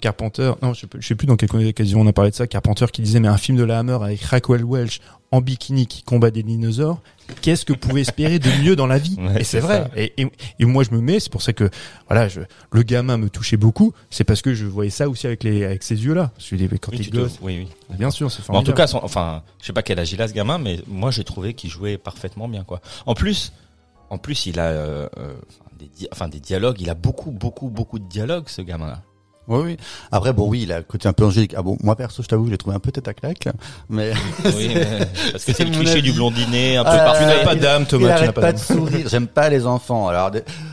Carpenter. 0.01 0.53
Non, 0.63 0.73
je 0.75 0.81
sais, 0.81 0.87
plus- 0.87 1.03
je 1.03 1.07
sais 1.09 1.15
plus 1.15 1.27
dans 1.27 1.37
quelle 1.37 1.51
occasion 1.67 2.01
on 2.01 2.07
a 2.07 2.13
parlé 2.13 2.31
de 2.31 2.37
ça. 2.37 2.47
Carpenter 2.47 2.87
qui 2.93 3.03
disait 3.03 3.21
mais 3.21 3.29
un 3.29 3.37
film 3.37 3.57
de 3.59 3.65
la 3.65 3.79
Hammer 3.81 3.99
avec 4.03 4.21
Raquel 4.23 4.65
Welch 4.65 5.01
en 5.31 5.41
bikini 5.43 5.87
qui 5.87 6.03
combat 6.03 6.31
des 6.31 6.43
dinosaures. 6.43 7.01
Qu'est-ce 7.43 7.67
que 7.67 7.75
vous 7.75 7.79
pouvez 7.79 8.01
espérer 8.01 8.39
de 8.39 8.49
mieux 8.63 8.75
dans 8.77 8.87
la 8.87 8.97
vie? 8.99 9.17
Ouais, 9.19 9.43
Et 9.43 9.45
c'est 9.45 9.61
vrai. 9.61 9.91
Et, 9.95 10.15
et, 10.23 10.27
et 10.61 10.65
moi 10.65 10.83
je 10.85 10.91
me 10.93 11.01
mets. 11.01 11.21
C'est 11.21 11.31
pour 11.31 11.43
ça 11.43 11.53
que 11.53 11.69
voilà, 12.09 12.29
je, 12.29 12.41
le 12.73 12.83
gamin 12.83 13.19
me 13.19 13.29
touchait 13.29 13.59
beaucoup. 13.59 13.93
C'est 14.09 14.25
parce 14.25 14.41
que 14.41 14.55
je 14.55 14.65
voyais 14.65 14.91
ça 14.91 15.09
aussi 15.09 15.27
avec 15.27 15.45
les 15.45 15.65
avec 15.65 15.83
ses 15.83 16.03
yeux 16.03 16.15
là. 16.15 16.31
Je 16.39 16.55
mais 16.57 16.79
quand 16.79 16.93
Oui, 16.93 16.99
il 17.01 17.11
te- 17.11 17.17
gosse. 17.17 17.39
oui, 17.43 17.67
oui. 17.91 17.97
Bien 17.99 18.11
sûr, 18.11 18.31
c'est 18.31 18.39
Bon, 18.39 18.55
en 18.55 18.63
tout 18.63 18.73
formidable. 18.73 18.77
cas, 18.79 18.87
son- 18.87 19.01
enfin, 19.03 19.43
je 19.61 19.67
sais 19.67 19.73
pas 19.75 19.83
quel 19.83 19.99
âge 19.99 20.13
il 20.13 20.23
a 20.23 20.29
ce 20.29 20.33
gamin, 20.33 20.57
mais 20.59 20.81
moi 20.89 21.11
j'ai 21.11 21.25
trouvé 21.25 21.53
qu'il 21.53 21.69
jouait 21.71 21.99
parfaitement 21.99 22.49
bien, 22.49 22.65
quoi. 22.65 22.81
En 23.05 23.15
plus, 23.15 23.53
en 24.11 24.17
plus, 24.17 24.47
il 24.47 24.59
a 24.59 24.65
euh, 24.69 25.09
euh, 25.19 25.35
enfin, 25.51 25.71
des, 25.79 25.87
di- 25.89 26.09
enfin, 26.11 26.29
des 26.29 26.41
dialogues. 26.41 26.81
Il 26.81 26.89
a 26.89 26.95
beaucoup, 26.95 27.31
beaucoup, 27.31 27.69
beaucoup 27.69 27.99
de 27.99 28.09
dialogues, 28.09 28.49
ce 28.49 28.63
gamin-là. 28.63 29.03
Oui, 29.49 29.61
oui. 29.65 29.77
Après, 30.13 30.33
bon, 30.33 30.49
oui, 30.49 30.63
il 30.63 30.73
a 30.73 30.79
le 30.79 30.85
côté 30.85 31.09
un 31.09 31.13
peu 31.13 31.25
angélique. 31.25 31.55
Ah 31.57 31.63
bon, 31.63 31.77
moi 31.83 31.97
perso, 31.97 32.23
je 32.23 32.29
t'avoue, 32.29 32.47
je 32.47 32.51
l'ai 32.53 32.59
trouvé 32.59 32.77
un 32.77 32.81
peu 32.81 32.93
tête 32.93 33.09
à 33.09 33.15
claque, 33.15 33.49
mais 33.89 34.13
Oui, 34.45 34.71
mais- 34.75 35.09
parce 35.33 35.45
que 35.45 35.53
c'est 35.53 35.65
le 35.65 35.71
cliché 35.71 35.93
avis. 35.95 36.03
du 36.03 36.13
blondinet, 36.13 36.77
un 36.77 36.85
peu 36.85 36.91
parfait. 36.91 37.25
Tu 37.25 37.39
n'as 37.39 37.45
pas 37.45 37.55
il- 37.55 37.61
d'âme, 37.61 37.83
il 37.83 37.87
Thomas. 37.89 38.19
Tu 38.19 38.25
n'as 38.27 38.33
pas 38.33 38.53
de 38.53 38.59
sourire. 38.59 39.09
J'aime 39.09 39.27
pas 39.27 39.49
les 39.49 39.67
enfants. 39.67 40.09
Alors, 40.09 40.31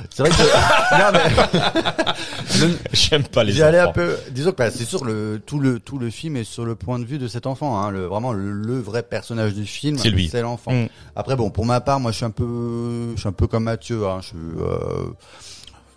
c'est 0.09 0.21
vrai 0.23 0.29
que 0.29 0.35
non 0.99 2.67
mais 2.67 2.69
J'aime 2.93 3.23
pas 3.23 3.43
les 3.43 3.53
J'ai 3.53 3.63
allé 3.63 3.77
un 3.79 3.83
enfants. 3.85 3.93
peu. 3.93 4.17
Disons 4.31 4.51
que 4.51 4.57
bah, 4.57 4.71
c'est 4.71 4.85
sûr 4.85 5.03
le 5.05 5.41
tout 5.45 5.59
le 5.59 5.79
tout 5.79 5.97
le 5.97 6.09
film 6.09 6.37
est 6.37 6.43
sur 6.43 6.65
le 6.65 6.75
point 6.75 6.99
de 6.99 7.05
vue 7.05 7.17
de 7.17 7.27
cet 7.27 7.47
enfant. 7.47 7.79
Hein, 7.81 7.91
le 7.91 8.05
vraiment 8.05 8.31
le, 8.33 8.51
le 8.51 8.79
vrai 8.79 9.03
personnage 9.03 9.53
du 9.53 9.65
film. 9.65 9.97
C'est 9.97 10.09
lui. 10.09 10.29
C'est 10.29 10.41
l'enfant. 10.41 10.71
Mm. 10.71 10.87
Après 11.15 11.35
bon, 11.35 11.49
pour 11.49 11.65
ma 11.65 11.81
part, 11.81 11.99
moi 11.99 12.11
je 12.11 12.17
suis 12.17 12.25
un 12.25 12.29
peu 12.31 13.13
je 13.15 13.19
suis 13.19 13.29
un 13.29 13.33
peu 13.33 13.47
comme 13.47 13.63
Mathieu. 13.65 14.07
Hein, 14.07 14.19
je 14.21 14.27
suis 14.27 14.37
euh, 14.37 15.05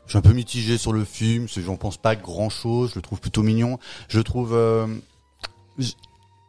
je 0.09 0.13
suis 0.13 0.19
un 0.19 0.23
peu 0.23 0.33
mitigé 0.33 0.79
sur 0.79 0.95
le 0.95 1.05
film. 1.05 1.47
J'en 1.55 1.77
pense 1.77 1.99
pas 1.99 2.17
grand 2.17 2.49
chose. 2.49 2.93
Je 2.93 2.95
le 2.97 3.03
trouve 3.03 3.21
plutôt 3.21 3.43
mignon. 3.43 3.79
Je 4.09 4.21
trouve. 4.21 4.55
euh, 4.55 4.87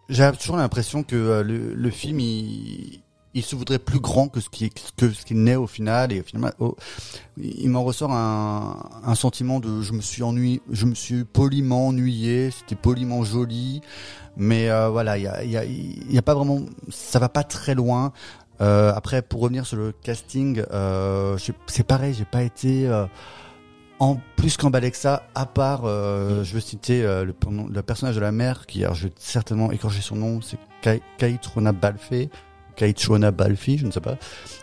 J'ai 0.07 0.31
toujours 0.39 0.55
l'impression 0.55 1.03
que 1.03 1.17
euh, 1.17 1.43
le, 1.43 1.89
film 1.89 2.21
il 2.21 3.43
se 3.43 3.57
voudrait 3.57 3.77
plus 3.77 3.99
grand 3.99 4.29
que 4.29 4.39
ce 4.39 4.49
qui 4.49 4.69
que 4.95 5.11
ce 5.11 5.33
n'est 5.33 5.57
au 5.57 5.67
final 5.67 6.13
et 6.13 6.23
finalement 6.23 6.51
il 7.37 7.69
m'en 7.69 7.83
ressort 7.83 8.11
un, 8.11 9.15
sentiment 9.15 9.59
de 9.59 9.81
je 9.81 9.91
me 9.91 10.01
suis 10.01 10.23
ennuyé 10.23 10.61
je 10.71 10.85
me 10.85 10.95
suis 10.95 11.25
poliment 11.25 11.87
ennuyé 11.87 12.51
c'était 12.51 12.75
poliment 12.75 13.23
joli 13.23 13.81
mais 14.35 14.69
euh, 14.71 14.89
voilà 14.89 15.17
il 15.17 15.23
y 15.23 15.27
a 15.27 15.63
y 15.63 16.17
a 16.17 16.21
pas 16.21 16.33
vraiment 16.33 16.61
ça 16.89 17.19
va 17.19 17.29
pas 17.29 17.43
très 17.43 17.75
loin 17.75 18.13
après 18.59 19.21
pour 19.21 19.41
revenir 19.41 19.65
sur 19.65 19.77
le 19.77 19.91
casting 19.91 20.63
c'est 21.67 21.87
pareil 21.87 22.15
j'ai 22.15 22.25
pas 22.25 22.41
été 22.41 22.89
en 23.99 24.17
plus 24.37 24.55
qu'emballé 24.57 24.91
que 24.91 24.97
ça, 24.97 25.23
à 25.35 25.45
part, 25.45 25.81
euh, 25.85 26.43
je 26.43 26.53
veux 26.53 26.59
citer 26.61 27.03
euh, 27.03 27.25
le, 27.25 27.35
le 27.71 27.81
personnage 27.81 28.15
de 28.15 28.21
la 28.21 28.31
mère, 28.31 28.65
qui, 28.65 28.83
alors 28.83 28.95
je 28.95 29.07
vais 29.07 29.13
certainement 29.17 29.71
écorcher 29.71 30.01
son 30.01 30.15
nom, 30.15 30.41
c'est 30.41 30.57
Kai- 30.81 31.01
Kaitrona 31.17 31.71
Balfe, 31.73 32.13
Kaitrona 32.77 33.31
Balfi, 33.31 33.77
je 33.77 33.85
ne 33.85 33.91
sais 33.91 33.99
pas, 33.99 34.15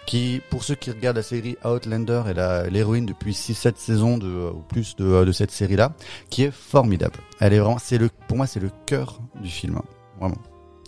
qui, 0.07 0.41
pour 0.49 0.65
ceux 0.65 0.75
qui 0.75 0.91
regardent 0.91 1.19
la 1.19 1.23
série 1.23 1.57
Outlander, 1.65 2.23
est 2.29 2.71
l'héroïne 2.71 3.05
depuis 3.05 3.33
6-7 3.33 3.75
saisons 3.77 4.17
de, 4.17 4.27
ou 4.55 4.61
plus 4.61 4.97
de, 4.97 5.25
de 5.25 5.33
cette 5.33 5.51
série-là, 5.51 5.93
qui 6.31 6.45
est 6.45 6.51
formidable. 6.51 7.19
Elle 7.41 7.53
est 7.53 7.59
vraiment, 7.59 7.79
c'est 7.79 7.99
le, 7.99 8.09
pour 8.29 8.39
moi, 8.39 8.47
c'est 8.47 8.61
le 8.61 8.71
cœur 8.87 9.21
du 9.43 9.51
film, 9.51 9.77
hein, 9.77 9.85
vraiment. 10.19 10.39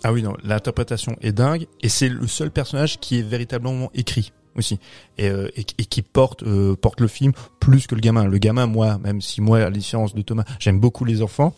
Ah 0.03 0.11
oui, 0.13 0.23
non, 0.23 0.33
l'interprétation 0.43 1.15
est 1.21 1.33
dingue 1.33 1.67
et 1.81 1.89
c'est 1.89 2.07
le 2.09 2.25
seul 2.25 2.51
personnage 2.51 2.99
qui 3.01 3.19
est 3.19 3.21
véritablement 3.21 3.91
écrit 3.93 4.31
aussi 4.59 4.79
et, 5.17 5.29
euh, 5.29 5.49
et, 5.55 5.65
et 5.77 5.85
qui 5.85 6.01
porte 6.01 6.43
euh, 6.43 6.75
porte 6.75 7.01
le 7.01 7.07
film 7.07 7.33
plus 7.59 7.87
que 7.87 7.95
le 7.95 8.01
gamin. 8.01 8.25
Le 8.25 8.37
gamin, 8.37 8.67
moi, 8.67 8.97
même 9.03 9.21
si 9.21 9.41
moi, 9.41 9.59
à 9.59 9.69
différence 9.69 10.13
de 10.13 10.21
Thomas, 10.21 10.43
j'aime 10.59 10.79
beaucoup 10.79 11.05
les 11.05 11.21
enfants. 11.21 11.53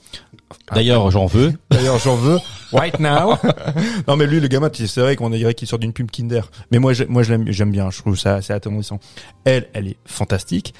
D'ailleurs, 0.74 1.10
j'en 1.12 1.26
veux. 1.26 1.54
D'ailleurs, 1.70 1.99
j'en 1.99 2.16
veux 2.16 2.38
right 2.74 2.99
now. 2.99 3.36
non, 4.08 4.16
mais 4.16 4.28
lui, 4.28 4.39
le 4.39 4.47
gamin, 4.47 4.70
c'est 4.74 5.02
vrai 5.02 5.16
qu'on 5.16 5.30
dirait 5.30 5.54
qu'il 5.54 5.68
sort 5.68 5.80
d'une 5.80 5.93
pub 5.93 6.10
Kinder. 6.12 6.49
Mais 6.72 6.80
moi, 6.80 6.93
moi, 7.08 7.24
je 7.24 7.32
l'aime, 7.32 7.52
j'aime 7.52 7.72
bien. 7.72 7.89
Je 7.89 7.99
trouve 7.99 8.18
ça 8.18 8.36
assez 8.36 8.54
attendrissant. 8.54 8.99
Elle, 9.45 9.70
elle 9.74 9.88
est 9.88 9.97
fantastique. 10.06 10.74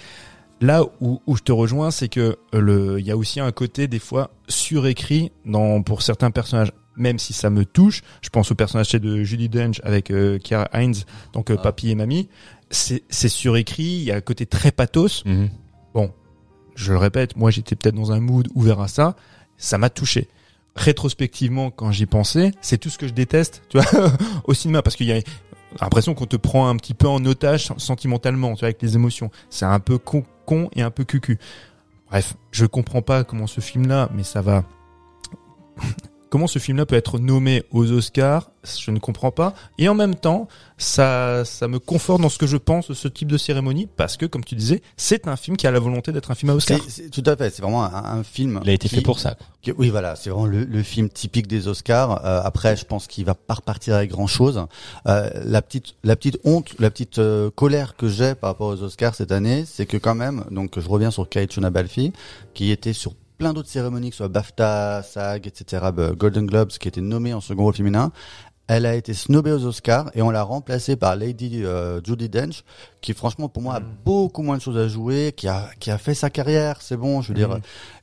Là 0.62 0.84
où, 1.00 1.22
où 1.26 1.36
je 1.36 1.42
te 1.42 1.52
rejoins, 1.52 1.90
c'est 1.90 2.08
que 2.08 2.38
le, 2.54 3.00
il 3.00 3.06
y 3.06 3.12
a 3.12 3.18
aussi 3.18 3.40
un 3.40 3.52
côté 3.52 3.88
des 3.88 3.98
fois 3.98 4.30
surécrit 4.48 5.32
dans 5.46 5.82
pour 5.82 6.04
certains 6.04 6.30
personnages. 6.30 6.72
Même 6.98 7.20
si 7.20 7.34
ça 7.34 7.50
me 7.50 7.64
touche, 7.66 8.02
je 8.22 8.30
pense 8.30 8.52
au 8.52 8.56
personnage 8.56 8.92
de 8.92 9.24
Judy 9.24 9.48
Dench 9.50 9.80
avec 9.84 10.12
euh, 10.12 10.38
Kiara 10.40 10.68
Hines, 10.82 10.96
donc 11.34 11.50
euh, 11.50 11.56
Ah. 11.60 11.62
papy 11.64 11.90
et 11.90 11.96
mamie. 11.96 12.28
C'est, 12.70 13.04
surécrit. 13.10 13.84
Il 13.84 14.04
y 14.04 14.12
a 14.12 14.16
un 14.16 14.22
côté 14.22 14.46
très 14.46 14.72
pathos 14.72 15.24
Mhm. 15.26 15.50
je 16.76 16.92
le 16.94 16.98
répète, 16.98 17.36
moi 17.36 17.52
j'étais 17.52 17.76
peut-être 17.76 17.96
dans 17.96 18.12
un 18.14 18.20
mood 18.22 18.48
ouvert 18.56 18.80
à 18.80 18.88
ça, 18.88 19.16
ça 19.58 19.78
m'a 19.78 19.90
touché. 19.90 20.30
Rétrospectivement, 20.76 21.70
quand 21.70 21.92
j'y 21.92 22.06
pensais, 22.06 22.54
c'est 22.62 22.78
tout 22.78 22.90
ce 22.90 22.98
que 22.98 23.08
je 23.08 23.14
déteste, 23.14 23.62
tu 23.70 23.78
vois, 23.78 23.86
au 24.46 24.54
cinéma, 24.54 24.82
parce 24.82 24.96
qu'il 24.96 25.08
y 25.08 25.12
a 25.12 25.22
l'impression 25.82 26.14
qu'on 26.14 26.26
te 26.28 26.38
prend 26.38 26.70
un 26.70 26.78
petit 26.78 26.94
peu 26.94 27.08
en 27.08 27.24
otage 27.26 27.72
sentimentalement, 27.78 28.54
tu 28.56 28.62
vois, 28.62 28.68
avec 28.68 28.82
les 28.82 28.96
émotions. 28.96 29.32
C'est 29.50 29.66
un 29.66 29.80
peu 29.82 29.98
con, 29.98 30.24
con 30.46 30.70
et 30.76 30.82
un 30.82 30.92
peu 30.92 31.04
cucu. 31.04 31.38
Bref, 32.10 32.36
je 32.52 32.66
comprends 32.66 33.02
pas 33.02 33.24
comment 33.26 33.48
ce 33.48 33.60
film-là, 33.62 34.10
mais 34.16 34.24
ça 34.24 34.42
va. 34.42 34.64
Comment 36.32 36.48
ce 36.48 36.58
film-là 36.60 36.86
peut 36.86 36.96
être 36.96 37.20
nommé 37.20 37.64
aux 37.72 37.92
Oscars 37.92 38.52
Je 38.64 38.90
ne 38.90 39.00
comprends 39.00 39.32
pas. 39.32 39.54
Et 39.78 39.90
en 39.90 39.94
même 39.94 40.16
temps, 40.16 40.48
ça, 40.78 41.44
ça 41.44 41.68
me 41.68 41.78
conforte 41.78 42.22
dans 42.22 42.30
ce 42.30 42.38
que 42.38 42.48
je 42.48 42.56
pense 42.56 42.88
de 42.88 42.94
ce 42.94 43.10
type 43.10 43.28
de 43.28 43.38
cérémonie, 43.38 43.88
parce 43.98 44.16
que, 44.16 44.26
comme 44.26 44.44
tu 44.46 44.56
disais, 44.56 44.82
c'est 44.96 45.28
un 45.28 45.36
film 45.36 45.58
qui 45.58 45.68
a 45.68 45.72
la 45.72 45.80
volonté 45.80 46.14
d'être 46.14 46.32
un 46.32 46.36
film 46.36 46.52
à 46.52 46.56
Oscar. 46.56 46.80
C'est- 46.86 46.90
c'est- 47.04 47.10
tout 47.10 47.24
à 47.30 47.36
fait, 47.36 47.50
c'est 47.54 47.62
vraiment 47.62 47.84
un, 47.84 48.20
un 48.20 48.24
film. 48.24 48.62
Il 48.64 48.70
a 48.70 48.74
été 48.74 48.88
qui- 48.88 48.96
fait 48.96 49.02
pour 49.02 49.20
ça. 49.20 49.36
Oui, 49.78 49.90
voilà, 49.90 50.16
c'est 50.16 50.30
vraiment 50.30 50.46
le, 50.48 50.64
le 50.64 50.84
film 50.84 51.10
typique 51.10 51.48
des 51.48 51.68
Oscars. 51.68 52.26
Euh, 52.26 52.42
après, 52.46 52.78
je 52.78 52.86
pense 52.86 53.08
qu'il 53.08 53.26
va 53.26 53.36
pas 53.36 53.56
repartir 53.56 53.96
avec 53.96 54.10
grand 54.12 54.26
chose. 54.28 54.66
Euh, 55.08 55.30
la 55.46 55.62
petite, 55.62 55.96
la 56.06 56.16
petite 56.16 56.40
honte, 56.46 56.70
la 56.80 56.90
petite 56.90 57.20
euh, 57.20 57.52
colère 57.52 57.98
que 57.98 58.08
j'ai 58.08 58.36
par 58.36 58.52
rapport 58.52 58.68
aux 58.70 58.82
Oscars 58.84 59.16
cette 59.16 59.34
année, 59.34 59.66
c'est 59.68 59.86
que 59.86 59.98
quand 59.98 60.16
même, 60.16 60.46
donc 60.50 60.80
je 60.80 60.88
reviens 60.88 61.12
sur 61.12 61.28
Kaichuna 61.28 61.70
Balfi, 61.72 62.14
qui 62.54 62.72
était 62.72 62.94
sur 62.94 63.14
plein 63.42 63.54
d'autres 63.54 63.70
cérémonies, 63.70 64.12
que 64.12 64.16
ce 64.16 64.18
soit 64.20 64.28
BAFTA, 64.28 65.02
SAG, 65.02 65.48
etc., 65.48 65.86
bah, 65.92 66.12
Golden 66.16 66.46
Globes, 66.46 66.70
qui 66.70 66.88
était 66.88 67.02
nommée 67.02 67.34
en 67.34 67.42
second 67.42 67.64
rôle 67.64 67.74
féminin. 67.74 68.12
Elle 68.68 68.86
a 68.86 68.94
été 68.94 69.16
snobée 69.16 69.52
aux 69.52 69.66
Oscars 69.66 70.12
et 70.14 70.22
on 70.22 70.30
l'a 70.30 70.44
remplacée 70.44 70.96
par 70.96 71.16
Lady 71.16 71.64
euh, 71.66 72.00
Judy 72.04 72.30
Dench, 72.30 72.64
qui 73.02 73.14
franchement 73.14 73.50
pour 73.50 73.64
moi 73.64 73.78
a 73.78 73.80
beaucoup 73.80 74.44
moins 74.44 74.58
de 74.58 74.62
choses 74.62 74.78
à 74.78 74.88
jouer, 74.88 75.34
qui 75.36 75.48
a 75.48 75.72
qui 75.80 75.90
a 75.90 75.98
fait 75.98 76.14
sa 76.14 76.30
carrière, 76.30 76.84
c'est 76.84 76.96
bon, 76.98 77.22
je 77.24 77.30
veux 77.30 77.34
dire. 77.34 77.58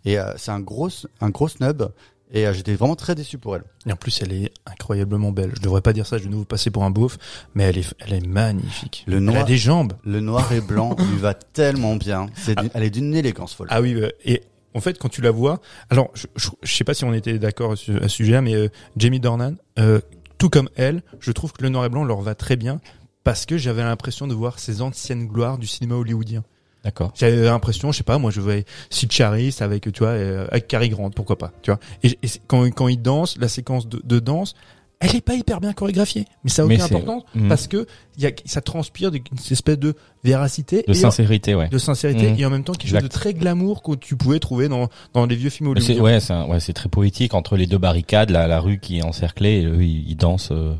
Et 0.04 0.18
euh, 0.18 0.32
c'est 0.36 0.50
un 0.50 0.58
gros 0.60 0.88
un 1.20 1.30
gros 1.30 1.46
snub 1.48 1.84
et 2.32 2.46
euh, 2.46 2.52
j'étais 2.52 2.74
vraiment 2.74 2.96
très 2.96 3.14
déçu 3.14 3.38
pour 3.38 3.54
elle. 3.56 3.62
Et 3.86 3.92
en 3.92 3.96
plus, 3.96 4.20
elle 4.20 4.32
est 4.32 4.52
incroyablement 4.66 5.30
belle. 5.30 5.52
Je 5.56 5.62
devrais 5.62 5.80
pas 5.82 5.92
dire 5.94 6.04
ça, 6.06 6.18
je 6.18 6.24
vais 6.24 6.30
nous 6.30 6.44
passer 6.44 6.70
pour 6.70 6.82
un 6.84 6.90
beauf, 6.90 7.16
mais 7.54 7.62
elle 7.64 7.78
est, 7.78 7.94
elle 8.00 8.12
est 8.12 8.26
magnifique. 8.26 9.04
Le 9.06 9.18
Elle 9.18 9.28
a 9.28 9.32
noir, 9.32 9.44
des 9.46 9.56
jambes. 9.56 9.92
le 10.04 10.20
noir 10.20 10.52
et 10.52 10.60
blanc 10.60 10.96
lui 10.98 11.16
va 11.18 11.32
tellement 11.54 11.94
bien. 11.96 12.26
C'est 12.34 12.58
d'une- 12.58 12.70
elle 12.74 12.82
est 12.82 12.90
d'une 12.90 13.14
élégance 13.14 13.54
folle. 13.54 13.68
Ah 13.70 13.80
oui, 13.80 13.96
et 14.26 14.42
en 14.78 14.80
fait, 14.80 14.96
quand 14.96 15.08
tu 15.08 15.20
la 15.20 15.32
vois, 15.32 15.60
alors 15.90 16.10
je, 16.14 16.28
je, 16.36 16.50
je 16.62 16.72
sais 16.72 16.84
pas 16.84 16.94
si 16.94 17.04
on 17.04 17.12
était 17.12 17.38
d'accord 17.38 17.72
à 17.72 17.76
ce 17.76 18.08
sujet, 18.08 18.40
mais 18.40 18.54
euh, 18.54 18.68
Jamie 18.96 19.18
Dornan, 19.18 19.54
euh, 19.80 20.00
tout 20.38 20.48
comme 20.50 20.70
elle, 20.76 21.02
je 21.18 21.32
trouve 21.32 21.52
que 21.52 21.62
le 21.62 21.68
noir 21.68 21.84
et 21.84 21.88
blanc 21.88 22.04
leur 22.04 22.20
va 22.20 22.36
très 22.36 22.54
bien 22.54 22.80
parce 23.24 23.44
que 23.44 23.58
j'avais 23.58 23.82
l'impression 23.82 24.28
de 24.28 24.34
voir 24.34 24.60
ces 24.60 24.80
anciennes 24.80 25.26
gloires 25.26 25.58
du 25.58 25.66
cinéma 25.66 25.96
hollywoodien. 25.96 26.44
D'accord. 26.84 27.12
J'avais 27.16 27.42
l'impression, 27.42 27.90
je 27.90 27.98
sais 27.98 28.04
pas, 28.04 28.18
moi 28.18 28.30
je 28.30 28.40
voyais 28.40 28.64
Sid 28.88 29.10
Charis 29.10 29.56
avec 29.58 29.92
tu 29.92 29.98
vois 29.98 30.10
euh, 30.10 30.46
avec 30.52 30.68
Cary 30.68 30.90
Grant, 30.90 31.10
pourquoi 31.10 31.36
pas, 31.36 31.52
tu 31.60 31.72
vois. 31.72 31.80
Et, 32.04 32.16
quand 32.46 32.62
quand 32.70 32.86
il 32.86 33.02
danse, 33.02 33.36
la 33.36 33.48
séquence 33.48 33.88
de, 33.88 34.00
de 34.04 34.20
danse, 34.20 34.54
elle 35.00 35.14
est 35.14 35.20
pas 35.20 35.34
hyper 35.34 35.60
bien 35.60 35.72
chorégraphiée, 35.72 36.24
mais 36.44 36.50
ça 36.50 36.62
a 36.62 36.64
aucune 36.64 36.80
importance 36.80 37.22
Mhm. 37.34 37.48
parce 37.48 37.66
que 37.68 37.86
y 38.18 38.26
a, 38.26 38.30
ça 38.46 38.60
transpire 38.60 39.10
d'une 39.12 39.22
espèce 39.50 39.78
de 39.78 39.94
véracité 40.24 40.84
De 40.86 40.92
et 40.92 40.94
sincérité, 40.94 41.54
ouais. 41.54 41.68
de 41.68 41.78
sincérité 41.78 42.30
Mhm. 42.32 42.38
et 42.38 42.46
en 42.46 42.50
même 42.50 42.64
temps 42.64 42.72
quelque 42.72 42.90
chose 42.90 43.02
de 43.02 43.08
très 43.08 43.32
glamour 43.34 43.82
que 43.82 43.94
tu 43.94 44.16
pouvais 44.16 44.40
trouver 44.40 44.68
dans 44.68 44.88
dans 45.14 45.26
les 45.26 45.36
vieux 45.36 45.50
films 45.50 45.70
hollywoodiens. 45.70 46.02
ouais, 46.02 46.20
c'est, 46.20 46.34
ouais, 46.34 46.60
c'est 46.60 46.72
très 46.72 46.88
poétique 46.88 47.34
entre 47.34 47.56
les 47.56 47.66
deux 47.66 47.78
barricades, 47.78 48.30
la, 48.30 48.46
la 48.48 48.60
rue 48.60 48.78
qui 48.80 48.98
est 48.98 49.02
encerclée, 49.02 49.60
et 49.60 49.64
eux, 49.66 49.82
ils, 49.84 50.08
ils 50.10 50.16
dansent. 50.16 50.50
euh, 50.52 50.74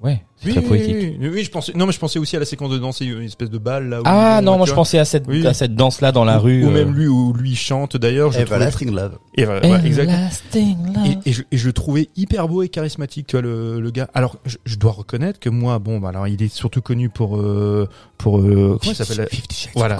Ouais, 0.00 0.22
c'est 0.36 0.46
Oui, 0.46 0.52
très 0.52 0.60
oui, 0.62 0.68
poétique. 0.68 0.94
oui, 0.96 1.16
oui, 1.20 1.28
oui, 1.34 1.42
je 1.44 1.50
pensais 1.50 1.72
non 1.74 1.84
mais 1.84 1.90
je 1.92 1.98
pensais 1.98 2.20
aussi 2.20 2.36
à 2.36 2.38
la 2.38 2.44
séquence 2.44 2.70
de 2.70 2.78
danse, 2.78 3.00
une 3.00 3.22
espèce 3.22 3.50
de 3.50 3.58
balle 3.58 3.88
là. 3.88 3.98
où- 4.00 4.04
Ah 4.06 4.40
non, 4.42 4.56
moi 4.56 4.64
je 4.64 4.72
pensais 4.72 4.96
à 5.00 5.04
cette, 5.04 5.24
Oui. 5.26 5.44
à 5.44 5.52
cette 5.54 5.74
danse-là 5.74 6.12
dans 6.12 6.24
la 6.24 6.38
Ou- 6.38 6.42
rue. 6.42 6.64
Ou 6.64 6.68
euh, 6.68 6.72
même 6.72 6.94
lui 6.94 7.08
où 7.08 7.32
lui 7.32 7.56
chante 7.56 7.96
d'ailleurs. 7.96 8.30
je 8.30 8.38
trouvais- 8.38 8.54
Everlasting 8.54 8.92
Love. 8.94 9.18
Et 9.34 9.44
ouais, 9.44 9.58
exact. 9.84 10.04
Everlasting 10.04 10.76
love. 10.94 11.06
Et, 11.24 11.30
et 11.30 11.32
je, 11.32 11.42
et 11.50 11.56
je 11.56 11.66
le 11.66 11.72
trouvais 11.72 12.08
hyper 12.16 12.46
beau 12.46 12.62
et 12.62 12.68
charismatique, 12.68 13.26
tu 13.26 13.32
vois, 13.36 13.42
le, 13.42 13.80
le 13.80 13.90
gars. 13.90 14.08
Alors, 14.14 14.36
je, 14.46 14.56
je 14.64 14.76
dois 14.76 14.92
reconnaître 14.92 15.40
que 15.40 15.48
moi, 15.50 15.80
bon, 15.80 15.98
bah, 15.98 16.10
alors, 16.10 16.28
il 16.28 16.40
est 16.44 16.52
surtout 16.54 16.80
connu 16.80 17.08
pour, 17.08 17.36
euh, 17.36 17.88
pour, 18.18 18.38
euh, 18.38 18.78
comment 18.80 18.92
il 18.92 18.94
s'appelle? 18.94 19.28
Voilà. 19.74 19.98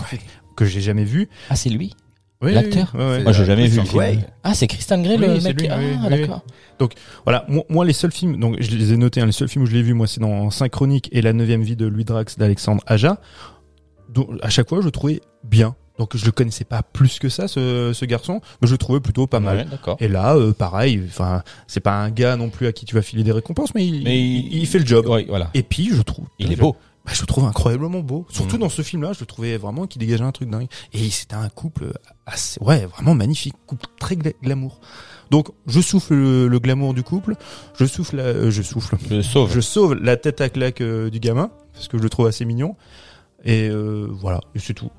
Que 0.55 0.65
j'ai 0.65 0.81
jamais 0.81 1.05
vu. 1.05 1.29
Ah, 1.51 1.57
c'est 1.57 1.71
lui? 1.71 1.95
Oui, 2.41 2.55
L'acteur 2.55 2.93
oui, 2.95 3.01
oui. 3.17 3.23
Moi, 3.25 3.33
j'ai 3.33 3.45
jamais 3.45 3.67
vu. 3.67 3.81
Le 3.81 3.85
film. 3.85 4.23
Ah, 4.45 4.55
c'est 4.55 4.69
Christian 4.69 5.03
Grey, 5.03 5.17
Oui, 5.19 5.27
le 5.27 5.41
mec. 5.41 5.61
lui, 5.61 5.69
ah, 5.69 5.77
oui, 5.79 5.97
oui. 6.03 6.09
d'accord. 6.09 6.43
Voilà. 7.25 7.45
Moi, 7.49 7.65
moi, 7.69 7.85
les 7.85 7.93
seuls 7.93 8.13
films, 8.13 8.39
donc, 8.39 8.57
je 8.61 8.71
les 8.71 8.93
ai 8.93 8.97
notés, 8.97 9.21
hein, 9.21 9.27
les 9.27 9.33
seuls 9.33 9.49
films 9.49 9.65
où 9.65 9.67
je 9.67 9.73
l'ai 9.73 9.83
vu, 9.83 9.93
moi, 9.93 10.07
c'est 10.07 10.21
dans 10.21 10.51
Synchronique 10.51 11.09
et 11.11 11.21
La 11.21 11.33
neuvième 11.33 11.63
vie 11.63 11.75
de 11.75 11.87
Louis 11.87 12.05
Drax 12.05 12.39
d'Alexandre 12.39 12.83
Aja. 12.87 13.21
Donc, 14.09 14.29
à 14.41 14.51
chaque 14.51 14.69
fois, 14.69 14.81
je 14.81 14.87
le 14.87 14.93
trouvais 14.93 15.21
bien. 15.43 15.75
Donc, 15.99 16.17
je 16.17 16.25
le 16.25 16.31
connaissais 16.31 16.65
pas 16.65 16.85
plus 16.85 17.19
que 17.19 17.29
ça, 17.29 17.49
ce, 17.49 17.91
ce 17.93 18.05
garçon, 18.05 18.41
mais 18.63 18.69
je 18.69 18.73
le 18.73 18.79
trouvais 18.79 19.01
plutôt 19.01 19.27
pas 19.27 19.41
mal. 19.41 19.67
Ouais. 19.87 19.95
Et 19.99 20.07
là, 20.07 20.37
euh, 20.37 20.53
pareil, 20.53 21.03
enfin, 21.09 21.43
c'est 21.67 21.81
pas 21.81 21.95
un 21.95 22.11
gars 22.11 22.37
non 22.37 22.51
plus 22.51 22.69
à 22.69 22.73
qui 22.73 22.85
tu 22.85 22.95
vas 22.95 23.03
filer 23.03 23.25
des 23.25 23.33
récompenses, 23.33 23.75
mais 23.75 23.85
il, 23.85 24.05
Mais 24.05 24.23
il, 24.23 24.65
fait 24.67 24.79
le 24.79 24.87
job. 24.87 25.09
Ouais, 25.09 25.27
voilà. 25.29 25.51
Et 25.55 25.65
puis, 25.65 25.91
je 25.93 26.01
trouve. 26.03 26.27
Il 26.39 26.53
est 26.53 26.57
beau. 26.57 26.77
Bah, 27.09 27.15
je 27.15 27.23
le 27.23 27.27
trouve 27.27 27.45
incroyablement 27.47 28.01
beau. 28.01 28.27
Surtout 28.29 28.57
Mhm. 28.57 28.61
dans 28.63 28.69
ce 28.69 28.83
film-là, 28.83 29.15
je 29.15 29.21
le 29.21 29.27
trouvais 29.27 29.57
vraiment 29.57 29.87
qui 29.87 29.99
dégageait 29.99 30.25
un 30.25 30.33
truc 30.33 30.51
dingue. 30.51 30.69
Et 30.93 31.09
c'était 31.11 31.37
un 31.37 31.49
couple 31.49 31.93
assez, 32.27 32.63
ouais, 32.63 32.85
vraiment 32.85 33.15
magnifique, 33.15 33.55
couple 33.67 33.87
très 33.99 34.15
gla- 34.17 34.35
glamour. 34.43 34.81
Donc, 35.31 35.49
je 35.67 35.81
souffle 35.81 36.15
le, 36.15 36.49
le 36.49 36.59
glamour 36.59 36.93
du 36.95 37.03
couple, 37.03 37.35
je 37.79 37.87
souffle, 37.87 38.17
la- 38.17 38.23
euh, 38.25 38.51
je 38.51 38.61
souffle, 38.63 38.97
Je 39.11 39.23
sauve. 39.23 39.51
je 39.53 39.61
sauve 39.61 39.95
la 39.95 40.17
tête 40.19 40.41
à 40.43 40.49
claque 40.51 40.81
euh, 40.83 41.09
du 41.11 41.19
gamin 41.21 41.51
parce 41.73 41.89
que 41.89 41.97
je 41.99 42.03
le 42.03 42.11
trouve 42.11 42.27
assez 42.27 42.45
mignon. 42.45 42.77
Et 43.45 43.69
euh, 43.69 44.07
voilà, 44.11 44.41
et 44.55 44.59
c'est 44.59 44.75
tout. 44.75 44.91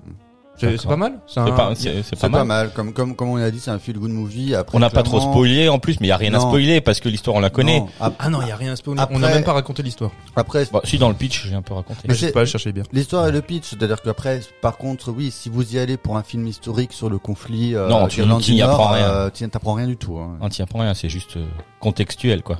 C'est 0.60 0.86
pas 0.88 0.96
mal. 0.96 1.14
C'est 1.28 1.40
un- 1.40 1.46
pas, 1.46 1.74
pas 1.74 1.76
pas 2.20 2.30
mal. 2.30 2.46
mal. 2.48 2.72
Comme, 2.74 2.94
comme, 2.94 3.16
comme 3.16 3.30
on 3.30 3.38
a 3.38 3.50
dit, 3.52 3.60
c'est 3.60 3.72
un 3.72 3.80
feel 3.80 3.98
good 3.98 4.12
movie. 4.12 4.54
Après, 4.56 4.76
On 4.76 4.80
n'a 4.80 4.90
pas 4.90 5.04
trop 5.04 5.20
spoilé 5.20 5.70
en 5.70 5.80
plus, 5.80 6.00
mais 6.00 6.08
il 6.08 6.10
y 6.10 6.14
a 6.14 6.18
rien 6.18 6.34
à 6.34 6.38
Non. 6.38 6.48
spoiler 6.48 6.82
parce 6.82 7.00
que 7.00 7.10
l'histoire 7.10 7.36
on 7.38 7.40
la 7.40 7.50
connaît. 7.50 7.80
Non. 7.80 7.88
Ah 8.20 8.30
non, 8.30 8.42
il 8.42 8.48
y 8.48 8.52
a 8.52 8.56
rien 8.56 8.74
à 8.74 8.76
spoiler. 8.76 9.02
Après- 9.02 9.16
On 9.16 9.20
n'a 9.20 9.30
même 9.30 9.44
pas 9.44 9.54
raconté 9.54 9.82
l'histoire. 9.84 10.12
Après, 10.36 10.66
Bon, 10.72 10.82
si 10.84 10.98
dans 10.98 11.10
le 11.10 11.16
pitch, 11.16 11.48
j'ai 11.48 11.56
un 11.56 11.62
peu 11.62 11.74
raconté. 11.74 12.00
Mais 12.08 12.14
Je 12.14 12.26
sais 12.28 12.32
pas, 12.32 12.46
je 12.46 12.52
cherchais 12.52 12.72
bien. 12.72 12.84
l'histoire 12.92 13.28
et 13.28 13.32
le 13.32 13.42
pitch, 13.42 13.66
c'est-à-dire 13.70 14.02
qu'après, 14.02 14.42
par 14.62 14.78
contre, 14.78 15.12
oui, 15.12 15.32
si 15.32 15.50
vous 15.50 15.74
y 15.76 15.80
allez 15.80 15.98
pour 15.98 16.18
un 16.18 16.24
film 16.24 16.46
historique 16.48 16.94
sur 16.94 17.10
le 17.10 17.18
conflit 17.20 17.76
euh, 17.76 17.88
Non, 17.88 18.08
tu- 18.08 18.18
d'Irlande 18.18 18.42
tu 18.42 18.52
du 18.52 18.56
n'y 18.56 18.60
Nord, 18.62 18.72
apprends 18.72 18.90
rien. 18.94 19.06
euh, 19.06 19.30
tu 19.34 19.48
t'apprends 19.50 19.74
rien 19.74 19.88
du 19.88 19.98
tout. 19.98 20.18
hein. 20.18 20.38
On 20.42 20.50
tient 20.50 20.66
pas 20.66 20.80
rien, 20.82 20.94
c'est 20.94 21.10
juste 21.10 21.38
euh, 21.38 21.46
contextuel, 21.80 22.42
quoi. 22.44 22.58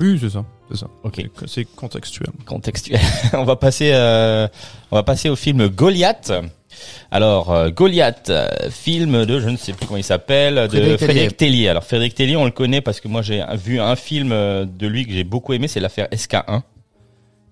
Oui, 0.00 0.16
c'est 0.20 0.30
ça, 0.30 0.44
c'est 0.70 0.76
ça. 0.78 0.86
Ok. 1.02 1.20
C'est 1.46 1.64
contextuel. 1.64 2.28
Contextuel. 2.46 3.00
on 3.32 3.44
va 3.44 3.56
passer, 3.56 3.90
euh, 3.92 4.46
on 4.92 4.96
va 4.96 5.02
passer 5.02 5.28
au 5.28 5.34
film 5.36 5.66
Goliath. 5.68 6.32
Alors 7.10 7.50
euh, 7.52 7.70
Goliath, 7.70 8.28
euh, 8.30 8.48
film 8.70 9.24
de 9.24 9.40
je 9.40 9.48
ne 9.48 9.56
sais 9.56 9.72
plus 9.72 9.86
comment 9.86 9.96
il 9.96 10.04
s'appelle, 10.04 10.56
de 10.68 10.78
Frédéric 10.98 11.36
Tellier. 11.36 11.68
Alors 11.68 11.84
Frédéric 11.84 12.14
Tellier, 12.14 12.36
on 12.36 12.44
le 12.44 12.50
connaît 12.50 12.80
parce 12.80 13.00
que 13.00 13.08
moi 13.08 13.22
j'ai 13.22 13.42
vu 13.54 13.80
un 13.80 13.96
film 13.96 14.30
euh, 14.32 14.64
de 14.66 14.86
lui 14.86 15.06
que 15.06 15.12
j'ai 15.12 15.24
beaucoup 15.24 15.52
aimé, 15.54 15.68
c'est 15.68 15.80
l'affaire 15.80 16.08
SK1, 16.12 16.62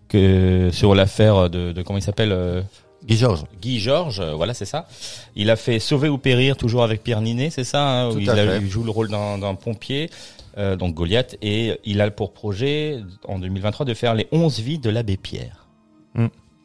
que 0.09 0.71
sur 0.73 0.95
l'affaire 0.95 1.51
de, 1.51 1.73
de 1.73 1.83
comment 1.83 1.99
il 1.99 2.03
s'appelle. 2.03 2.33
euh, 2.33 2.63
Guy 3.05 3.17
Georges. 3.17 3.45
Guy 3.61 3.79
Georges, 3.79 4.21
voilà, 4.35 4.53
c'est 4.53 4.65
ça. 4.65 4.89
Il 5.37 5.51
a 5.51 5.57
fait 5.57 5.79
Sauver 5.79 6.09
ou 6.09 6.19
périr, 6.19 6.57
toujours 6.57 6.83
avec 6.83 7.03
Pierre 7.05 7.21
Ninet, 7.21 7.51
c'est 7.51 7.63
ça, 7.65 7.83
hein, 7.89 8.09
où 8.11 8.19
il, 8.19 8.27
a- 8.31 8.35
joue 8.69 8.83
le 8.83 8.91
rôle 8.91 9.09
d'un 9.09 9.39
d'un 9.39 9.55
pompier, 9.55 10.11
euh, 10.59 10.75
donc 10.75 10.95
Goliath, 10.95 11.37
et 11.41 11.79
il 11.85 12.01
a 12.01 12.11
pour 12.11 12.33
projet, 12.33 12.99
en 13.29 13.39
2023, 13.39 13.87
de 13.87 13.95
faire 13.95 14.15
les 14.15 14.27
11 14.33 14.59
vies 14.61 14.79
de 14.79 14.91
l'abbé 14.91 15.17
Pierre. 15.17 15.67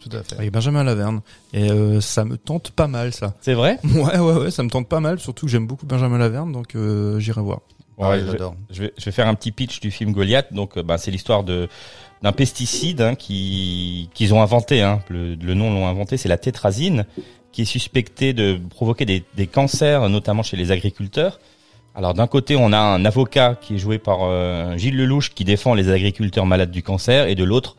Tout 0.02 0.10
à 0.18 0.24
fait. 0.24 0.36
Avec 0.36 0.52
Benjamin 0.52 0.84
Laverne. 0.84 1.22
Et 1.54 1.70
euh, 1.72 2.02
ça 2.02 2.26
me 2.26 2.38
tente 2.38 2.72
pas 2.72 2.88
mal, 2.88 3.14
ça. 3.14 3.36
C'est 3.42 3.54
vrai? 3.54 3.80
Ouais, 3.84 4.18
ouais, 4.18 4.34
ouais, 4.34 4.52
ça 4.52 4.64
me 4.64 4.70
tente 4.70 4.88
pas 4.88 5.00
mal. 5.00 5.20
Surtout 5.20 5.46
que 5.46 5.52
j'aime 5.52 5.68
beaucoup 5.68 5.86
Benjamin 5.86 6.18
Laverne, 6.18 6.52
donc 6.52 6.76
euh, 6.76 7.20
j'irai 7.20 7.42
voir. 7.42 7.60
Ah 8.00 8.10
Ouais, 8.10 8.20
je, 8.20 8.38
je, 8.72 8.82
vais, 8.82 8.94
je 8.98 9.06
vais 9.06 9.12
faire 9.12 9.28
un 9.28 9.36
petit 9.36 9.52
pitch 9.52 9.80
du 9.80 9.92
film 9.92 10.12
Goliath. 10.12 10.52
Donc, 10.54 10.78
euh, 10.78 10.84
bah, 10.84 10.98
c'est 10.98 11.12
l'histoire 11.12 11.44
de 11.44 11.68
d'un 12.24 12.32
pesticide 12.32 13.02
hein, 13.02 13.16
qui 13.16 14.10
qu'ils 14.14 14.34
ont 14.34 14.42
inventé. 14.42 14.82
Hein, 14.82 15.02
le, 15.10 15.36
le 15.36 15.54
nom 15.54 15.72
l'ont 15.74 15.88
inventé, 15.88 16.18
c'est 16.18 16.30
la 16.30 16.38
tétrazine, 16.38 17.06
qui 17.52 17.64
est 17.64 17.66
suspecté 17.66 18.34
de 18.34 18.60
provoquer 18.70 19.06
des, 19.06 19.24
des 19.36 19.48
cancers, 19.48 20.08
notamment 20.10 20.44
chez 20.44 20.58
les 20.58 20.72
agriculteurs. 20.72 21.40
Alors 21.94 22.14
d'un 22.14 22.28
côté, 22.28 22.56
on 22.56 22.72
a 22.72 22.80
un 22.80 23.04
avocat 23.06 23.56
qui 23.60 23.76
est 23.76 23.78
joué 23.78 23.98
par 23.98 24.20
euh, 24.22 24.78
Gilles 24.78 24.96
Lelouch 24.96 25.32
qui 25.36 25.44
défend 25.44 25.74
les 25.74 25.90
agriculteurs 25.90 26.46
malades 26.46 26.72
du 26.72 26.84
cancer, 26.84 27.28
et 27.28 27.36
de 27.36 27.44
l'autre, 27.44 27.76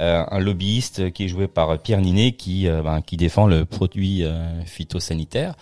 euh, 0.00 0.24
un 0.30 0.38
lobbyiste 0.38 1.12
qui 1.12 1.24
est 1.24 1.28
joué 1.28 1.48
par 1.48 1.78
Pierre 1.78 2.00
Ninet 2.00 2.32
qui 2.32 2.68
euh, 2.68 2.82
ben, 2.82 3.00
qui 3.02 3.16
défend 3.16 3.46
le 3.46 3.64
produit 3.64 4.24
euh, 4.24 4.62
phytosanitaire. 4.64 5.54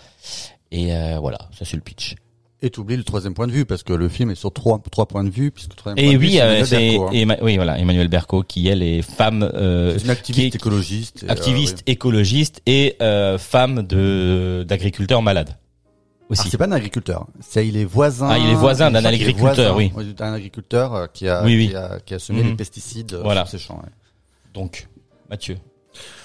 Et 0.71 0.93
euh, 0.95 1.17
voilà, 1.19 1.37
ça 1.57 1.65
c'est 1.65 1.75
le 1.77 1.81
pitch. 1.81 2.15
Et 2.63 2.71
tu 2.71 2.79
oublies 2.79 2.97
le 2.97 3.03
troisième 3.03 3.35
point 3.35 3.45
de 3.45 3.51
vue 3.51 3.65
parce 3.65 3.83
que 3.83 3.93
le 3.93 4.09
film 4.09 4.31
est 4.31 4.35
sur 4.35 4.51
trois, 4.51 4.81
trois 4.91 5.05
points 5.05 5.23
de 5.23 5.29
vue 5.29 5.51
puisque 5.51 5.69
le 5.69 5.75
troisième 5.75 6.03
Et 6.03 6.09
point 6.09 6.17
de 6.17 6.19
vue, 6.19 6.27
oui, 6.27 6.33
c'est 6.33 6.41
euh, 6.41 6.49
Emmanuel 6.49 6.65
c'est 6.65 6.77
Berco, 6.89 7.07
hein. 7.07 7.11
Emma- 7.13 7.37
oui 7.43 7.55
voilà 7.55 7.77
Emmanuel 7.79 8.07
Berco 8.07 8.41
qui 8.43 8.67
elle 8.67 8.81
est 8.81 9.01
femme 9.03 9.43
euh, 9.53 9.95
C'est 9.97 10.05
une 10.05 10.09
activiste 10.09 10.49
qui 10.49 10.55
est- 10.55 10.55
écologiste. 10.55 11.23
et, 11.23 11.29
activiste 11.29 11.77
oui. 11.85 11.93
écologiste 11.93 12.61
et 12.65 12.95
euh, 13.01 13.37
femme 13.37 13.83
de 13.85 14.65
d'agriculteur 14.67 15.21
malade 15.21 15.51
Ah, 15.53 16.25
aussi. 16.29 16.49
c'est 16.49 16.57
pas 16.57 16.65
un 16.65 16.71
agriculteur. 16.71 17.27
C'est 17.41 17.67
il 17.67 17.77
est 17.77 17.85
voisin. 17.85 18.27
Ah, 18.31 18.39
il 18.39 18.49
est 18.49 18.55
voisin 18.55 18.89
d'un 18.89 19.05
agriculteur, 19.05 19.73
voisin, 19.75 19.75
oui. 19.75 20.13
D'un 20.15 20.33
agriculteur 20.33 21.11
qui 21.13 21.27
a, 21.29 21.43
Oui, 21.43 21.55
oui. 21.57 21.69
Qui, 21.69 21.75
a 21.75 21.99
qui 22.03 22.13
a 22.15 22.19
semé 22.19 22.41
Mhm. 22.41 22.49
les 22.49 22.55
pesticides 22.55 23.13
Voilà. 23.23 23.45
sur 23.45 23.51
ses 23.59 23.59
champs. 23.65 23.75
ouais. 23.83 23.89
Donc 24.57 24.87
Mathieu, 25.29 25.57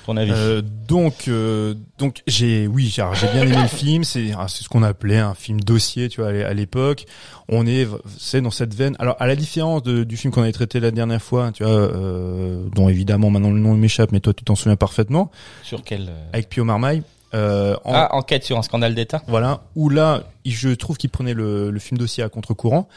ton 0.07 0.17
avis 0.17 0.31
Euh, 0.35 0.63
donc, 0.89 1.29
euh, 1.29 1.75
donc 1.99 2.23
j'ai, 2.27 2.67
oui, 2.67 2.87
j'ai 2.89 3.03
bien 3.33 3.43
aimé 3.43 3.57
le 3.61 3.69
film. 3.77 4.05
C'est, 4.05 4.31
ah, 4.39 4.47
c'est 4.49 4.65
ce 4.65 4.69
qu'on 4.71 4.83
appelait 4.83 5.19
un 5.19 5.35
film 5.35 5.61
dossier, 5.61 6.09
tu 6.09 6.21
vois, 6.21 6.31
à 6.31 6.33
l'é- 6.33 6.45
à 6.45 6.55
l'époque. 6.55 7.05
On 7.49 7.67
est, 7.67 7.87
c'est 8.19 8.41
dans 8.41 8.51
cette 8.51 8.75
veine. 8.75 8.97
Alors, 8.99 9.17
à 9.21 9.27
la 9.27 9.37
différence 9.37 9.83
de- 9.83 10.05
du 10.05 10.17
film 10.17 10.33
qu'on 10.33 10.43
avait 10.43 10.53
traité 10.53 10.81
la 10.81 10.91
dernière 10.93 11.21
fois, 11.23 11.53
tu 11.53 11.63
vois, 11.63 11.73
euh, 11.73 12.65
dont 12.75 12.89
évidemment 12.89 13.29
maintenant 13.31 13.51
le 13.51 13.59
nom 13.61 13.75
m'échappe, 13.75 14.13
mais 14.13 14.21
toi 14.21 14.33
tu 14.33 14.45
t'en 14.45 14.55
souviens 14.55 14.77
parfaitement, 14.77 15.31
Sur 15.63 15.83
quel 15.85 16.11
avec 16.33 16.49
Pio 16.49 16.65
Marmaille. 16.65 17.03
En- 17.35 17.75
Ah, 17.87 18.15
enquête 18.15 18.45
sur 18.45 18.59
un 18.59 18.63
scandale 18.63 18.95
d'État 18.95 19.23
Voilà, 19.27 19.63
où 19.75 19.89
là, 19.89 20.25
je 20.45 20.69
trouve 20.71 20.99
qu'il 20.99 21.09
prenait 21.11 21.33
le, 21.35 21.71
le 21.71 21.79
film 21.79 21.97
dossier 21.99 22.23
à 22.23 22.29
contre-courant. 22.29 22.89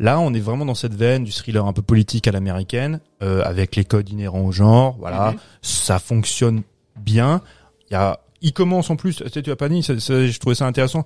Là, 0.00 0.18
on 0.18 0.32
est 0.34 0.40
vraiment 0.40 0.64
dans 0.64 0.74
cette 0.74 0.94
veine 0.94 1.24
du 1.24 1.30
thriller 1.30 1.64
un 1.66 1.72
peu 1.74 1.82
politique 1.82 2.26
à 2.26 2.32
l'américaine, 2.32 3.00
euh, 3.22 3.42
avec 3.44 3.76
les 3.76 3.84
codes 3.84 4.08
inhérents 4.08 4.40
au 4.40 4.50
genre. 4.50 4.96
Voilà, 4.98 5.34
ça 5.62 5.98
fonctionne 5.98 6.62
bien. 6.98 7.42
Il 7.90 7.92
y 7.92 7.96
a, 7.96 8.18
il 8.40 8.52
commence 8.54 8.88
en 8.90 8.96
plus. 8.96 9.16
Tu 9.16 9.28
sais, 9.28 9.42
tu 9.42 9.50
as 9.50 9.56
pas 9.56 9.68
dit, 9.68 9.82
ça- 9.82 10.00
ça- 10.00 10.26
je 10.26 10.38
trouvais 10.40 10.54
ça 10.56 10.66
intéressant. 10.66 11.04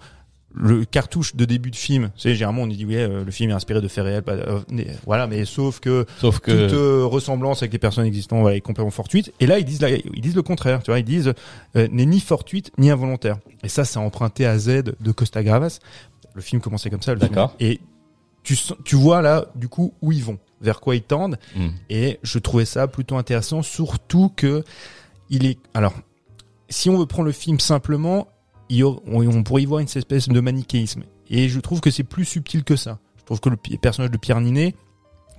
Le 0.56 0.84
cartouche 0.84 1.34
de 1.34 1.44
début 1.44 1.72
de 1.72 1.76
film, 1.76 2.10
tu 2.14 2.20
sais, 2.22 2.34
généralement 2.36 2.62
on 2.62 2.68
dit 2.68 2.84
ouais, 2.86 2.94
euh, 2.98 3.24
le 3.24 3.30
film 3.32 3.50
est 3.50 3.54
inspiré 3.54 3.80
de 3.80 3.88
faits 3.88 4.04
réels, 4.04 4.22
pas- 4.22 4.34
euh, 4.34 4.60
voilà, 5.04 5.26
mais 5.26 5.44
sauf 5.44 5.80
que 5.80 6.06
Sauf 6.20 6.38
que 6.38 6.52
toute 6.68 6.78
euh, 6.78 7.04
ressemblance 7.04 7.62
avec 7.64 7.72
les 7.72 7.80
personnes 7.80 8.06
existantes 8.06 8.38
voilà, 8.42 8.54
est 8.56 8.60
complètement 8.60 8.92
fortuite. 8.92 9.32
Et 9.40 9.48
là, 9.48 9.58
ils 9.58 9.64
disent, 9.64 9.84
ils 10.14 10.20
disent 10.20 10.36
le 10.36 10.42
contraire. 10.42 10.80
Tu 10.84 10.92
vois, 10.92 11.00
ils 11.00 11.04
disent 11.04 11.32
euh, 11.74 11.88
n'est 11.90 12.06
ni 12.06 12.20
fortuite 12.20 12.70
ni 12.78 12.88
involontaire. 12.92 13.38
Et 13.64 13.68
ça, 13.68 13.84
c'est 13.84 13.98
emprunté 13.98 14.46
à 14.46 14.56
Z 14.56 14.84
de 15.00 15.10
Costa 15.12 15.42
Gravas. 15.42 15.80
Le 16.34 16.40
film 16.42 16.62
commençait 16.62 16.88
comme 16.88 17.02
ça. 17.02 17.14
le 17.14 17.18
film. 17.18 17.30
D'accord. 17.30 17.56
Et 17.58 17.80
tu, 18.44 18.96
vois 18.96 19.22
là, 19.22 19.46
du 19.56 19.68
coup, 19.68 19.94
où 20.02 20.12
ils 20.12 20.22
vont, 20.22 20.38
vers 20.60 20.80
quoi 20.80 20.94
ils 20.94 21.02
tendent. 21.02 21.38
Hmm. 21.56 21.70
Et 21.90 22.20
je 22.22 22.38
trouvais 22.38 22.64
ça 22.64 22.86
plutôt 22.86 23.16
intéressant, 23.16 23.62
surtout 23.62 24.30
que 24.36 24.62
il 25.30 25.46
est. 25.46 25.58
Alors, 25.72 25.94
si 26.68 26.90
on 26.90 26.98
veut 26.98 27.06
prendre 27.06 27.26
le 27.26 27.32
film 27.32 27.58
simplement, 27.58 28.28
il 28.68 28.76
y 28.76 28.82
aura- 28.82 29.00
on, 29.06 29.26
on 29.26 29.42
pourrait 29.42 29.62
y 29.62 29.66
voir 29.66 29.80
une 29.80 29.88
espèce 29.88 30.28
de 30.28 30.40
manichéisme. 30.40 31.02
Et 31.30 31.48
je 31.48 31.58
trouve 31.60 31.80
que 31.80 31.90
c'est 31.90 32.04
plus 32.04 32.24
subtil 32.24 32.64
que 32.64 32.76
ça. 32.76 32.98
Je 33.18 33.24
trouve 33.24 33.40
que 33.40 33.48
le 33.48 33.56
personnage 33.56 34.10
de 34.10 34.18
Pierre 34.18 34.40
Ninet, 34.40 34.74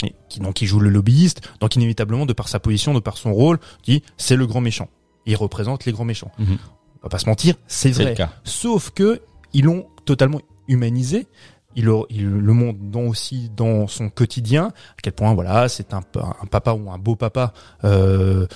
et 0.03 0.14
qui 0.28 0.39
donc 0.39 0.62
il 0.62 0.66
joue 0.66 0.80
le 0.80 0.89
lobbyiste, 0.89 1.41
donc 1.60 1.76
inévitablement 1.76 2.26
de 2.26 2.34
par 2.34 2.47
sa 2.47 2.60
position, 2.60 2.93
de 2.93 2.99
par 2.99 3.18
son 3.18 3.34
rôle, 3.34 3.60
dit 3.84 4.01
c'est 4.18 4.36
le 4.36 4.47
grand 4.47 4.62
méchant. 4.62 4.89
Il 5.28 5.36
représente 5.36 5.86
les 5.86 5.91
grands 5.91 6.06
méchants. 6.06 6.32
Mhm. 6.39 6.58
On 6.99 7.03
va 7.03 7.10
pas 7.10 7.20
se 7.20 7.30
mentir, 7.30 7.56
c'est 7.68 7.93
c'est 7.93 8.01
vrai. 8.01 8.12
le 8.12 8.18
cas. 8.18 8.34
Sauf 8.43 8.89
que 8.89 9.22
ils 9.53 9.64
l'ont 9.66 9.86
totalement 10.06 10.41
humanisé. 10.68 11.28
Ils 11.76 11.86
le, 11.86 11.93
ils 12.09 12.26
le 12.30 12.53
montrent 12.53 12.80
aussi 13.07 13.49
dans 13.55 13.88
son 13.88 14.09
quotidien. 14.09 14.67
À 14.67 15.01
quel 15.03 15.13
point, 15.13 15.34
voilà, 15.34 15.67
c'est 15.69 15.93
un, 15.93 16.01
un 16.15 16.45
papa 16.49 16.71
ou 16.73 16.89
un 16.89 16.97
beau 16.97 17.15
papa, 17.15 17.51
euh, 17.84 18.47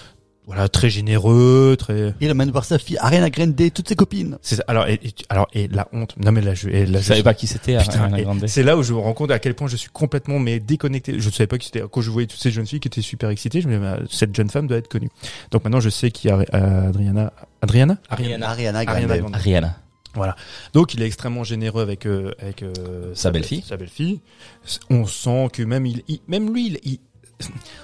voilà 0.46 0.68
très 0.68 0.90
généreux, 0.90 1.76
très. 1.78 2.16
Il 2.22 2.30
amène 2.32 2.50
voir 2.50 2.66
sa 2.66 2.80
fille, 2.80 2.98
Ariana 3.00 3.30
Grande, 3.30 3.56
toutes 3.72 3.88
ses 3.88 3.96
copines. 3.96 4.38
C'est 4.42 4.56
ça. 4.56 4.64
Alors 4.68 4.88
et, 4.88 4.94
et- 5.04 5.14
alors 5.30 5.48
et 5.54 5.68
la 5.68 5.88
honte. 5.94 6.16
Non 6.18 6.32
mais 6.32 6.42
là 6.42 6.56
je 6.56 6.70
et 6.70 6.88
là, 6.88 6.98
Je 7.00 7.04
je- 7.04 7.08
savais 7.10 7.22
pas 7.24 7.36
qui 7.36 7.46
c'était. 7.46 7.76
Ariana 7.76 8.22
Grande. 8.24 8.48
c'est 8.48 8.64
là 8.64 8.76
où 8.76 8.82
je 8.82 8.94
me 8.94 8.98
rends 9.00 9.14
compte 9.14 9.30
à 9.30 9.38
quel 9.38 9.54
point 9.54 9.68
je 9.68 9.76
suis 9.76 9.92
complètement 9.92 10.40
mais 10.40 10.60
déconnecté. 10.60 11.20
Je 11.20 11.28
ne 11.28 11.32
savais 11.32 11.46
pas 11.46 11.60
que 11.60 11.66
c'était 11.66 11.84
quand 11.92 12.02
je 12.02 12.10
voyais 12.10 12.26
toutes 12.26 12.40
ces 12.42 12.50
jeunes 12.50 12.66
filles 12.66 12.80
qui 12.80 12.88
étaient 12.88 13.02
super 13.04 13.30
excitées. 13.30 13.62
Je 13.62 13.68
me 13.68 13.78
disais, 13.78 13.86
bah, 13.86 14.00
cette 14.10 14.36
jeune 14.36 14.50
femme 14.50 14.66
doit 14.66 14.78
être 14.78 14.88
connue. 14.88 15.10
Donc 15.52 15.64
maintenant 15.66 15.82
je 15.82 15.90
sais 15.90 16.10
qu'il 16.10 16.32
y 16.32 16.34
a 16.34 16.38
euh, 16.56 16.88
Adriana. 16.90 17.32
Adriana? 17.62 17.98
Ariana. 18.10 18.50
Ariana 18.50 18.86
Grande. 18.86 18.96
Ariana 18.98 19.18
Grande. 19.20 19.36
Ariana. 19.36 19.76
Donc 20.74 20.94
il 20.94 21.02
est 21.02 21.06
extrêmement 21.06 21.44
généreux 21.44 21.82
avec 21.82 22.06
euh, 22.06 22.32
avec 22.40 22.64
euh, 22.64 23.14
Sa 23.16 23.32
belle-fille. 23.32 23.62
Sa 23.68 23.78
belle-fille. 23.78 24.22
On 24.90 25.06
sent 25.06 25.50
que 25.54 25.64
même 25.64 25.86
il, 25.86 26.04
il- 26.08 26.22
même 26.28 26.54
lui 26.54 26.68
il, 26.68 26.80
il- 26.84 27.00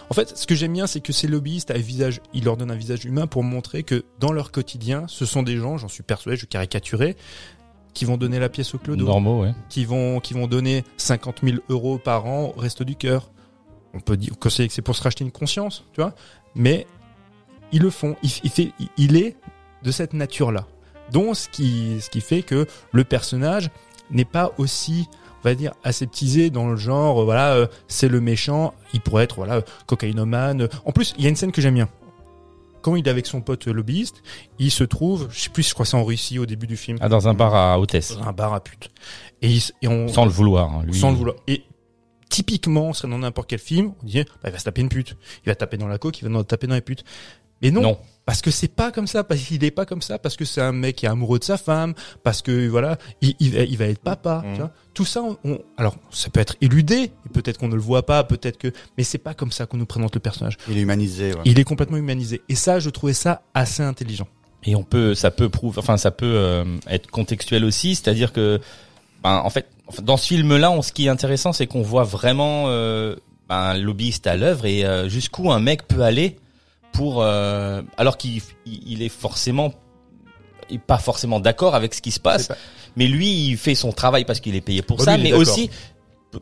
en 0.09 0.13
fait, 0.13 0.37
ce 0.37 0.45
que 0.47 0.53
j'aime 0.53 0.73
bien, 0.73 0.85
c'est 0.85 0.99
que 0.99 1.13
ces 1.13 1.27
lobbyistes 1.27 1.71
à 1.71 1.77
visage, 1.77 2.19
il 2.33 2.43
leur 2.43 2.57
donne 2.57 2.71
un 2.71 2.75
visage 2.75 3.05
humain 3.05 3.25
pour 3.25 3.41
montrer 3.41 3.83
que 3.83 4.03
dans 4.19 4.33
leur 4.33 4.51
quotidien, 4.51 5.05
ce 5.07 5.25
sont 5.25 5.43
des 5.43 5.55
gens, 5.55 5.77
j'en 5.77 5.87
suis 5.87 6.03
persuadé, 6.03 6.35
je 6.35 6.45
caricaturais, 6.45 7.15
qui 7.93 8.03
vont 8.03 8.17
donner 8.17 8.37
la 8.37 8.49
pièce 8.49 8.75
au 8.75 8.79
clodo, 8.79 9.05
Normaux, 9.05 9.43
ouais. 9.43 9.53
qui 9.69 9.85
vont, 9.85 10.19
qui 10.19 10.33
vont 10.33 10.47
donner 10.47 10.83
50 10.97 11.39
000 11.41 11.57
euros 11.69 11.97
par 11.97 12.25
an 12.25 12.51
au 12.53 12.59
resto 12.59 12.83
du 12.83 12.97
cœur. 12.97 13.31
On 13.93 14.01
peut 14.01 14.17
dire 14.17 14.37
que 14.37 14.49
c'est 14.49 14.67
pour 14.81 14.93
se 14.97 15.03
racheter 15.03 15.23
une 15.23 15.31
conscience, 15.31 15.85
tu 15.93 16.01
vois. 16.01 16.13
Mais 16.53 16.85
ils 17.71 17.81
le 17.81 17.89
font. 17.91 18.17
Il, 18.23 18.31
il 18.43 18.49
fait, 18.49 18.73
il- 18.77 18.89
il 18.97 19.15
est 19.15 19.37
de 19.83 19.91
cette 19.91 20.11
nature-là. 20.11 20.67
Donc, 21.11 21.35
ce 21.35 21.49
qui, 21.49 21.97
ce 22.01 22.09
qui 22.09 22.21
fait 22.21 22.41
que 22.41 22.65
le 22.91 23.03
personnage 23.03 23.69
n'est 24.11 24.25
pas 24.25 24.51
aussi, 24.57 25.07
on 25.41 25.47
va 25.49 25.55
dire, 25.55 25.73
aseptisé 25.83 26.49
dans 26.49 26.67
le 26.69 26.75
genre, 26.75 27.21
euh, 27.21 27.25
voilà, 27.25 27.53
euh, 27.53 27.67
c'est 27.87 28.07
le 28.07 28.21
méchant. 28.21 28.73
Il 28.93 29.01
pourrait 29.01 29.23
être, 29.25 29.35
voilà, 29.35 29.55
euh, 29.55 29.61
cocaïnomane. 29.87 30.67
En 30.85 30.91
plus, 30.91 31.13
il 31.17 31.23
y 31.23 31.27
a 31.27 31.29
une 31.29 31.35
scène 31.35 31.51
que 31.51 31.61
j'aime 31.61 31.75
bien. 31.75 31.89
Quand 32.81 32.95
il 32.95 33.07
est 33.07 33.09
avec 33.09 33.25
son 33.25 33.41
pote 33.41 33.67
euh, 33.67 33.73
lobbyiste, 33.73 34.21
il 34.59 34.69
se 34.69 34.83
trouve, 34.83 35.27
je 35.31 35.39
sais 35.39 35.49
plus, 35.49 35.67
je 35.67 35.73
crois 35.73 35.85
que 35.85 35.89
c'est 35.89 35.97
en 35.97 36.03
Russie 36.03 36.37
au 36.37 36.45
début 36.45 36.67
du 36.67 36.77
film, 36.77 36.97
Ah, 37.01 37.09
dans 37.09 37.27
un 37.27 37.33
bar 37.33 37.55
à 37.55 37.79
hôtesse. 37.79 38.15
dans 38.15 38.23
un 38.27 38.31
bar 38.33 38.53
à 38.53 38.59
pute. 38.59 38.89
Et, 39.41 39.49
il 39.49 39.61
et 39.81 39.87
on, 39.87 40.07
Sans 40.07 40.25
le 40.25 40.31
vouloir. 40.31 40.71
hein, 40.71 40.83
lui. 40.85 40.93
sans 40.93 41.09
le 41.11 41.17
vouloir. 41.17 41.35
Et 41.47 41.63
typiquement, 42.29 42.93
ce 42.93 43.01
serait 43.01 43.11
dans 43.11 43.17
n'importe 43.19 43.49
quel 43.49 43.59
film, 43.59 43.93
on 44.03 44.05
dit, 44.05 44.23
bah, 44.43 44.49
il 44.49 44.51
va 44.51 44.59
se 44.59 44.63
taper 44.65 44.81
une 44.81 44.89
pute. 44.89 45.17
Il 45.43 45.49
va 45.49 45.55
taper 45.55 45.77
dans 45.77 45.87
la 45.87 45.97
coque, 45.97 46.21
il 46.21 46.29
va 46.29 46.43
taper 46.43 46.67
dans 46.67 46.75
les 46.75 46.81
putes. 46.81 47.03
Mais 47.61 47.71
non, 47.71 47.81
Non. 47.81 47.97
Parce 48.25 48.41
que 48.41 48.49
c'est 48.51 48.67
pas 48.67 48.91
comme 48.91 49.05
ça, 49.07 49.23
parce 49.23 49.41
qu'il 49.41 49.63
est 49.63 49.71
pas 49.71 49.85
comme 49.85 50.01
ça, 50.01 50.17
parce 50.17 50.35
que 50.35 50.45
c'est 50.45 50.61
un 50.61 50.71
mec 50.71 50.95
qui 50.95 51.05
est 51.05 51.09
amoureux 51.09 51.37
de 51.39 51.43
sa 51.43 51.57
femme, 51.57 51.93
parce 52.23 52.41
que 52.41 52.67
voilà, 52.67 52.97
il, 53.21 53.35
il, 53.39 53.51
va, 53.53 53.61
il 53.61 53.77
va 53.77 53.85
être 53.85 53.99
papa. 54.01 54.41
Mhm. 54.45 54.53
Tu 54.53 54.59
vois 54.61 54.71
Tout 54.95 55.05
ça, 55.05 55.21
on, 55.21 55.37
on- 55.43 55.59
alors 55.77 55.95
ça 56.09 56.29
peut 56.29 56.39
être 56.39 56.55
éludé, 56.61 56.95
et 57.25 57.29
peut-être 57.33 57.59
qu'on 57.59 57.67
ne 57.67 57.75
le 57.75 57.81
voit 57.81 58.05
pas, 58.05 58.23
peut-être 58.23 58.57
que, 58.57 58.71
mais 58.97 59.03
c'est 59.03 59.19
pas 59.19 59.33
comme 59.35 59.51
ça 59.51 59.65
qu'on 59.67 59.77
nous 59.77 59.85
présente 59.85 60.13
le 60.15 60.19
personnage. 60.19 60.57
Il 60.69 60.77
est 60.77 60.81
humanisé. 60.81 61.33
ouais. 61.33 61.41
Il 61.45 61.59
est 61.59 61.63
complètement 61.63 61.97
humanisé. 61.97 62.41
Et 62.49 62.55
ça, 62.55 62.79
je 62.79 62.89
trouvais 62.89 63.13
ça 63.13 63.41
assez 63.53 63.83
intelligent. 63.83 64.27
Et 64.63 64.75
on 64.75 64.83
peut, 64.83 65.13
ça 65.13 65.29
peut 65.29 65.49
prouver, 65.49 65.77
enfin, 65.77 65.97
ça 65.97 66.09
peut 66.09 66.25
euh, 66.25 66.65
être 66.87 67.11
contextuel 67.11 67.63
aussi, 67.63 67.93
c'est-à-dire 67.93 68.33
que, 68.33 68.59
ben, 69.21 69.41
en 69.43 69.49
fait, 69.51 69.67
dans 70.01 70.17
ce 70.17 70.25
film-là, 70.25 70.71
on- 70.71 70.81
ce 70.81 70.91
qui 70.91 71.05
est 71.05 71.09
intéressant, 71.09 71.53
c'est 71.53 71.67
qu'on 71.67 71.83
voit 71.83 72.03
vraiment 72.05 72.63
euh, 72.69 73.15
ben, 73.47 73.55
un 73.55 73.77
lobbyiste 73.77 74.25
à 74.25 74.35
l'œuvre 74.35 74.65
et 74.65 74.83
euh, 74.83 75.07
jusqu'où 75.07 75.51
un 75.51 75.59
mec 75.59 75.87
peut 75.87 76.01
aller 76.01 76.37
pour, 76.95 77.21
euh, 77.21 77.81
alors 77.97 78.17
qu'il 78.17 78.41
il 78.65 79.01
est 79.01 79.09
forcément, 79.09 79.73
est 80.69 80.79
pas 80.79 80.97
forcément 80.97 81.39
d'accord 81.39 81.75
avec 81.75 81.93
ce 81.93 82.01
qui 82.01 82.11
se 82.11 82.19
passe, 82.19 82.47
pas- 82.47 82.57
mais 82.95 83.07
lui, 83.07 83.47
il 83.47 83.57
fait 83.57 83.75
son 83.75 83.91
travail 83.91 84.25
parce 84.25 84.39
qu'il 84.39 84.55
est 84.55 84.61
payé 84.61 84.81
pour 84.81 85.01
ça, 85.01 85.17
mais 85.17 85.33
aussi, 85.33 85.69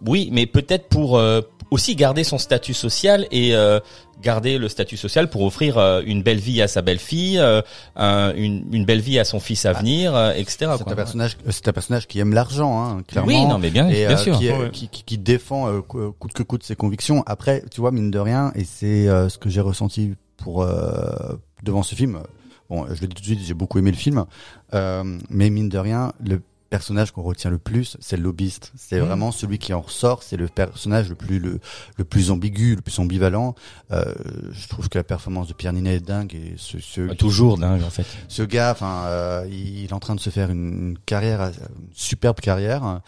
oui, 0.05 0.29
mais 0.31 0.45
peut-être 0.45 0.87
pour 0.87 1.17
euh, 1.17 1.41
aussi 1.71 1.95
garder 1.95 2.23
son 2.23 2.37
statut 2.37 2.73
social 2.73 3.27
et 3.31 3.55
euh, 3.55 3.79
garder 4.21 4.57
le 4.57 4.67
statut 4.69 4.95
social 4.97 5.29
pour 5.29 5.43
offrir 5.43 5.77
euh, 5.77 6.01
une 6.05 6.23
belle 6.23 6.39
vie 6.39 6.61
à 6.61 6.67
sa 6.67 6.81
belle-fille, 6.81 7.37
euh, 7.37 7.61
un- 7.95 8.33
une, 8.35 8.65
une 8.71 8.85
belle 8.85 9.01
vie 9.01 9.19
à 9.19 9.23
son 9.25 9.39
fils 9.39 9.65
à 9.65 9.73
venir, 9.73 10.15
euh, 10.15 10.31
etc. 10.33 10.71
C'est 10.77 10.91
un 10.91 10.95
personnage, 10.95 11.37
euh, 11.45 11.51
c'est 11.51 11.67
un 11.67 11.73
personnage 11.73 12.07
qui 12.07 12.19
aime 12.19 12.33
l'argent, 12.33 12.81
hein, 12.81 13.03
clairement. 13.07 13.27
Oui, 13.27 13.45
non, 13.45 13.59
mais 13.59 13.69
bien, 13.71 13.87
et 13.89 14.07
bien 14.07 14.11
euh, 14.11 14.17
sûr. 14.17 14.37
qui, 14.39 14.49
Ouais. 14.49 14.69
qui, 14.71 14.87
qui, 14.87 15.03
qui 15.03 15.17
défend 15.17 15.67
euh, 15.67 15.81
coûte 15.81 16.33
que 16.33 16.43
coûte 16.43 16.63
ses 16.63 16.75
convictions. 16.75 17.23
Après, 17.27 17.63
tu 17.69 17.81
vois, 17.81 17.91
mine 17.91 18.09
de 18.11 18.19
rien, 18.19 18.51
et 18.55 18.63
c'est 18.63 19.07
euh, 19.09 19.29
ce 19.29 19.37
que 19.37 19.49
j'ai 19.49 19.61
ressenti 19.61 20.13
pour 20.43 20.61
euh, 20.63 21.35
devant 21.63 21.83
ce 21.83 21.95
film. 21.95 22.19
Bon, 22.69 22.85
je 22.93 23.01
le 23.01 23.07
dis 23.07 23.15
tout 23.15 23.21
de 23.21 23.25
suite, 23.25 23.39
j'ai 23.41 23.53
beaucoup 23.53 23.77
aimé 23.79 23.91
le 23.91 23.97
film, 23.97 24.25
euh, 24.73 25.17
mais 25.29 25.49
mine 25.49 25.69
de 25.69 25.77
rien, 25.77 26.11
le 26.25 26.41
personnage 26.69 27.11
qu'on 27.11 27.21
retient 27.21 27.51
le 27.51 27.59
plus, 27.59 27.97
c'est 27.99 28.17
le 28.17 28.23
lobbyiste. 28.23 28.71
C'est 28.75 28.99
Mhm. 28.99 29.05
vraiment 29.05 29.31
celui 29.31 29.59
qui 29.59 29.73
en 29.75 29.81
ressort. 29.81 30.23
C'est 30.23 30.37
le 30.37 30.47
personnage 30.47 31.07
le 31.07 31.13
plus 31.13 31.37
le, 31.37 31.59
le 31.97 32.03
plus 32.03 32.31
ambigu, 32.31 32.75
le 32.75 32.81
plus 32.81 32.97
ambivalent. 32.97 33.53
Euh, 33.91 34.03
je 34.51 34.67
trouve 34.67 34.89
que 34.89 34.97
la 34.97 35.03
performance 35.03 35.47
de 35.47 35.53
Pierre 35.53 35.73
Ninet 35.73 35.97
est 35.97 35.99
dingue 35.99 36.33
et 36.33 36.55
ce, 36.57 36.79
ce, 36.79 37.13
Toujours 37.13 37.59
dingue 37.59 37.83
en 37.83 37.91
fait. 37.91 38.07
ce 38.27 38.41
gars, 38.41 38.71
enfin, 38.71 39.03
euh, 39.05 39.45
il 39.51 39.83
est 39.83 39.93
en 39.93 39.99
train 39.99 40.15
de 40.15 40.19
se 40.19 40.31
faire 40.31 40.49
une, 40.49 40.97
carrière, 41.05 41.41
euh, 41.41 41.49
une 41.51 41.87
superbe 41.93 42.39
carrière. 42.39 43.01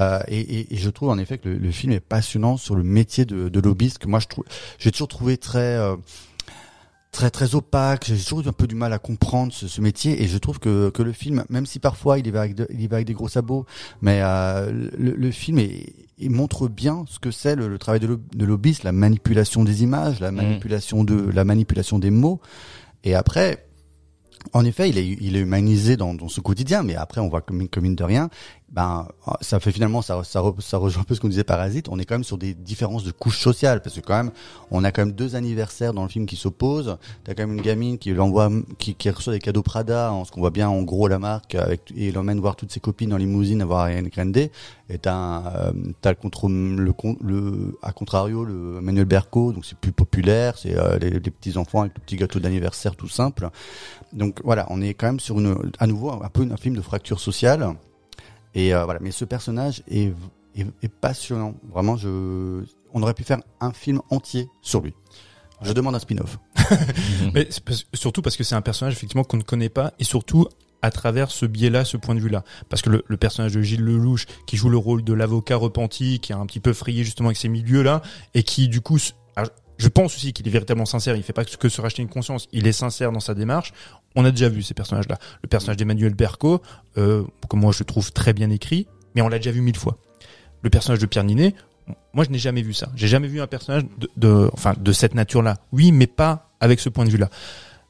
Euh, 0.00 0.18
et, 0.26 0.40
et- 0.40 0.74
et 0.74 0.76
je 0.78 0.90
trouve 0.90 1.10
en 1.10 1.18
effet 1.18 1.38
que 1.38 1.48
le, 1.48 1.58
le 1.58 1.70
film 1.70 1.92
est 1.92 2.00
passionnant 2.00 2.56
sur 2.56 2.74
le 2.74 2.82
métier 2.82 3.24
de, 3.24 3.48
de 3.48 3.60
lobbyiste 3.60 3.98
que 3.98 4.08
moi 4.08 4.18
je 4.20 4.26
trouve, 4.26 4.44
j'ai 4.78 4.90
toujours 4.90 5.06
trouvé 5.06 5.36
très 5.36 5.76
euh, 5.76 5.94
très 7.12 7.30
très 7.30 7.54
opaque. 7.54 8.06
J'ai 8.06 8.16
toujours 8.16 8.40
eu 8.40 8.48
un 8.48 8.52
peu 8.52 8.66
du 8.66 8.74
mal 8.74 8.92
à 8.92 8.98
comprendre 8.98 9.52
ce, 9.52 9.68
ce 9.68 9.80
métier 9.80 10.22
et 10.22 10.26
je 10.26 10.38
trouve 10.38 10.58
que, 10.58 10.90
que 10.90 11.02
le 11.02 11.12
film, 11.12 11.44
même 11.50 11.66
si 11.66 11.78
parfois 11.78 12.18
il 12.18 12.26
y 12.26 12.30
va 12.30 12.40
avec, 12.40 12.54
de- 12.56 12.66
il 12.70 12.80
y 12.80 12.86
va 12.88 12.96
avec 12.96 13.06
des 13.06 13.12
gros 13.14 13.28
sabots, 13.28 13.66
mais 14.00 14.20
euh, 14.22 14.88
le, 14.98 15.12
le 15.12 15.30
film 15.30 15.58
est, 15.58 15.92
il 16.18 16.30
montre 16.30 16.68
bien 16.68 17.04
ce 17.08 17.18
que 17.18 17.30
c'est 17.30 17.54
le, 17.54 17.68
le 17.68 17.78
travail 17.78 18.00
de, 18.00 18.06
lo- 18.06 18.20
de 18.34 18.44
lobbyiste, 18.44 18.82
la 18.82 18.92
manipulation 18.92 19.62
des 19.62 19.82
images, 19.82 20.20
la 20.20 20.32
manipulation 20.32 21.04
de 21.04 21.14
la 21.30 21.44
manipulation 21.44 21.98
des 21.98 22.10
mots. 22.10 22.40
Et 23.04 23.14
après, 23.14 23.66
en 24.54 24.64
effet, 24.64 24.88
il 24.88 24.98
est, 24.98 25.06
il 25.06 25.36
est 25.36 25.40
humanisé 25.40 25.96
dans, 25.96 26.14
dans 26.14 26.28
ce 26.28 26.40
quotidien, 26.40 26.82
mais 26.82 26.94
après, 26.96 27.20
on 27.20 27.28
voit 27.28 27.42
comme, 27.42 27.68
comme 27.68 27.82
mine 27.84 27.94
de 27.94 28.04
rien, 28.04 28.28
ben, 28.72 29.06
ça 29.42 29.60
fait 29.60 29.70
finalement, 29.70 30.00
ça, 30.00 30.24
ça, 30.24 30.42
ça 30.60 30.78
rejoint 30.78 31.02
un 31.02 31.04
peu 31.04 31.14
ce 31.14 31.20
qu'on 31.20 31.28
disait 31.28 31.44
Parasite, 31.44 31.88
on 31.90 31.98
est 31.98 32.06
quand 32.06 32.14
même 32.14 32.24
sur 32.24 32.38
des 32.38 32.54
différences 32.54 33.04
de 33.04 33.12
couches 33.12 33.38
sociales, 33.38 33.82
parce 33.82 33.96
que 33.96 34.00
quand 34.00 34.16
même, 34.16 34.32
on 34.70 34.82
a 34.82 34.92
quand 34.92 35.02
même 35.04 35.12
deux 35.12 35.36
anniversaires 35.36 35.92
dans 35.92 36.02
le 36.02 36.08
film 36.08 36.24
qui 36.24 36.36
s'opposent, 36.36 36.96
t'as 37.24 37.34
quand 37.34 37.46
même 37.46 37.56
une 37.56 37.62
gamine 37.62 37.98
qui 37.98 38.12
l'envoie, 38.14 38.50
qui, 38.78 38.94
qui 38.94 39.10
reçoit 39.10 39.34
des 39.34 39.40
cadeaux 39.40 39.62
Prada, 39.62 40.10
en 40.10 40.24
ce 40.24 40.32
qu'on 40.32 40.40
voit 40.40 40.50
bien 40.50 40.70
en 40.70 40.82
gros 40.82 41.06
la 41.06 41.18
marque, 41.18 41.54
avec, 41.54 41.92
et 41.94 42.12
l'emmène 42.12 42.40
voir 42.40 42.56
toutes 42.56 42.72
ses 42.72 42.80
copines 42.80 43.12
en 43.12 43.18
limousine 43.18 43.60
à 43.60 43.66
voir 43.66 43.80
Ariane 43.80 44.08
Grande, 44.08 44.36
et 44.36 44.98
t'as 45.00 45.14
un, 45.14 45.46
euh, 45.46 45.72
t'as 46.00 46.14
contre, 46.14 46.48
le, 46.48 46.94
le, 47.22 47.78
à 47.82 47.92
contrario, 47.92 48.44
le 48.44 48.80
Manuel 48.80 49.04
Berco, 49.04 49.52
donc 49.52 49.66
c'est 49.66 49.76
plus 49.76 49.92
populaire, 49.92 50.56
c'est 50.56 50.78
euh, 50.78 50.98
les, 50.98 51.10
les 51.10 51.20
petits 51.20 51.58
enfants 51.58 51.82
avec 51.82 51.92
le 51.94 52.00
petit 52.00 52.16
gâteau 52.16 52.40
d'anniversaire 52.40 52.96
tout 52.96 53.08
simple. 53.08 53.50
Donc 54.14 54.40
voilà, 54.44 54.66
on 54.70 54.80
est 54.80 54.94
quand 54.94 55.06
même 55.06 55.20
sur 55.20 55.38
une, 55.38 55.56
à 55.78 55.86
nouveau 55.86 56.10
un 56.10 56.28
peu 56.32 56.48
un 56.50 56.56
film 56.56 56.74
de 56.74 56.80
fracture 56.80 57.20
sociale. 57.20 57.74
Et 58.54 58.74
euh, 58.74 58.84
voilà, 58.84 59.00
mais 59.00 59.10
ce 59.10 59.24
personnage 59.24 59.82
est, 59.88 60.12
est, 60.54 60.66
est 60.82 60.88
passionnant. 60.88 61.54
Vraiment, 61.70 61.96
je, 61.96 62.64
on 62.92 63.02
aurait 63.02 63.14
pu 63.14 63.24
faire 63.24 63.38
un 63.60 63.72
film 63.72 64.00
entier 64.10 64.48
sur 64.60 64.80
lui. 64.80 64.94
Je 65.62 65.72
demande 65.72 65.94
un 65.94 66.00
spin-off. 66.00 66.38
Mais 67.34 67.48
surtout 67.94 68.20
parce 68.20 68.36
que 68.36 68.42
c'est 68.42 68.56
un 68.56 68.62
personnage 68.62 68.94
effectivement 68.94 69.22
qu'on 69.22 69.36
ne 69.36 69.42
connaît 69.42 69.68
pas 69.68 69.92
et 70.00 70.04
surtout 70.04 70.48
à 70.82 70.90
travers 70.90 71.30
ce 71.30 71.46
biais-là, 71.46 71.84
ce 71.84 71.96
point 71.96 72.16
de 72.16 72.20
vue-là. 72.20 72.42
Parce 72.68 72.82
que 72.82 72.90
le, 72.90 73.04
le 73.06 73.16
personnage 73.16 73.52
de 73.52 73.62
Gilles 73.62 73.84
Lelouch, 73.84 74.26
qui 74.48 74.56
joue 74.56 74.68
le 74.68 74.76
rôle 74.76 75.04
de 75.04 75.12
l'avocat 75.12 75.56
repenti, 75.56 76.18
qui 76.18 76.32
a 76.32 76.36
un 76.36 76.46
petit 76.46 76.58
peu 76.58 76.72
frayé 76.72 77.04
justement 77.04 77.28
avec 77.28 77.38
ces 77.38 77.48
milieux-là, 77.48 78.02
et 78.34 78.42
qui 78.42 78.66
du 78.66 78.80
coup, 78.80 78.98
je 79.78 79.88
pense 79.88 80.14
aussi 80.14 80.32
qu'il 80.32 80.46
est 80.46 80.50
véritablement 80.50 80.86
sincère. 80.86 81.16
Il 81.16 81.22
fait 81.22 81.32
pas 81.32 81.44
que 81.44 81.68
se 81.68 81.80
racheter 81.80 82.02
une 82.02 82.08
conscience. 82.08 82.48
Il 82.52 82.66
est 82.66 82.72
sincère 82.72 83.12
dans 83.12 83.20
sa 83.20 83.34
démarche. 83.34 83.72
On 84.14 84.24
a 84.24 84.30
déjà 84.30 84.48
vu 84.48 84.62
ces 84.62 84.74
personnages-là. 84.74 85.18
Le 85.42 85.48
personnage 85.48 85.76
d'Emmanuel 85.76 86.14
Berco, 86.14 86.60
euh, 86.98 87.24
que 87.48 87.56
moi 87.56 87.72
je 87.72 87.82
trouve 87.82 88.12
très 88.12 88.32
bien 88.32 88.50
écrit, 88.50 88.86
mais 89.14 89.22
on 89.22 89.28
l'a 89.28 89.38
déjà 89.38 89.50
vu 89.50 89.60
mille 89.60 89.76
fois. 89.76 89.98
Le 90.62 90.70
personnage 90.70 91.00
de 91.00 91.06
Pierre 91.06 91.24
Ninet, 91.24 91.54
moi 92.12 92.24
je 92.24 92.30
n'ai 92.30 92.38
jamais 92.38 92.62
vu 92.62 92.74
ça. 92.74 92.88
J'ai 92.94 93.08
jamais 93.08 93.28
vu 93.28 93.40
un 93.40 93.46
personnage 93.46 93.84
de, 94.16 94.50
enfin, 94.52 94.74
de 94.78 94.92
cette 94.92 95.14
nature-là. 95.14 95.56
Oui, 95.72 95.92
mais 95.92 96.06
pas 96.06 96.50
avec 96.60 96.80
ce 96.80 96.88
point 96.88 97.04
de 97.04 97.10
vue-là. 97.10 97.30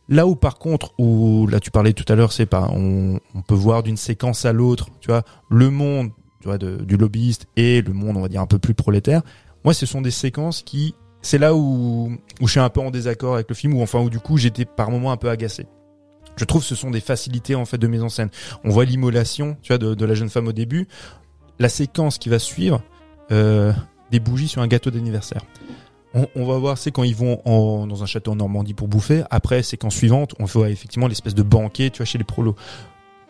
Là 0.09 0.27
où 0.27 0.35
par 0.35 0.59
contre, 0.59 0.95
où 0.99 1.47
là 1.47 1.61
tu 1.61 1.71
parlais 1.71 1.93
tout 1.93 2.11
à 2.13 2.17
l'heure, 2.17 2.33
c'est 2.33 2.47
pas, 2.47 2.69
on, 2.73 3.21
peut 3.47 3.55
voir 3.55 3.83
d'une 3.83 3.97
séquence 3.97 4.45
à 4.45 4.53
l'autre, 4.53 4.89
tu 5.01 5.09
vois, 5.09 5.23
le 5.49 5.71
monde, 5.71 6.11
tu 6.41 6.49
vois, 6.49 6.59
du 6.59 6.97
lobbyiste 6.97 7.47
et 7.57 7.83
le 7.83 7.93
monde, 7.93 8.17
on 8.17 8.21
va 8.21 8.29
dire 8.29 8.41
un 8.41 8.47
peu 8.47 8.59
plus 8.59 8.75
prolétaire. 8.75 9.23
Moi, 9.65 9.75
ce 9.75 9.87
sont 9.87 10.03
des 10.03 10.11
séquences 10.11 10.63
qui, 10.63 10.95
c'est 11.23 11.39
là 11.39 11.55
où 11.55 12.13
où 12.41 12.47
je 12.47 12.51
suis 12.51 12.61
un 12.61 12.69
peu 12.69 12.81
en 12.81 12.91
désaccord 12.91 13.35
avec 13.35 13.49
le 13.49 13.55
film, 13.55 13.75
ou 13.75 13.83
enfin 13.83 14.01
où 14.01 14.11
du 14.11 14.21
coup 14.21 14.37
j'étais 14.37 14.65
par 14.65 14.91
moments 14.91 15.13
un 15.13 15.17
peu 15.17 15.31
agacé. 15.31 15.67
Je 16.37 16.45
trouve 16.45 16.63
que 16.63 16.69
ce 16.69 16.75
sont 16.75 16.91
des 16.91 17.01
facilités 17.01 17.55
en 17.55 17.65
fait 17.65 17.79
de 17.79 17.87
mise 17.87 18.03
en 18.03 18.09
scène. 18.09 18.31
On 18.65 18.71
voit 18.71 18.85
l'immolation, 18.85 19.57
tu 19.63 19.69
vois, 19.69 19.79
de, 19.79 20.05
la 20.05 20.15
jeune 20.15 20.31
femme 20.31 20.49
au 20.49 20.53
début. 20.53 20.89
La 21.59 21.69
séquence 21.69 22.19
qui 22.19 22.29
va 22.29 22.39
suivre, 22.39 22.83
euh, 23.31 23.73
des 24.11 24.21
bougies 24.21 24.49
sur 24.49 24.63
un 24.63 24.67
gâteau 24.67 24.91
d'anniversaire. 24.91 25.43
On, 26.15 26.45
va 26.45 26.59
voir, 26.59 26.77
c'est 26.77 26.91
quand 26.91 27.05
ils 27.05 27.17
vont 27.17 27.41
dans 27.87 28.03
un 28.03 28.07
château 28.07 28.33
en 28.33 28.37
Normandie 28.37 28.75
pour 28.75 28.87
bouffer. 28.87 29.25
Après, 29.31 29.63
séquence 29.63 29.95
suivante, 29.95 30.35
on 30.39 30.45
voit 30.45 30.69
effectivement 30.69 31.07
l'espèce 31.07 31.35
de 31.35 31.43
banquet, 31.43 31.89
tu 31.89 31.99
vois, 31.99 32.07
chez 32.07 32.19
les 32.19 32.25
prolos. 32.25 32.55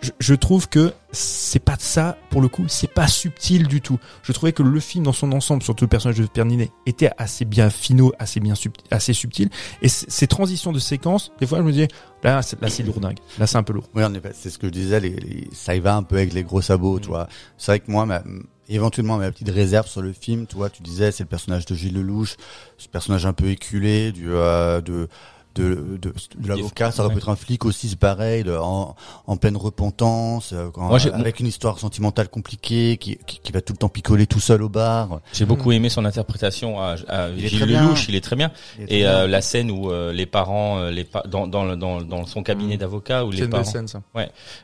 Je, 0.02 0.10
je 0.18 0.34
trouve 0.34 0.68
que 0.68 0.92
c'est 1.12 1.58
pas 1.64 1.76
de 1.76 1.80
ça 1.82 2.18
pour 2.30 2.40
le 2.42 2.48
coup, 2.48 2.64
c'est 2.68 2.92
pas 2.92 3.06
subtil 3.06 3.66
du 3.68 3.80
tout. 3.80 3.98
Je 4.22 4.32
trouvais 4.32 4.52
que 4.52 4.62
le 4.62 4.80
film 4.80 5.04
dans 5.04 5.12
son 5.12 5.32
ensemble, 5.32 5.62
surtout 5.62 5.84
le 5.84 5.88
personnage 5.88 6.18
de 6.18 6.26
Pierre 6.26 6.44
Ninet, 6.46 6.70
était 6.86 7.10
assez 7.18 7.44
bien 7.44 7.70
finaux, 7.70 8.12
assez 8.18 8.40
bien 8.40 8.54
subtil, 8.54 8.84
assez 8.90 9.12
subtil. 9.12 9.48
Et 9.80 9.88
ces 9.88 10.26
transitions 10.26 10.72
de 10.72 10.78
séquences, 10.78 11.32
des 11.40 11.46
fois 11.46 11.58
je 11.58 11.62
me 11.62 11.72
disais 11.72 11.88
là, 12.22 12.40
là 12.60 12.68
c'est 12.68 12.82
lourdingue, 12.82 13.18
là 13.38 13.46
c'est 13.46 13.56
un 13.58 13.62
peu 13.62 13.72
lourd. 13.72 13.88
Oui, 13.94 14.04
en 14.04 14.12
effet, 14.14 14.32
c'est 14.34 14.50
ce 14.50 14.58
que 14.58 14.66
je 14.66 14.72
disais, 14.72 15.00
les, 15.00 15.10
les- 15.10 15.48
ça 15.52 15.74
y 15.74 15.80
va 15.80 15.94
un 15.96 16.02
peu 16.02 16.16
avec 16.16 16.32
les 16.32 16.42
gros 16.44 16.60
sabots, 16.62 16.98
tu 17.00 17.08
vois. 17.08 17.28
C'est 17.56 17.72
vrai 17.72 17.80
que 17.80 17.90
moi, 17.90 18.04
ma- 18.06 18.22
éventuellement, 18.68 19.18
ma 19.18 19.30
petite 19.30 19.50
réserve 19.50 19.86
sur 19.86 20.00
le 20.02 20.12
film, 20.12 20.46
tu 20.46 20.56
vois, 20.56 20.70
tu 20.70 20.82
disais, 20.82 21.12
c'est 21.12 21.24
le 21.24 21.28
personnage 21.28 21.66
de 21.66 21.74
Gilles 21.74 21.94
Lelouch, 21.94 22.36
ce 22.78 22.88
personnage 22.88 23.26
un 23.26 23.32
peu 23.34 23.48
éculé, 23.48 24.12
du, 24.12 24.30
euh, 24.30 24.80
de, 24.80 25.08
de, 25.54 25.98
de, 26.00 26.12
de 26.38 26.48
l'avocat, 26.48 26.90
ça 26.90 27.04
aurait 27.04 27.12
pu 27.14 27.18
être 27.18 27.28
un 27.28 27.36
flic 27.36 27.64
aussi, 27.64 27.88
c'est 27.88 27.98
pareil, 27.98 28.42
de- 28.44 28.56
en, 28.56 28.94
en 29.26 29.36
pleine 29.36 29.56
repentance, 29.56 30.52
euh, 30.52 30.70
quand- 30.72 30.82
Moi, 30.88 30.98
j'ai- 30.98 31.12
avec 31.12 31.40
une 31.40 31.46
histoire 31.46 31.78
sentimentale 31.78 32.28
compliquée, 32.28 32.96
qui, 32.98 33.18
qui, 33.26 33.38
qui 33.40 33.52
va 33.52 33.60
tout 33.60 33.72
le 33.72 33.78
temps 33.78 33.88
picoler 33.88 34.26
tout 34.26 34.40
seul 34.40 34.62
au 34.62 34.68
bar. 34.68 35.20
J'ai 35.32 35.44
beaucoup 35.44 35.72
aimé 35.72 35.88
son 35.88 36.04
interprétation 36.04 36.80
à, 36.80 36.96
à 37.08 37.28
Il 37.30 37.44
est 37.44 37.48
Gilles 37.48 37.58
très 37.58 37.66
bien. 37.66 37.82
Lelouch, 37.82 38.08
il 38.08 38.14
est 38.14 38.20
très 38.20 38.36
bien. 38.36 38.50
Il 38.78 38.84
est 38.84 38.86
très 38.86 38.96
Et 38.96 38.98
bien. 39.00 39.10
euh, 39.10 39.26
la 39.28 39.40
scène 39.42 39.70
où 39.70 39.90
euh, 39.90 40.12
les 40.12 40.26
parents, 40.26 40.78
euh, 40.78 40.90
les 40.90 41.04
pa- 41.04 41.24
dans, 41.28 41.46
dans, 41.46 41.64
le- 41.64 41.76
dans, 41.76 42.00
dans 42.00 42.24
son 42.26 42.42
cabinet 42.42 42.76
d'avocat, 42.76 43.24
où 43.24 43.30
les 43.30 43.48
parents, 43.48 43.64
ça. 43.64 44.02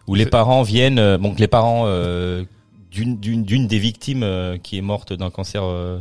où 0.06 0.14
les 0.14 0.26
parents 0.26 0.62
viennent, 0.62 0.98
euh, 0.98 1.18
donc 1.18 1.38
les 1.38 1.48
parents 1.48 1.82
euh, 1.86 2.44
d'une 2.90 3.18
d'une 3.18 3.44
d'une 3.44 3.66
des 3.66 3.78
victimes 3.78 4.22
euh, 4.22 4.56
qui 4.56 4.78
est 4.78 4.82
morte 4.82 5.12
d'un 5.12 5.30
cancer 5.30 5.62
euh, 5.62 5.98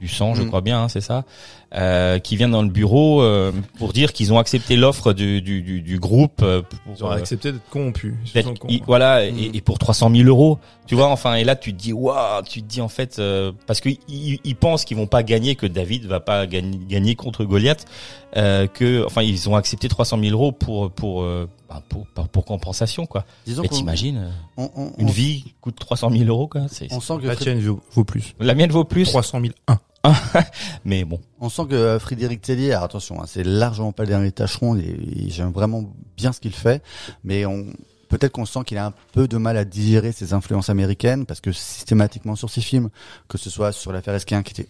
du 0.00 0.08
sang, 0.08 0.34
je 0.34 0.42
Mm. 0.42 0.46
crois 0.48 0.60
bien, 0.60 0.82
hein, 0.82 0.88
c'est 0.88 1.00
ça, 1.00 1.24
euh, 1.76 2.18
qui 2.18 2.36
viennent 2.36 2.52
dans 2.52 2.62
le 2.62 2.70
bureau 2.70 3.20
euh, 3.20 3.52
pour 3.78 3.92
dire 3.92 4.12
qu'ils 4.12 4.32
ont 4.32 4.38
accepté 4.38 4.76
l'offre 4.76 5.12
du, 5.12 5.42
du, 5.42 5.60
du, 5.62 5.82
du 5.82 5.98
groupe 5.98 6.40
euh, 6.42 6.62
pour, 6.62 6.94
Ils 6.98 7.04
euh, 7.04 7.10
accepté 7.10 7.52
d'être 7.52 7.68
corrompus. 7.68 8.14
Ils 8.34 8.42
sont 8.42 8.54
corrompus. 8.54 8.82
voilà 8.86 9.30
Mm. 9.30 9.38
et, 9.38 9.50
et 9.56 9.60
pour 9.60 9.78
300 9.78 10.10
000 10.14 10.28
euros 10.28 10.58
tu 10.86 10.94
vois 10.94 11.08
enfin 11.08 11.34
et 11.34 11.44
là 11.44 11.56
tu 11.56 11.72
te 11.74 11.78
dis 11.78 11.92
waouh 11.92 12.42
tu 12.48 12.62
te 12.62 12.66
dis 12.66 12.80
en 12.80 12.88
fait 12.88 13.18
euh, 13.18 13.52
parce 13.66 13.80
que 13.80 13.88
ils, 14.08 14.54
pensent 14.56 14.84
qu'ils 14.84 14.96
vont 14.96 15.06
pas 15.08 15.22
gagner 15.22 15.54
que 15.56 15.66
David 15.66 16.06
va 16.06 16.20
pas 16.20 16.46
gagner, 16.46 16.78
gagner 16.88 17.14
contre 17.14 17.44
Goliath 17.44 17.84
euh, 18.36 18.66
que 18.66 19.04
enfin 19.04 19.22
ils 19.22 19.48
ont 19.48 19.56
accepté 19.56 19.88
300 19.88 20.18
000 20.20 20.32
euros 20.32 20.52
pour 20.52 20.90
pour 20.92 21.22
euh, 21.22 21.48
bah, 21.68 21.82
pour, 21.88 22.06
pour, 22.06 22.28
pour 22.28 22.44
compensation 22.44 23.04
quoi 23.06 23.24
Disons 23.46 23.62
mais 23.62 23.68
t'imagines 23.68 24.30
on, 24.56 24.70
on, 24.76 24.92
une 24.98 25.08
on- 25.08 25.10
vie 25.10 25.52
coûte 25.60 25.76
300 25.78 26.10
000 26.10 26.24
euros 26.24 26.46
quoi 26.46 26.62
c'est 26.70 26.86
on 26.92 27.00
sent 27.00 27.14
que 27.20 27.26
La 27.26 27.36
tienne 27.36 27.60
vaut, 27.60 27.80
vaut 27.92 28.04
plus. 28.04 28.34
la 28.40 28.54
mienne 28.54 28.70
vaut 28.70 28.84
plus 28.84 29.04
300 29.04 29.40
001. 29.68 29.78
mais 30.84 31.04
bon 31.04 31.20
On 31.40 31.48
sent 31.48 31.62
que 31.70 31.74
euh, 31.74 31.98
Frédéric 31.98 32.42
Tellier, 32.42 32.72
alors 32.72 32.84
attention, 32.84 33.20
hein, 33.20 33.26
c'est 33.26 33.44
largement 33.44 33.92
pas 33.92 34.04
le 34.04 34.08
dernier 34.08 34.32
tâcheron, 34.32 34.76
et, 34.76 34.82
et 34.82 35.30
j'aime 35.30 35.52
vraiment 35.52 35.84
bien 36.16 36.32
ce 36.32 36.40
qu'il 36.40 36.54
fait, 36.54 36.82
mais 37.24 37.46
on 37.46 37.66
peut-être 38.08 38.32
qu'on 38.32 38.46
sent 38.46 38.60
qu'il 38.64 38.78
a 38.78 38.86
un 38.86 38.94
peu 39.12 39.28
de 39.28 39.36
mal 39.36 39.56
à 39.56 39.64
digérer 39.64 40.12
ses 40.12 40.32
influences 40.32 40.70
américaines, 40.70 41.26
parce 41.26 41.40
que 41.40 41.52
systématiquement 41.52 42.36
sur 42.36 42.50
ses 42.50 42.60
films, 42.60 42.90
que 43.28 43.38
ce 43.38 43.50
soit 43.50 43.72
sur 43.72 43.92
l'affaire 43.92 44.14
Esquin, 44.14 44.42
qui 44.42 44.52
était 44.52 44.68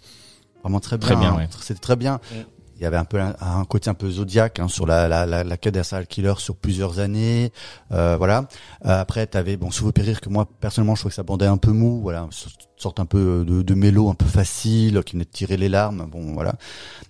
vraiment 0.62 0.80
très 0.80 0.98
bien, 0.98 1.06
Très 1.06 1.16
bien, 1.16 1.32
hein, 1.32 1.36
ouais. 1.36 1.48
c'était 1.60 1.80
très 1.80 1.96
bien. 1.96 2.14
Mm. 2.32 2.36
Il 2.76 2.82
y 2.82 2.86
avait 2.86 2.96
un 2.98 3.04
peu 3.04 3.18
un, 3.20 3.34
un 3.40 3.64
côté 3.64 3.88
un 3.88 3.94
peu 3.94 4.10
zodiaque 4.10 4.60
hein, 4.60 4.68
sur 4.68 4.86
la, 4.86 5.08
la, 5.08 5.24
la, 5.24 5.44
la 5.44 5.56
quête 5.56 5.74
d'un 5.74 6.04
killer 6.04 6.34
sur 6.38 6.56
plusieurs 6.56 6.98
années, 6.98 7.52
euh, 7.92 8.16
voilà. 8.18 8.48
Euh, 8.84 9.00
après, 9.00 9.26
t'avais 9.26 9.56
bon, 9.56 9.70
sous 9.70 9.84
vos 9.84 9.92
périls 9.92 10.20
que 10.20 10.28
moi 10.28 10.46
personnellement 10.60 10.94
je 10.94 11.00
trouve 11.02 11.10
que 11.10 11.16
ça 11.16 11.22
bandait 11.22 11.46
un 11.46 11.56
peu 11.56 11.72
mou, 11.72 12.00
voilà, 12.02 12.28
sorte 12.76 13.00
un 13.00 13.06
peu 13.06 13.44
de, 13.46 13.62
de 13.62 13.74
mélo 13.74 14.10
un 14.10 14.14
peu 14.14 14.26
facile 14.26 15.02
qui 15.04 15.14
venait 15.14 15.24
de 15.24 15.30
tirer 15.30 15.56
les 15.56 15.70
larmes, 15.70 16.06
bon 16.10 16.34
voilà. 16.34 16.54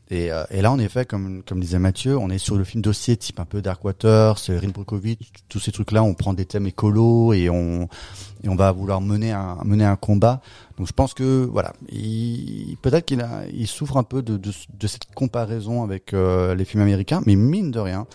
Et, 0.08 0.30
euh, 0.30 0.44
et 0.50 0.62
là, 0.62 0.70
en 0.70 0.78
effet, 0.78 1.04
comme 1.04 1.42
comme 1.42 1.58
disait 1.58 1.80
Mathieu, 1.80 2.16
on 2.16 2.30
est 2.30 2.38
sur 2.38 2.54
le 2.56 2.62
film 2.62 2.80
dossier 2.80 3.16
type 3.16 3.40
un 3.40 3.44
peu 3.44 3.60
Darkwater, 3.60 4.38
c'est 4.38 4.56
Rin 4.56 4.68
Brockovich, 4.68 5.18
tous 5.48 5.58
ces 5.58 5.72
trucs-là, 5.72 6.04
on 6.04 6.14
prend 6.14 6.32
des 6.32 6.44
thèmes 6.44 6.66
écolos 6.68 7.32
et 7.32 7.50
on 7.50 7.88
et 8.44 8.48
on 8.48 8.54
va 8.54 8.70
vouloir 8.70 9.00
mener 9.00 9.32
un 9.32 9.58
mener 9.64 9.84
un 9.84 9.96
combat. 9.96 10.40
Donc 10.78 10.86
je 10.86 10.92
pense 10.92 11.14
que 11.14 11.44
voilà, 11.50 11.72
il, 11.90 12.76
peut-être 12.82 13.06
qu'il 13.06 13.20
a 13.22 13.42
il 13.52 13.66
souffre 13.66 13.96
un 13.96 14.02
peu 14.02 14.20
de 14.22 14.36
de, 14.36 14.50
de 14.78 14.86
cette 14.86 15.06
comparaison 15.14 15.82
avec 15.82 16.12
euh, 16.12 16.54
les 16.54 16.64
films 16.66 16.82
américains, 16.82 17.22
mais 17.24 17.34
mine 17.34 17.70
de 17.70 17.78
rien, 17.78 18.06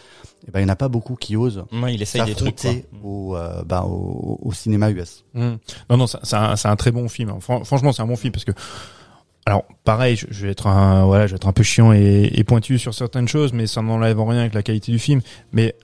eh 0.48 0.52
ben 0.52 0.60
il 0.60 0.66
n'y 0.66 0.70
en 0.70 0.74
a 0.74 0.76
pas 0.76 0.88
beaucoup 0.90 1.16
qui 1.16 1.36
osent 1.36 1.64
Ouais, 1.72 1.94
il 1.96 2.02
essaye 2.02 2.24
des 2.26 2.36
trucs 2.36 2.56
quoi. 2.58 2.70
s'affronter 2.72 2.86
au, 3.04 3.36
euh, 3.36 3.64
bah, 3.64 3.84
au 3.86 4.40
au 4.44 4.54
cinéma 4.54 4.92
US. 4.92 5.24
Mm. 5.34 5.54
Non, 5.90 5.98
non, 5.98 6.06
c'est 6.08 6.36
un, 6.68 6.76
très 6.76 6.92
bon 6.92 7.10
film. 7.10 7.34
Fran- 7.42 7.64
franchement, 7.64 7.92
c'est 7.94 8.02
un 8.04 8.08
bon 8.08 8.16
film 8.16 8.32
parce 8.32 8.46
que, 8.46 8.52
alors, 9.46 9.64
pareil, 9.84 10.16
je, 10.16 10.28
je 10.30 10.46
vais 10.46 10.52
être 10.52 10.68
un, 10.68 11.06
voilà, 11.06 11.26
je 11.26 11.32
vais 11.32 11.38
être 11.38 11.48
un 11.48 11.54
peu 11.54 11.64
chiant 11.64 11.92
et, 11.94 12.30
et 12.34 12.44
pointu 12.44 12.78
sur 12.78 12.94
certaines 12.94 13.28
choses, 13.28 13.54
mais 13.54 13.66
ça 13.66 13.82
n'enlève 13.82 14.20
en 14.20 14.26
rien 14.28 14.42
avec 14.42 14.54
la 14.54 14.62
qualité 14.64 14.92
du 14.92 15.00
film. 15.00 15.22
Mais 15.52 15.76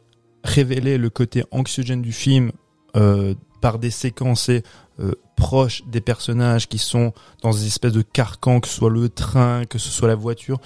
révéler 0.44 0.98
le 1.00 1.10
côté 1.10 1.44
anxiogène 1.52 2.02
du 2.04 2.12
film 2.12 2.52
euh, 2.96 3.34
par 3.62 3.80
des 3.80 3.90
séquences 3.92 4.50
et, 4.50 4.62
euh, 5.00 5.14
proches 5.36 5.84
des 5.88 6.02
personnages 6.02 6.68
qui 6.68 6.78
sont 6.78 7.14
dans 7.42 7.52
des 7.52 7.68
espèces 7.68 7.94
de 7.94 8.02
carcans, 8.02 8.60
que 8.60 8.68
ce 8.68 8.76
soit 8.76 8.90
le 8.90 9.10
train, 9.10 9.66
que 9.66 9.78
ce 9.78 9.90
soit 9.90 10.08
la 10.08 10.16
voiture, 10.16 10.60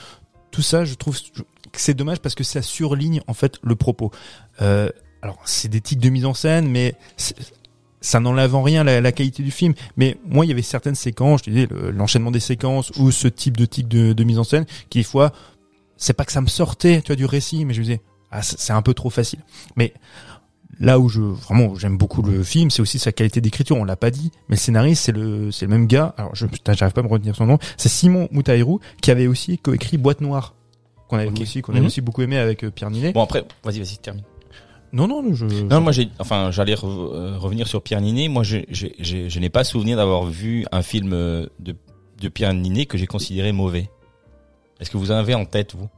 tout 0.52 0.62
ça, 0.62 0.86
je 0.86 0.94
trouve 0.96 1.18
que 1.20 1.80
c'est 1.80 1.94
dommage 1.94 2.20
parce 2.20 2.36
que 2.36 2.44
ça 2.44 2.62
surligne 2.62 3.22
en 3.28 3.34
fait 3.34 3.58
le 3.64 3.76
propos. 3.76 4.12
Euh, 4.62 4.90
alors, 5.22 5.40
c'est 5.46 5.70
des 5.70 5.82
tics 5.82 6.00
de 6.00 6.10
mise 6.10 6.26
en 6.26 6.34
scène, 6.34 6.68
mais 6.68 6.96
ça 8.02 8.20
n'enlève 8.20 8.56
en 8.56 8.64
rien 8.64 8.84
la, 8.84 9.12
qualité 9.12 9.44
du 9.44 9.52
film. 9.52 9.74
Mais 9.96 10.18
moi, 10.26 10.46
il 10.46 10.50
y 10.50 10.52
avait 10.52 10.62
certaines 10.62 10.96
séquences, 10.96 11.42
je 11.46 11.52
disais, 11.52 11.68
le- 11.70 11.92
l'enchaînement 11.92 12.32
des 12.32 12.40
séquences 12.40 12.92
ou 12.98 13.12
ce 13.12 13.28
type 13.28 13.58
de 13.58 13.66
tic 13.66 13.88
de, 13.88 14.14
de 14.14 14.24
mise 14.24 14.40
en 14.40 14.44
scène 14.44 14.66
qui, 14.90 15.00
des 15.00 15.04
fois, 15.04 15.32
c'est 15.98 16.14
pas 16.14 16.26
que 16.26 16.32
ça 16.32 16.42
me 16.42 16.48
sortait, 16.48 17.02
tu 17.02 17.08
vois, 17.08 17.16
du 17.16 17.26
récit, 17.26 17.64
mais 17.64 17.74
je 17.74 17.80
me 17.80 17.86
disais, 17.86 18.02
ah, 18.32 18.42
c'est 18.42 18.74
un 18.74 18.82
peu 18.82 18.94
trop 18.94 19.10
facile. 19.10 19.40
Mais 19.76 19.94
là 20.82 21.00
où 21.00 21.08
je, 21.08 21.22
vraiment, 21.22 21.76
j'aime 21.76 21.98
beaucoup 21.98 22.22
le 22.22 22.44
film, 22.44 22.70
c'est 22.70 22.82
aussi 22.82 23.00
sa 23.00 23.12
qualité 23.14 23.40
d'écriture, 23.40 23.78
on 23.78 23.84
l'a 23.86 23.96
pas 23.96 24.12
dit, 24.12 24.32
mais 24.50 24.56
le 24.56 24.60
scénariste, 24.60 25.04
c'est 25.06 25.12
le, 25.14 25.52
c'est 25.52 25.66
le 25.66 25.72
même 25.72 25.88
gars, 25.88 26.14
alors 26.18 26.36
je, 26.36 26.48
j'arrive 26.74 26.94
pas 26.94 27.00
à 27.02 27.04
me 27.04 27.10
retenir 27.10 27.36
son 27.36 27.46
nom, 27.46 27.58
c'est 27.78 27.88
Simon 27.90 28.28
Moutaïrou, 28.32 28.80
qui 29.02 29.12
avait 29.12 29.28
aussi 29.28 29.58
coécrit 29.58 29.98
Boîte 29.98 30.20
Noire. 30.22 30.56
Qu'on 31.08 31.18
avait 31.18 31.30
aussi, 31.42 31.62
qu'on 31.62 31.72
avait 31.74 31.82
Mhm. 31.82 31.88
aussi 31.88 32.02
beaucoup 32.02 32.22
aimé 32.22 32.38
avec 32.38 32.64
euh, 32.64 32.72
Pierre 32.72 32.90
Ninet. 32.90 33.12
bon 33.14 33.22
après 33.22 33.44
vas-y 33.64 33.80
vas-y 33.80 33.98
termine 33.98 34.24
Non, 34.94 35.08
non, 35.08 35.34
je, 35.34 35.46
Non, 35.46 35.82
moi 35.82 35.92
j'ai, 35.92 36.10
enfin, 36.20 36.52
j'allais 36.52 36.74
re- 36.74 36.86
euh, 37.14 37.38
revenir 37.38 37.68
sur 37.68 37.82
Pierre 37.82 38.02
Ninet. 38.02 38.28
Moi, 38.30 38.44
j'ai- 38.44 38.66
j'ai- 38.70 39.30
je 39.30 39.40
n'ai 39.40 39.50
pas 39.50 39.64
souvenir 39.66 39.98
d'avoir 39.98 40.26
vu 40.26 40.66
un 40.72 40.82
film 40.82 41.12
euh, 41.14 41.48
de, 41.60 41.76
de 42.22 42.28
Pierre 42.30 42.54
Ninet 42.54 42.86
que 42.88 42.98
j'ai 42.98 43.08
considéré 43.08 43.52
mauvais. 43.52 43.90
Est-ce 44.80 44.90
que 44.90 44.98
vous 44.98 45.12
en 45.12 45.16
avez 45.16 45.36
en 45.36 45.46
tête 45.46 45.76
vous? 45.76 45.90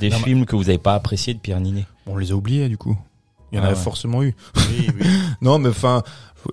Des 0.00 0.10
Non, 0.10 0.16
mais- 0.18 0.24
films 0.24 0.46
que 0.46 0.54
vous 0.54 0.64
n'avez 0.64 0.78
pas 0.78 0.94
appréciés 0.94 1.34
de 1.34 1.38
Pierre 1.40 1.60
Ninet? 1.60 1.86
On 2.06 2.16
les 2.16 2.30
a 2.30 2.34
oubliés, 2.34 2.68
du 2.68 2.76
coup. 2.78 2.96
Il 3.52 3.58
y 3.58 3.60
en 3.60 3.64
Ah 3.64 3.68
a 3.68 3.70
ouais. 3.70 3.76
forcément 3.76 4.22
eu. 4.22 4.34
Oui, 4.56 4.88
oui. 4.98 5.06
Non, 5.42 5.58
mais 5.58 5.68
enfin. 5.68 6.02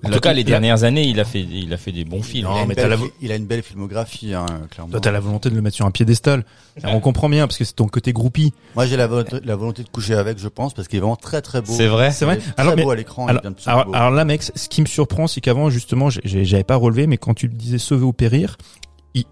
En 0.04 0.10
tout 0.10 0.20
cas, 0.20 0.32
les 0.32 0.44
dernières 0.44 0.84
années, 0.84 1.02
il 1.08 1.18
a 1.18 1.24
fait, 1.24 1.40
il 1.40 1.72
a 1.72 1.76
fait 1.76 1.90
des 1.90 2.04
bons 2.04 2.22
films. 2.22 2.44
Non, 2.46 2.54
il, 2.54 2.58
a 2.58 2.62
une 2.62 2.68
mais 2.68 2.74
belle, 2.76 2.90
la 2.90 2.96
il 3.20 3.32
a 3.32 3.34
une 3.34 3.46
belle 3.46 3.62
filmographie, 3.64 4.34
hein, 4.34 4.46
clairement. 4.70 4.92
Toi, 4.92 5.00
t'as 5.00 5.10
la 5.10 5.18
volonté 5.18 5.50
de 5.50 5.56
le 5.56 5.62
mettre 5.62 5.74
sur 5.74 5.84
un 5.84 5.90
piédestal. 5.90 6.44
On 6.84 7.00
comprend 7.00 7.28
bien, 7.28 7.48
parce 7.48 7.58
que 7.58 7.64
c'est 7.64 7.74
ton 7.74 7.88
côté 7.88 8.12
groupie. 8.12 8.52
Moi, 8.76 8.86
j'ai 8.86 8.96
la 8.96 9.08
volonté, 9.08 9.38
la 9.42 9.56
volonté 9.56 9.82
de 9.82 9.88
coucher 9.88 10.14
avec, 10.14 10.38
je 10.38 10.46
pense, 10.46 10.74
parce 10.74 10.86
qu'il 10.86 10.98
est 10.98 11.00
vraiment 11.00 11.16
très 11.16 11.42
très 11.42 11.60
beau. 11.60 11.72
C'est 11.72 11.88
vrai. 11.88 12.12
C'est 12.12 12.24
vrai. 12.24 12.38
Alors, 12.56 12.76
mais- 12.76 12.84
beau 12.84 12.90
à 12.90 12.96
l'écran. 12.96 13.26
il 13.28 13.40
Alors, 13.66 14.12
là, 14.12 14.24
mec, 14.24 14.42
ce 14.42 14.68
qui 14.68 14.80
me 14.80 14.86
surprend, 14.86 15.26
c'est 15.26 15.40
qu'avant, 15.40 15.70
justement, 15.70 16.08
j'avais 16.08 16.62
pas 16.64 16.76
relevé, 16.76 17.08
mais 17.08 17.16
quand 17.16 17.34
tu 17.34 17.48
le 17.48 17.54
disais 17.54 17.78
sauver 17.78 18.04
ou 18.04 18.12
périr, 18.12 18.58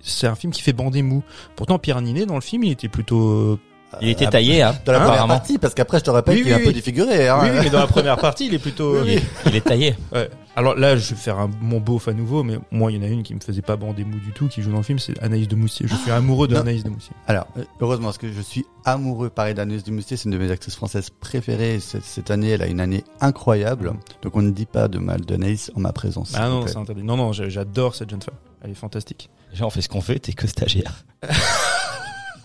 c'est 0.03 0.27
un 0.27 0.35
film 0.35 0.53
qui 0.53 0.63
fait 0.63 0.73
bander 0.73 1.03
mou. 1.03 1.23
Pourtant, 1.55 1.79
Pierre 1.79 2.01
Ninet, 2.01 2.27
dans 2.27 2.35
le 2.35 2.41
film, 2.41 2.65
il 2.65 2.73
était 2.73 2.89
plutôt, 2.89 3.21
euh, 3.29 3.59
Il 4.03 4.09
était 4.09 4.27
Euh, 4.27 4.31
taillé, 4.31 4.63
hein, 4.63 4.75
Dans 4.85 4.93
la 4.93 4.99
première 4.99 5.15
apparemment. 5.15 5.35
partie, 5.39 5.59
parce 5.59 5.75
qu'après, 5.75 5.99
je 5.99 6.05
te 6.05 6.11
rappelle 6.11 6.35
Oui, 6.37 6.43
qu'il 6.43 6.51
est 6.53 6.55
oui, 6.57 6.61
un 6.61 6.65
peu 6.65 6.69
oui. 6.69 6.75
défiguré. 6.75 7.29
Hein. 7.29 7.39
oui, 7.43 7.49
oui, 7.53 7.59
mais 7.65 7.71
dans 7.71 7.79
la 7.81 7.87
première 7.87 8.19
partie, 8.19 8.47
il 8.47 8.55
est 8.55 8.59
plutôt, 8.59 9.01
Oui, 9.01 9.17
oui. 9.17 9.23
Il 9.47 9.57
est 9.57 9.63
taillé. 9.63 9.95
Ouais. 10.13 10.29
Alors 10.57 10.75
là, 10.75 10.97
je 10.97 11.11
vais 11.11 11.17
faire 11.21 11.39
un, 11.39 11.49
mon 11.61 11.81
beauf 11.81 12.09
à 12.09 12.13
nouveau, 12.13 12.43
mais 12.43 12.59
moi, 12.71 12.91
il 12.93 12.97
y 12.97 13.01
en 13.01 13.05
a 13.05 13.11
une 13.11 13.23
qui 13.23 13.35
me 13.35 13.41
faisait 13.41 13.63
pas 13.63 13.77
bander 13.77 14.05
mou 14.05 14.19
du 14.19 14.33
tout, 14.33 14.49
qui 14.49 14.61
joue 14.61 14.71
dans 14.73 14.79
le 14.79 14.83
film, 14.83 14.99
c'est 14.99 15.19
Anaïs 15.23 15.47
de 15.49 15.55
Moussier. 15.57 15.87
Je 15.89 15.95
suis 15.95 16.11
amoureux 16.11 16.49
de 16.49 16.55
Non. 16.55 16.61
Anaïs 16.63 16.85
de 16.85 16.91
Moussier. 16.91 17.13
Alors, 17.29 17.47
euh, 17.57 17.63
heureusement, 17.81 18.07
parce 18.07 18.19
que 18.19 18.31
je 18.33 18.41
suis 18.41 18.67
amoureux, 18.85 19.31
pareil, 19.31 19.55
d'Agnès 19.55 19.83
Dumoustier, 19.85 20.17
c'est 20.17 20.25
une 20.25 20.33
de 20.33 20.39
mes 20.39 20.51
actrices 20.51 20.75
françaises 20.77 21.09
préférées. 21.21 21.79
Cette, 21.81 22.05
cette 22.05 22.31
année, 22.31 22.51
elle 22.51 22.63
a 22.63 22.67
une 22.67 22.81
année 22.81 23.05
incroyable. 23.21 23.93
Donc, 24.23 24.37
on 24.37 24.43
ne 24.43 24.51
dit 24.51 24.67
pas 24.67 24.89
de 24.89 24.99
mal 24.99 25.21
d'Anaïs 25.23 25.71
en 25.77 25.81
ma 25.81 25.93
présence. 25.93 26.31
s'il 26.31 26.39
Ah 26.41 26.49
vous 26.49 26.55
non, 26.57 26.63
plaît. 26.65 26.73
c'est 26.73 26.79
interdit. 26.79 27.03
Non, 27.05 27.17
non, 27.17 27.33
j'a- 27.33 27.49
j'adore 27.49 27.95
cette 27.95 28.11
jeune 28.11 28.23
femme. 28.23 28.35
Elle 28.63 28.71
est 28.73 28.75
fantastique. 28.75 29.31
Déjà, 29.53 29.65
on 29.65 29.71
fait 29.71 29.81
ce 29.83 29.89
qu'on 29.89 30.01
fait. 30.03 30.19
T'es 30.19 30.33
que 30.33 30.47
stagiaire. 30.47 31.05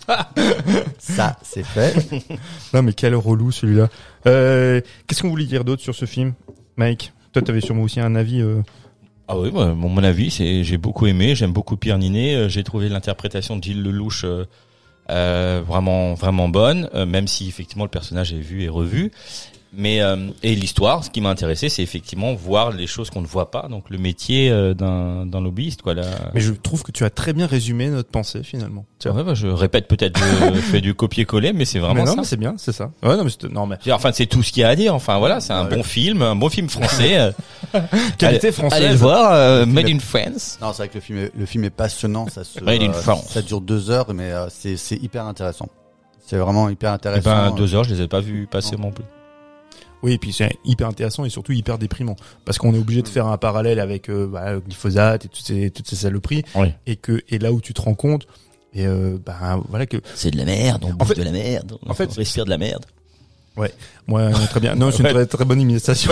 Ça, 1.00 1.38
c'est 1.44 1.64
fait. 1.66 1.96
Non, 2.74 2.82
mais 2.82 2.94
quel 2.94 3.16
relou 3.16 3.52
celui-là. 3.52 3.90
Euh, 4.28 4.82
Qu'est-ce 5.08 5.22
qu'on 5.22 5.30
voulait 5.30 5.46
dire 5.46 5.64
d'autre 5.64 5.82
sur 5.82 5.96
ce 5.96 6.06
film, 6.06 6.34
Mike? 6.78 7.14
Toi, 7.32 7.42
t'avais 7.42 7.62
sûrement 7.62 7.84
aussi 7.84 8.00
un 8.00 8.16
avis. 8.16 8.42
euh, 8.42 8.62
Ah 9.28 9.38
oui, 9.38 9.52
moi, 9.52 9.74
mon, 9.74 9.90
mon 9.90 10.04
avis, 10.04 10.32
c'est 10.32 10.64
j'ai 10.64 10.78
beaucoup 10.78 11.08
aimé, 11.08 11.36
j'aime 11.36 11.54
beaucoup 11.54 11.78
Pierre 11.78 11.98
Ninet, 11.98 12.36
euh, 12.36 12.50
j'ai 12.50 12.64
trouvé 12.64 12.90
l'interprétation 12.90 13.58
de 13.58 13.64
Gilles 13.64 13.82
Lelouch 13.82 14.24
euh, 14.24 14.46
euh, 15.10 15.62
vraiment 15.66 16.14
vraiment 16.14 16.48
bonne, 16.48 16.90
euh, 16.94 17.06
même 17.06 17.28
si 17.28 17.48
effectivement 17.48 17.84
le 17.86 17.90
personnage 17.90 18.34
est 18.34 18.40
vu 18.40 18.64
et 18.64 18.70
revu. 18.70 19.12
Mais 19.76 20.02
euh, 20.02 20.30
et 20.44 20.54
l'histoire, 20.54 21.04
ce 21.04 21.10
qui 21.10 21.20
m'a 21.20 21.30
intéressé, 21.30 21.68
c'est 21.68 21.82
effectivement 21.82 22.36
voir 22.36 22.72
les 22.72 22.86
choses 22.86 23.10
qu'on 23.10 23.22
ne 23.22 23.28
voit 23.28 23.50
pas, 23.50 23.68
donc 23.70 23.90
le 23.90 23.98
métier 23.98 24.52
euh, 24.52 24.74
d'un 24.76 25.26
d'un 25.26 25.42
lobbyiste, 25.42 25.82
quoi. 25.82 25.96
Là. 25.96 26.04
Mais 26.36 26.42
je 26.42 26.52
trouve 26.54 26.84
que 26.84 26.92
tu 26.92 27.04
as 27.06 27.10
très 27.10 27.34
bien 27.34 27.48
résumé 27.48 27.90
notre 27.90 28.10
pensée 28.10 28.44
finalement. 28.44 28.86
Tu 29.00 29.10
vois. 29.10 29.18
Ouais, 29.18 29.24
bah, 29.24 29.34
je 29.34 29.48
répète 29.48 29.88
peut-être, 29.88 30.20
je 30.54 30.60
fais 30.62 30.80
du 30.82 30.94
copier-coller, 30.94 31.54
mais 31.54 31.66
c'est 31.66 31.80
mais 31.80 31.86
vraiment 31.86 32.06
non, 32.06 32.12
ça. 32.12 32.18
mais 32.18 32.24
c'est 32.24 32.38
bien, 32.38 32.54
c'est 32.58 32.72
ça. 32.72 32.92
Ouais, 33.02 33.18
non, 33.18 33.24
mais 33.24 33.32
c'est- 33.32 33.50
non, 33.52 33.66
mais 33.66 33.78
Enfin, 33.92 34.12
c'est 34.14 34.28
tout 34.28 34.44
ce 34.44 34.52
qu'il 34.52 34.62
y 34.62 34.64
a 34.64 34.70
à 34.70 34.76
dire. 34.76 34.94
Enfin, 34.94 35.18
voilà, 35.18 35.40
c'est 35.40 35.54
un 35.54 35.68
Ouais. 35.68 35.76
bon 35.78 35.84
film, 35.84 36.22
un 36.22 36.36
bon 36.36 36.50
film 36.50 36.70
français. 36.70 37.18
euh, 37.18 37.32
qualité 38.20 38.52
française. 38.52 38.80
Allez 38.80 38.90
le 38.92 38.96
voir, 38.98 39.32
euh, 39.34 39.66
Made 39.66 39.86
film 39.88 39.98
in 39.98 40.00
France. 40.02 40.60
Non, 40.62 40.68
c'est 40.72 40.84
vrai 40.84 40.88
que 40.90 40.96
le 40.96 41.02
film 41.02 41.18
est, 41.20 41.32
le 41.36 41.46
film 41.48 41.64
est 41.64 41.70
passionnant. 41.72 42.28
Ça 42.30 42.44
se, 42.44 42.60
Made 42.64 42.84
in 42.84 42.90
euh, 42.90 42.94
France. 42.94 43.26
ça 43.30 43.42
dure 43.42 43.60
deux 43.62 43.90
heures, 43.90 44.14
mais 44.14 44.32
euh, 44.32 44.48
c'est 44.50 44.78
c'est 44.78 44.98
hyper 44.98 45.26
intéressant. 45.26 45.68
C'est 46.26 46.38
vraiment 46.38 46.70
hyper 46.70 46.92
Eh 46.92 46.96
intéressant. 46.96 47.24
ben, 47.32 47.52
deux 47.56 47.74
heures, 47.76 47.84
je 47.84 47.94
les 47.96 48.02
ai 48.02 48.08
pas 48.08 48.22
vus 48.22 48.48
passer 48.50 48.76
non 48.78 48.92
plus. 48.92 49.04
Oui, 50.04 50.12
et 50.14 50.18
puis 50.18 50.34
c'est 50.34 50.52
hyper 50.66 50.88
intéressant 50.88 51.26
et 51.26 51.30
surtout 51.30 51.54
hyper 51.54 51.78
déprimant. 51.78 52.16
Parce 52.46 52.58
qu'on 52.58 52.74
est 52.74 52.78
obligé 52.78 53.02
de 53.02 53.08
faire 53.08 53.28
un 53.28 53.38
parallèle 53.38 53.80
avec 53.80 54.10
euh, 54.10 54.28
bah, 54.28 54.52
le 54.54 54.60
glyphosate 54.60 55.26
et 55.26 55.28
toutes 55.30 55.46
ces 55.46 55.72
toutes 55.72 55.88
ces 55.88 55.96
saloperies. 55.96 56.44
Oui. 56.56 56.68
et 56.86 56.96
que 56.98 57.22
et 57.30 57.40
là 57.40 57.52
où 57.54 57.62
tu 57.62 57.74
te 57.74 57.82
rends 57.82 57.96
compte 57.96 58.28
et 58.74 58.86
euh, 58.86 59.18
bah 59.26 59.60
voilà 59.70 59.86
que 59.86 59.98
C'est 60.16 60.32
de 60.32 60.38
la 60.38 60.46
merde, 60.46 60.84
on 60.86 60.94
bouffe 60.94 61.08
fait- 61.10 61.16
de 61.16 61.24
la 61.24 61.32
merde, 61.32 61.78
en 61.88 61.94
fait- 61.94 62.10
on 62.12 62.14
respire 62.16 62.44
de 62.46 62.50
la 62.50 62.58
merde. 62.58 62.86
moi 64.08 64.20
euh, 64.22 64.32
très 64.50 64.60
bien. 64.60 64.76
Non 64.76 64.92
c'est 64.92 65.04
une 65.04 65.10
très 65.10 65.26
très 65.26 65.46
bonne 65.46 65.62
imitation 65.62 66.12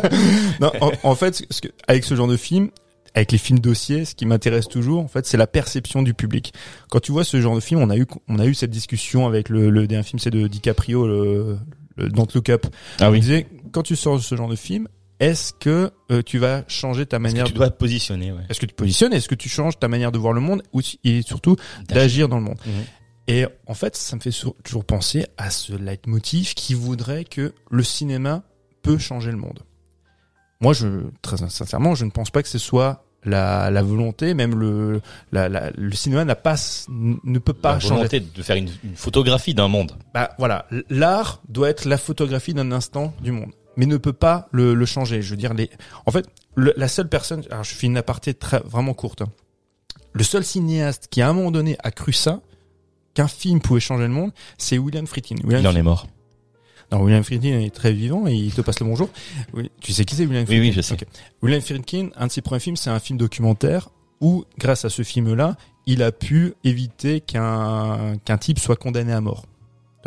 non 0.60 0.72
en, 0.80 0.90
en 1.02 1.14
fait 1.14 1.42
ce 1.50 1.60
que, 1.60 1.68
avec 1.88 2.04
ce 2.04 2.14
genre 2.14 2.26
de 2.28 2.36
film 2.36 2.70
avec 3.14 3.32
les 3.32 3.38
films 3.38 3.58
dossiers, 3.58 4.04
ce 4.04 4.14
qui 4.14 4.24
m'intéresse 4.24 4.68
toujours, 4.68 5.02
en 5.02 5.08
fait, 5.08 5.26
c'est 5.26 5.36
la 5.36 5.48
perception 5.48 6.02
du 6.04 6.14
public. 6.14 6.54
Quand 6.90 7.00
tu 7.00 7.10
vois 7.10 7.24
ce 7.24 7.40
genre 7.40 7.56
de 7.56 7.60
film, 7.60 7.80
on 7.82 7.90
a 7.90 7.96
eu, 7.96 8.06
on 8.28 8.38
a 8.38 8.46
eu 8.46 8.54
cette 8.54 8.70
discussion 8.70 9.26
avec 9.26 9.48
le, 9.48 9.68
le 9.68 9.88
dernier 9.88 10.04
film, 10.04 10.20
c'est 10.20 10.30
de 10.30 10.46
DiCaprio, 10.46 11.08
le 11.08 11.58
Don't 11.98 12.26
Look 12.34 12.48
Up. 12.48 12.66
Ah 13.00 13.10
On 13.10 13.14
disait, 13.14 13.46
quand 13.72 13.82
tu 13.82 13.96
sors 13.96 14.16
de 14.16 14.22
ce 14.22 14.34
genre 14.34 14.48
de 14.48 14.56
film, 14.56 14.88
est-ce 15.18 15.52
que 15.52 15.90
euh, 16.10 16.22
tu 16.22 16.38
vas 16.38 16.64
changer 16.66 17.04
ta 17.06 17.18
manière 17.18 17.44
Tu 17.44 17.52
de... 17.52 17.58
dois 17.58 17.70
te 17.70 17.76
positionner, 17.76 18.32
ouais. 18.32 18.42
Est-ce 18.48 18.58
que 18.60 18.66
tu 18.66 18.74
positionnes 18.74 19.12
Est-ce 19.12 19.28
que 19.28 19.34
tu 19.34 19.48
changes 19.48 19.78
ta 19.78 19.88
manière 19.88 20.12
de 20.12 20.18
voir 20.18 20.32
le 20.32 20.40
monde 20.40 20.62
ou, 20.72 20.80
et 21.04 21.22
surtout 21.22 21.56
d'agir 21.88 22.28
dans 22.28 22.36
le 22.38 22.44
monde 22.44 22.58
Mhm. 22.66 22.84
Et 23.28 23.46
en 23.66 23.74
fait, 23.74 23.94
ça 23.96 24.16
me 24.16 24.20
fait 24.20 24.34
toujours 24.64 24.84
penser 24.84 25.24
à 25.36 25.50
ce 25.50 25.72
leitmotiv 25.74 26.54
qui 26.54 26.74
voudrait 26.74 27.24
que 27.24 27.54
le 27.70 27.82
cinéma 27.84 28.42
peut 28.82 28.98
changer 28.98 29.30
le 29.30 29.36
monde. 29.36 29.60
Moi, 30.60 30.72
je 30.72 31.04
très 31.22 31.36
sincèrement, 31.36 31.94
je 31.94 32.04
ne 32.06 32.10
pense 32.10 32.30
pas 32.30 32.42
que 32.42 32.48
ce 32.48 32.58
soit 32.58 33.04
la, 33.24 33.70
la 33.70 33.82
volonté, 33.82 34.34
même 34.34 34.58
le 34.58 35.00
la, 35.32 35.48
la- 35.48 35.70
le 35.76 35.92
cinéma 35.92 36.24
n'a 36.24 36.34
pas 36.36 36.56
ne 36.88 37.38
peut 37.38 37.52
pas 37.52 37.74
La 37.74 37.80
changer. 37.80 37.94
volonté 37.94 38.20
de 38.20 38.42
faire 38.42 38.56
une, 38.56 38.70
une 38.84 38.96
photographie 38.96 39.54
d'un 39.54 39.68
monde. 39.68 39.92
Bah 40.14 40.30
voilà, 40.38 40.66
l'art 40.88 41.42
doit 41.48 41.68
être 41.70 41.84
la 41.84 41.98
photographie 41.98 42.54
d'un 42.54 42.72
instant 42.72 43.12
du 43.22 43.32
monde, 43.32 43.50
mais 43.76 43.86
ne 43.86 43.96
peut 43.98 44.12
pas 44.14 44.48
le, 44.52 44.74
le 44.74 44.86
changer. 44.86 45.20
Je 45.22 45.30
veux 45.30 45.36
dire, 45.36 45.52
les, 45.54 45.70
en 46.06 46.10
fait, 46.10 46.26
le- 46.54 46.72
la 46.76 46.88
seule 46.88 47.08
personne, 47.08 47.42
alors 47.50 47.64
je 47.64 47.74
fais 47.74 47.86
une 47.86 47.96
aparté 47.96 48.34
très 48.34 48.60
vraiment 48.60 48.94
courte. 48.94 49.22
hein. 49.22 49.28
Le 50.12 50.24
seul 50.24 50.44
cinéaste 50.44 51.06
qui 51.10 51.22
à 51.22 51.28
un 51.28 51.32
moment 51.32 51.50
donné 51.50 51.76
a 51.84 51.90
cru 51.90 52.12
ça, 52.12 52.40
qu'un 53.14 53.28
film 53.28 53.60
pouvait 53.60 53.80
changer 53.80 54.04
le 54.04 54.08
monde, 54.12 54.32
c'est 54.58 54.78
William 54.78 55.06
Friedkin. 55.06 55.36
William 55.44 55.60
Il 55.62 55.68
en 55.68 55.76
est 55.76 55.82
mort. 55.82 56.06
Non, 56.92 57.02
William 57.02 57.22
Friedkin 57.22 57.60
est 57.60 57.74
très 57.74 57.92
vivant 57.92 58.26
et 58.26 58.34
il 58.34 58.52
te 58.52 58.60
passe 58.60 58.80
le 58.80 58.86
bonjour. 58.86 59.10
Oui, 59.52 59.70
tu 59.80 59.92
sais 59.92 60.04
qui 60.04 60.16
c'est 60.16 60.26
William 60.26 60.44
Oui, 60.48 60.56
Friedkin 60.56 60.68
oui, 60.68 60.72
je 60.72 60.80
sais. 60.80 60.96
William 61.42 61.60
Friedkin, 61.60 62.08
un 62.16 62.26
de 62.26 62.32
ses 62.32 62.42
premiers 62.42 62.60
films, 62.60 62.76
c'est 62.76 62.90
un 62.90 62.98
film 62.98 63.18
documentaire 63.18 63.90
où, 64.20 64.44
grâce 64.58 64.84
à 64.84 64.90
ce 64.90 65.02
film-là, 65.02 65.56
il 65.86 66.02
a 66.02 66.12
pu 66.12 66.54
éviter 66.64 67.20
qu'un 67.20 68.16
qu'un 68.24 68.38
type 68.38 68.58
soit 68.58 68.76
condamné 68.76 69.12
à 69.12 69.20
mort. 69.20 69.46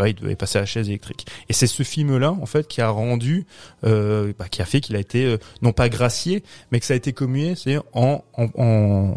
Il 0.05 0.15
devait 0.15 0.35
passer 0.35 0.57
à 0.57 0.61
la 0.61 0.65
chaise 0.65 0.89
électrique. 0.89 1.27
Et 1.49 1.53
c'est 1.53 1.67
ce 1.67 1.83
film-là, 1.83 2.31
en 2.31 2.45
fait, 2.47 2.67
qui 2.67 2.81
a 2.81 2.89
rendu, 2.89 3.45
euh, 3.83 4.33
bah, 4.37 4.49
qui 4.49 4.61
a 4.61 4.65
fait 4.65 4.81
qu'il 4.81 4.95
a 4.95 4.99
été 4.99 5.25
euh, 5.25 5.37
non 5.61 5.71
pas 5.71 5.87
gracié, 5.87 6.43
mais 6.71 6.79
que 6.79 6.85
ça 6.87 6.95
a 6.95 6.97
été 6.97 7.13
commué, 7.13 7.53
c'est 7.55 7.77
en, 7.93 8.23
en, 8.33 8.47
en, 8.57 9.15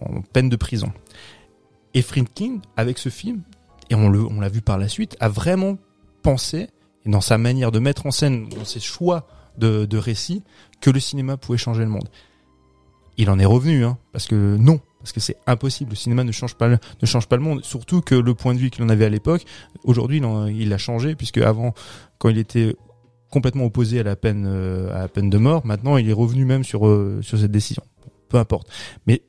en 0.00 0.20
peine 0.32 0.50
de 0.50 0.56
prison. 0.56 0.92
Et 1.94 2.02
Friedkin, 2.02 2.58
avec 2.76 2.98
ce 2.98 3.08
film, 3.08 3.42
et 3.88 3.94
on 3.94 4.10
le, 4.10 4.20
on 4.22 4.40
l'a 4.40 4.50
vu 4.50 4.60
par 4.60 4.76
la 4.76 4.88
suite, 4.88 5.16
a 5.18 5.30
vraiment 5.30 5.78
pensé, 6.22 6.68
dans 7.08 7.20
sa 7.20 7.38
manière 7.38 7.72
de 7.72 7.78
mettre 7.80 8.06
en 8.06 8.10
scène, 8.12 8.48
dans 8.48 8.64
ses 8.64 8.80
choix 8.80 9.26
de, 9.56 9.84
de 9.86 9.98
récit, 9.98 10.42
que 10.80 10.90
le 10.90 11.00
cinéma 11.00 11.36
pouvait 11.36 11.58
changer 11.58 11.82
le 11.82 11.88
monde. 11.88 12.08
Il 13.16 13.30
en 13.30 13.38
est 13.40 13.44
revenu, 13.44 13.84
hein, 13.84 13.98
parce 14.12 14.26
que 14.28 14.56
non, 14.56 14.80
parce 15.00 15.10
que 15.12 15.18
c'est 15.18 15.36
impossible. 15.46 15.90
Le 15.90 15.96
cinéma 15.96 16.22
ne 16.22 16.30
change 16.30 16.54
pas, 16.54 16.68
ne 16.68 16.78
change 17.06 17.26
pas 17.26 17.36
le 17.36 17.42
monde. 17.42 17.64
Surtout 17.64 18.00
que 18.00 18.14
le 18.14 18.34
point 18.34 18.54
de 18.54 18.58
vue 18.60 18.70
qu'il 18.70 18.84
en 18.84 18.88
avait 18.88 19.04
à 19.06 19.08
l'époque, 19.08 19.44
aujourd'hui, 19.82 20.18
il, 20.18 20.24
en- 20.24 20.46
il 20.46 20.72
a 20.72 20.78
changé, 20.78 21.16
puisque 21.16 21.38
avant, 21.38 21.74
quand 22.18 22.28
il 22.28 22.38
était 22.38 22.76
complètement 23.30 23.64
opposé 23.64 23.98
à 23.98 24.02
la 24.04 24.14
peine, 24.14 24.44
euh, 24.46 24.94
à 24.94 25.00
la 25.00 25.08
peine 25.08 25.30
de 25.30 25.38
mort, 25.38 25.66
maintenant, 25.66 25.96
il 25.96 26.08
est 26.08 26.12
revenu 26.14 26.44
même 26.44 26.62
sur 26.62 26.86
euh, 26.86 27.20
sur 27.22 27.38
cette 27.38 27.50
décision. 27.50 27.82
Peu 28.28 28.36
importe. 28.38 28.68
Mais 29.06 29.22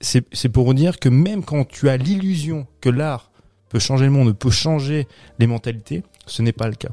c'est 0.00 0.48
pour 0.48 0.72
dire 0.72 0.98
que 1.00 1.08
même 1.08 1.44
quand 1.44 1.64
tu 1.68 1.88
as 1.88 1.96
l'illusion 1.96 2.66
que 2.80 2.88
l'art 2.88 3.30
peut 3.68 3.80
changer 3.80 4.04
le 4.06 4.12
monde, 4.12 4.32
peut 4.32 4.50
changer 4.50 5.06
les 5.40 5.46
mentalités, 5.48 6.02
ce 6.26 6.42
n'est 6.42 6.52
pas 6.52 6.68
le 6.68 6.76
cas. 6.76 6.90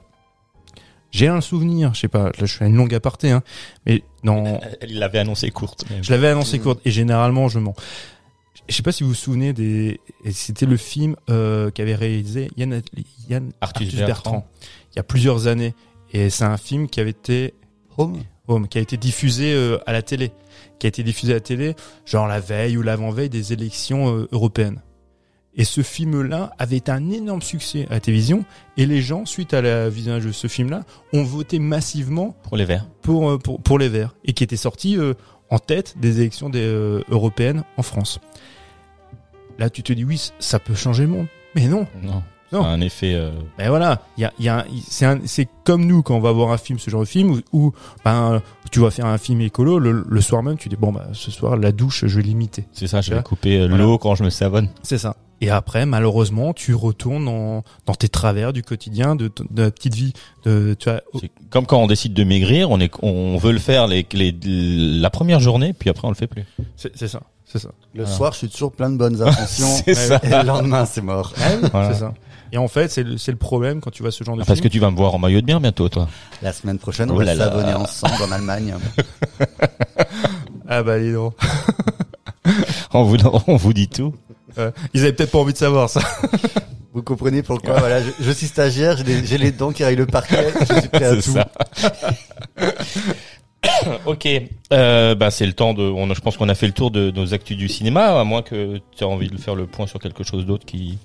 J'ai 1.11 1.27
un 1.27 1.41
souvenir, 1.41 1.93
je 1.93 1.99
sais 2.01 2.07
pas, 2.07 2.25
là 2.25 2.45
je 2.45 2.53
fais 2.57 2.65
une 2.67 2.75
longue 2.75 2.93
aparté, 2.93 3.31
hein, 3.31 3.43
mais 3.85 4.03
dans, 4.23 4.59
Il 4.87 4.99
l'avait 4.99 5.19
annoncé 5.19 5.51
courte. 5.51 5.83
mais- 5.89 6.01
je 6.01 6.11
l'avais 6.11 6.27
annoncé 6.29 6.57
courte 6.59 6.79
et 6.85 6.91
généralement 6.91 7.49
je 7.49 7.59
mens. 7.59 7.75
Je 8.69 8.75
sais 8.75 8.83
pas 8.83 8.91
si 8.93 9.03
vous 9.03 9.09
vous 9.09 9.15
souvenez 9.15 9.51
des, 9.53 9.99
et 10.23 10.31
c'était 10.31 10.65
le 10.65 10.77
film 10.77 11.15
euh, 11.29 11.69
qu'avait 11.71 11.95
réalisé 11.95 12.49
Yann, 12.55 12.81
Yann 13.29 13.51
Arthus 13.59 13.83
Arthus, 13.85 13.97
Bertrand. 13.97 14.31
Bertrand. 14.31 14.47
il 14.93 14.95
y 14.97 14.99
a 14.99 15.03
plusieurs 15.03 15.47
années 15.47 15.73
et 16.13 16.29
c'est 16.29 16.45
un 16.45 16.57
film 16.57 16.87
qui 16.87 16.99
avait 17.01 17.09
été 17.09 17.53
Home. 17.97 18.17
Home, 18.47 18.67
qui 18.69 18.77
a 18.77 18.81
été 18.81 18.95
diffusé 18.97 19.53
euh, 19.53 19.77
à 19.85 19.91
la 19.91 20.01
télé, 20.01 20.31
qui 20.79 20.87
a 20.87 20.89
été 20.89 21.03
diffusé 21.03 21.33
à 21.33 21.35
la 21.35 21.41
télé, 21.41 21.75
genre 22.05 22.27
la 22.27 22.39
veille 22.39 22.77
ou 22.77 22.81
l'avant-veille 22.81 23.29
des 23.29 23.51
élections 23.53 24.15
euh, 24.15 24.27
européennes. 24.31 24.81
Et 25.55 25.65
ce 25.65 25.81
film-là 25.81 26.51
avait 26.59 26.89
un 26.89 27.09
énorme 27.11 27.41
succès 27.41 27.85
à 27.89 27.95
la 27.95 27.99
télévision, 27.99 28.45
et 28.77 28.85
les 28.85 29.01
gens, 29.01 29.25
suite 29.25 29.53
à 29.53 29.61
la 29.61 29.89
visionnage 29.89 30.25
de 30.25 30.31
ce 30.31 30.47
film-là, 30.47 30.83
ont 31.13 31.23
voté 31.23 31.59
massivement 31.59 32.35
Pour 32.43 32.55
les 32.57 32.63
verts. 32.65 32.87
pour, 33.01 33.29
euh, 33.29 33.37
pour, 33.37 33.61
pour 33.61 33.77
les 33.77 33.89
Verts, 33.89 34.15
et 34.23 34.31
qui 34.33 34.43
était 34.45 34.55
sorti 34.55 34.97
euh, 34.97 35.13
en 35.49 35.59
tête 35.59 35.95
des 35.99 36.21
élections 36.21 36.49
des, 36.49 36.61
euh, 36.63 37.01
européennes 37.09 37.63
en 37.77 37.83
France. 37.83 38.19
Là, 39.59 39.69
tu 39.69 39.83
te 39.83 39.91
dis, 39.93 40.05
oui, 40.05 40.31
ça 40.39 40.59
peut 40.59 40.73
changer 40.75 41.03
le 41.03 41.09
monde. 41.09 41.27
Mais 41.55 41.67
non, 41.67 41.85
Non. 42.01 42.23
Non. 42.53 42.65
Un 42.65 42.81
effet. 42.81 43.13
euh, 43.13 43.31
mais 43.57 43.69
voilà, 43.69 44.01
il 44.17 44.21
y 44.21 44.25
a, 44.25 44.33
il 44.37 44.43
y 44.43 44.49
a 44.49 44.65
c'est 44.85 45.05
un- 45.05 45.21
c'est 45.25 45.47
comme 45.63 45.85
nous 45.85 46.01
quand 46.01 46.15
on 46.17 46.19
va 46.19 46.33
voir 46.33 46.51
un 46.51 46.57
film, 46.57 46.79
ce 46.79 46.89
genre 46.89 46.99
de 46.99 47.05
film, 47.05 47.31
où, 47.31 47.39
où, 47.67 47.73
ben, 48.03 48.41
tu 48.71 48.79
vas 48.81 48.91
faire 48.91 49.05
un 49.05 49.17
film 49.17 49.39
écolo, 49.39 49.79
le, 49.79 50.03
le 50.05 50.21
soir 50.21 50.43
même, 50.43 50.57
tu 50.57 50.67
dis, 50.67 50.75
bon, 50.75 50.91
bah, 50.91 51.07
ce 51.13 51.31
soir, 51.31 51.55
la 51.55 51.71
douche, 51.71 52.05
je 52.07 52.17
vais 52.17 52.23
l'imiter. 52.23 52.65
C'est 52.73 52.87
ça, 52.87 52.99
je 52.99 53.13
vais 53.13 53.23
couper 53.23 53.57
euh, 53.57 53.67
Voilà. 53.69 53.83
l'eau 53.85 53.97
quand 53.97 54.15
je 54.15 54.25
me 54.25 54.29
savonne. 54.29 54.67
C'est 54.83 54.97
ça. 54.97 55.15
Et 55.41 55.49
après, 55.49 55.85
malheureusement, 55.87 56.53
tu 56.53 56.75
retournes 56.75 57.25
dans, 57.25 57.63
dans 57.87 57.95
tes 57.95 58.07
travers 58.09 58.53
du 58.53 58.61
quotidien, 58.61 59.15
de, 59.15 59.31
de 59.49 59.63
la 59.63 59.71
petite 59.71 59.95
vie, 59.95 60.13
de, 60.45 60.75
tu 60.79 60.87
vois, 60.89 61.01
C'est 61.19 61.31
comme 61.49 61.65
quand 61.65 61.79
on 61.81 61.87
décide 61.87 62.13
de 62.13 62.23
maigrir, 62.23 62.69
on 62.69 62.79
est, 62.79 62.91
on 63.01 63.37
veut 63.37 63.51
le 63.51 63.59
faire 63.59 63.87
les, 63.87 64.05
les, 64.13 64.35
la 64.43 65.09
première 65.09 65.39
journée, 65.39 65.73
puis 65.73 65.89
après 65.89 66.07
on 66.07 66.11
le 66.11 66.15
fait 66.15 66.27
plus. 66.27 66.43
c'est 66.77 66.95
c'est 66.95 67.07
ça, 67.07 67.21
c'est 67.45 67.57
ça. 67.59 67.69
Le 67.95 68.03
Voilà. 68.03 68.15
soir, 68.17 68.33
je 68.33 68.37
suis 68.37 68.49
toujours 68.49 68.71
plein 68.71 68.89
de 68.91 68.97
bonnes 68.97 69.19
intentions. 69.21 69.67
C'est 69.83 69.95
ça. 69.95 70.19
Et 70.23 70.29
le 70.29 70.43
lendemain, 70.43 70.85
c'est 70.85 71.01
mort. 71.01 71.33
Voilà. 71.71 71.93
C'est 71.93 71.99
ça. 72.01 72.13
Et 72.53 72.57
en 72.59 72.67
fait, 72.67 72.91
c'est 72.91 73.03
le, 73.03 73.17
c'est 73.17 73.31
le 73.31 73.37
problème 73.37 73.79
quand 73.81 73.91
tu 73.91 74.03
vois 74.03 74.11
ce 74.11 74.23
genre 74.23 74.35
de 74.37 74.43
Parce 74.43 74.59
que 74.61 74.67
tu 74.67 74.77
vas 74.79 74.91
me 74.91 74.95
voir 74.97 75.15
en 75.15 75.17
maillot 75.17 75.41
de 75.41 75.45
bain 75.47 75.59
bientôt, 75.59 75.87
toi. 75.89 76.07
La 76.41 76.51
semaine 76.53 76.77
prochaine, 76.79 77.09
Oh 77.09 77.13
on 77.15 77.17
va 77.17 77.23
là 77.23 77.33
là. 77.33 77.45
s'abonner 77.45 77.73
ensemble 77.73 78.21
en 78.27 78.31
Allemagne. 78.31 78.75
Ah 80.67 80.83
bah, 80.83 80.99
dis 80.99 81.11
donc. 81.11 81.33
On 82.93 83.03
vous, 83.03 83.17
on 83.47 83.55
vous 83.57 83.73
dit 83.73 83.87
tout. 83.89 84.13
Euh, 84.57 84.71
ils 84.93 85.01
avaient 85.01 85.13
peut-être 85.13 85.31
pas 85.31 85.37
envie 85.39 85.53
de 85.53 85.57
savoir 85.57 85.89
ça. 85.89 86.01
Vous 86.93 87.01
comprenez 87.03 87.41
pourquoi 87.41 87.79
Voilà, 87.79 88.01
je, 88.01 88.09
je 88.19 88.31
suis 88.31 88.47
stagiaire, 88.47 88.97
j'ai 89.23 89.37
les 89.37 89.51
dents 89.51 89.71
qui 89.71 89.83
rayent 89.83 89.95
le 89.95 90.05
parquet, 90.05 90.47
je 90.59 90.79
suis 90.79 90.89
prêt 90.89 91.05
à 91.05 91.15
tout. 91.15 91.21
ça. 91.21 91.47
ok, 94.05 94.27
euh, 94.73 95.15
bah 95.15 95.31
c'est 95.31 95.45
le 95.45 95.53
temps 95.53 95.73
de. 95.73 95.83
On, 95.83 96.13
je 96.13 96.19
pense 96.21 96.37
qu'on 96.37 96.49
a 96.49 96.55
fait 96.55 96.67
le 96.67 96.73
tour 96.73 96.91
de 96.91 97.11
nos 97.11 97.33
actus 97.33 97.55
du 97.57 97.67
cinéma, 97.69 98.19
à 98.19 98.23
moins 98.23 98.41
que 98.41 98.77
tu 98.95 99.03
aies 99.03 99.07
envie 99.07 99.29
de 99.29 99.37
faire 99.37 99.55
le 99.55 99.67
point 99.67 99.87
sur 99.87 99.99
quelque 99.99 100.23
chose 100.23 100.45
d'autre 100.45 100.65
qui. 100.65 100.97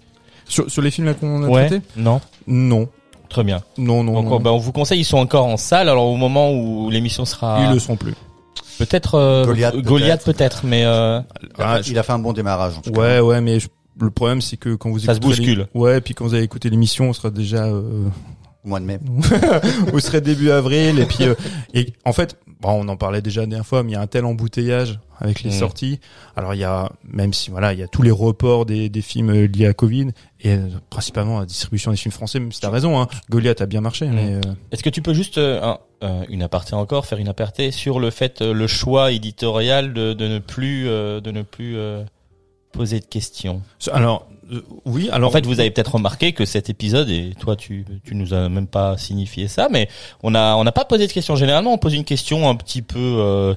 Sur, 0.49 0.71
sur 0.71 0.83
les 0.83 0.91
films 0.91 1.07
là 1.07 1.15
qu'on 1.15 1.43
a 1.45 1.49
Ouais. 1.49 1.67
traités? 1.67 1.85
Non. 1.97 2.21
Non. 2.47 2.89
Très 3.29 3.43
bien. 3.43 3.61
Non, 3.77 4.05
non, 4.05 4.15
Donc 4.15 4.25
non. 4.27 4.37
on, 4.37 4.41
bah, 4.41 4.53
on 4.53 4.59
vous 4.59 4.71
conseille, 4.73 5.01
ils 5.01 5.05
sont 5.05 5.19
encore 5.19 5.47
en 5.47 5.57
salle. 5.57 5.89
Alors 5.89 6.07
au 6.07 6.17
moment 6.17 6.53
où 6.53 6.89
l'émission 6.91 7.25
sera, 7.25 7.65
Ils 7.69 7.75
le 7.75 7.81
sont 7.81 7.97
plus. 7.97 8.15
Peut-être 8.79 9.15
euh, 9.17 9.45
Goliath, 9.45 9.73
peut-être. 9.75 9.87
Goliath 9.87 10.25
peut-être, 10.25 10.61
mais 10.65 10.85
euh, 10.85 11.21
Il 11.59 11.63
a, 11.63 11.69
Ah, 11.73 11.83
fait- 11.83 11.91
il 11.91 11.99
a 11.99 12.03
fait 12.03 12.13
un 12.13 12.19
bon 12.19 12.33
démarrage. 12.33 12.79
en 12.79 12.81
tout 12.81 12.91
cas. 12.93 13.01
Ouais, 13.01 13.21
ouais, 13.21 13.41
mais 13.41 13.61
je- 13.61 13.69
le 14.01 14.11
problème 14.11 14.41
c'est 14.43 14.57
que 14.57 14.75
quand 14.75 14.91
vous 14.91 14.99
Ça 14.99 15.15
se 15.15 15.21
bouscule. 15.21 15.67
Ouais, 15.75 16.01
puis 16.01 16.15
quand 16.15 16.25
vous 16.27 16.35
allez 16.35 16.45
écouter 16.45 16.69
l'émission, 16.71 17.09
on 17.09 17.13
sera 17.13 17.31
déjà, 17.31 17.65
euh, 17.65 18.05
Au 18.65 18.69
mois 18.69 18.81
de 18.81 18.85
mai. 18.85 18.99
vous 19.93 20.01
serez 20.01 20.21
début 20.21 20.51
avril, 20.51 20.99
et 20.99 21.07
puis, 21.07 21.25
euh, 21.25 21.35
et 21.73 21.93
en 22.05 22.13
fait, 22.13 22.37
bon, 22.61 22.71
on 22.85 22.89
en 22.89 22.97
parlait 22.97 23.23
déjà 23.23 23.43
la 23.43 23.47
dernière 23.47 23.67
fois, 23.67 23.83
mais 23.83 23.91
il 23.93 23.95
y 23.95 23.97
a 23.97 24.01
un 24.01 24.07
tel 24.07 24.25
embouteillage 24.25 24.99
avec 25.21 25.43
les 25.43 25.51
sorties. 25.51 26.01
Alors 26.37 26.55
il 26.55 26.59
y 26.61 26.65
a 26.65 26.91
même 27.05 27.33
si 27.33 27.51
voilà 27.51 27.73
il 27.73 27.79
y 27.79 27.83
a 27.83 27.89
tous 27.89 28.03
les 28.03 28.11
reports 28.11 28.67
des, 28.67 28.89
des 28.89 29.03
films 29.03 29.31
euh, 29.31 29.47
liés 29.47 29.67
à 29.67 29.73
Covid 29.73 30.09
et 30.41 30.53
euh, 30.53 30.69
principalement 30.91 31.41
la 31.41 31.47
distribution 31.47 31.91
des 31.91 31.97
films 31.97 32.13
français. 32.13 32.39
Même 32.41 32.53
si 32.53 32.61
t'as 32.61 32.71
raison, 32.71 33.01
hein, 33.01 33.09
Goliath 33.31 33.61
a 33.61 33.67
bien 33.67 33.81
marché, 33.81 34.07
mais 34.07 34.35
euh, 34.35 34.41
Est-ce 34.73 34.83
que 34.83 34.91
tu 34.91 35.03
peux 35.03 35.15
juste 35.15 35.39
euh, 35.39 35.63
un- 35.63 35.79
euh, 36.03 36.25
une 36.29 36.43
aparté 36.43 36.75
encore, 36.75 37.07
faire 37.07 37.19
une 37.19 37.29
aparté 37.29 37.71
sur 37.71 37.99
le 38.01 38.11
fait, 38.11 38.43
euh, 38.43 38.53
le 38.53 38.67
choix 38.67 39.13
éditorial 39.13 39.95
de, 39.95 40.13
de 40.13 40.29
ne 40.29 40.39
plus, 40.39 40.89
euh, 40.89 41.21
de 41.23 41.31
ne 41.31 41.41
plus 41.43 41.77
euh, 41.79 42.05
poser 42.73 43.01
de 43.01 43.07
questions? 43.07 43.63
alors 43.93 44.27
euh, 44.53 44.61
oui 44.85 45.09
alors 45.11 45.31
En 45.31 45.33
fait, 45.33 45.45
vous 45.47 45.59
avez 45.59 45.71
peut-être 45.73 45.95
remarqué 45.95 46.33
que 46.33 46.45
cet 46.45 46.69
épisode, 46.71 47.09
et 47.09 47.33
toi, 47.41 47.57
tu, 47.57 47.85
tu 48.05 48.15
nous 48.15 48.33
as 48.35 48.49
même 48.49 48.67
pas 48.69 48.97
signifié 48.99 49.49
ça, 49.49 49.69
mais 49.73 49.89
on 50.23 50.35
a, 50.37 50.55
on 50.55 50.63
n'a 50.65 50.71
pas 50.73 50.85
posé 50.85 51.07
de 51.09 51.13
questions. 51.13 51.35
Généralement, 51.35 51.73
on 51.73 51.79
pose 51.79 51.95
une 51.95 52.05
question 52.05 52.49
un 52.49 52.55
petit 52.55 52.83
peu, 52.83 52.99
euh, 53.01 53.55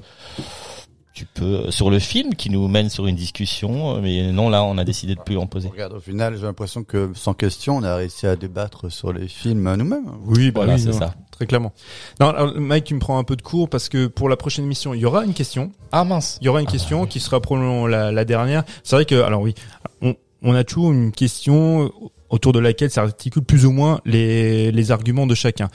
tu 1.20 1.26
peux, 1.26 1.70
sur 1.70 1.90
le 1.90 2.00
film 2.00 2.34
qui 2.34 2.50
nous 2.50 2.66
mène 2.70 2.90
sur 2.90 3.06
une 3.06 3.16
discussion, 3.18 4.00
mais 4.02 4.32
non, 4.32 4.50
là, 4.50 4.64
on 4.64 4.78
a 4.78 4.86
décidé 4.86 5.16
de 5.16 5.20
plus 5.20 5.38
en 5.38 5.48
poser. 5.48 5.68
Regarde, 5.68 5.92
au 5.92 6.00
final, 6.00 6.38
j'ai 6.38 6.44
l'impression 6.44 6.84
que 6.86 7.12
sans 7.14 7.34
question, 7.34 7.76
on 7.76 7.84
a 7.84 7.94
réussi 7.98 8.26
à 8.26 8.38
débattre 8.38 8.90
sur 8.90 9.12
les 9.12 9.28
films 9.28 9.76
nous-mêmes. 9.76 10.06
oui 10.24 10.52
bah 10.52 10.62
Voilà, 10.62 10.76
oui, 10.76 10.82
c'est 10.82 10.94
ça. 10.94 11.14
très 11.32 11.46
clairement. 11.46 11.74
Non 12.22 12.30
alors, 12.30 12.54
Mike 12.56 12.86
tu 12.86 12.94
me 12.96 13.00
prends 13.00 13.18
un 13.18 13.26
peu 13.26 13.36
de 13.36 13.42
cours 13.42 13.68
parce 13.70 13.90
que 13.90 14.08
pour 14.08 14.30
la 14.30 14.38
prochaine 14.38 14.64
émission 14.64 14.94
il 14.94 15.02
y 15.02 15.06
aura 15.06 15.26
une 15.26 15.34
question. 15.34 15.72
Ah 15.92 16.06
mince. 16.06 16.38
Il 16.40 16.46
y 16.46 16.48
aura 16.48 16.62
une 16.62 16.68
question 16.68 17.06
qui 17.06 17.20
sera 17.20 17.42
probablement 17.42 17.86
la, 17.86 18.14
la 18.14 18.24
dernière. 18.24 18.64
C'est 18.84 18.96
vrai 18.96 19.04
que, 19.06 19.22
alors 19.22 19.42
oui, 19.42 19.56
on, 20.02 20.16
on 20.42 20.56
a 20.56 20.64
toujours 20.64 20.94
une 20.94 21.12
question 21.12 21.92
autour 22.30 22.54
de 22.54 22.60
laquelle 22.60 22.92
s'articule 22.92 23.44
plus 23.44 23.66
ou 23.66 23.72
moins 23.72 24.00
les, 24.06 24.72
les 24.72 24.92
arguments 24.92 25.28
de 25.28 25.36
chacun. 25.36 25.68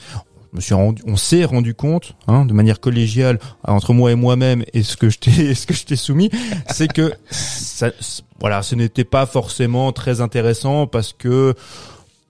Je 0.55 0.57
me 0.57 0.61
suis 0.61 0.73
rendu, 0.73 1.03
on 1.05 1.17
s'est 1.17 1.43
rendu 1.43 1.73
compte, 1.73 2.15
hein, 2.27 2.45
de 2.45 2.53
manière 2.53 2.79
collégiale, 2.79 3.39
entre 3.67 3.91
moi 3.91 4.13
et 4.13 4.15
moi-même, 4.15 4.63
et 4.71 4.83
ce 4.83 4.95
que 4.95 5.09
je 5.09 5.19
t'ai, 5.19 5.53
ce 5.53 5.67
que 5.67 5.73
je 5.73 5.83
t'ai 5.83 5.97
soumis, 5.97 6.29
c'est 6.71 6.87
que 6.87 7.11
ça, 7.29 7.91
voilà, 8.39 8.61
ce 8.61 8.73
n'était 8.75 9.03
pas 9.03 9.25
forcément 9.25 9.91
très 9.91 10.21
intéressant 10.21 10.87
parce 10.87 11.11
que 11.11 11.55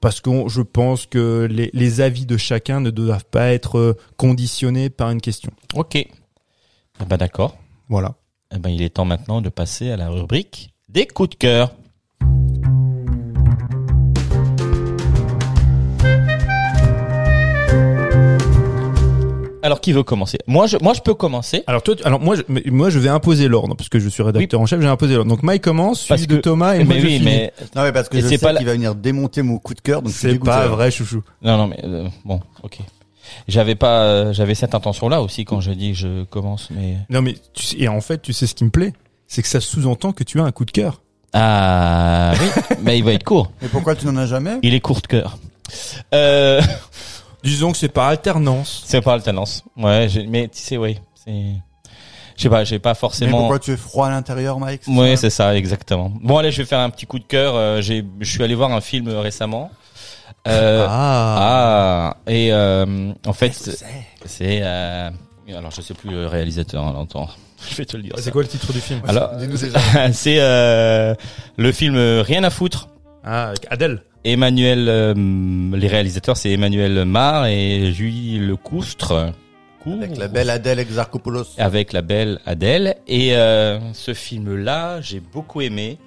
parce 0.01 0.21
que 0.21 0.31
je 0.47 0.63
pense 0.63 1.05
que 1.05 1.47
les, 1.51 1.69
les 1.73 2.01
avis 2.01 2.25
de 2.25 2.35
chacun 2.35 2.79
ne 2.79 2.89
doivent 2.89 3.25
pas 3.25 3.53
être 3.53 3.77
euh, 3.77 3.97
conditionnés 4.17 4.89
par 4.89 5.11
une 5.11 5.21
question. 5.21 5.51
Ok. 5.75 5.95
Eh 5.95 6.07
ben 7.07 7.17
d'accord. 7.17 7.57
Voilà. 7.89 8.15
Eh 8.55 8.57
ben, 8.57 8.71
il 8.71 8.81
est 8.81 8.89
temps 8.89 9.05
maintenant 9.05 9.41
de 9.41 9.49
passer 9.49 9.91
à 9.91 9.97
la 9.97 10.09
rubrique 10.09 10.73
des 10.89 11.05
coups 11.05 11.29
de 11.29 11.35
cœur. 11.35 11.75
Alors 19.65 19.81
qui 19.81 19.91
veut 19.93 20.03
commencer? 20.03 20.37
Moi 20.47 20.67
je 20.67 20.77
moi 20.81 20.93
je 20.93 21.01
peux 21.01 21.15
commencer 21.15 21.63
Alors 21.65 21.81
toi, 21.81 21.95
tu- 21.95 22.03
alors 22.03 22.19
moi, 22.19 22.35
je, 22.35 22.43
mais 22.47 22.61
moi, 22.67 22.89
je 22.91 22.99
vais 22.99 23.09
imposer 23.09 23.47
l'ordre 23.47 23.73
parce 23.75 23.89
que 23.89 23.97
je 23.99 24.07
suis 24.09 24.21
rédacteur 24.21 24.61
en 24.61 24.65
chef. 24.67 24.79
J'ai 24.79 24.87
imposé 24.87 25.15
l'ordre. 25.15 25.29
Donc 25.29 25.41
Mike 25.41 25.63
commence, 25.63 26.05
Parce 26.05 26.21
suivi 26.21 26.27
de 26.27 26.37
que- 26.37 26.41
Thomas 26.41 26.75
et 26.75 26.83
moi 26.83 26.93
mais 26.93 27.01
je 27.01 27.05
oui, 27.07 27.13
finis. 27.17 27.25
mais 27.25 27.53
Non, 27.75 27.81
mais 27.83 27.91
parce 27.91 28.07
que 28.07 28.17
Et 28.17 28.21
je 28.21 28.27
c'est 28.27 28.37
sais 28.37 28.45
pas 28.45 28.51
la- 28.53 28.59
qu'il 28.59 28.67
va 28.67 28.73
venir 28.73 28.93
démonter 28.93 29.41
mon 29.41 29.57
coup 29.57 29.73
de 29.73 29.81
cœur, 29.81 30.01
donc 30.03 30.11
je 30.11 30.17
suis 30.17 30.27
c'est 30.27 30.33
dégoûté, 30.33 30.51
pas 30.51 30.67
vrai, 30.67 30.91
chouchou. 30.91 31.23
non 31.41 31.57
non 31.57 31.67
mais 31.67 31.79
euh, 31.83 32.07
bon, 32.25 32.39
OK. 32.63 32.77
J'avais 33.47 33.73
pas 33.75 34.01
euh, 34.03 34.33
j'avais 34.33 34.53
cette 34.53 34.75
intention 34.75 35.09
là 35.09 35.21
aussi 35.23 35.45
quand 35.45 35.59
je 35.61 35.71
dis 35.71 35.93
que 35.93 35.97
je 35.97 36.23
commence 36.25 36.69
mais 36.69 36.97
Non 37.09 37.23
mais 37.23 37.33
tu 37.53 37.63
sais, 37.63 37.75
et 37.79 37.87
en 37.87 37.99
fait, 38.01 38.21
tu 38.21 38.33
sais 38.33 38.45
ce 38.45 38.53
qui 38.53 38.63
me 38.65 38.69
plaît, 38.69 38.93
c'est 39.27 39.41
que 39.41 39.47
ça 39.47 39.59
sous-entend 39.61 40.11
que 40.11 40.23
tu 40.23 40.39
as 40.39 40.43
un 40.43 40.51
coup 40.51 40.65
de 40.65 40.71
cœur. 40.71 41.01
Ah 41.33 42.33
oui, 42.39 42.77
mais 42.83 42.97
il 42.99 43.03
va 43.03 43.13
être 43.13 43.23
court. 43.23 43.51
Mais 43.63 43.67
pourquoi 43.67 43.95
tu 43.95 44.05
n'en 44.05 44.15
as 44.17 44.27
jamais? 44.27 44.57
Il 44.61 44.73
est 44.75 44.79
court 44.79 45.01
de 45.01 45.07
cœur. 45.07 45.37
Euh 46.13 46.61
Disons 47.45 47.71
que 47.71 47.77
c'est 47.77 47.89
par 47.89 48.07
alternance. 48.07 48.83
c'est 48.85 49.01
pas 49.01 49.13
alternance. 49.13 49.63
Ouais, 49.77 50.07
j'ai- 50.09 50.27
mais 50.27 50.47
tu 50.47 50.59
sais 50.59 50.77
c'est 51.15 51.55
je 52.35 52.43
sais 52.43 52.49
pas, 52.49 52.63
j'ai 52.65 52.79
pas 52.79 52.91
Mais 52.91 52.95
forcément 52.95 53.37
pourquoi 53.37 53.59
tu 53.59 53.71
es 53.71 53.77
froid 53.77 54.07
à 54.07 54.09
l'intérieur, 54.09 54.59
Mike 54.59 54.81
c'est 54.83 54.91
Oui, 54.91 55.11
ça 55.11 55.17
c'est 55.17 55.29
ça, 55.29 55.55
exactement. 55.55 56.11
Bon, 56.21 56.37
allez, 56.37 56.51
je 56.51 56.57
vais 56.57 56.65
faire 56.65 56.79
un 56.79 56.89
petit 56.89 57.05
coup 57.05 57.17
de 57.17 57.23
cœur. 57.23 57.55
Euh, 57.55 57.81
j'ai, 57.81 58.03
je 58.19 58.29
suis 58.29 58.43
allé 58.43 58.55
voir 58.55 58.71
un 58.71 58.81
film 58.81 59.07
récemment. 59.07 59.71
Euh, 60.47 60.85
ah. 60.89 62.17
et 62.27 62.51
euh, 62.51 63.13
en 63.25 63.33
fait, 63.33 63.53
c'est, 64.25 64.59
euh, 64.61 65.09
alors 65.47 65.71
je 65.71 65.81
sais 65.81 65.93
plus 65.93 66.09
le 66.09 66.27
réalisateur, 66.27 66.83
hein, 66.83 66.93
l'entend. 66.93 67.29
Je 67.69 67.75
vais 67.77 67.85
te 67.85 67.97
le 67.97 68.03
dire. 68.03 68.13
ça. 68.17 68.21
C'est 68.21 68.31
quoi 68.31 68.43
le 68.43 68.47
titre 68.47 68.71
du 68.73 68.79
film? 68.79 69.01
Alors, 69.07 69.33
Dis-nous 69.37 69.57
déjà. 69.57 69.79
c'est 70.13 70.37
euh, 70.39 71.15
le 71.57 71.71
film 71.71 71.95
Rien 71.97 72.43
à 72.43 72.49
foutre. 72.51 72.89
Ah, 73.23 73.47
avec 73.47 73.65
Adèle. 73.71 74.03
Emmanuel, 74.25 74.87
euh, 74.89 75.13
les 75.77 75.87
réalisateurs, 75.87 76.35
c'est 76.35 76.49
Emmanuel 76.49 77.05
Mar 77.05 77.45
et 77.45 77.91
Julie 77.93 78.39
Lecoustre. 78.39 79.31
Avec 79.85 80.17
la 80.17 80.27
belle 80.27 80.49
Adèle 80.49 80.79
Exarchopoulos. 80.79 81.45
avec 81.59 81.93
la 81.93 82.01
belle 82.01 82.39
Adèle 82.47 82.95
et 83.07 83.35
euh, 83.35 83.79
ce 83.93 84.15
film 84.15 84.55
là 84.55 84.99
j'ai 84.99 85.19
beaucoup 85.19 85.61
aimé 85.61 85.99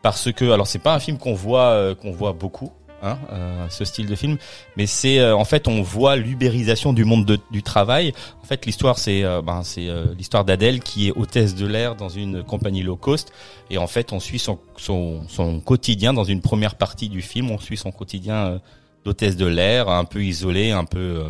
parce 0.00 0.32
que 0.32 0.50
alors 0.50 0.66
c'est 0.66 0.78
pas 0.78 0.94
un 0.94 0.98
film 0.98 1.18
qu'on 1.18 1.34
voit 1.34 1.72
euh, 1.72 1.94
qu'on 1.94 2.10
voit 2.10 2.32
beaucoup 2.32 2.72
hein, 3.02 3.18
euh, 3.32 3.66
ce 3.70 3.84
style 3.84 4.06
de 4.06 4.14
film. 4.14 4.36
Mais 4.76 4.86
c'est 4.86 5.18
euh, 5.18 5.36
en 5.36 5.44
fait 5.44 5.68
on 5.68 5.82
voit 5.82 6.16
l'ubérisation 6.16 6.92
du 6.92 7.04
monde 7.04 7.24
de- 7.24 7.38
du 7.50 7.62
travail. 7.62 8.12
En 8.42 8.46
fait 8.46 8.66
l'histoire 8.66 8.98
c'est 8.98 9.24
euh, 9.24 9.42
ben, 9.42 9.62
c'est 9.62 9.88
euh, 9.88 10.06
l'histoire 10.16 10.44
d'Adèle 10.44 10.80
qui 10.80 11.08
est 11.08 11.12
hôtesse 11.12 11.54
de 11.54 11.66
l'air 11.66 11.94
dans 11.96 12.08
une 12.08 12.42
compagnie 12.42 12.82
low 12.82 12.96
cost. 12.96 13.32
Et 13.70 13.78
en 13.78 13.86
fait 13.86 14.12
on 14.12 14.20
suit 14.20 14.38
son, 14.38 14.58
son 14.76 15.22
son 15.28 15.60
quotidien 15.60 16.12
dans 16.12 16.24
une 16.24 16.40
première 16.40 16.74
partie 16.76 17.08
du 17.08 17.22
film. 17.22 17.50
On 17.50 17.58
suit 17.58 17.76
son 17.76 17.90
quotidien 17.92 18.34
euh, 18.46 18.58
d'hôtesse 19.04 19.36
de 19.36 19.46
l'air 19.46 19.88
un 19.88 20.04
peu 20.04 20.22
isolé 20.22 20.70
un 20.70 20.84
peu 20.84 21.24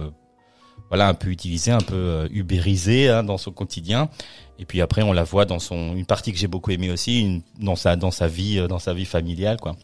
voilà 0.89 1.09
un 1.09 1.15
peu 1.15 1.29
utilisé, 1.29 1.71
un 1.71 1.81
peu 1.81 1.95
euh, 1.95 2.29
ubérisé 2.31 3.09
hein, 3.09 3.23
dans 3.23 3.39
son 3.39 3.51
quotidien. 3.53 4.09
Et 4.61 4.65
puis 4.65 4.81
après, 4.81 5.03
on 5.03 5.13
la 5.13 5.23
voit 5.23 5.45
dans 5.45 5.61
son 5.61 5.95
une 5.95 6.05
partie 6.07 6.33
que 6.33 6.39
j'ai 6.39 6.49
beaucoup 6.49 6.73
aimé 6.73 6.91
aussi, 6.91 7.21
une, 7.21 7.43
dans 7.61 7.77
sa 7.77 7.95
dans 7.97 8.11
sa 8.11 8.27
vie 8.27 8.59
euh, 8.59 8.67
dans 8.67 8.81
sa 8.81 8.93
vie 8.95 9.05
familiale 9.05 9.57
quoi. 9.61 9.77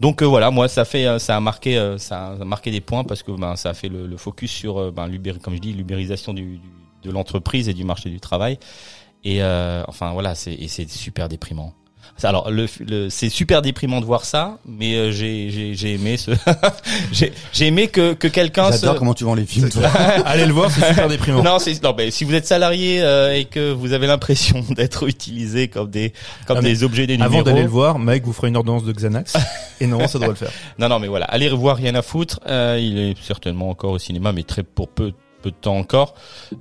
Donc 0.00 0.22
euh, 0.22 0.26
voilà, 0.26 0.50
moi 0.50 0.68
ça 0.68 0.84
fait 0.84 1.06
euh, 1.06 1.18
ça 1.18 1.36
a 1.36 1.40
marqué 1.40 1.96
ça 1.98 2.36
a 2.40 2.44
marqué 2.44 2.70
des 2.70 2.80
points 2.80 3.04
parce 3.04 3.22
que 3.22 3.32
ben 3.32 3.56
ça 3.56 3.70
a 3.70 3.74
fait 3.74 3.88
le, 3.88 4.06
le 4.06 4.16
focus 4.16 4.50
sur 4.52 4.92
ben 4.92 5.10
comme 5.42 5.54
je 5.54 5.60
dis 5.60 5.72
l'ubérisation 5.72 6.32
du, 6.32 6.58
du- 6.58 6.60
de 7.02 7.10
l'entreprise 7.10 7.68
et 7.68 7.74
du 7.74 7.82
marché 7.84 8.10
du 8.10 8.20
travail. 8.20 8.58
Et 9.24 9.42
euh, 9.42 9.82
enfin 9.88 10.12
voilà, 10.12 10.34
c'est 10.34 10.88
super 10.88 11.28
déprimant. 11.28 11.74
Alors 12.24 12.50
le, 12.50 12.66
le 12.86 13.08
c'est 13.08 13.28
super 13.28 13.62
déprimant 13.62 14.00
de 14.00 14.04
voir 14.06 14.24
ça, 14.24 14.58
mais 14.66 14.94
euh, 14.94 15.10
j'ai 15.12 15.50
j'ai 15.50 15.74
j'ai 15.74 15.94
aimé 15.94 16.16
ce 16.16 16.30
j'ai 17.12 17.32
j'ai 17.52 17.66
aimé 17.66 17.88
que 17.88 18.12
que 18.14 18.28
quelqu'un 18.28 18.70
se 18.72 18.80
J'adore 18.80 18.96
comment 18.96 19.14
tu 19.14 19.24
vends 19.24 19.34
les 19.34 19.46
films, 19.46 19.68
toi. 19.70 19.82
Allez 20.26 20.46
le 20.46 20.52
voir, 20.52 20.70
c'est 20.70 20.86
super 20.88 21.08
déprimant. 21.08 21.42
non, 21.42 21.58
c'est 21.58 21.82
non, 21.82 21.94
mais 21.96 22.10
si 22.10 22.24
vous 22.24 22.34
êtes 22.34 22.46
salarié 22.46 23.02
euh, 23.02 23.34
et 23.34 23.44
que 23.46 23.72
vous 23.72 23.92
avez 23.92 24.06
l'impression 24.06 24.64
d'être 24.70 25.08
utilisé 25.08 25.68
comme 25.68 25.90
des 25.90 26.12
comme 26.46 26.58
Ah, 26.58 26.62
des 26.62 26.84
objets 26.84 27.06
des 27.06 27.14
Avant 27.14 27.24
numéros. 27.26 27.42
d'aller 27.44 27.62
le 27.62 27.68
voir, 27.68 27.98
Mike 27.98 28.24
vous 28.24 28.32
fera 28.32 28.48
une 28.48 28.56
ordonnance 28.56 28.84
de 28.84 28.92
Xanax. 28.92 29.36
et 29.80 29.86
non, 29.86 30.06
ça 30.06 30.18
devrait 30.18 30.28
le 30.30 30.34
faire. 30.36 30.50
Non, 30.78 30.88
non, 30.88 30.98
mais 30.98 31.08
voilà, 31.08 31.26
allez 31.26 31.48
revoir 31.48 31.76
rien 31.76 31.94
à 31.94 32.02
foutre. 32.02 32.40
Euh, 32.46 32.78
il 32.80 32.98
est 32.98 33.14
certainement 33.22 33.70
encore 33.70 33.92
au 33.92 33.98
cinéma, 33.98 34.32
mais 34.32 34.42
très 34.42 34.62
pour 34.62 34.88
peu 34.88 35.12
peu 35.42 35.50
de 35.50 35.56
temps 35.56 35.78
encore. 35.78 36.12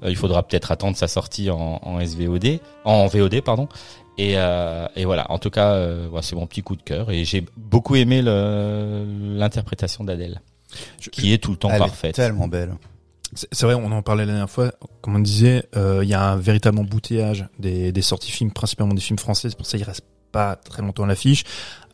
Euh, 0.03 0.09
il 0.09 0.15
faudra 0.15 0.41
peut-être 0.41 0.71
attendre 0.71 0.95
sa 0.95 1.09
sortie 1.09 1.49
en, 1.49 1.81
en 1.83 1.99
SVOD, 1.99 2.59
en 2.85 3.07
VOD, 3.07 3.41
pardon. 3.41 3.67
Et, 4.19 4.33
euh, 4.35 4.85
et 4.97 5.05
voilà, 5.05 5.31
en 5.31 5.39
tout 5.39 5.49
cas, 5.49 5.75
euh, 5.75 6.07
voilà, 6.09 6.21
c'est 6.23 6.35
mon 6.35 6.45
petit 6.45 6.61
coup 6.61 6.75
de 6.75 6.81
cœur. 6.81 7.09
Et 7.09 7.23
j'ai 7.23 7.45
beaucoup 7.55 7.95
aimé 7.95 8.21
l'interprétation 8.21 10.03
d'Adèle, 10.03 10.41
qui 11.13 11.31
est 11.31 11.37
tout 11.37 11.51
le 11.51 11.57
temps 11.57 11.69
Elle 11.69 11.77
est 11.77 11.79
parfaite. 11.79 12.15
tellement 12.15 12.49
belle. 12.49 12.75
C'est 13.33 13.65
vrai, 13.65 13.75
on 13.75 13.89
en 13.93 14.01
parlait 14.01 14.25
la 14.25 14.33
dernière 14.33 14.49
fois. 14.49 14.73
Comme 14.99 15.15
on 15.15 15.19
disait, 15.19 15.63
euh, 15.77 16.01
il 16.03 16.09
y 16.09 16.13
a 16.13 16.21
un 16.31 16.35
véritable 16.35 16.79
embouteillage 16.79 17.47
des, 17.59 17.93
des 17.93 18.01
sorties 18.01 18.31
films, 18.31 18.51
principalement 18.51 18.93
des 18.93 18.99
films 18.99 19.19
français. 19.19 19.49
C'est 19.49 19.55
pour 19.55 19.65
ça 19.65 19.77
qu'il 19.77 19.87
reste 19.87 20.03
pas 20.33 20.57
très 20.57 20.81
longtemps 20.81 21.03
à 21.03 21.07
l'affiche. 21.07 21.45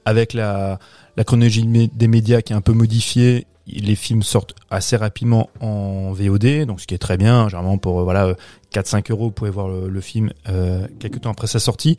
Avec 0.06 0.34
la, 0.34 0.80
la 1.18 1.23
chronologie 1.26 1.89
des 1.93 2.07
médias 2.07 2.41
qui 2.41 2.53
est 2.53 2.56
un 2.56 2.61
peu 2.61 2.73
modifiée, 2.73 3.45
les 3.68 3.95
films 3.95 4.23
sortent 4.23 4.56
assez 4.72 4.95
rapidement 4.95 5.49
en 5.60 6.11
VOD, 6.11 6.65
donc 6.65 6.81
ce 6.81 6.88
qui 6.88 6.95
est 6.95 6.99
très 6.99 7.18
bien. 7.18 7.49
Généralement 7.49 7.77
pour 7.77 7.99
euh, 7.99 8.03
voilà 8.03 8.35
4-5 8.81 9.11
euros, 9.11 9.26
vous 9.26 9.31
pouvez 9.31 9.49
voir 9.52 9.68
le, 9.68 9.88
le 9.89 10.02
film 10.02 10.31
euh, 10.49 10.88
quelques 10.99 11.22
temps 11.22 11.31
après 11.31 11.47
sa 11.47 11.60
sortie. 11.60 11.97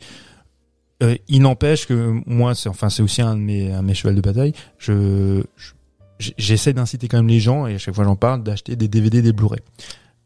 Euh, 1.03 1.15
il 1.27 1.41
n'empêche 1.41 1.85
que 1.87 2.19
moi, 2.25 2.55
c'est 2.55 2.69
enfin 2.69 2.89
c'est 2.89 3.03
aussi 3.03 3.21
un 3.21 3.35
de 3.35 3.41
mes, 3.41 3.71
un 3.71 3.81
de 3.81 3.87
mes 3.87 3.93
chevals 3.93 4.15
de 4.15 4.21
bataille. 4.21 4.53
Je, 4.77 5.43
je- 5.55 6.31
j'essaie 6.37 6.73
d'inciter 6.73 7.07
quand 7.07 7.17
même 7.17 7.27
les 7.27 7.39
gens 7.39 7.67
et 7.67 7.75
à 7.75 7.77
chaque 7.77 7.93
fois 7.93 8.03
j'en 8.03 8.15
parle 8.15 8.41
d'acheter 8.43 8.75
des 8.75 8.87
DVD, 8.87 9.21
des 9.21 9.33
Blu-ray. 9.33 9.59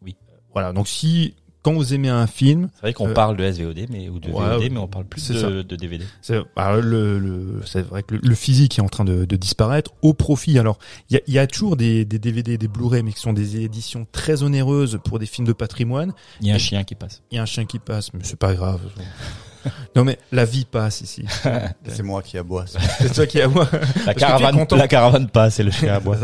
Oui. 0.02 0.16
Voilà. 0.54 0.72
Donc 0.72 0.88
si 0.88 1.36
quand 1.64 1.74
vous 1.74 1.94
aimez 1.94 2.10
un 2.10 2.28
film, 2.28 2.70
C'est 2.76 2.82
vrai 2.82 2.94
qu'on 2.94 3.10
Euh, 3.10 3.14
parle 3.14 3.38
de 3.38 3.52
SVOD, 3.52 3.86
mais 3.90 4.10
ou 4.10 4.20
de 4.20 4.30
ouais, 4.30 4.58
VOD, 4.58 4.72
mais 4.72 4.80
on 4.80 4.88
parle 4.88 5.06
plus 5.06 5.30
de, 5.30 5.62
DVD. 5.76 6.04
c'est 6.22 6.40
alors, 6.56 6.82
le, 6.82 7.20
le 7.20 7.62
c'est 7.66 7.82
vrai 7.82 8.04
que 8.04 8.16
le, 8.16 8.22
le 8.24 8.36
physique 8.36 8.80
est 8.80 8.82
en 8.82 8.90
train 8.90 9.06
de, 9.06 9.26
de 9.26 9.36
disparaître 9.36 9.92
au 10.02 10.14
profit. 10.14 10.58
Alors 10.60 10.80
il 11.10 11.16
y 11.16 11.18
a, 11.18 11.22
il 11.28 11.34
y 11.34 11.40
a 11.40 11.48
toujours 11.48 11.78
des, 11.78 12.04
des 12.06 12.20
DVD, 12.20 12.58
des 12.58 12.68
Blu-ray, 12.68 13.04
mais 13.04 13.12
qui 13.14 13.20
sont 13.20 13.34
des 13.34 13.62
éditions 13.62 14.08
très 14.12 14.44
onéreuses 14.44 15.00
pour 15.04 15.20
des 15.20 15.26
films 15.26 15.48
de 15.48 15.54
patrimoine. 15.54 16.14
Il 16.42 16.48
y 16.48 16.52
a 16.52 16.56
un 16.56 16.58
chien 16.58 16.84
qui 16.84 16.96
passe. 16.96 17.22
Il 17.32 17.36
y 17.36 17.38
a 17.40 17.44
un 17.44 17.46
chien 17.46 17.66
qui 17.66 17.80
passe, 17.80 18.14
mais 18.14 18.22
c'est 18.24 18.40
pas 18.40 18.54
grave. 18.54 18.82
non 19.96 20.04
mais 20.04 20.18
la 20.32 20.46
vie 20.46 20.66
passe 20.66 21.02
ici. 21.02 21.26
C'est 21.88 22.04
moi 22.04 22.22
qui 22.22 22.38
aboie. 22.38 22.66
ça. 22.68 22.80
C'est 23.00 23.14
toi 23.14 23.26
qui 23.26 23.42
moi. 23.48 23.68
La 24.06 24.14
caravane, 24.14 24.66
la 24.72 24.88
caravane 24.88 25.28
passe 25.28 25.60
et 25.60 25.64
le 25.64 25.72
chien 25.72 25.96
aboie. 25.96 26.18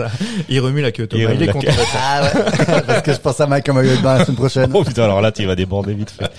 Il 0.49 0.59
remue 0.59 0.81
la 0.81 0.91
queue. 0.91 1.07
Thomas. 1.07 1.31
Il 1.33 1.43
est 1.43 1.47
content. 1.47 1.71
Ah 1.97 2.21
ouais. 2.23 2.81
Parce 2.85 3.01
que 3.01 3.13
je 3.13 3.17
pense 3.19 3.39
à 3.39 3.47
Mike 3.47 3.69
en 3.69 3.73
maillot 3.73 3.95
de 3.95 4.01
bain 4.01 4.17
la 4.17 4.25
semaine 4.25 4.37
prochaine. 4.37 4.71
Oh 4.73 4.83
putain, 4.83 5.03
alors 5.03 5.21
là, 5.21 5.31
tu 5.31 5.45
vas 5.45 5.55
déborder 5.55 5.93
vite 5.93 6.11
fait. 6.11 6.29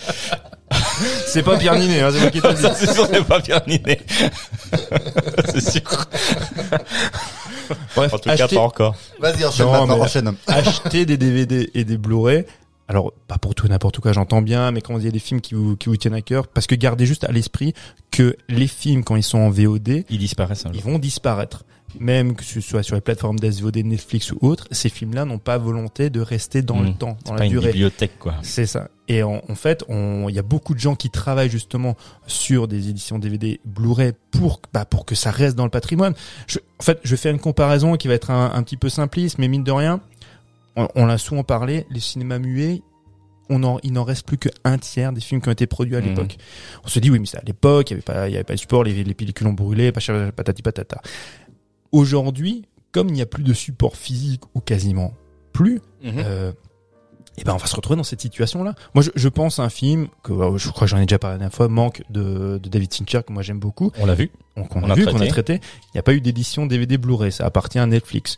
C'est 1.26 1.42
pas 1.42 1.56
Pierre 1.56 1.78
Ninet, 1.78 2.00
hein, 2.00 2.10
c'est 2.12 2.20
moi 2.20 2.30
qui 2.30 2.40
te 2.40 2.46
le 2.46 2.54
dis. 2.54 2.62
C'est 2.74 2.92
sûr, 2.92 3.06
c'est 3.10 3.24
pas 3.24 3.40
Pierre 3.40 3.62
Ninet. 3.66 4.00
c'est 5.52 5.70
sûr. 5.70 5.82
Bref, 7.96 8.12
En 8.14 8.18
tout 8.18 8.30
cas, 8.30 8.48
pas 8.48 8.60
encore. 8.60 8.94
Vas-y, 9.20 9.44
enchaîne 9.44 9.66
Non, 9.66 9.86
maintenant, 9.86 10.00
enchaîne. 10.04 10.34
acheter 10.46 11.06
des 11.06 11.16
DVD 11.16 11.70
et 11.74 11.84
des 11.84 11.96
Blu-ray. 11.98 12.44
Alors, 12.88 13.12
pas 13.26 13.36
pour 13.38 13.54
tout 13.54 13.66
et 13.66 13.68
n'importe 13.68 14.00
quoi, 14.00 14.12
j'entends 14.12 14.40
bien, 14.42 14.70
mais 14.70 14.80
quand 14.80 14.98
il 14.98 15.04
y 15.04 15.08
a 15.08 15.10
des 15.10 15.18
films 15.18 15.40
qui 15.42 15.54
vous, 15.54 15.76
qui 15.76 15.88
vous 15.90 15.96
tiennent 15.96 16.14
à 16.14 16.22
cœur, 16.22 16.48
parce 16.48 16.66
que 16.66 16.74
gardez 16.74 17.04
juste 17.06 17.24
à 17.24 17.32
l'esprit 17.32 17.74
que 18.10 18.34
les 18.48 18.66
films, 18.66 19.04
quand 19.04 19.14
ils 19.16 19.22
sont 19.22 19.38
en 19.38 19.50
VOD, 19.50 20.04
Ils 20.08 20.18
disparaissent 20.18 20.64
ils 20.72 20.80
vont 20.82 20.98
disparaître. 20.98 21.64
Même 21.98 22.34
que 22.36 22.44
ce 22.44 22.60
soit 22.60 22.82
sur 22.82 22.96
les 22.96 23.00
plateformes 23.00 23.38
d'SVOD, 23.38 23.78
Netflix 23.78 24.30
ou 24.32 24.36
autres, 24.42 24.68
ces 24.72 24.90
films-là 24.90 25.24
n'ont 25.24 25.38
pas 25.38 25.56
volonté 25.56 26.10
de 26.10 26.20
rester 26.20 26.60
dans 26.60 26.80
le 26.80 26.90
Mmh. 26.90 26.94
temps, 26.98 27.16
dans 27.24 27.32
Pas 27.32 27.38
la 27.38 27.44
une 27.46 27.50
durée. 27.50 27.68
bibliothèque, 27.68 28.18
quoi. 28.18 28.34
C'est 28.42 28.66
ça. 28.66 28.88
Et 29.08 29.22
en, 29.22 29.40
en 29.48 29.54
fait, 29.54 29.84
on- 29.88 30.28
il 30.28 30.34
y 30.34 30.38
a 30.38 30.42
beaucoup 30.42 30.74
de 30.74 30.78
gens 30.80 30.94
qui 30.96 31.08
travaillent 31.08 31.48
justement 31.48 31.96
sur 32.26 32.68
des 32.68 32.90
éditions 32.90 33.18
DVD 33.18 33.58
Blu-ray 33.64 34.12
pour, 34.30 34.60
bah, 34.74 34.84
pour 34.84 35.06
que 35.06 35.14
ça 35.14 35.30
reste 35.30 35.56
dans 35.56 35.64
le 35.64 35.70
patrimoine. 35.70 36.12
Je, 36.46 36.58
en 36.78 36.82
fait, 36.82 37.00
je 37.04 37.16
fais 37.16 37.30
une 37.30 37.38
comparaison 37.40 37.96
qui 37.96 38.06
va 38.06 38.12
être 38.14 38.30
un, 38.30 38.52
un 38.54 38.62
petit 38.62 38.76
peu 38.76 38.90
simpliste, 38.90 39.38
mais 39.38 39.48
mine 39.48 39.64
de 39.64 39.72
rien, 39.72 40.00
on, 40.78 40.88
on 40.94 41.06
l'a 41.06 41.18
souvent 41.18 41.42
parlé, 41.44 41.86
les 41.90 42.00
cinémas 42.00 42.38
muets, 42.38 42.82
on 43.50 43.62
en, 43.64 43.78
il 43.82 43.92
n'en 43.94 44.04
reste 44.04 44.26
plus 44.26 44.36
qu'un 44.38 44.78
tiers 44.78 45.12
des 45.12 45.20
films 45.20 45.40
qui 45.40 45.48
ont 45.48 45.52
été 45.52 45.66
produits 45.66 45.96
à 45.96 46.00
Mhm. 46.00 46.06
l'époque. 46.08 46.36
On 46.84 46.88
se 46.88 46.98
dit 47.00 47.10
oui, 47.10 47.18
mais 47.18 47.26
c'est 47.26 47.38
à 47.38 47.42
l'époque, 47.46 47.90
il 47.90 47.92
y 47.92 47.94
avait 47.94 48.02
pas, 48.02 48.28
il 48.28 48.32
y 48.32 48.36
avait 48.36 48.44
pas 48.44 48.54
de 48.54 48.58
support, 48.58 48.84
les, 48.84 49.04
les 49.04 49.14
pellicules 49.14 49.46
ont 49.46 49.52
brûlé, 49.54 49.90
patati 49.92 50.62
patata. 50.62 51.00
Aujourd'hui, 51.92 52.64
comme 52.92 53.08
il 53.08 53.14
n'y 53.14 53.22
a 53.22 53.26
plus 53.26 53.42
de 53.42 53.52
support 53.52 53.96
physique 53.96 54.42
ou 54.54 54.60
quasiment 54.60 55.14
plus, 55.52 55.80
Mhm. 56.02 56.12
euh, 56.18 56.52
et 57.38 57.44
ben 57.44 57.54
on 57.54 57.56
va 57.56 57.66
se 57.66 57.76
retrouver 57.76 57.96
dans 57.96 58.02
cette 58.04 58.20
situation-là. 58.20 58.74
Moi, 58.94 59.02
je, 59.02 59.10
je 59.14 59.28
pense 59.28 59.58
à 59.60 59.62
un 59.62 59.68
film 59.68 60.08
que 60.24 60.32
euh, 60.32 60.58
je 60.58 60.68
crois 60.70 60.86
que 60.86 60.90
j'en 60.90 60.98
ai 60.98 61.06
déjà 61.06 61.18
parlé 61.18 61.34
la 61.34 61.38
dernière 61.38 61.54
fois, 61.54 61.68
Manque 61.68 62.02
de, 62.10 62.58
de 62.58 62.68
David 62.68 62.92
Fincher 62.92 63.20
que 63.26 63.32
moi 63.32 63.42
j'aime 63.42 63.60
beaucoup, 63.60 63.92
On 63.98 64.06
l'a 64.06 64.14
vu. 64.14 64.30
On 64.56 64.62
a, 64.82 64.92
a 64.92 64.94
vu, 64.94 65.06
qu'on 65.06 65.20
a 65.20 65.26
traité. 65.28 65.54
Il 65.86 65.90
n'y 65.94 66.00
a 66.00 66.02
pas 66.02 66.14
eu 66.14 66.20
d'édition 66.20 66.66
DVD 66.66 66.98
Blu-ray, 66.98 67.30
ça 67.32 67.46
appartient 67.46 67.78
à 67.78 67.86
Netflix. 67.86 68.36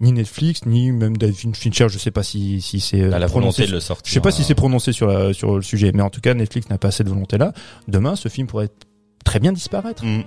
Ni 0.00 0.12
Netflix, 0.12 0.64
ni 0.66 0.92
même 0.92 1.16
David 1.16 1.56
Fincher, 1.56 1.88
je 1.88 1.98
sais 1.98 2.10
pas 2.12 2.22
si 2.22 2.60
si 2.60 2.78
c'est 2.78 3.00
euh, 3.02 3.12
À 3.12 3.18
la 3.18 3.26
prononcé 3.26 3.62
volonté 3.62 3.66
de 3.66 3.72
le 3.76 3.80
sortir. 3.80 4.08
je 4.08 4.12
sais 4.14 4.20
pas 4.20 4.30
si 4.30 4.42
euh, 4.42 4.44
c'est 4.44 4.54
prononcé 4.54 4.92
sur 4.92 5.06
la, 5.08 5.32
sur 5.32 5.56
le 5.56 5.62
sujet, 5.62 5.90
mais 5.92 6.02
en 6.02 6.10
tout 6.10 6.20
cas 6.20 6.34
Netflix 6.34 6.68
n'a 6.70 6.78
pas 6.78 6.88
assez 6.88 7.02
de 7.04 7.08
volonté 7.08 7.36
là. 7.38 7.52
Demain, 7.88 8.14
ce 8.14 8.28
film 8.28 8.46
pourrait 8.46 8.68
très 9.24 9.40
bien 9.40 9.52
disparaître. 9.52 10.04
Mhm. 10.04 10.22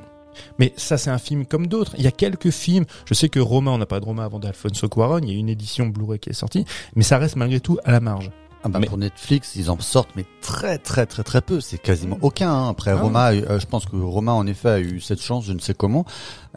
Mais 0.60 0.74
ça, 0.78 0.98
c'est 0.98 1.10
un 1.10 1.18
film 1.18 1.46
comme 1.46 1.68
d'autres. 1.68 1.94
Il 1.98 2.04
y 2.04 2.08
a 2.08 2.12
quelques 2.12 2.52
films. 2.52 2.86
Je 3.06 3.14
sais 3.14 3.28
que 3.28 3.40
Romain, 3.42 3.72
on 3.72 3.78
n'a 3.78 3.86
pas 3.86 4.00
de 4.00 4.06
Romain 4.06 4.24
avant 4.24 4.40
d'Alfonso 4.40 4.88
Cuarón. 4.88 5.20
Il 5.24 5.30
y 5.32 5.36
a 5.36 5.38
une 5.38 5.50
édition 5.50 5.88
Blu-ray 5.88 6.20
qui 6.20 6.30
est 6.30 6.34
sortie, 6.34 6.64
mais 6.96 7.04
ça 7.04 7.18
reste 7.18 7.36
malgré 7.36 7.60
tout 7.60 7.78
à 7.84 7.92
la 7.92 8.00
marge. 8.00 8.32
Ah 8.64 8.70
bah, 8.70 8.80
Mais- 8.80 8.86
Pour 8.88 8.98
Netflix, 8.98 9.54
ils 9.58 9.70
en 9.72 9.80
sortent, 9.80 10.12
mais 10.16 10.24
très 10.42 10.78
très 10.78 11.06
très 11.06 11.24
très 11.24 11.42
peu. 11.42 11.60
C'est 11.62 11.80
quasiment 11.82 12.18
aucun. 12.22 12.50
hein. 12.52 12.70
Après, 12.70 12.92
Ah 12.92 13.02
Roma, 13.02 13.32
euh, 13.32 13.60
je 13.60 13.66
pense 13.66 13.86
que 13.86 13.96
Roma 13.98 14.32
en 14.34 14.46
effet 14.48 14.70
a 14.70 14.80
eu 14.80 15.02
cette 15.02 15.22
chance, 15.22 15.46
je 15.46 15.52
ne 15.54 15.60
sais 15.60 15.74
comment. 15.74 16.06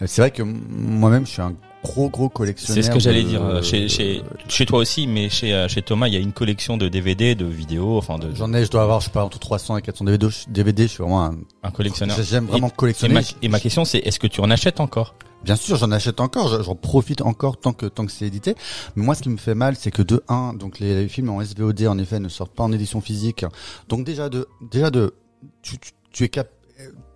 Euh, 0.03 0.07
c'est 0.07 0.21
vrai 0.23 0.31
que 0.31 0.43
moi-même, 0.43 1.27
je 1.27 1.31
suis 1.33 1.43
un 1.43 1.55
gros 1.85 2.09
gros 2.09 2.29
collectionneur. 2.29 2.83
C'est 2.83 2.89
ce 2.89 2.93
que 2.93 2.99
j'allais 2.99 3.23
de- 3.23 3.29
dire. 3.29 3.43
euh, 3.45 3.63
Chez, 3.63 3.89
chez, 3.89 4.23
chez 4.49 4.67
toi 4.67 4.79
aussi, 4.81 5.07
mais 5.07 5.29
chez, 5.29 5.53
euh, 5.55 5.69
chez 5.69 5.83
Thomas, 5.83 6.09
il 6.09 6.15
y 6.15 6.17
a 6.17 6.21
une 6.21 6.33
collection 6.33 6.77
de 6.77 6.89
DVD, 6.89 7.35
de 7.37 7.45
vidéos, 7.45 7.99
enfin 7.99 8.19
de, 8.19 8.35
J'en 8.35 8.53
ai, 8.55 8.65
je 8.65 8.71
dois 8.71 8.83
avoir, 8.83 9.01
je 9.01 9.05
sais 9.07 9.11
pas, 9.13 9.23
entre 9.25 9.39
300 9.39 9.77
et 9.77 9.83
400 9.83 10.05
DVD. 10.07 10.27
DVD, 10.49 10.83
je 10.85 10.89
suis 10.89 10.99
vraiment 11.03 11.25
un. 11.25 11.37
un 11.63 11.71
collectionneur. 11.71 12.17
J'aime 12.23 12.47
vraiment 12.47 12.69
Et 12.69 12.73
collectionner. 12.77 13.15
ma, 13.15 13.21
et 13.43 13.49
ma 13.49 13.61
question, 13.61 13.85
c'est 13.85 13.99
est-ce 13.99 14.19
que 14.19 14.27
tu 14.27 14.41
en 14.41 14.51
achètes 14.51 14.81
encore? 14.81 15.15
Bien 15.45 15.57
sûr, 15.57 15.77
j'en 15.77 15.93
achète 15.93 16.21
encore, 16.21 16.49
je- 16.49 16.63
j'en 16.63 16.75
profite 16.75 17.21
encore 17.21 17.59
tant 17.61 17.75
que 17.75 17.85
tant 17.85 18.07
que 18.07 18.13
c'est 18.13 18.25
édité. 18.27 18.55
Mais 18.97 19.05
moi, 19.05 19.15
ce 19.15 19.21
qui 19.23 19.29
me 19.29 19.37
fait 19.37 19.55
mal, 19.55 19.77
c'est 19.77 19.91
que 19.91 20.01
de 20.01 20.23
1, 20.29 20.55
donc 20.55 20.79
les, 20.79 20.95
les 20.95 21.07
films 21.09 21.29
en 21.29 21.43
SVOD 21.43 21.87
en 21.87 21.99
effet 21.99 22.19
ne 22.19 22.31
sortent 22.31 22.55
pas 22.55 22.65
en 22.65 22.73
édition 22.73 23.03
physique. 23.03 23.45
Donc 23.91 24.07
déjà 24.07 24.31
de 24.31 24.49
déjà 24.71 24.91
de 24.91 25.13
tu, 25.61 25.77
tu, 25.79 25.91
tu 26.13 26.25
es 26.25 26.29
cap 26.31 26.49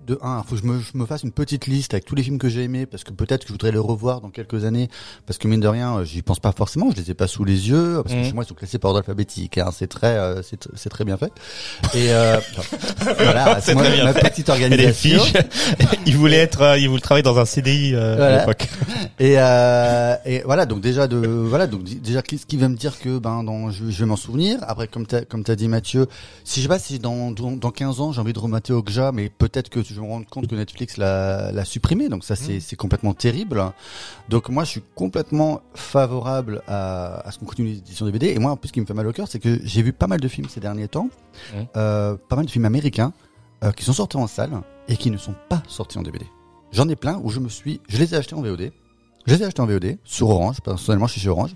de 0.08 0.18
1, 0.22 0.42
faut 0.42 0.56
que 0.56 0.60
je 0.62 0.66
me, 0.66 0.80
je 0.80 0.96
me 0.98 1.06
fasse 1.06 1.22
une 1.22 1.30
petite 1.32 1.66
liste 1.66 1.94
avec 1.94 2.04
tous 2.04 2.14
les 2.14 2.22
films 2.22 2.38
que 2.38 2.48
j'ai 2.48 2.64
aimés 2.64 2.86
parce 2.86 3.04
que 3.04 3.12
peut-être 3.12 3.42
que 3.42 3.48
je 3.48 3.52
voudrais 3.52 3.70
les 3.72 3.78
revoir 3.78 4.20
dans 4.20 4.30
quelques 4.30 4.64
années 4.64 4.88
parce 5.26 5.38
que 5.38 5.46
mine 5.46 5.60
de 5.60 5.68
rien, 5.68 5.98
euh, 5.98 6.04
j'y 6.04 6.22
pense 6.22 6.40
pas 6.40 6.52
forcément, 6.52 6.90
je 6.90 6.96
les 6.96 7.10
ai 7.10 7.14
pas 7.14 7.26
sous 7.26 7.44
les 7.44 7.68
yeux 7.68 8.00
parce 8.02 8.14
que 8.14 8.18
Mhm. 8.20 8.24
chez 8.26 8.32
moi 8.32 8.44
ils 8.44 8.48
sont 8.48 8.54
classés 8.54 8.78
par 8.78 8.90
ordre 8.90 8.98
alphabétique, 9.00 9.58
hein, 9.58 9.70
c'est 9.72 9.86
très 9.86 10.16
euh, 10.16 10.42
c'est 10.42 10.68
c'est 10.74 10.88
très 10.88 11.04
bien 11.04 11.16
fait. 11.16 11.32
Et 11.94 12.10
euh, 12.12 12.38
voilà, 13.18 13.60
C'est 13.60 13.74
ma 13.74 13.84
fait. 14.12 14.30
petite 14.30 14.48
organisation. 14.48 15.20
fiches. 15.22 15.32
il 16.06 16.16
voulait 16.16 16.38
être, 16.38 16.62
euh, 16.62 16.78
il 16.78 16.88
voulait 16.88 17.00
travailler 17.00 17.22
dans 17.22 17.38
un 17.38 17.44
CDI 17.44 17.92
euh, 17.94 18.36
à 18.36 18.38
l'époque. 18.40 18.66
Et, 19.20 19.34
euh, 19.36 20.14
et 20.24 20.42
voilà, 20.44 20.64
donc 20.64 20.80
déjà 20.80 21.08
de 21.08 21.16
voilà, 21.18 21.66
donc 21.66 21.82
déjà 21.82 22.22
qu'est-ce 22.22 22.46
qui 22.46 22.56
va 22.56 22.68
me 22.68 22.76
dire 22.76 23.00
que 23.00 23.18
ben 23.18 23.42
dans, 23.42 23.70
je, 23.72 23.90
je 23.90 23.98
vais 23.98 24.06
m'en 24.06 24.14
souvenir? 24.14 24.58
Après, 24.62 24.86
comme 24.86 25.06
t'as 25.06 25.22
comme 25.22 25.42
t'as 25.42 25.56
dit 25.56 25.66
Mathieu, 25.66 26.06
si 26.44 26.60
je 26.60 26.64
sais 26.66 26.68
pas 26.68 26.78
si 26.78 27.00
dans 27.00 27.32
dans, 27.32 27.50
dans 27.50 27.70
15 27.72 28.00
ans 28.00 28.12
j'ai 28.12 28.20
envie 28.20 28.32
de 28.32 28.38
remater 28.38 28.72
Okja, 28.72 29.10
mais 29.12 29.28
peut-être 29.28 29.70
que 29.70 29.82
je 29.82 29.97
vais 30.00 30.06
me 30.06 30.10
rendre 30.12 30.26
compte 30.26 30.46
que 30.46 30.54
Netflix 30.54 30.96
l'a 30.96 31.64
supprimé, 31.64 32.08
donc 32.08 32.24
ça 32.24 32.36
c'est 32.36 32.60
c'est 32.60 32.76
complètement 32.76 33.14
terrible. 33.14 33.62
Donc 34.28 34.48
moi 34.48 34.64
je 34.64 34.70
suis 34.70 34.82
complètement 34.94 35.60
favorable 35.74 36.62
à, 36.66 37.26
à 37.26 37.30
ce 37.32 37.38
qu'on 37.38 37.46
continue 37.46 37.68
l'édition 37.68 38.06
DVD. 38.06 38.28
Et 38.28 38.38
moi 38.38 38.52
en 38.52 38.56
plus 38.56 38.68
ce 38.68 38.72
qui 38.72 38.80
me 38.80 38.86
fait 38.86 38.94
mal 38.94 39.06
au 39.06 39.12
cœur, 39.12 39.28
c'est 39.28 39.38
que 39.38 39.58
j'ai 39.64 39.82
vu 39.82 39.92
pas 39.92 40.06
mal 40.06 40.20
de 40.20 40.28
films 40.28 40.48
ces 40.48 40.60
derniers 40.60 40.88
temps, 40.88 41.08
Mhm. 41.54 41.66
euh, 41.76 42.16
pas 42.28 42.36
mal 42.36 42.46
de 42.46 42.50
films 42.50 42.64
américains 42.64 43.12
euh, 43.64 43.72
qui 43.72 43.84
sont 43.84 43.92
sortis 43.92 44.16
en 44.16 44.26
salle 44.26 44.52
et 44.88 44.96
qui 44.96 45.10
ne 45.10 45.16
sont 45.16 45.34
pas 45.48 45.62
sortis 45.68 45.98
en 45.98 46.02
DVD. 46.02 46.24
J'en 46.72 46.88
ai 46.88 46.96
plein 46.96 47.20
où 47.22 47.30
je 47.30 47.40
me 47.40 47.48
suis, 47.48 47.80
je 47.88 47.98
les 47.98 48.14
ai 48.14 48.16
achetés 48.18 48.34
en 48.34 48.42
VOD. 48.42 48.70
Je 49.26 49.34
les 49.34 49.42
ai 49.42 49.46
achetés 49.46 49.60
en 49.62 49.66
VOD 49.66 49.98
sur 50.04 50.28
Orange. 50.30 50.60
Personnellement, 50.62 51.06
je 51.06 51.12
suis 51.12 51.20
chez 51.20 51.28
Orange. 51.28 51.54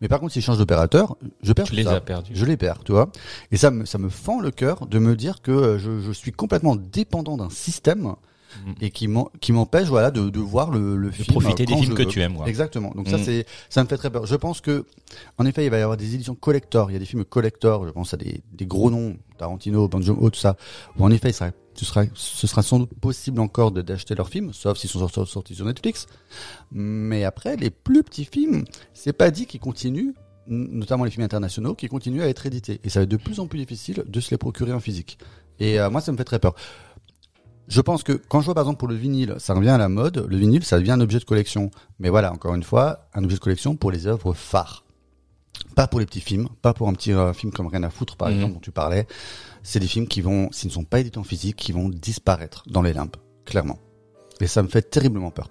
Mais 0.00 0.08
par 0.08 0.20
contre, 0.20 0.32
si 0.32 0.40
je 0.40 0.46
change 0.46 0.58
d'opérateur, 0.58 1.16
je 1.42 1.52
perds 1.52 1.64
Tu 1.66 1.70
tout 1.72 1.76
les 1.76 1.84
ça. 1.84 1.96
as 1.96 2.00
perdus. 2.00 2.32
Je 2.34 2.44
les 2.44 2.56
perds, 2.56 2.78
tu 2.84 2.92
vois. 2.92 3.10
Et 3.52 3.56
ça 3.56 3.70
me, 3.70 3.84
ça 3.84 3.98
me 3.98 4.08
fend 4.08 4.40
le 4.40 4.50
cœur 4.50 4.86
de 4.86 4.98
me 4.98 5.14
dire 5.16 5.42
que 5.42 5.50
euh, 5.50 5.78
je, 5.78 6.00
je 6.00 6.12
suis 6.12 6.32
complètement 6.32 6.76
dépendant 6.76 7.36
d'un 7.36 7.50
système 7.50 8.14
Mhm. 8.66 8.74
et 8.80 8.90
qui 8.90 9.06
m'empêche, 9.52 9.86
voilà, 9.86 10.10
de, 10.10 10.28
de 10.28 10.40
voir 10.40 10.72
le, 10.72 10.96
le 10.96 11.10
De 11.10 11.12
film. 11.14 11.26
profiter 11.28 11.66
des 11.66 11.76
films 11.76 11.94
que 11.94 12.02
veux. 12.02 12.08
tu 12.08 12.20
aimes. 12.20 12.34
quoi. 12.34 12.48
Exactement. 12.48 12.90
Donc 12.96 13.06
ça 13.06 13.16
Mm. 13.16 13.22
c'est 13.22 13.46
ça 13.68 13.84
me 13.84 13.88
fait 13.88 13.96
très 13.96 14.10
peur. 14.10 14.26
Je 14.26 14.34
pense 14.34 14.60
que 14.60 14.86
en 15.38 15.46
effet 15.46 15.64
il 15.64 15.70
va 15.70 15.78
y 15.78 15.82
avoir 15.82 15.96
des 15.96 16.16
éditions 16.16 16.34
collector. 16.34 16.90
Il 16.90 16.94
y 16.94 16.96
a 16.96 16.98
des 16.98 17.04
films 17.04 17.24
collector. 17.24 17.86
Je 17.86 17.92
pense 17.92 18.12
à 18.12 18.16
des, 18.16 18.42
des 18.52 18.66
gros 18.66 18.90
noms, 18.90 19.14
Tarantino, 19.38 19.88
Joon-ho, 20.00 20.30
tout 20.30 20.40
ça. 20.40 20.56
Où 20.98 21.04
en 21.04 21.12
effet 21.12 21.30
il 21.30 21.32
sera, 21.32 21.52
ce 21.80 21.86
sera 21.86 22.04
ce 22.14 22.46
sera 22.46 22.62
sans 22.62 22.78
doute 22.80 22.94
possible 23.00 23.40
encore 23.40 23.70
d'acheter 23.72 24.14
leurs 24.14 24.28
films, 24.28 24.52
sauf 24.52 24.76
s'ils 24.78 24.90
sont 24.90 25.08
sortis, 25.08 25.54
sur 25.54 25.64
Netflix. 25.64 26.06
Mais 26.72 27.24
après 27.24 27.56
les 27.56 27.70
plus 27.70 28.02
petits 28.02 28.24
films, 28.26 28.64
c'est 28.94 29.12
pas 29.14 29.30
dit 29.30 29.46
qu'ils 29.46 29.60
continuent 29.60 30.12
notamment 30.46 31.04
les 31.04 31.10
films 31.12 31.24
internationaux, 31.24 31.74
qui 31.76 31.86
continuent 31.88 32.22
à 32.22 32.28
être 32.28 32.44
édités. 32.44 32.80
Et 32.82 32.88
ça 32.90 32.98
va 32.98 33.04
être 33.04 33.08
de 33.10 33.16
plus 33.16 33.38
en 33.38 33.46
plus 33.46 33.58
difficile 33.60 34.02
de 34.06 34.20
se 34.20 34.30
les 34.32 34.36
procurer 34.38 34.72
en 34.72 34.80
physique. 34.80 35.16
Et 35.60 35.78
euh, 35.78 35.90
moi, 35.90 36.00
ça 36.00 36.10
me 36.10 36.16
fait 36.16 36.24
très 36.24 36.40
peur. 36.40 36.54
Je 37.68 37.80
pense 37.80 38.02
que 38.02 38.12
quand 38.12 38.40
je 38.40 38.46
vois 38.46 38.54
par 38.54 38.64
exemple 38.64 38.78
pour 38.78 38.88
le 38.88 38.96
vinyle, 38.96 39.36
ça 39.38 39.54
revient 39.54 39.68
à 39.68 39.78
la 39.78 39.88
mode. 39.88 40.26
Le 40.28 40.36
vinyle, 40.36 40.64
ça 40.64 40.78
devient 40.78 40.90
un 40.92 41.00
objet 41.00 41.20
de 41.20 41.24
collection. 41.24 41.70
Mais 42.00 42.08
voilà, 42.08 42.32
encore 42.32 42.54
une 42.56 42.64
fois, 42.64 43.06
un 43.14 43.22
objet 43.22 43.36
de 43.36 43.40
collection 43.40 43.76
pour 43.76 43.92
les 43.92 44.08
œuvres 44.08 44.32
phares. 44.34 44.84
Pas 45.76 45.86
pour 45.86 46.00
les 46.00 46.06
petits 46.06 46.20
films, 46.20 46.48
pas 46.62 46.74
pour 46.74 46.88
un 46.88 46.94
petit 46.94 47.12
euh, 47.12 47.32
film 47.32 47.52
comme 47.52 47.68
Rien 47.68 47.84
à 47.84 47.90
foutre 47.90 48.16
par 48.16 48.28
Mhm. 48.28 48.34
exemple 48.34 48.54
dont 48.54 48.60
tu 48.60 48.72
parlais. 48.72 49.06
C'est 49.62 49.80
des 49.80 49.86
films 49.86 50.06
qui 50.06 50.20
vont, 50.20 50.50
s'ils 50.52 50.68
ne 50.68 50.74
sont 50.74 50.84
pas 50.84 51.00
édités 51.00 51.18
en 51.18 51.24
physique, 51.24 51.56
qui 51.56 51.72
vont 51.72 51.88
disparaître 51.88 52.64
dans 52.68 52.82
les 52.82 52.92
limbes, 52.92 53.16
clairement. 53.44 53.78
Et 54.40 54.46
ça 54.46 54.62
me 54.62 54.68
fait 54.68 54.82
terriblement 54.82 55.30
peur. 55.30 55.50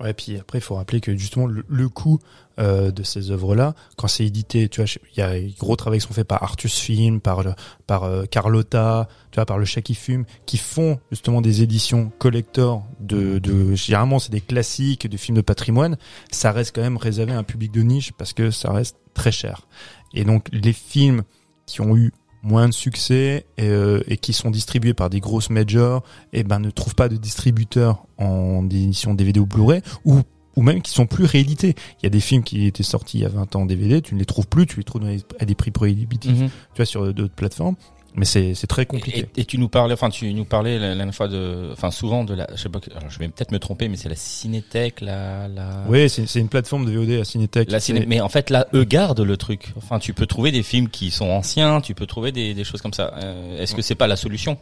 Ouais, 0.00 0.12
puis 0.12 0.36
après, 0.38 0.58
il 0.58 0.60
faut 0.60 0.74
rappeler 0.74 1.00
que 1.00 1.16
justement, 1.16 1.46
le, 1.46 1.88
coût 1.88 2.18
euh, 2.58 2.90
de 2.90 3.04
ces 3.04 3.30
œuvres-là, 3.30 3.74
quand 3.96 4.08
c'est 4.08 4.26
édité, 4.26 4.68
tu 4.68 4.82
vois, 4.82 4.90
il 5.14 5.18
y 5.18 5.22
a 5.22 5.38
gros 5.58 5.76
travaux 5.76 5.94
qui 5.94 6.00
sont 6.00 6.12
faits 6.12 6.26
par 6.26 6.42
Artus 6.42 6.76
Film, 6.78 7.20
par 7.20 7.44
par 7.86 8.02
euh, 8.02 8.24
Carlotta, 8.24 9.08
tu 9.30 9.36
vois, 9.36 9.46
par 9.46 9.56
le 9.56 9.64
Chat 9.64 9.82
qui 9.82 9.94
fume, 9.94 10.24
qui 10.46 10.58
font 10.58 10.98
justement 11.12 11.40
des 11.40 11.62
éditions 11.62 12.10
collector 12.18 12.84
de, 12.98 13.38
de 13.38 13.74
généralement 13.76 14.18
c'est 14.18 14.32
des 14.32 14.40
classiques, 14.40 15.06
des 15.06 15.16
films 15.16 15.36
de 15.36 15.42
patrimoine. 15.42 15.96
Ça 16.32 16.50
reste 16.50 16.74
quand 16.74 16.82
même 16.82 16.96
réservé 16.96 17.32
à 17.32 17.38
un 17.38 17.44
public 17.44 17.70
de 17.70 17.82
niche 17.82 18.12
parce 18.18 18.32
que 18.32 18.50
ça 18.50 18.72
reste 18.72 18.96
très 19.14 19.32
cher. 19.32 19.68
Et 20.12 20.24
donc 20.24 20.48
les 20.52 20.72
films 20.72 21.22
qui 21.66 21.80
ont 21.80 21.96
eu 21.96 22.12
moins 22.44 22.68
de 22.68 22.74
succès 22.74 23.46
et, 23.58 23.66
euh, 23.68 24.02
et 24.06 24.16
qui 24.18 24.32
sont 24.32 24.50
distribués 24.50 24.94
par 24.94 25.10
des 25.10 25.18
grosses 25.20 25.50
majors, 25.50 26.04
et 26.32 26.44
ben 26.44 26.60
ne 26.60 26.70
trouvent 26.70 26.94
pas 26.94 27.08
de 27.08 27.16
distributeurs 27.16 28.04
en 28.18 28.64
édition 28.66 29.14
DVD 29.14 29.40
ou 29.40 29.46
Blu-ray 29.46 29.80
ou 30.04 30.20
ou 30.56 30.62
même 30.62 30.82
qui 30.82 30.92
sont 30.92 31.06
plus 31.06 31.24
réédités. 31.24 31.74
Il 32.00 32.04
y 32.04 32.06
a 32.06 32.10
des 32.10 32.20
films 32.20 32.44
qui 32.44 32.64
étaient 32.66 32.84
sortis 32.84 33.18
il 33.18 33.22
y 33.22 33.24
a 33.24 33.28
20 33.28 33.56
ans 33.56 33.62
en 33.62 33.66
DVD, 33.66 34.00
tu 34.00 34.14
ne 34.14 34.20
les 34.20 34.24
trouves 34.24 34.46
plus, 34.46 34.66
tu 34.66 34.76
les 34.76 34.84
trouves 34.84 35.02
à 35.40 35.44
des 35.44 35.54
prix 35.56 35.72
prohibitifs, 35.72 36.38
Mhm. 36.38 36.46
tu 36.48 36.76
vois, 36.76 36.86
sur 36.86 37.12
d'autres 37.12 37.34
plateformes. 37.34 37.74
Mais 38.16 38.24
c'est 38.24 38.54
c'est 38.54 38.68
très 38.68 38.86
compliqué. 38.86 39.26
Et, 39.36 39.40
et 39.40 39.44
tu 39.44 39.58
nous 39.58 39.68
parlais, 39.68 39.92
enfin 39.94 40.08
tu 40.08 40.32
nous 40.32 40.44
parlais 40.44 40.78
la, 40.78 40.90
la 40.90 40.94
dernière 40.94 41.14
fois 41.14 41.26
de, 41.26 41.70
enfin 41.72 41.90
souvent 41.90 42.22
de 42.22 42.34
la, 42.34 42.46
je 42.54 42.62
sais 42.62 42.68
pas, 42.68 42.78
alors 42.96 43.10
je 43.10 43.18
vais 43.18 43.26
peut-être 43.28 43.50
me 43.50 43.58
tromper, 43.58 43.88
mais 43.88 43.96
c'est 43.96 44.08
la 44.08 44.14
Cinétech, 44.14 45.00
la, 45.00 45.48
la. 45.48 45.82
Oui, 45.88 46.08
c'est 46.08 46.38
une 46.38 46.48
plateforme 46.48 46.86
de 46.86 46.92
VOD 46.96 47.20
à 47.20 47.24
Cinétech. 47.24 47.70
La 47.72 47.80
ciné- 47.80 48.06
mais 48.06 48.20
en 48.20 48.28
fait 48.28 48.50
là, 48.50 48.68
eux 48.72 48.84
gardent 48.84 49.20
le 49.22 49.36
truc. 49.36 49.72
Enfin, 49.76 49.98
tu 49.98 50.14
peux 50.14 50.26
trouver 50.26 50.52
des 50.52 50.62
films 50.62 50.88
qui 50.90 51.10
sont 51.10 51.28
anciens, 51.28 51.80
tu 51.80 51.94
peux 51.94 52.06
trouver 52.06 52.30
des, 52.30 52.54
des 52.54 52.62
choses 52.64 52.82
comme 52.82 52.94
ça. 52.94 53.12
Euh, 53.16 53.60
Est-ce 53.60 53.74
que 53.74 53.82
c'est 53.82 53.96
pas 53.96 54.06
la 54.06 54.16
solution? 54.16 54.58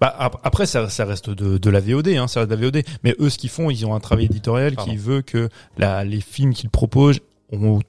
Bah, 0.00 0.14
ap- 0.18 0.40
après, 0.42 0.66
ça, 0.66 0.88
ça 0.88 1.04
reste 1.04 1.30
de, 1.30 1.58
de 1.58 1.70
la 1.70 1.78
VOD, 1.80 2.08
hein, 2.08 2.26
ça 2.26 2.40
reste 2.40 2.50
de 2.50 2.56
la 2.56 2.60
VOD. 2.62 2.82
Mais 3.04 3.14
eux, 3.20 3.30
ce 3.30 3.38
qu'ils 3.38 3.50
font, 3.50 3.70
ils 3.70 3.86
ont 3.86 3.94
un 3.94 4.00
travail 4.00 4.24
éditorial 4.26 4.74
Pardon. 4.74 4.90
qui 4.90 4.96
veut 4.96 5.22
que 5.22 5.48
la, 5.78 6.04
les 6.04 6.20
films 6.20 6.54
qu'ils 6.54 6.70
proposent 6.70 7.20
ont, 7.52 7.80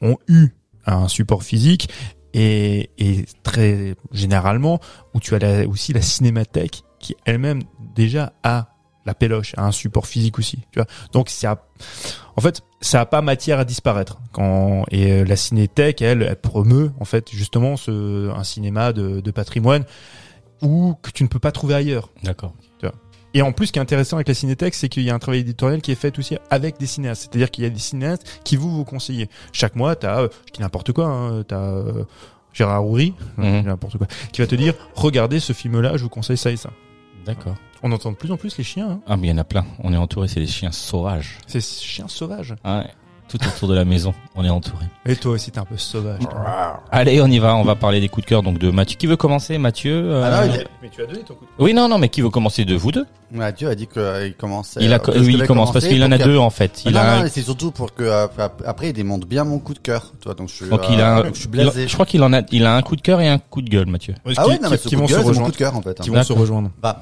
ont 0.00 0.16
eu 0.28 0.48
un 0.86 1.06
support 1.08 1.42
physique 1.44 1.88
et, 2.34 2.90
et 2.98 3.24
très 3.42 3.94
généralement 4.12 4.80
où 5.14 5.20
tu 5.20 5.34
as 5.34 5.38
la- 5.38 5.66
aussi 5.66 5.92
la 5.92 6.02
cinémathèque 6.02 6.82
qui 6.98 7.16
elle-même 7.24 7.62
déjà 7.94 8.32
a 8.42 8.68
la 9.04 9.14
péloche, 9.14 9.54
a 9.56 9.64
un 9.66 9.72
support 9.72 10.06
physique 10.06 10.38
aussi. 10.38 10.58
Tu 10.70 10.78
vois, 10.78 10.86
donc 11.12 11.28
ça, 11.28 11.66
en 12.36 12.40
fait, 12.40 12.60
ça 12.80 13.00
a 13.00 13.06
pas 13.06 13.20
matière 13.20 13.58
à 13.58 13.64
disparaître. 13.64 14.18
Quand 14.32 14.84
et 14.92 15.10
euh, 15.10 15.24
la 15.24 15.34
cinéthèque, 15.34 16.02
elle, 16.02 16.22
elle 16.22 16.36
promeut 16.36 16.92
en 17.00 17.04
fait 17.04 17.28
justement 17.32 17.76
ce 17.76 18.30
un 18.30 18.44
cinéma 18.44 18.92
de, 18.92 19.20
de 19.20 19.30
patrimoine 19.32 19.84
ou 20.62 20.94
que 21.02 21.10
tu 21.10 21.24
ne 21.24 21.28
peux 21.28 21.40
pas 21.40 21.50
trouver 21.50 21.74
ailleurs. 21.74 22.10
D'accord. 22.22 22.54
Et 23.34 23.42
en 23.42 23.52
plus, 23.52 23.66
ce 23.68 23.72
qui 23.72 23.78
est 23.78 23.82
intéressant 23.82 24.16
avec 24.16 24.28
la 24.28 24.34
Cinétech, 24.34 24.74
c'est 24.74 24.88
qu'il 24.88 25.02
y 25.04 25.10
a 25.10 25.14
un 25.14 25.18
travail 25.18 25.40
éditorial 25.40 25.80
qui 25.80 25.90
est 25.92 25.94
fait 25.96 26.18
aussi 26.18 26.36
avec 26.50 26.78
des 26.78 26.86
cinéastes. 26.86 27.22
C'est-à-dire 27.30 27.50
qu'il 27.50 27.64
y 27.64 27.66
a 27.66 27.70
des 27.70 27.78
cinéastes 27.78 28.40
qui 28.44 28.56
vous 28.56 28.70
vous 28.70 28.84
conseillez. 28.84 29.28
Chaque 29.52 29.74
mois, 29.76 29.96
t'as, 29.96 30.20
euh, 30.22 30.28
je 30.46 30.52
dis 30.52 30.60
n'importe 30.60 30.92
quoi, 30.92 31.06
hein, 31.06 31.42
t'as 31.46 31.56
euh, 31.60 32.04
Gérard 32.52 32.84
Houry, 32.86 33.14
Mhm. 33.38 33.62
n'importe 33.62 33.96
quoi, 33.96 34.06
qui 34.32 34.40
va 34.42 34.46
te 34.46 34.54
dire, 34.54 34.74
regardez 34.94 35.40
ce 35.40 35.52
film-là, 35.54 35.96
je 35.96 36.02
vous 36.02 36.10
conseille 36.10 36.36
ça 36.36 36.50
et 36.50 36.56
ça. 36.56 36.70
D'accord. 37.24 37.54
On 37.82 37.90
entend 37.92 38.10
de 38.12 38.16
plus 38.16 38.30
en 38.30 38.36
plus 38.36 38.56
les 38.58 38.64
chiens. 38.64 38.90
Hein. 38.90 39.00
Ah, 39.06 39.16
mais 39.16 39.28
il 39.28 39.30
y 39.30 39.32
en 39.32 39.38
a 39.38 39.44
plein. 39.44 39.64
On 39.82 39.92
est 39.92 39.96
entouré, 39.96 40.28
c'est 40.28 40.40
des 40.40 40.46
chiens 40.46 40.70
sauvages. 40.72 41.38
C'est 41.46 41.60
ces 41.60 41.82
chiens 41.84 42.08
sauvages. 42.08 42.54
Ouais. 42.64 42.84
Tout 43.32 43.38
autour 43.46 43.68
de 43.68 43.74
la 43.74 43.86
maison, 43.86 44.12
on 44.34 44.44
est 44.44 44.50
entouré. 44.50 44.84
Et 45.06 45.16
toi 45.16 45.32
aussi, 45.32 45.50
t'es 45.50 45.58
un 45.58 45.64
peu 45.64 45.78
sauvage. 45.78 46.20
Allez, 46.90 47.20
on 47.22 47.26
y 47.28 47.38
va. 47.38 47.56
On 47.56 47.62
va 47.64 47.74
parler 47.76 47.98
des 47.98 48.08
coups 48.10 48.26
de 48.26 48.28
cœur 48.28 48.42
donc 48.42 48.58
de 48.58 48.70
Mathieu. 48.70 48.98
Qui 48.98 49.06
veut 49.06 49.16
commencer, 49.16 49.56
Mathieu 49.56 49.94
euh, 49.94 50.22
Ah 50.24 50.46
non, 50.46 50.52
il, 50.54 50.66
Mais 50.82 50.90
tu 50.90 51.02
as 51.02 51.06
donné 51.06 51.20
ton 51.20 51.32
coup 51.34 51.46
de 51.46 51.50
Oui, 51.64 51.72
non, 51.72 51.88
non, 51.88 51.96
mais 51.96 52.10
qui 52.10 52.20
veut 52.20 52.28
commencer 52.28 52.66
de 52.66 52.74
vous 52.74 52.92
deux 52.92 53.06
Mathieu 53.30 53.68
a 53.70 53.74
dit 53.74 53.86
qu'il 53.86 54.34
commençait. 54.38 54.80
Il 54.82 54.92
a, 54.92 54.96
euh, 54.96 55.00
je 55.14 55.20
oui, 55.20 55.28
il 55.28 55.32
devais 55.36 55.46
commence 55.46 55.72
parce 55.72 55.86
commencer 55.86 55.94
qu'il 55.94 56.04
en 56.04 56.12
a 56.12 56.18
deux 56.18 56.36
en 56.36 56.50
fait. 56.50 56.82
Il 56.84 56.92
non, 56.92 57.00
a, 57.00 57.04
non, 57.04 57.10
un- 57.10 57.22
mais 57.22 57.28
c'est 57.30 57.40
surtout 57.40 57.70
pour 57.70 57.94
que 57.94 58.02
euh, 58.02 58.26
ap- 58.36 58.62
après 58.66 58.90
il 58.90 58.92
démonte 58.92 59.24
bien 59.24 59.44
mon 59.44 59.58
coup 59.58 59.72
de 59.72 59.78
cœur. 59.78 60.12
Toi, 60.20 60.34
donc 60.34 60.50
je 60.50 60.54
suis. 60.56 60.68
donc 60.68 60.80
euh, 60.82 60.86
il 60.90 61.00
a, 61.00 61.14
un- 61.14 61.22
donc 61.24 61.34
je 61.34 61.38
suis 61.40 61.48
il- 61.48 61.50
blasé. 61.50 61.88
je 61.88 61.94
crois 61.94 62.04
qu'il 62.04 62.22
en 62.22 62.34
a, 62.34 62.42
il 62.52 62.66
a 62.66 62.76
un 62.76 62.82
coup 62.82 62.96
de 62.96 63.00
cœur 63.00 63.22
et 63.22 63.28
un 63.28 63.38
coup 63.38 63.62
de 63.62 63.70
gueule, 63.70 63.86
Mathieu. 63.86 64.14
Ah 64.36 64.46
ouais, 64.46 64.58
non, 64.62 64.68
mais 64.68 64.76
ce 64.76 64.88
qui 64.88 64.94
coup 64.96 65.00
vont 65.00 65.06
de 65.06 65.10
se 65.10 65.14
cœur, 65.14 65.20
c'est 65.20 65.24
mon 65.24 65.28
rejoindre. 65.30 65.46
coup 65.46 65.52
de 65.52 65.56
cœur 65.56 65.74
en 65.76 65.80
fait. 65.80 65.90
hein. 65.90 66.02
Qui 66.04 66.10
vont 66.10 66.16
se 66.22 66.28
D'accord. 66.28 66.36
rejoindre. 66.42 66.70
Bah, 66.82 67.00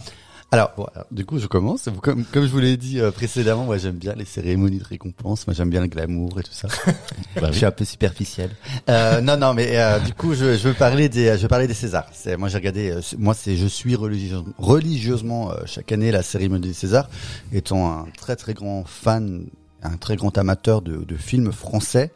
alors, 0.52 0.72
voilà. 0.76 1.06
du 1.12 1.24
coup, 1.24 1.38
je 1.38 1.46
commence. 1.46 1.88
Comme, 2.02 2.24
comme 2.24 2.44
je 2.44 2.50
vous 2.50 2.58
l'ai 2.58 2.76
dit 2.76 2.98
euh, 3.00 3.10
précédemment, 3.12 3.64
moi 3.64 3.78
j'aime 3.78 3.96
bien 3.96 4.14
les 4.14 4.24
cérémonies 4.24 4.78
de 4.78 4.84
récompense. 4.84 5.46
Moi 5.46 5.54
j'aime 5.54 5.70
bien 5.70 5.80
le 5.80 5.86
glamour 5.86 6.40
et 6.40 6.42
tout 6.42 6.52
ça. 6.52 6.66
Bah 7.40 7.48
Je 7.52 7.56
suis 7.58 7.66
un 7.66 7.70
peu 7.70 7.84
superficiel. 7.84 8.50
Euh, 8.88 9.20
non, 9.20 9.36
non, 9.36 9.54
mais 9.54 9.78
euh, 9.78 10.00
du 10.00 10.12
coup, 10.12 10.34
je, 10.34 10.56
je 10.56 10.68
veux 10.68 10.74
parler 10.74 11.08
des, 11.08 11.36
je 11.36 11.42
veux 11.42 11.48
parler 11.48 11.68
des 11.68 11.74
Césars. 11.74 12.08
C'est, 12.12 12.36
moi, 12.36 12.48
j'ai 12.48 12.56
regardé. 12.58 12.90
euh, 12.90 13.00
moi, 13.18 13.34
c'est, 13.34 13.56
je 13.56 13.66
suis 13.66 13.94
religieusement, 13.94 14.52
religieusement 14.58 15.52
euh, 15.52 15.54
chaque 15.66 15.92
année 15.92 16.10
la 16.10 16.22
cérémonie 16.24 16.68
des 16.68 16.74
Césars, 16.74 17.08
étant 17.52 17.88
un 17.90 18.06
très 18.18 18.34
très 18.34 18.52
grand 18.54 18.82
fan, 18.84 19.44
un 19.84 19.96
très 19.98 20.16
grand 20.16 20.36
amateur 20.36 20.82
de, 20.82 20.96
de 21.04 21.16
films 21.16 21.52
français. 21.52 22.10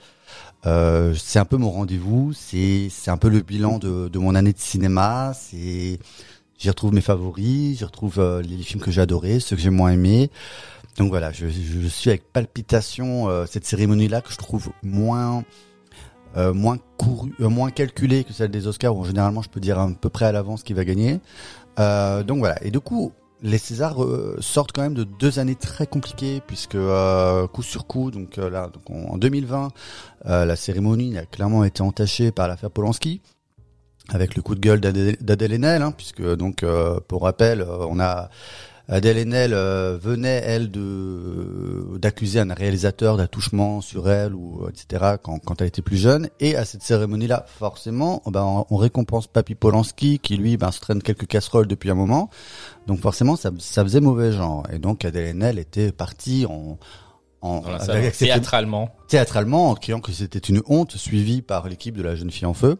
Euh, 0.66 1.14
c'est 1.14 1.38
un 1.38 1.44
peu 1.44 1.56
mon 1.58 1.70
rendez-vous. 1.70 2.32
C'est, 2.34 2.88
c'est 2.90 3.10
un 3.10 3.16
peu 3.18 3.28
le 3.28 3.40
bilan 3.42 3.78
de, 3.78 4.08
de 4.08 4.18
mon 4.18 4.34
année 4.34 4.52
de 4.52 4.58
cinéma. 4.58 5.32
C'est, 5.38 5.98
j'y 6.58 6.68
retrouve 6.68 6.94
mes 6.94 7.00
favoris, 7.00 7.78
j'y 7.78 7.84
retrouve 7.84 8.18
euh, 8.18 8.42
les 8.42 8.58
films 8.58 8.82
que 8.82 8.90
j'ai 8.90 9.00
adorés, 9.00 9.40
ceux 9.40 9.56
que 9.56 9.62
j'ai 9.62 9.70
moins 9.70 9.90
aimés. 9.92 10.30
Donc 10.96 11.08
voilà, 11.08 11.32
je, 11.32 11.48
je 11.48 11.88
suis 11.88 12.10
avec 12.10 12.32
palpitation 12.32 13.28
euh, 13.28 13.46
cette 13.46 13.64
cérémonie-là 13.64 14.20
que 14.20 14.32
je 14.32 14.38
trouve 14.38 14.70
moins 14.82 15.44
euh, 16.36 16.52
moins 16.52 16.78
couru, 16.98 17.32
euh, 17.40 17.48
moins 17.48 17.70
calculée 17.70 18.24
que 18.24 18.32
celle 18.32 18.50
des 18.50 18.66
Oscars 18.66 18.96
où 18.96 19.04
généralement 19.04 19.42
je 19.42 19.48
peux 19.48 19.60
dire 19.60 19.78
à 19.78 19.88
peu 20.00 20.08
près 20.08 20.24
à 20.24 20.32
l'avance 20.32 20.62
qui 20.62 20.72
va 20.72 20.84
gagner. 20.84 21.20
Euh, 21.78 22.22
donc 22.22 22.38
voilà. 22.38 22.62
Et 22.64 22.70
du 22.70 22.80
coup, 22.80 23.12
les 23.42 23.58
Césars 23.58 23.98
sortent 24.40 24.72
quand 24.72 24.82
même 24.82 24.94
de 24.94 25.04
deux 25.04 25.38
années 25.38 25.54
très 25.54 25.86
compliquées 25.86 26.40
puisque 26.46 26.76
euh, 26.76 27.46
coup 27.46 27.62
sur 27.62 27.86
coup, 27.86 28.10
donc 28.10 28.36
là, 28.36 28.68
donc 28.68 28.90
en 28.90 29.18
2020, 29.18 29.68
euh, 30.26 30.44
la 30.44 30.56
cérémonie 30.56 31.16
a 31.18 31.26
clairement 31.26 31.64
été 31.64 31.82
entachée 31.82 32.32
par 32.32 32.48
l'affaire 32.48 32.70
Polanski 32.70 33.20
avec 34.10 34.36
le 34.36 34.42
coup 34.42 34.54
de 34.54 34.60
gueule 34.60 34.80
d'Adèle 34.80 35.52
Haenel, 35.52 35.82
hein, 35.82 35.92
puisque 35.96 36.22
donc 36.36 36.62
euh, 36.62 37.00
pour 37.08 37.22
rappel, 37.22 37.60
euh, 37.62 37.86
on 37.88 37.98
a 38.00 38.28
Adèle 38.86 39.16
Haenel 39.16 39.54
euh, 39.54 39.96
venait 39.98 40.42
elle 40.44 40.70
de 40.70 41.96
d'accuser 41.98 42.38
un 42.40 42.52
réalisateur 42.52 43.16
d'attouchement 43.16 43.80
sur 43.80 44.10
elle 44.10 44.34
ou 44.34 44.64
euh, 44.64 44.68
etc 44.68 45.14
quand, 45.22 45.38
quand 45.38 45.62
elle 45.62 45.68
était 45.68 45.80
plus 45.80 45.96
jeune 45.96 46.28
et 46.38 46.54
à 46.54 46.66
cette 46.66 46.82
cérémonie 46.82 47.26
là 47.26 47.46
forcément 47.48 48.20
ben 48.26 48.42
on, 48.42 48.66
on 48.68 48.76
récompense 48.76 49.26
Papy 49.26 49.54
Polanski 49.54 50.18
qui 50.18 50.36
lui 50.36 50.58
ben 50.58 50.70
se 50.70 50.80
traîne 50.80 51.02
quelques 51.02 51.26
casseroles 51.26 51.66
depuis 51.66 51.88
un 51.90 51.94
moment 51.94 52.28
donc 52.86 53.00
forcément 53.00 53.36
ça, 53.36 53.50
ça 53.58 53.82
faisait 53.84 54.00
mauvais 54.00 54.32
genre 54.32 54.64
et 54.70 54.78
donc 54.78 55.06
Adèle 55.06 55.28
Haenel 55.28 55.58
était 55.58 55.90
partie 55.90 56.44
en 56.44 56.78
en, 57.40 57.62
avec- 57.62 58.14
cette- 58.14 58.28
théâtralement. 58.28 58.90
théâtralement 59.08 59.70
en 59.70 59.74
criant 59.74 60.00
que 60.00 60.12
c'était 60.12 60.38
une 60.38 60.62
honte, 60.66 60.92
suivi 60.96 61.42
par 61.42 61.68
l'équipe 61.68 61.94
de 61.96 62.02
la 62.02 62.16
jeune 62.16 62.30
fille 62.30 62.46
en 62.46 62.54
feu. 62.54 62.78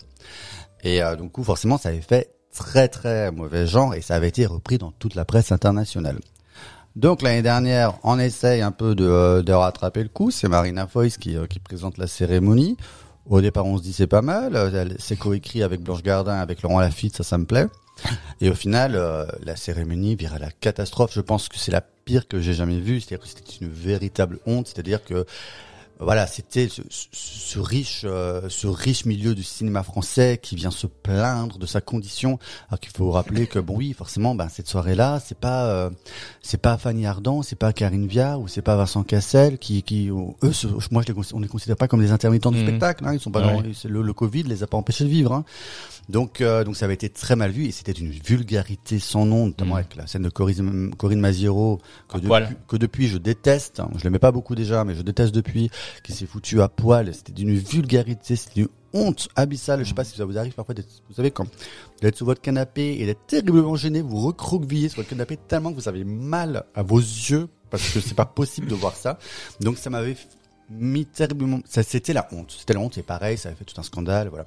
Et 0.85 1.03
euh, 1.03 1.17
donc 1.17 1.43
forcément, 1.43 1.79
ça 1.79 1.89
avait 1.89 2.01
fait 2.01 2.31
très 2.55 2.87
très 2.89 3.33
mauvais 3.33 3.67
genre 3.67 3.95
et 3.95 4.01
ça 4.01 4.15
avait 4.15 4.29
été 4.29 4.47
repris 4.47 4.79
dans 4.79 4.93
toute 4.93 5.17
la 5.17 5.25
presse 5.25 5.51
internationale. 5.51 6.21
Donc 6.95 7.23
l'année 7.23 7.43
dernière, 7.43 7.95
on 8.05 8.21
essaye 8.21 8.63
un 8.63 8.71
peu 8.71 8.95
de, 8.95 9.05
euh, 9.05 9.43
de 9.43 9.53
rattraper 9.53 10.05
le 10.05 10.09
coup. 10.09 10.31
C'est 10.31 10.47
Marina 10.47 10.87
Foïs 10.87 11.19
qui, 11.19 11.37
euh, 11.37 11.47
qui 11.47 11.59
présente 11.59 11.99
la 11.99 12.07
cérémonie. 12.07 12.77
Au 13.27 13.41
départ, 13.41 13.67
on 13.67 13.79
se 13.79 13.83
dit 13.83 13.93
c'est 13.93 14.07
pas 14.07 14.23
mal. 14.23 14.55
Euh, 14.55 14.89
C'est 14.99 15.17
coécrit 15.17 15.63
avec 15.63 15.81
Blanche 15.81 16.03
Gardin, 16.03 16.35
avec 16.35 16.63
Laurent 16.63 16.81
Lafitte, 16.81 17.17
ça, 17.17 17.25
ça 17.25 17.39
me 17.39 17.47
plaît. 17.47 17.67
Et 18.41 18.51
au 18.51 18.55
final, 18.55 18.95
euh, 18.95 19.25
la 19.43 19.57
cérémonie 19.57 20.15
vire 20.15 20.35
à 20.35 20.39
la 20.39 20.51
catastrophe. 20.51 21.13
Je 21.15 21.21
pense 21.21 21.49
que 21.49 21.59
c'est 21.59 21.73
la 21.73 21.81
pire 21.81 22.29
que 22.29 22.41
j'ai 22.41 22.55
jamais 22.55 22.79
vue. 22.79 23.01
C'est-à-dire 23.01 23.25
que 23.25 23.29
c'était 23.29 23.65
une 23.65 23.71
véritable 23.71 24.39
honte. 24.47 24.69
C'est-à-dire 24.69 25.03
que 25.05 25.27
voilà, 26.05 26.27
c'était 26.27 26.69
ce, 26.69 26.83
ce- 26.91 27.59
riche, 27.59 28.03
euh, 28.05 28.43
ce 28.49 28.67
riche 28.67 29.05
milieu 29.05 29.35
du 29.35 29.43
cinéma 29.43 29.83
français 29.83 30.39
qui 30.43 30.55
vient 30.57 30.71
se 30.71 30.87
plaindre 30.87 31.59
de 31.59 31.67
sa 31.67 31.81
condition. 31.81 32.39
Alors 32.69 32.81
qu'il 32.81 32.91
faut 32.97 33.11
rappeler 33.11 33.47
que 33.47 33.59
bon, 33.59 33.77
oui, 33.77 33.93
forcément, 33.93 34.35
ben 34.35 34.49
cette 34.49 34.69
soirée-là, 34.69 35.21
c'est 35.25 35.39
pas, 35.39 35.67
euh, 35.67 35.91
c'est 36.43 36.61
pas 36.61 36.77
Fanny 36.79 37.07
Ardant, 37.07 37.43
c'est 37.43 37.57
pas 37.57 37.73
Karine 37.73 38.07
Viard 38.07 38.41
ou 38.41 38.49
c'est 38.49 38.63
pas 38.63 38.77
Vincent 38.77 39.03
Cassel 39.03 39.59
qui, 39.59 39.83
qui, 39.83 40.09
eux, 40.11 40.53
ce- 40.53 40.67
moi, 40.91 41.03
je 41.07 41.13
les, 41.13 41.19
on 41.33 41.41
les 41.41 41.49
considère 41.49 41.77
pas 41.77 41.89
comme 41.89 42.01
des 42.01 42.13
intermittents 42.13 42.51
du 42.53 42.59
Mhm. 42.59 42.67
spectacle. 42.69 43.05
Hein, 43.07 43.15
ils 43.15 43.21
sont 43.21 43.31
pas, 43.31 43.41
Ouais. 43.47 43.63
dans- 43.63 43.89
le, 43.89 44.03
le 44.03 44.13
Covid 44.13 44.43
les 44.45 44.63
a 44.63 44.67
pas 44.67 44.77
empêchés 44.77 45.05
de 45.05 45.09
vivre. 45.11 45.33
Hein. 45.33 45.45
Donc, 46.09 46.41
euh, 46.43 46.65
donc 46.65 46.77
ça 46.77 46.85
avait 46.85 46.95
été 46.95 47.09
très 47.09 47.35
mal 47.35 47.51
vu 47.51 47.65
et 47.67 47.71
c'était 47.73 47.93
une 47.93 48.11
vulgarité 48.11 48.99
sans 48.99 49.25
nom, 49.25 49.47
notamment 49.47 49.75
Mhm. 49.75 49.79
avec 49.79 49.97
la 49.97 50.07
scène 50.07 50.23
de 50.23 50.29
Corinne, 50.29 50.95
Corinne 50.97 51.21
Maziero 51.21 51.81
que, 52.09 52.19
depuis, 52.19 52.55
que 52.69 52.77
depuis 52.77 53.09
je 53.09 53.17
déteste. 53.17 53.81
hein. 53.81 53.89
Je 53.97 54.05
l'aimais 54.05 54.19
pas 54.19 54.33
beaucoup 54.33 54.55
déjà, 54.55 54.85
mais 54.85 54.95
je 54.95 55.03
déteste 55.03 55.35
depuis. 55.35 55.71
Qui 56.03 56.13
s'est 56.13 56.27
foutu 56.27 56.61
à 56.61 56.69
poil. 56.69 57.15
C'était 57.15 57.33
d'une 57.33 57.55
vulgarité, 57.55 58.37
c'était 58.37 58.63
une 58.63 58.69
honte 58.93 59.29
abyssale. 59.37 59.83
Je 59.83 59.89
sais 59.89 59.95
pas 59.95 60.05
si 60.05 60.17
ça 60.17 60.25
vous 60.25 60.39
arrive 60.39 60.55
parfois 60.55 60.75
d'être, 60.75 60.89
vous 61.09 61.15
savez 61.15 61.31
quand 61.31 61.47
d'être 62.03 62.17
sur 62.17 62.27
votre 62.27 62.41
canapé 62.41 62.97
et 63.01 63.07
d'être 63.07 63.27
terriblement 63.27 63.77
gêné, 63.77 64.03
vous 64.03 64.21
recroquevillez 64.21 64.89
sur 64.89 64.99
votre 64.99 65.11
canapé 65.11 65.37
tellement 65.37 65.71
que 65.73 65.77
vous 65.77 65.89
avez 65.89 66.05
mal 66.05 66.65
à 66.75 66.83
vos 66.83 66.99
yeux 66.99 67.49
parce 67.71 67.91
que 67.91 68.01
c'est 68.01 68.15
pas 68.15 68.27
possible 68.27 68.69
de 68.69 68.75
voir 68.75 68.95
ça. 68.95 69.19
Donc 69.61 69.79
ça 69.79 69.91
m'avait 69.91 70.17
mis 70.71 71.07
terriblement. 71.07 71.61
Ça, 71.65 71.83
c'était 71.83 72.13
la 72.13 72.29
honte. 72.33 72.55
C'était 72.59 72.75
la 72.75 72.81
honte 72.81 72.99
et 72.99 73.03
pareil, 73.03 73.39
ça 73.39 73.49
avait 73.49 73.57
fait 73.57 73.65
tout 73.65 73.81
un 73.81 73.85
scandale, 73.85 74.29
voilà. 74.29 74.47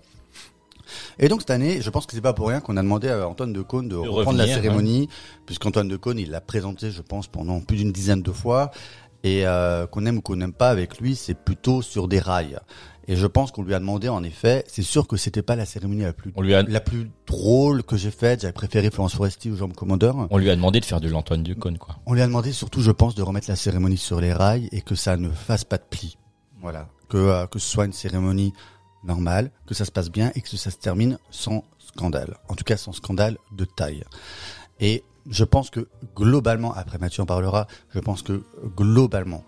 Et 1.19 1.28
donc 1.28 1.41
cette 1.41 1.49
année, 1.49 1.82
je 1.82 1.90
pense 1.90 2.06
que 2.06 2.14
c'est 2.14 2.22
pas 2.22 2.34
pour 2.34 2.48
rien 2.48 2.61
qu'on 2.61 2.78
a 2.78 2.82
demandé 2.82 3.10
à 3.10 3.28
Antoine 3.28 3.52
de 3.52 3.61
Caunes 3.61 3.90
de, 3.90 3.95
reprendre 3.95 4.38
la 4.38 4.48
cérémonie, 4.48 5.10
puisqu'Antoine 5.45 5.88
de 5.88 5.98
Caunes, 5.98 6.19
il 6.19 6.32
l'a 6.32 6.41
présenté, 6.41 6.91
je 6.91 7.02
pense, 7.02 7.28
pendant 7.28 7.60
plus 7.60 7.78
d'une 7.78 7.91
dizaine 7.91 8.22
de 8.22 8.32
fois, 8.32 8.72
et 9.23 9.45
euh, 9.45 9.88
qu'on 9.88 10.06
aime 10.06 10.18
ou 10.18 10.22
qu'on 10.22 10.35
n'aime 10.35 10.53
pas 10.53 10.69
avec 10.69 10.99
lui, 10.99 11.15
c'est 11.15 11.34
plutôt 11.34 11.81
sur 11.81 12.07
des 12.07 12.19
rails. 12.19 12.60
Et 13.10 13.15
je 13.15 13.26
pense 13.26 13.52
qu'on 13.52 13.64
lui 13.64 13.73
a 13.73 13.80
demandé, 13.80 14.10
en 14.10 14.22
effet, 14.22 14.65
c'est 14.68 14.81
sûr 14.81 15.07
que 15.07 15.15
c'était 15.15 15.41
pas 15.41 15.56
la 15.56 15.65
cérémonie 15.65 16.02
la 16.02 16.11
plus 16.11 16.34
On 16.35 16.41
lui 16.41 16.53
a, 16.53 16.64
la 16.64 16.81
plus 16.81 17.10
drôle 17.26 17.84
que 17.84 17.95
j'ai 17.95 18.11
faite. 18.11 18.41
J'avais 18.41 18.52
préféré 18.52 18.91
Florence 18.91 19.15
Foresti 19.15 19.49
ou 19.49 19.56
Jean 19.56 19.69
Commandeur. 19.69 20.27
on 20.30 20.38
lui 20.38 20.49
a 20.49 20.56
demandé 20.56 20.81
de 20.81 20.85
faire 20.85 20.99
de 20.99 21.07
l'Antoine 21.07 21.41
Ducône, 21.41 21.77
quoi. 21.77 21.95
On 22.06 22.14
lui 22.14 22.22
a 22.22 22.27
demandé 22.27 22.52
surtout, 22.52 22.81
je 22.81 22.91
pense, 22.91 23.15
de 23.15 23.22
remettre 23.22 23.49
la 23.49 23.56
cérémonie 23.56 23.98
sur 23.98 24.19
les 24.19 24.34
rails 24.34 24.68
et 24.73 24.81
que 24.81 24.95
ça 24.95 25.15
ne 25.15 25.30
fasse 25.30 25.64
pas 25.64 25.77
de 25.77 25.85
pli. 25.89 26.18
Voilà. 26.61 26.89
Que, 27.07 27.18
euh, 27.18 27.48
que 27.48 27.60
ce 27.60 27.69
soit 27.69 27.85
une 27.85 27.94
cérémonie 27.94 28.53
normale, 29.06 29.52
que 29.65 29.73
ça 29.73 29.85
se 29.85 29.91
passe 29.91 30.10
bien 30.10 30.34
et 30.35 30.41
que 30.41 30.49
ça 30.49 30.69
se 30.69 30.77
termine 30.77 31.18
sans 31.31 31.64
scandale. 31.80 32.35
En 32.49 32.56
tout 32.56 32.65
cas, 32.65 32.76
sans 32.76 32.91
scandale 32.91 33.38
de 33.53 33.64
taille. 33.64 34.03
Et 34.81 35.03
je 35.30 35.44
pense 35.44 35.70
que 35.70 35.88
globalement, 36.16 36.74
après 36.74 36.98
Mathieu 36.98 37.24
en 37.24 37.26
parlera, 37.26 37.68
je 37.90 37.99
pense 37.99 38.22
que 38.22 38.44
globalement, 38.76 39.44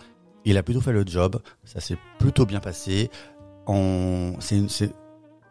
il 0.46 0.58
a 0.58 0.64
plutôt 0.64 0.82
fait 0.82 0.92
le 0.92 1.06
job. 1.06 1.42
Ça 1.64 1.80
s'est 1.80 1.98
plutôt 2.18 2.46
bien 2.46 2.60
passé. 2.60 3.10
On, 3.68 4.34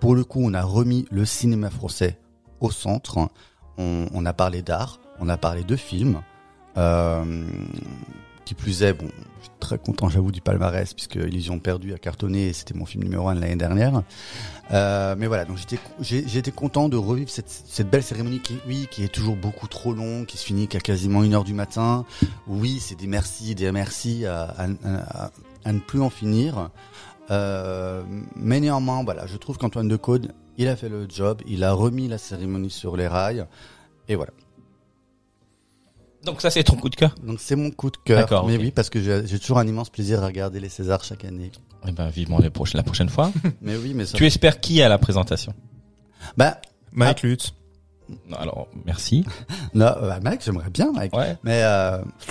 pour 0.01 0.15
le 0.15 0.25
coup, 0.25 0.41
on 0.43 0.55
a 0.55 0.63
remis 0.63 1.07
le 1.11 1.25
cinéma 1.25 1.71
français 1.71 2.19
au 2.61 2.71
centre. 2.71 3.19
On, 3.79 4.07
on 4.13 4.27
a 4.27 4.33
parlé 4.33 4.63
d'art, 4.63 4.99
on 5.21 5.29
a 5.29 5.37
parlé 5.37 5.65
de 5.65 5.77
films. 5.77 6.21
Euh, 6.77 7.47
qui 8.49 8.55
plus 8.55 8.83
est, 8.83 8.95
bon, 8.95 9.09
je 9.41 9.43
suis 9.43 9.53
très 9.61 9.77
content, 9.77 10.09
j'avoue, 10.09 10.33
du 10.33 10.41
palmarès, 10.41 10.95
puisque 10.95 11.17
Illusion 11.17 11.59
perdue 11.59 11.93
a 11.93 11.99
cartonné, 11.99 12.55
c'était 12.55 12.73
mon 12.73 12.87
film 12.87 13.05
numéro 13.05 13.29
un 13.29 13.35
de 13.35 13.41
l'année 13.41 13.57
dernière. 13.57 14.03
Euh, 14.73 15.15
mais 15.19 15.27
voilà, 15.27 15.45
donc 15.45 15.59
j'étais, 16.01 16.51
content 16.51 16.89
de 16.89 16.97
revivre 16.97 17.29
cette, 17.29 17.91
belle 17.91 18.03
cérémonie 18.03 18.41
qui, 18.41 18.57
oui, 18.67 18.89
qui 18.91 19.05
est 19.05 19.13
toujours 19.13 19.37
beaucoup 19.37 19.69
trop 19.69 19.93
longue, 19.93 20.25
qui 20.25 20.39
se 20.39 20.47
finit 20.47 20.67
qu'à 20.67 20.81
quasiment 20.81 21.23
une 21.25 21.35
heure 21.35 21.45
du 21.45 21.53
matin. 21.53 22.07
Oui, 22.47 22.79
c'est 22.81 22.95
des 22.95 23.07
merci, 23.07 23.55
des 23.55 23.71
merci 23.71 24.25
à 24.25 24.67
ne 25.67 25.79
plus 25.81 26.01
en 26.01 26.09
finir. 26.09 26.71
Euh, 27.31 28.03
mais 28.35 28.61
néanmoins, 28.61 29.05
voilà, 29.05 29.27
je 29.27 29.37
trouve 29.37 29.59
qu'Antoine 29.59 29.89
Decaude 29.89 30.33
Il 30.57 30.69
a 30.69 30.77
fait 30.77 30.89
le 30.89 31.07
job, 31.07 31.43
il 31.47 31.65
a 31.65 31.75
remis 31.75 32.09
la 32.09 32.17
cérémonie 32.17 32.71
sur 32.71 32.97
les 32.97 33.09
rails, 33.09 33.45
et 34.09 34.15
voilà. 34.15 34.33
Donc 36.25 36.41
ça 36.41 36.51
c'est 36.51 36.65
ton 36.65 36.77
coup 36.77 36.89
de 36.89 36.97
cœur 36.97 37.15
Donc 37.23 37.39
c'est 37.41 37.57
mon 37.57 37.71
coup 37.71 37.91
de 37.91 37.97
cœur. 38.05 38.19
D'accord, 38.21 38.47
Mais 38.47 38.57
oui, 38.57 38.71
parce 38.71 38.91
que 38.91 39.01
j'ai 39.01 39.39
toujours 39.39 39.59
un 39.59 39.67
immense 39.67 39.91
plaisir 39.91 40.23
à 40.23 40.27
regarder 40.27 40.61
les 40.61 40.69
Césars 40.69 41.05
chaque 41.05 41.25
année. 41.25 41.51
Eh 41.87 41.93
ben 41.93 42.09
vivement 42.09 42.39
les 42.39 42.51
la 42.75 42.83
prochaine 42.83 43.09
fois. 43.09 43.31
Mais 43.63 43.77
oui, 43.77 43.95
mais 43.95 44.05
ça. 44.05 44.19
tu 44.19 44.27
espères 44.27 44.61
qui 44.61 44.83
à 44.83 44.89
la 44.89 44.99
présentation? 44.99 45.55
Bah, 46.37 46.61
Mike 46.93 47.23
Lutz. 47.23 47.55
Alors 48.39 48.69
merci. 48.87 49.25
non, 49.75 49.95
bah, 50.01 50.19
Mike, 50.23 50.43
j'aimerais 50.45 50.71
bien, 50.71 50.93
Mike. 50.93 51.15
Ouais. 51.15 51.37
Mais 51.43 51.63
euh... 51.63 51.99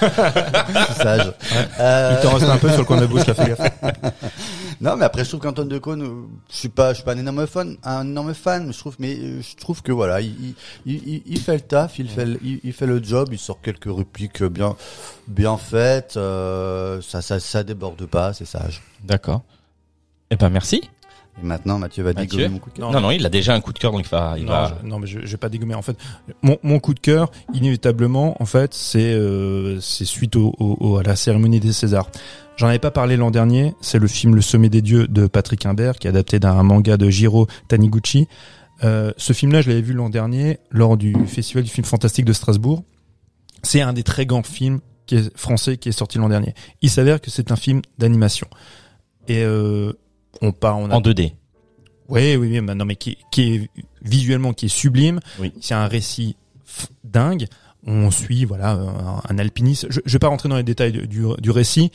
c'est 0.00 1.02
sage. 1.02 1.32
Euh, 1.80 2.16
Il 2.16 2.22
t'en 2.22 2.34
reste 2.34 2.50
un 2.50 2.58
peu 2.58 2.68
sur 2.70 2.78
le 2.80 2.84
coin 2.84 2.96
de 2.96 3.02
la 3.02 3.06
bouche, 3.06 3.24
gaffe. 3.24 3.60
Non, 4.80 4.96
mais 4.96 5.04
après, 5.04 5.24
je 5.24 5.28
trouve 5.30 5.40
qu'Antoine 5.40 5.68
Decaune, 5.68 6.26
je 6.50 6.56
suis 6.56 6.68
pas, 6.68 6.90
je 6.90 6.96
suis 6.96 7.04
pas 7.04 7.12
un 7.12 7.18
énorme 7.18 7.46
fan, 7.46 7.76
un 7.84 8.02
énorme 8.02 8.34
fan, 8.34 8.66
mais 8.66 8.72
je 8.72 8.78
trouve, 8.78 8.96
mais 8.98 9.16
euh, 9.16 9.40
je 9.40 9.56
trouve 9.56 9.82
que 9.82 9.92
voilà, 9.92 10.20
il, 10.20 10.54
il, 10.84 11.08
il, 11.08 11.22
il 11.26 11.40
fait 11.40 11.54
le 11.54 11.60
taf, 11.60 11.98
il 11.98 12.08
fait, 12.08 12.26
il 12.42 12.72
fait 12.72 12.86
le 12.86 13.02
job, 13.02 13.28
il 13.32 13.38
sort 13.38 13.60
quelques 13.62 13.94
répliques 13.94 14.42
bien, 14.42 14.76
bien 15.28 15.56
faites, 15.56 16.16
euh, 16.16 17.00
ça, 17.02 17.22
ça, 17.22 17.38
ça 17.38 17.62
déborde 17.62 18.04
pas, 18.06 18.32
c'est 18.32 18.44
sage. 18.44 18.82
D'accord. 19.04 19.42
Eh 20.30 20.36
ben 20.36 20.50
merci. 20.50 20.90
Et 21.42 21.44
maintenant, 21.44 21.78
Mathieu 21.78 22.04
va 22.04 22.12
Mathieu 22.12 22.26
dégommer 22.38 22.48
mon 22.48 22.58
coup 22.58 22.70
de 22.70 22.76
cœur. 22.76 22.92
Non, 22.92 23.00
non, 23.00 23.10
il 23.10 23.24
a 23.26 23.28
déjà 23.28 23.54
un 23.54 23.60
coup 23.60 23.72
de 23.72 23.78
cœur, 23.78 23.90
donc 23.92 24.02
il 24.06 24.08
va, 24.08 24.34
il 24.38 24.44
non, 24.44 24.52
va. 24.52 24.78
je, 24.82 24.86
non, 24.88 24.98
mais 25.00 25.06
je, 25.06 25.20
je 25.20 25.30
vais 25.32 25.36
pas 25.36 25.48
dégommer. 25.48 25.74
En 25.74 25.82
fait, 25.82 25.96
mon, 26.42 26.58
mon 26.62 26.78
coup 26.78 26.94
de 26.94 27.00
cœur, 27.00 27.30
inévitablement, 27.54 28.40
en 28.40 28.46
fait, 28.46 28.72
c'est 28.74 29.12
euh, 29.14 29.80
c'est 29.80 30.04
suite 30.04 30.36
au, 30.36 30.54
au- 30.58 30.76
au- 30.80 30.96
à 30.98 31.02
la 31.02 31.16
cérémonie 31.16 31.58
des 31.60 31.72
Césars. 31.72 32.08
J'en 32.56 32.68
avais 32.68 32.78
pas 32.78 32.92
parlé 32.92 33.16
l'an 33.16 33.32
dernier. 33.32 33.74
C'est 33.80 33.98
le 33.98 34.06
film 34.06 34.36
Le 34.36 34.42
Sommet 34.42 34.68
des 34.68 34.80
Dieux 34.82 35.08
de 35.08 35.26
Patrick 35.26 35.66
Imbert, 35.66 35.96
qui 35.98 36.06
est 36.06 36.10
adapté 36.10 36.38
d'un 36.38 36.62
manga 36.62 36.96
de 36.96 37.10
Jiro 37.10 37.48
Taniguchi. 37.66 38.28
Euh, 38.84 39.12
ce 39.16 39.32
film-là, 39.32 39.60
je 39.60 39.68
l'avais 39.70 39.82
vu 39.82 39.92
l'an 39.92 40.10
dernier 40.10 40.58
lors 40.70 40.96
du 40.96 41.14
Festival 41.26 41.64
du 41.64 41.70
film 41.70 41.84
fantastique 41.84 42.24
de 42.26 42.32
Strasbourg. 42.32 42.84
C'est 43.64 43.80
un 43.80 43.92
des 43.92 44.02
très 44.04 44.24
grands 44.26 44.42
films 44.44 44.80
qui 45.06 45.16
est 45.16 45.36
français 45.36 45.78
qui 45.78 45.88
est 45.88 45.92
sorti 45.92 46.18
l'an 46.18 46.28
dernier. 46.28 46.54
Il 46.80 46.90
s'avère 46.90 47.20
que 47.20 47.30
c'est 47.30 47.50
un 47.50 47.56
film 47.56 47.82
d'animation. 47.98 48.46
Et 49.26 49.42
euh, 49.42 49.92
on 50.42 50.52
part, 50.52 50.78
on 50.78 50.90
a 50.90 50.94
En 50.94 51.00
2D. 51.00 51.32
oui, 52.08 52.36
oui, 52.36 52.36
oui, 52.36 52.60
mais 52.60 52.74
non, 52.74 52.84
mais 52.84 52.96
qui, 52.96 53.18
qui 53.30 53.54
est 53.54 53.70
visuellement 54.02 54.52
qui 54.52 54.66
est 54.66 54.68
sublime. 54.68 55.20
Oui. 55.38 55.52
C'est 55.60 55.74
un 55.74 55.86
récit 55.86 56.36
dingue. 57.04 57.46
On 57.86 58.10
suit 58.10 58.44
voilà 58.44 58.78
un, 59.28 59.38
alpiniste. 59.38 59.86
Je, 59.90 60.00
je 60.04 60.12
vais 60.12 60.18
pas 60.18 60.28
rentrer 60.28 60.48
dans 60.48 60.56
les 60.56 60.62
détails 60.62 60.92
du, 60.92 61.06
du, 61.06 61.24
du 61.38 61.50
récit, 61.50 61.90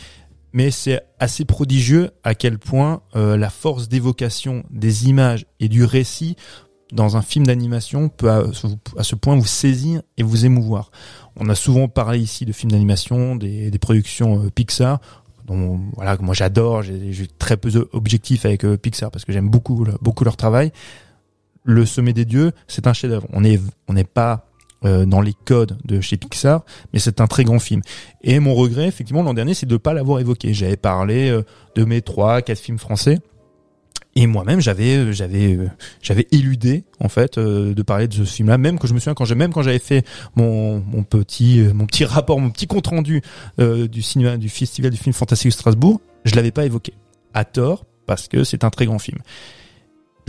mais 0.54 0.72
c'est 0.72 1.02
assez 1.20 1.46
prodigieux 1.46 2.12
à 2.24 2.36
quel 2.36 2.60
point 2.60 3.02
euh, 3.16 3.38
la 3.38 3.50
force 3.50 3.88
d'évocation 3.90 4.64
des 4.70 5.10
images 5.10 5.46
et 5.60 5.68
du 5.68 5.84
récit 5.84 6.36
dans 6.92 7.18
un 7.18 7.22
film 7.22 7.46
d'animation 7.46 8.10
peut 8.10 8.30
à, 8.30 8.44
à 8.98 9.04
ce 9.04 9.16
point 9.16 9.36
vous 9.36 9.46
saisir 9.46 10.02
et 10.18 10.24
vous 10.24 10.46
émouvoir. 10.46 10.92
On 11.36 11.48
a 11.50 11.56
souvent 11.56 11.88
parlé 11.88 12.20
ici 12.20 12.46
de 12.46 12.52
films 12.52 12.72
d'animation, 12.72 13.36
des, 13.36 13.70
des 13.72 13.80
productions 13.80 14.44
euh, 14.44 14.50
Pixar 14.50 15.00
dont 15.50 15.80
voilà 15.96 16.16
moi 16.22 16.34
j'adore, 16.34 16.84
j'ai 16.84 17.28
très 17.40 17.58
peu 17.58 17.72
d'objectifs 17.72 18.46
avec 18.46 18.64
euh, 18.64 18.78
Pixar 18.78 19.12
parce 19.12 19.26
que 19.26 19.34
j'aime 19.34 19.50
beaucoup 19.50 19.86
beaucoup 20.02 20.24
leur 20.24 20.38
travail. 20.38 20.72
Le 21.64 21.86
sommet 21.86 22.14
des 22.14 22.26
dieux, 22.26 22.52
c'est 22.68 22.88
un 22.88 22.94
chef-d'œuvre. 22.94 23.28
On 23.34 23.44
est 23.44 23.60
on 23.88 23.94
n'est 23.94 24.06
pas 24.06 24.46
euh, 24.86 25.06
dans 25.06 25.20
les 25.20 25.34
codes 25.34 25.78
de 25.84 26.00
chez 26.00 26.16
Pixar, 26.16 26.64
mais 26.94 27.00
c'est 27.00 27.20
un 27.20 27.28
très 27.28 27.44
grand 27.44 27.60
film. 27.60 27.82
Et 28.22 28.40
mon 28.40 28.54
regret, 28.56 28.88
effectivement, 28.88 29.24
l'an 29.24 29.34
dernier, 29.34 29.54
c'est 29.54 29.66
de 29.66 29.74
ne 29.74 29.78
pas 29.78 29.94
l'avoir 29.94 30.22
évoqué. 30.22 30.54
J'avais 30.54 30.78
parlé 30.78 31.30
euh, 31.30 31.44
de 31.76 31.84
mes 31.84 32.02
trois, 32.02 32.42
quatre 32.42 32.60
films 32.60 32.80
français. 32.80 33.20
Et 34.22 34.28
moi-même, 34.28 34.60
j'avais, 34.60 34.98
euh, 34.98 35.12
j'avais, 35.14 35.56
euh, 35.56 35.70
j'avais 36.02 36.28
éludé 36.34 36.84
en 37.00 37.08
fait 37.08 37.38
euh, 37.38 37.74
de 37.74 37.82
parler 37.84 38.10
de 38.10 38.14
ce 38.14 38.24
film-là. 38.26 38.58
Même 38.58 38.78
que 38.78 38.86
je 38.86 38.94
me 38.94 39.00
souviens 39.00 39.14
quand 39.14 39.24
j'ai, 39.24 39.34
même 39.34 39.54
quand 39.54 39.62
j'avais 39.62 39.80
fait 39.80 40.06
mon, 40.36 40.82
petit, 41.10 41.62
mon 41.74 41.86
petit 41.86 42.04
rapport, 42.04 42.38
mon 42.38 42.50
petit 42.50 42.68
compte 42.68 42.88
rendu 42.88 43.22
du 43.58 44.02
cinéma, 44.02 44.36
du 44.36 44.50
festival 44.50 44.92
du 44.92 44.98
film 44.98 45.14
fantastique 45.14 45.52
de 45.52 45.54
Strasbourg, 45.54 46.02
je 46.26 46.36
l'avais 46.36 46.52
pas 46.52 46.66
évoqué. 46.66 46.92
À 47.34 47.46
tort, 47.46 47.86
parce 48.08 48.28
que 48.28 48.44
c'est 48.44 48.66
un 48.66 48.70
très 48.70 48.86
grand 48.88 49.00
film. 49.00 49.20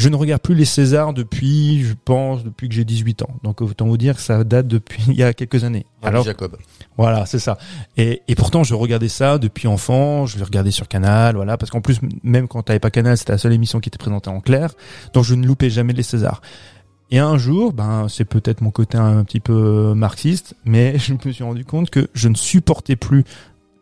Je 0.00 0.08
ne 0.08 0.16
regarde 0.16 0.40
plus 0.40 0.54
les 0.54 0.64
Césars 0.64 1.12
depuis, 1.12 1.84
je 1.84 1.92
pense, 2.06 2.42
depuis 2.42 2.70
que 2.70 2.74
j'ai 2.74 2.86
18 2.86 3.20
ans. 3.20 3.36
Donc 3.42 3.60
autant 3.60 3.86
vous 3.86 3.98
dire 3.98 4.16
que 4.16 4.22
ça 4.22 4.44
date 4.44 4.66
depuis 4.66 5.02
il 5.08 5.14
y 5.14 5.22
a 5.22 5.34
quelques 5.34 5.62
années. 5.64 5.84
Alors, 6.02 6.24
Jacob. 6.24 6.56
Voilà, 6.96 7.26
c'est 7.26 7.38
ça. 7.38 7.58
Et, 7.98 8.22
et 8.26 8.34
pourtant, 8.34 8.64
je 8.64 8.74
regardais 8.74 9.10
ça 9.10 9.36
depuis 9.36 9.68
enfant. 9.68 10.24
Je 10.24 10.38
le 10.38 10.44
regardais 10.44 10.70
sur 10.70 10.88
Canal, 10.88 11.36
voilà, 11.36 11.58
parce 11.58 11.70
qu'en 11.70 11.82
plus, 11.82 12.00
même 12.22 12.48
quand 12.48 12.62
t'avais 12.62 12.78
pas 12.78 12.90
Canal, 12.90 13.18
c'était 13.18 13.32
la 13.32 13.38
seule 13.38 13.52
émission 13.52 13.78
qui 13.78 13.90
était 13.90 13.98
présentée 13.98 14.30
en 14.30 14.40
clair. 14.40 14.72
Donc, 15.12 15.24
je 15.24 15.34
ne 15.34 15.46
loupais 15.46 15.68
jamais 15.68 15.92
les 15.92 16.02
Césars. 16.02 16.40
Et 17.10 17.18
un 17.18 17.36
jour, 17.36 17.72
ben, 17.74 18.06
c'est 18.08 18.24
peut-être 18.24 18.62
mon 18.62 18.70
côté 18.70 18.96
un 18.96 19.22
petit 19.24 19.40
peu 19.40 19.92
marxiste, 19.94 20.54
mais 20.64 20.98
je 20.98 21.12
me 21.12 21.32
suis 21.32 21.44
rendu 21.44 21.66
compte 21.66 21.90
que 21.90 22.08
je 22.14 22.28
ne 22.28 22.34
supportais 22.34 22.96
plus 22.96 23.24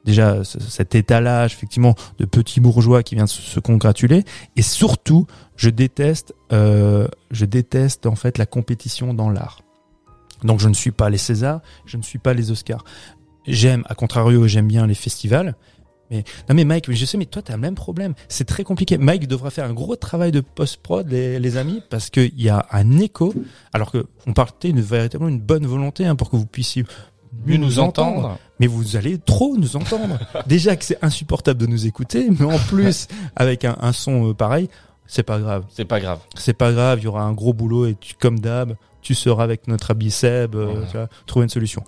déjà 0.08 0.42
ce- 0.42 0.58
cet 0.60 0.94
étalage, 0.94 1.52
effectivement, 1.52 1.94
de 2.18 2.24
petits 2.24 2.60
bourgeois 2.60 3.02
qui 3.02 3.14
viennent 3.14 3.26
se, 3.28 3.40
se 3.42 3.60
congratuler. 3.60 4.24
Et 4.56 4.62
surtout, 4.62 5.26
je 5.56 5.70
déteste, 5.70 6.34
euh, 6.52 7.06
je 7.30 7.44
déteste 7.44 8.06
en 8.06 8.16
fait 8.16 8.38
la 8.38 8.46
compétition 8.46 9.14
dans 9.14 9.30
l'art. 9.30 9.60
Donc 10.44 10.60
je 10.60 10.68
ne 10.68 10.74
suis 10.74 10.90
pas 10.92 11.10
les 11.10 11.18
Césars, 11.18 11.60
je 11.84 11.96
ne 11.96 12.02
suis 12.02 12.18
pas 12.18 12.32
les 12.34 12.50
Oscars. 12.50 12.84
J'aime, 13.46 13.82
à 13.88 13.94
contrario, 13.94 14.46
j'aime 14.48 14.68
bien 14.68 14.86
les 14.86 14.94
festivals. 14.94 15.54
Mais 16.10 16.24
non 16.48 16.54
mais 16.54 16.64
Mike, 16.64 16.90
je 16.90 17.04
sais, 17.04 17.18
mais 17.18 17.26
toi 17.26 17.42
t'as 17.42 17.52
le 17.54 17.60
même 17.60 17.74
problème. 17.74 18.14
C'est 18.28 18.46
très 18.46 18.64
compliqué. 18.64 18.96
Mike 18.96 19.26
devra 19.28 19.50
faire 19.50 19.66
un 19.66 19.74
gros 19.74 19.94
travail 19.96 20.32
de 20.32 20.40
post-prod, 20.40 21.06
les, 21.10 21.38
les 21.38 21.56
amis, 21.58 21.82
parce 21.90 22.08
qu'il 22.08 22.40
y 22.40 22.48
a 22.48 22.66
un 22.72 22.98
écho. 22.98 23.34
Alors 23.74 23.90
que 23.92 24.06
on 24.26 24.32
partait 24.32 24.72
de 24.72 24.80
véritablement 24.80 25.28
une 25.28 25.40
bonne 25.40 25.66
volonté 25.66 26.06
hein, 26.06 26.16
pour 26.16 26.30
que 26.30 26.36
vous 26.36 26.46
puissiez 26.46 26.84
Mieux 27.44 27.58
nous 27.58 27.78
entendre. 27.78 28.38
Mais 28.60 28.66
vous 28.66 28.96
allez 28.96 29.18
trop 29.18 29.56
nous 29.56 29.76
entendre. 29.76 30.18
Déjà 30.46 30.76
que 30.76 30.84
c'est 30.84 31.02
insupportable 31.02 31.60
de 31.60 31.66
nous 31.66 31.86
écouter, 31.86 32.28
mais 32.30 32.44
en 32.44 32.58
plus 32.58 33.08
avec 33.36 33.64
un, 33.64 33.76
un 33.80 33.92
son 33.92 34.30
euh, 34.30 34.34
pareil, 34.34 34.68
c'est 35.06 35.22
pas 35.22 35.38
grave. 35.38 35.64
C'est 35.70 35.84
pas 35.84 36.00
grave. 36.00 36.18
C'est 36.36 36.52
pas 36.56 36.72
grave, 36.72 36.98
il 37.00 37.04
y 37.04 37.06
aura 37.06 37.22
un 37.22 37.32
gros 37.32 37.52
boulot 37.52 37.86
et 37.86 37.96
tu, 37.98 38.14
comme 38.14 38.38
d'hab, 38.40 38.74
tu 39.00 39.14
seras 39.14 39.42
avec 39.44 39.66
notre 39.68 39.90
ami 39.92 40.10
Seb, 40.10 40.54
euh, 40.54 40.84
trouver 41.26 41.44
une 41.44 41.50
solution. 41.50 41.82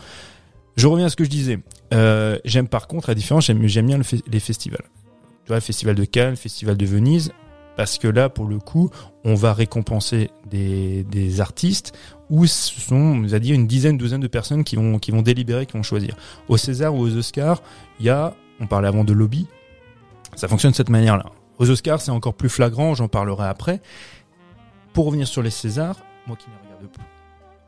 Je 0.77 0.87
reviens 0.87 1.07
à 1.07 1.11
ce 1.11 1.17
que 1.17 1.25
je 1.25 1.31
disais. 1.31 1.59
Euh, 1.93 2.39
j'aime 2.45 2.69
par 2.69 2.87
contre, 2.87 3.11
à 3.11 3.15
différence, 3.15 3.47
j'aime 3.47 3.67
j'aime 3.67 3.87
bien 3.89 3.99
le 3.99 4.05
fe- 4.05 4.23
les 4.27 4.41
festivals. 4.41 4.85
Tu 5.45 5.49
vois, 5.49 5.57
le 5.57 5.61
festival 5.63 5.97
de 5.97 6.05
Cannes, 6.05 6.31
le 6.31 6.37
festival 6.37 6.77
de 6.77 6.87
Venise, 6.87 7.33
parce 7.81 7.97
que 7.97 8.09
là, 8.09 8.29
pour 8.29 8.45
le 8.45 8.59
coup, 8.59 8.91
on 9.25 9.35
va 9.35 9.55
récompenser 9.55 10.29
des, 10.45 11.41
artistes 11.41 11.97
où 12.29 12.45
ce 12.45 12.79
sont, 12.79 12.95
on 12.95 13.23
va 13.23 13.39
dire, 13.39 13.55
une 13.55 13.67
dizaine, 13.67 13.97
douzaine 13.97 14.21
de 14.21 14.29
personnes 14.29 14.65
qui 14.65 14.77
vont, 14.77 14.99
qui 14.99 15.13
vont 15.13 15.23
délibérer, 15.23 15.65
qui 15.65 15.79
vont 15.79 15.83
choisir. 15.83 16.15
Au 16.49 16.59
César 16.59 16.95
ou 16.95 16.99
aux 16.99 17.17
Oscars, 17.17 17.63
il 17.99 18.05
y 18.05 18.11
a, 18.11 18.35
on 18.61 18.67
parlait 18.67 18.87
avant 18.87 19.03
de 19.03 19.15
lobby, 19.15 19.47
ça 20.37 20.47
fonctionne 20.47 20.73
de 20.73 20.77
cette 20.77 20.91
manière-là. 20.91 21.25
Aux 21.57 21.71
Oscars, 21.71 22.03
c'est 22.03 22.11
encore 22.11 22.35
plus 22.35 22.51
flagrant, 22.51 22.95
j'en 22.95 23.09
parlerai 23.09 23.47
après. 23.47 23.81
Pour 24.93 25.07
revenir 25.07 25.27
sur 25.27 25.41
les 25.41 25.49
Césars, 25.49 25.97
moi 26.27 26.37
qui 26.37 26.51
ne 26.51 26.69
regarde 26.69 26.93
plus. 26.93 27.10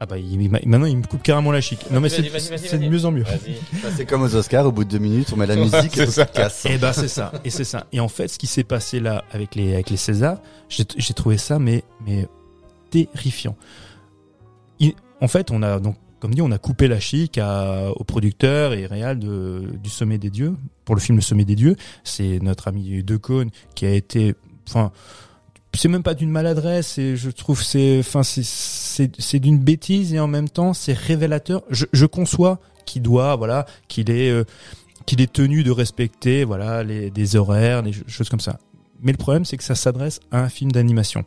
Ah 0.02 0.06
bah, 0.06 0.18
il, 0.18 0.32
il 0.42 0.50
m'a- 0.50 0.58
maintenant 0.66 0.86
il 0.86 0.96
me 0.96 1.04
coupe 1.04 1.22
carrément 1.22 1.52
la 1.52 1.60
chic. 1.60 1.88
Non 1.92 2.00
mais 2.00 2.08
c'est 2.08 2.22
de 2.22 2.88
mieux 2.88 3.04
en 3.04 3.12
mieux. 3.12 3.22
Vas-y. 3.22 3.54
Bah, 3.84 3.88
c'est 3.96 4.04
comme 4.04 4.22
aux 4.22 4.34
Oscars, 4.34 4.66
au 4.66 4.72
bout 4.72 4.82
de 4.82 4.90
deux 4.90 4.98
minutes, 4.98 5.28
on 5.32 5.36
met 5.36 5.46
la 5.46 5.54
musique 5.54 5.96
et 5.96 6.06
se 6.06 6.22
casse. 6.22 6.66
Et 6.66 6.76
ben 6.76 6.92
c'est 6.92 7.06
ça, 7.06 7.30
et 7.44 7.50
c'est 7.50 7.62
ça. 7.62 7.86
Et 7.92 8.00
en 8.00 8.08
fait, 8.08 8.26
ce 8.26 8.36
qui 8.36 8.48
s'est 8.48 8.64
passé 8.64 8.98
là 8.98 9.22
avec 9.30 9.54
les 9.54 9.74
avec 9.74 9.90
les 9.90 9.96
Césars, 9.96 10.38
j'ai 10.68 10.82
j'ai 10.96 11.14
trouvé 11.14 11.38
ça 11.38 11.60
mais 11.60 11.84
mais 12.04 12.26
terrifiant. 12.90 13.56
Il- 14.80 14.94
en 15.20 15.28
fait, 15.28 15.52
on 15.52 15.62
a 15.62 15.78
donc 15.78 15.94
comme 16.18 16.34
dit, 16.34 16.42
on 16.42 16.50
a 16.50 16.58
coupé 16.58 16.86
la 16.88 16.98
chic 17.00 17.38
à, 17.38 17.90
au 17.96 18.02
producteur 18.04 18.74
et 18.74 18.86
réal 18.86 19.18
de, 19.20 19.64
du 19.82 19.90
Sommet 19.90 20.18
des 20.18 20.30
Dieux 20.30 20.54
pour 20.84 20.94
le 20.96 21.00
film 21.00 21.16
Le 21.18 21.22
Sommet 21.22 21.44
des 21.44 21.56
Dieux. 21.56 21.76
C'est 22.04 22.38
notre 22.40 22.68
ami 22.68 23.02
Decaune 23.04 23.50
qui 23.74 23.86
a 23.86 23.90
été, 23.90 24.34
enfin, 24.68 24.92
c'est 25.74 25.88
même 25.88 26.02
pas 26.02 26.14
d'une 26.14 26.30
maladresse. 26.30 26.98
Et 26.98 27.16
je 27.16 27.30
trouve 27.30 27.62
c'est, 27.62 27.98
enfin, 28.00 28.22
c'est 28.22 28.42
c'est 28.44 29.38
d'une 29.38 29.58
bêtise 29.58 30.12
et 30.14 30.20
en 30.20 30.28
même 30.28 30.48
temps 30.48 30.72
c'est 30.74 30.92
révélateur. 30.92 31.62
Je, 31.70 31.86
je 31.92 32.06
conçois 32.06 32.58
qu'il 32.84 33.02
doit, 33.02 33.36
voilà, 33.36 33.66
qu'il 33.88 34.10
est 34.10 34.30
euh, 34.30 34.44
qu'il 35.06 35.20
est 35.20 35.32
tenu 35.32 35.62
de 35.64 35.70
respecter 35.70 36.44
voilà 36.44 36.82
les, 36.82 37.10
des 37.10 37.36
horaires, 37.36 37.82
des 37.82 37.92
choses 38.06 38.28
comme 38.28 38.40
ça. 38.40 38.58
Mais 39.02 39.12
le 39.12 39.18
problème, 39.18 39.44
c'est 39.44 39.56
que 39.56 39.64
ça 39.64 39.74
s'adresse 39.74 40.20
à 40.30 40.40
un 40.40 40.48
film 40.48 40.70
d'animation. 40.70 41.24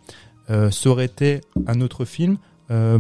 Euh, 0.50 0.72
ça 0.72 0.90
aurait 0.90 1.06
été 1.06 1.42
un 1.68 1.82
autre 1.82 2.06
film. 2.06 2.38
Euh, 2.72 3.00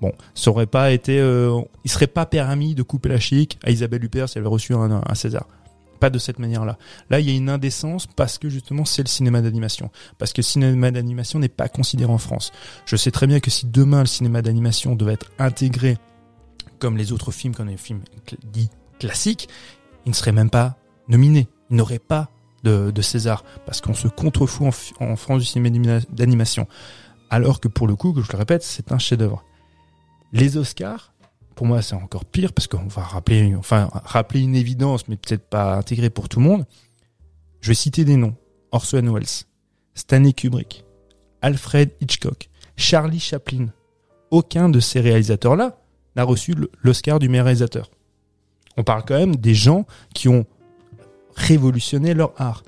bon, 0.00 0.12
ça 0.34 0.50
aurait 0.50 0.66
pas 0.66 0.90
été, 0.92 1.18
euh, 1.18 1.60
il 1.84 1.90
serait 1.90 2.06
pas 2.06 2.26
permis 2.26 2.74
de 2.74 2.82
couper 2.82 3.08
la 3.08 3.18
chic 3.18 3.58
à 3.64 3.70
Isabelle 3.70 4.04
Huppert 4.04 4.28
si 4.28 4.36
elle 4.36 4.42
avait 4.42 4.50
reçu 4.50 4.74
un, 4.74 5.02
un 5.06 5.14
César. 5.14 5.46
Pas 6.02 6.10
de 6.10 6.18
cette 6.18 6.40
manière-là. 6.40 6.78
Là, 7.10 7.20
il 7.20 7.30
y 7.30 7.32
a 7.32 7.36
une 7.36 7.48
indécence 7.48 8.08
parce 8.08 8.36
que 8.36 8.48
justement, 8.48 8.84
c'est 8.84 9.04
le 9.04 9.08
cinéma 9.08 9.40
d'animation. 9.40 9.92
Parce 10.18 10.32
que 10.32 10.40
le 10.40 10.42
cinéma 10.42 10.90
d'animation 10.90 11.38
n'est 11.38 11.48
pas 11.48 11.68
considéré 11.68 12.10
en 12.12 12.18
France. 12.18 12.50
Je 12.86 12.96
sais 12.96 13.12
très 13.12 13.28
bien 13.28 13.38
que 13.38 13.52
si 13.52 13.66
demain 13.66 14.00
le 14.00 14.06
cinéma 14.06 14.42
d'animation 14.42 14.96
devait 14.96 15.12
être 15.12 15.30
intégré 15.38 15.98
comme 16.80 16.96
les 16.96 17.12
autres 17.12 17.30
films, 17.30 17.54
comme 17.54 17.68
les 17.68 17.76
films 17.76 18.00
dits 18.52 18.68
classiques, 18.98 19.48
il 20.04 20.08
ne 20.08 20.14
serait 20.16 20.32
même 20.32 20.50
pas 20.50 20.76
nominé. 21.06 21.46
Il 21.70 21.76
n'aurait 21.76 22.00
pas 22.00 22.30
de, 22.64 22.90
César, 23.00 23.44
parce 23.64 23.80
qu'on 23.80 23.94
se 23.94 24.08
contrefout 24.08 24.74
en, 24.98 25.04
en 25.04 25.14
France 25.14 25.42
du 25.42 25.46
cinéma 25.46 26.00
d'animation. 26.10 26.66
Alors 27.30 27.60
que 27.60 27.68
pour 27.68 27.86
le 27.86 27.94
coup, 27.94 28.12
que 28.12 28.22
je 28.22 28.32
le 28.32 28.38
répète, 28.38 28.64
c'est 28.64 28.90
un 28.90 28.98
chef-d'œuvre. 28.98 29.44
Les 30.32 30.56
Oscars, 30.56 31.11
pour 31.54 31.66
moi, 31.66 31.82
c'est 31.82 31.94
encore 31.94 32.24
pire 32.24 32.52
parce 32.52 32.66
qu'on 32.66 32.86
va 32.88 33.02
rappeler, 33.02 34.40
une 34.40 34.54
évidence, 34.54 35.08
mais 35.08 35.16
peut-être 35.16 35.48
pas 35.48 35.76
intégrée 35.76 36.10
pour 36.10 36.28
tout 36.28 36.40
le 36.40 36.46
monde. 36.46 36.66
Je 37.60 37.68
vais 37.68 37.74
citer 37.74 38.04
des 38.04 38.16
noms. 38.16 38.34
Orson 38.72 39.12
Welles, 39.12 39.44
Stanley 39.94 40.32
Kubrick, 40.32 40.84
Alfred 41.42 41.90
Hitchcock, 42.00 42.48
Charlie 42.76 43.20
Chaplin. 43.20 43.66
Aucun 44.30 44.70
de 44.70 44.80
ces 44.80 45.00
réalisateurs-là 45.00 45.78
n'a 46.16 46.24
reçu 46.24 46.54
l'Oscar 46.82 47.18
du 47.18 47.28
meilleur 47.28 47.44
réalisateur. 47.44 47.90
On 48.78 48.82
parle 48.82 49.04
quand 49.06 49.18
même 49.18 49.36
des 49.36 49.54
gens 49.54 49.86
qui 50.14 50.28
ont 50.28 50.46
révolutionné 51.36 52.14
leur 52.14 52.32
art. 52.40 52.62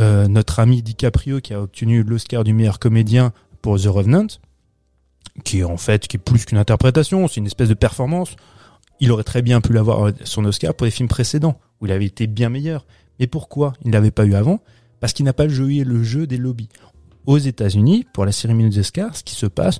Euh, 0.00 0.26
notre 0.26 0.58
ami 0.58 0.82
DiCaprio 0.82 1.40
qui 1.40 1.54
a 1.54 1.60
obtenu 1.60 2.02
l'Oscar 2.02 2.44
du 2.44 2.52
meilleur 2.52 2.78
comédien 2.78 3.32
pour 3.62 3.78
The 3.78 3.86
Revenant, 3.86 4.26
qui 5.42 5.60
est 5.60 5.64
en 5.64 5.76
fait 5.76 6.06
qui 6.06 6.16
est 6.16 6.20
plus 6.20 6.44
qu'une 6.44 6.58
interprétation, 6.58 7.26
c'est 7.26 7.36
une 7.36 7.46
espèce 7.46 7.68
de 7.68 7.74
performance. 7.74 8.36
Il 9.00 9.10
aurait 9.10 9.24
très 9.24 9.42
bien 9.42 9.60
pu 9.60 9.72
l'avoir 9.72 10.06
euh, 10.06 10.12
son 10.24 10.44
Oscar 10.44 10.74
pour 10.74 10.84
les 10.84 10.90
films 10.90 11.08
précédents 11.08 11.58
où 11.80 11.86
il 11.86 11.92
avait 11.92 12.04
été 12.04 12.26
bien 12.26 12.48
meilleur. 12.48 12.86
Mais 13.18 13.26
pourquoi 13.26 13.72
il 13.82 13.88
ne 13.88 13.92
l'avait 13.92 14.10
pas 14.10 14.24
eu 14.24 14.34
avant? 14.34 14.60
Parce 15.00 15.12
qu'il 15.12 15.24
n'a 15.24 15.32
pas 15.32 15.48
joué 15.48 15.84
le 15.84 16.02
jeu 16.02 16.26
des 16.26 16.36
lobbies. 16.36 16.68
Aux 17.26 17.38
États-Unis, 17.38 18.06
pour 18.12 18.24
la 18.24 18.32
cérémonie 18.32 18.70
des 18.70 18.78
Oscars, 18.80 19.16
ce 19.16 19.24
qui 19.24 19.34
se 19.34 19.46
passe, 19.46 19.78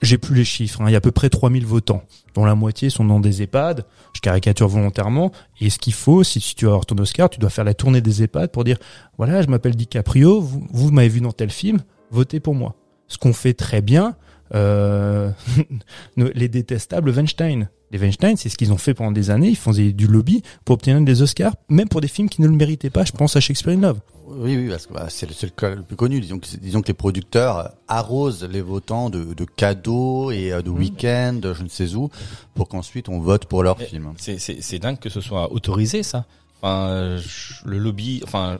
j'ai 0.00 0.18
plus 0.18 0.34
les 0.34 0.44
chiffres, 0.44 0.80
hein, 0.80 0.84
il 0.88 0.92
y 0.92 0.94
a 0.94 0.98
à 0.98 1.00
peu 1.00 1.10
près 1.10 1.28
3000 1.28 1.66
votants, 1.66 2.02
dont 2.34 2.44
la 2.44 2.54
moitié 2.54 2.88
sont 2.88 3.04
dans 3.04 3.20
des 3.20 3.42
EHPAD, 3.42 3.84
je 4.14 4.20
caricature 4.20 4.68
volontairement, 4.68 5.32
et 5.60 5.70
ce 5.70 5.78
qu'il 5.78 5.92
faut, 5.92 6.22
si, 6.22 6.40
tu 6.54 6.66
avoir 6.66 6.86
ton 6.86 6.96
Oscar, 6.98 7.28
tu 7.28 7.40
dois 7.40 7.50
faire 7.50 7.64
la 7.64 7.74
tournée 7.74 8.00
des 8.00 8.22
EHPAD 8.22 8.52
pour 8.52 8.64
dire, 8.64 8.78
voilà, 9.18 9.42
je 9.42 9.48
m'appelle 9.48 9.74
DiCaprio, 9.74 10.40
vous 10.40 10.90
m'avez 10.92 11.08
vu 11.08 11.20
dans 11.20 11.32
tel 11.32 11.50
film, 11.50 11.80
votez 12.10 12.38
pour 12.38 12.54
moi. 12.54 12.76
Ce 13.08 13.18
qu'on 13.18 13.32
fait 13.32 13.54
très 13.54 13.82
bien, 13.82 14.14
euh, 14.54 15.30
les 16.16 16.48
détestables 16.48 17.10
Weinstein. 17.10 17.68
Les 17.90 17.98
Weinstein, 17.98 18.36
c'est 18.36 18.48
ce 18.48 18.56
qu'ils 18.56 18.72
ont 18.72 18.78
fait 18.78 18.94
pendant 18.94 19.12
des 19.12 19.28
années, 19.30 19.50
ils 19.50 19.56
faisaient 19.56 19.92
du 19.92 20.06
lobby 20.06 20.42
pour 20.64 20.74
obtenir 20.74 20.98
des 21.02 21.20
Oscars, 21.20 21.54
même 21.68 21.88
pour 21.88 22.00
des 22.00 22.08
films 22.08 22.30
qui 22.30 22.40
ne 22.40 22.46
le 22.46 22.54
méritaient 22.54 22.88
pas, 22.88 23.04
je 23.04 23.12
pense 23.12 23.36
à 23.36 23.40
Shakespeare 23.40 23.74
in 23.76 23.80
Love. 23.82 24.00
Oui, 24.28 24.56
oui, 24.56 24.68
parce 24.70 24.86
que 24.86 24.94
bah, 24.94 25.06
c'est 25.10 25.26
le, 25.28 25.34
le 25.42 25.48
cas 25.50 25.74
le 25.74 25.82
plus 25.82 25.96
connu. 25.96 26.18
Disons 26.20 26.38
que, 26.38 26.46
disons 26.56 26.80
que 26.80 26.86
les 26.88 26.94
producteurs 26.94 27.58
euh, 27.58 27.68
arrosent 27.88 28.44
les 28.50 28.62
votants 28.62 29.10
de, 29.10 29.34
de 29.34 29.44
cadeaux 29.44 30.30
et 30.30 30.52
euh, 30.54 30.62
de 30.62 30.70
week-ends, 30.70 31.40
je 31.54 31.62
ne 31.62 31.68
sais 31.68 31.94
où, 31.94 32.08
pour 32.54 32.68
qu'ensuite 32.68 33.10
on 33.10 33.20
vote 33.20 33.44
pour 33.44 33.62
leur 33.62 33.78
Mais 33.78 33.84
film. 33.86 34.10
C'est, 34.16 34.78
dingue 34.78 34.98
que 34.98 35.10
ce 35.10 35.20
soit 35.20 35.52
autorisé, 35.52 36.02
ça. 36.02 36.24
Enfin, 36.62 37.18
je- 37.18 37.68
le 37.68 37.76
lobby, 37.78 38.22
enfin, 38.24 38.58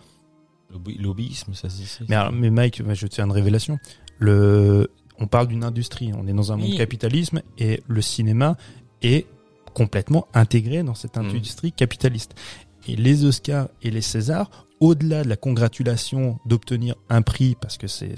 lobby- 0.70 0.98
lobbyisme, 0.98 1.54
ça 1.54 1.70
se 1.70 1.76
dit. 1.76 1.88
Mais, 2.08 2.16
alors, 2.16 2.32
mais 2.32 2.50
Mike, 2.50 2.82
je 2.86 3.00
vais 3.00 3.08
te 3.08 3.14
faire 3.14 3.24
une 3.24 3.32
révélation. 3.32 3.78
Le, 4.18 4.90
on 5.18 5.26
parle 5.26 5.48
d'une 5.48 5.64
industrie, 5.64 6.12
on 6.16 6.26
est 6.26 6.32
dans 6.32 6.52
un 6.52 6.56
monde 6.56 6.70
Oui. 6.70 6.76
capitalisme 6.76 7.42
et 7.58 7.82
le 7.86 8.02
cinéma 8.02 8.56
est 9.02 9.26
complètement 9.74 10.26
intégré 10.34 10.82
dans 10.82 10.94
cette 10.94 11.16
Mhm. 11.16 11.26
industrie 11.30 11.72
capitaliste. 11.72 12.34
Et 12.88 12.96
les 12.96 13.24
Oscars 13.24 13.68
et 13.82 13.90
les 13.90 14.00
Césars, 14.00 14.50
au-delà 14.80 15.22
de 15.22 15.28
la 15.28 15.36
congratulation 15.36 16.40
d'obtenir 16.44 16.96
un 17.08 17.22
prix, 17.22 17.56
parce 17.60 17.78
que 17.78 17.86
c'est, 17.86 18.16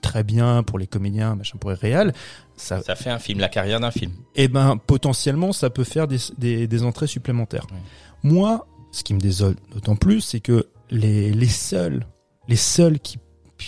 très 0.00 0.24
bien 0.24 0.62
pour 0.62 0.78
les 0.78 0.86
comédiens, 0.86 1.34
machin 1.36 1.58
pour 1.58 1.70
les 1.70 1.76
réals, 1.76 2.14
ça, 2.56 2.80
Ça 2.82 2.96
fait 2.96 3.10
un 3.10 3.18
film, 3.18 3.38
la 3.40 3.48
carrière 3.50 3.78
d'un 3.80 3.90
film. 3.90 4.12
eh 4.34 4.48
ben 4.48 4.78
potentiellement 4.78 5.52
ça 5.52 5.68
peut 5.68 5.84
faire 5.84 6.08
des, 6.08 6.16
des, 6.38 6.66
des 6.66 6.82
entrées 6.84 7.06
supplémentaires. 7.06 7.66
Moi, 8.22 8.66
ce 8.92 9.04
qui 9.04 9.12
me 9.12 9.20
désole 9.20 9.56
d'autant 9.74 9.96
plus, 9.96 10.22
c'est 10.22 10.40
que 10.40 10.66
les, 10.90 11.32
les 11.32 11.48
seuls, 11.48 12.06
les 12.48 12.56
seuls 12.56 12.98
qui, 12.98 13.18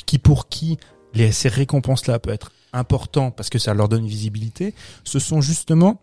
qui 0.07 0.19
pour 0.19 0.49
qui 0.49 0.79
les, 1.13 1.33
ces 1.33 1.49
récompenses-là 1.51 2.19
peuvent 2.19 2.33
être 2.35 2.53
importants 2.73 3.31
parce 3.31 3.51
que 3.51 3.59
ça 3.59 3.75
leur 3.75 3.89
donne 3.89 4.07
visibilité, 4.07 4.75
ce 5.05 5.19
sont 5.19 5.41
justement 5.41 6.01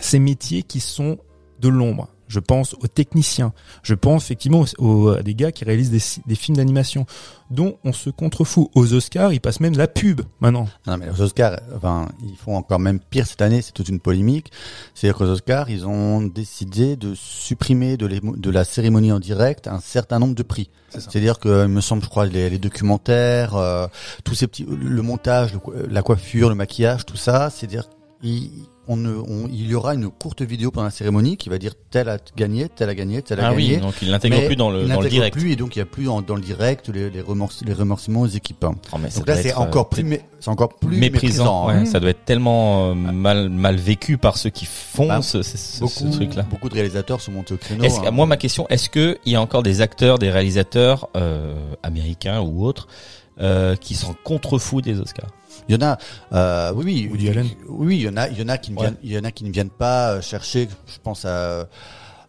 ces 0.00 0.18
métiers 0.18 0.62
qui 0.62 0.80
sont 0.80 1.18
de 1.60 1.68
l'ombre. 1.68 2.08
Je 2.32 2.40
pense 2.40 2.74
aux 2.80 2.86
techniciens. 2.86 3.52
Je 3.82 3.92
pense 3.94 4.24
effectivement 4.24 4.64
aux, 4.78 4.84
aux- 4.84 5.08
à 5.10 5.22
des 5.22 5.34
gars 5.34 5.52
qui 5.52 5.64
réalisent 5.66 5.90
des, 5.90 6.00
des 6.26 6.34
films 6.34 6.56
d'animation 6.56 7.04
dont 7.50 7.76
on 7.84 7.92
se 7.92 8.08
contrefout. 8.08 8.70
Aux 8.74 8.94
Oscars, 8.94 9.34
ils 9.34 9.40
passent 9.40 9.60
même 9.60 9.76
la 9.76 9.86
pub 9.86 10.22
maintenant. 10.40 10.66
Non, 10.86 10.96
mais 10.96 11.04
les 11.12 11.20
Oscars, 11.20 11.60
enfin, 11.76 12.08
ils 12.24 12.34
font 12.36 12.56
encore 12.56 12.78
même 12.78 13.00
pire 13.00 13.26
cette 13.26 13.42
année, 13.42 13.60
c'est 13.60 13.72
toute 13.72 13.90
une 13.90 14.00
polémique. 14.00 14.50
C'est-à-dire 14.94 15.18
qu'aux 15.18 15.26
Oscars, 15.26 15.68
ils 15.68 15.86
ont 15.86 16.22
décidé 16.22 16.96
de 16.96 17.14
supprimer 17.14 17.98
de, 17.98 18.50
la 18.50 18.64
cérémonie 18.64 19.12
en 19.12 19.20
direct 19.20 19.68
un 19.68 19.80
certain 19.80 20.18
nombre 20.18 20.34
de 20.34 20.42
prix. 20.42 20.70
C'est-à-dire 20.88 21.38
que, 21.38 21.64
il 21.64 21.68
me 21.68 21.82
semble, 21.82 22.02
je 22.02 22.08
crois, 22.08 22.24
les, 22.24 22.48
les 22.48 22.58
documentaires, 22.58 23.56
euh, 23.56 23.86
tous 24.24 24.34
ces 24.34 24.46
petits, 24.46 24.64
le 24.66 25.02
montage, 25.02 25.52
le 25.52 25.60
la 25.90 26.02
coiffure, 26.02 26.48
le 26.48 26.54
maquillage, 26.54 27.04
tout 27.04 27.16
ça, 27.18 27.50
c'est-à-dire, 27.50 27.84
il, 28.22 28.50
on 28.88 29.48
il 29.48 29.66
y 29.68 29.74
aura 29.74 29.94
une 29.94 30.08
courte 30.10 30.42
vidéo 30.42 30.70
pendant 30.72 30.86
la 30.86 30.90
cérémonie 30.90 31.36
qui 31.36 31.48
va 31.48 31.58
dire 31.58 31.72
tel 31.90 32.08
a 32.08 32.18
gagné, 32.36 32.68
tel 32.68 32.88
a 32.88 32.94
gagné, 32.94 33.22
tel 33.22 33.38
a 33.40 33.46
Ah 33.46 33.50
gagné. 33.54 33.74
oui, 33.76 33.80
donc 33.80 33.94
il 34.02 34.10
l'intègre 34.10 34.44
plus 34.46 34.56
dans 34.56 34.70
le, 34.70 34.82
il 34.82 34.88
dans 34.88 35.00
le 35.00 35.08
direct. 35.08 35.36
plus 35.36 35.52
et 35.52 35.56
donc 35.56 35.76
il 35.76 35.78
n'y 35.78 35.82
a 35.82 35.86
plus 35.86 36.08
en- 36.08 36.20
dans 36.22 36.34
le 36.34 36.40
direct 36.40 36.88
les, 36.88 37.08
les, 37.10 37.22
les 37.22 37.72
remerciements 37.74 38.22
aux 38.22 38.26
équipes. 38.26 38.64
hein. 38.64 38.74
Oh, 38.92 38.96
mais 39.00 39.08
Donc 39.10 39.28
là, 39.28 39.36
c'est 39.36 39.54
encore 39.54 39.86
euh, 39.92 40.02
plus, 40.02 40.18
c'est 40.40 40.48
encore 40.48 40.74
plus 40.76 40.96
méprisant. 40.98 41.66
méprisant. 41.66 41.68
hein. 41.68 41.84
Ça 41.86 42.00
doit 42.00 42.10
être 42.10 42.24
tellement 42.24 42.90
euh, 42.90 42.94
mal, 42.94 43.48
mal 43.48 43.76
vécu 43.76 44.18
par 44.18 44.36
ceux 44.36 44.50
qui 44.50 44.66
font 44.66 45.06
Bah, 45.06 45.22
ce, 45.22 45.38
Beaucoup, 45.80 45.92
ce 45.92 46.04
truc-là. 46.16 46.42
beaucoup 46.50 46.68
de 46.68 46.74
réalisateurs 46.74 47.20
sont 47.20 47.32
montés 47.32 47.54
au 47.54 47.58
créneau. 47.58 47.84
Hein. 47.84 48.10
Moi, 48.10 48.26
ma 48.26 48.36
question, 48.36 48.66
est-ce 48.68 48.88
que 48.90 49.18
il 49.24 49.32
y 49.32 49.36
a 49.36 49.40
encore 49.40 49.62
des 49.62 49.80
acteurs, 49.80 50.18
des 50.18 50.30
réalisateurs 50.30 51.08
euh, 51.16 51.54
américains 51.82 52.40
ou 52.40 52.64
autres 52.64 52.88
euh, 53.40 53.76
qui 53.76 53.94
sont 53.94 54.14
contre-fous 54.24 54.80
des 54.82 54.98
Oscars? 55.00 55.30
Il 55.68 55.74
y 55.74 55.78
en 55.78 55.86
a, 55.86 55.98
euh, 56.32 56.72
oui, 56.74 57.08
oui, 57.12 57.28
Allen. 57.28 57.48
oui, 57.68 57.96
il 57.96 58.02
y 58.02 58.08
en 58.08 58.16
a, 58.16 58.28
il 58.28 58.38
y 58.38 58.42
en 58.42 58.48
a 58.48 58.58
qui 58.58 58.72
ne 58.72 58.76
Ouais. 58.76 58.82
viennent, 58.84 58.96
il 59.02 59.12
y 59.12 59.18
en 59.18 59.24
a 59.24 59.30
qui 59.30 59.44
ne 59.44 59.50
viennent 59.50 59.70
pas 59.70 60.12
euh, 60.12 60.20
chercher. 60.22 60.68
Je 60.86 60.98
pense 61.02 61.24
à, 61.24 61.68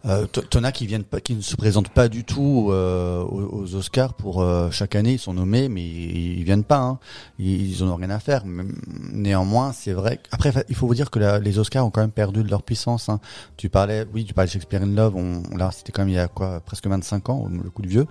euh, 0.06 0.26
t'en 0.26 0.62
as 0.64 0.70
qui 0.72 0.86
viennent 0.86 1.02
pas, 1.04 1.18
qui 1.20 1.34
ne 1.34 1.40
se 1.40 1.56
présentent 1.56 1.88
pas 1.88 2.08
du 2.08 2.24
tout 2.24 2.68
euh, 2.70 3.22
aux, 3.22 3.62
aux 3.62 3.74
Oscars 3.74 4.12
pour 4.12 4.42
euh, 4.42 4.70
chaque 4.70 4.96
année. 4.96 5.14
Ils 5.14 5.18
sont 5.18 5.32
nommés, 5.32 5.70
mais 5.70 5.82
ils, 5.82 6.38
ils 6.40 6.44
viennent 6.44 6.62
pas. 6.64 6.76
Hein. 6.76 6.98
Ils, 7.38 7.70
ils 7.70 7.82
en 7.82 7.88
ont 7.88 7.96
rien 7.96 8.10
à 8.10 8.18
faire. 8.20 8.42
Mais, 8.44 8.64
néanmoins, 9.12 9.72
c'est 9.72 9.94
vrai. 9.94 10.20
Après, 10.30 10.52
il 10.68 10.74
faut 10.74 10.86
vous 10.86 10.94
dire 10.94 11.10
que 11.10 11.18
la- 11.18 11.38
les 11.38 11.58
Oscars 11.58 11.86
ont 11.86 11.90
quand 11.90 12.02
même 12.02 12.10
perdu 12.10 12.42
de 12.42 12.50
leur 12.50 12.62
puissance. 12.62 13.08
Hein. 13.08 13.18
Tu 13.56 13.70
parlais, 13.70 14.04
oui, 14.12 14.26
tu 14.26 14.34
parlais 14.34 14.48
de 14.48 14.52
Shakespeare 14.52 14.82
in 14.82 14.94
Love. 14.94 15.14
On, 15.16 15.42
là, 15.56 15.70
c'était 15.74 15.90
quand 15.92 16.02
même 16.02 16.10
il 16.10 16.16
y 16.16 16.18
a 16.18 16.28
quoi, 16.28 16.60
presque 16.60 16.86
25 16.86 17.30
ans, 17.30 17.48
le 17.50 17.70
coup 17.70 17.80
de 17.80 17.88
vieux. 17.88 18.06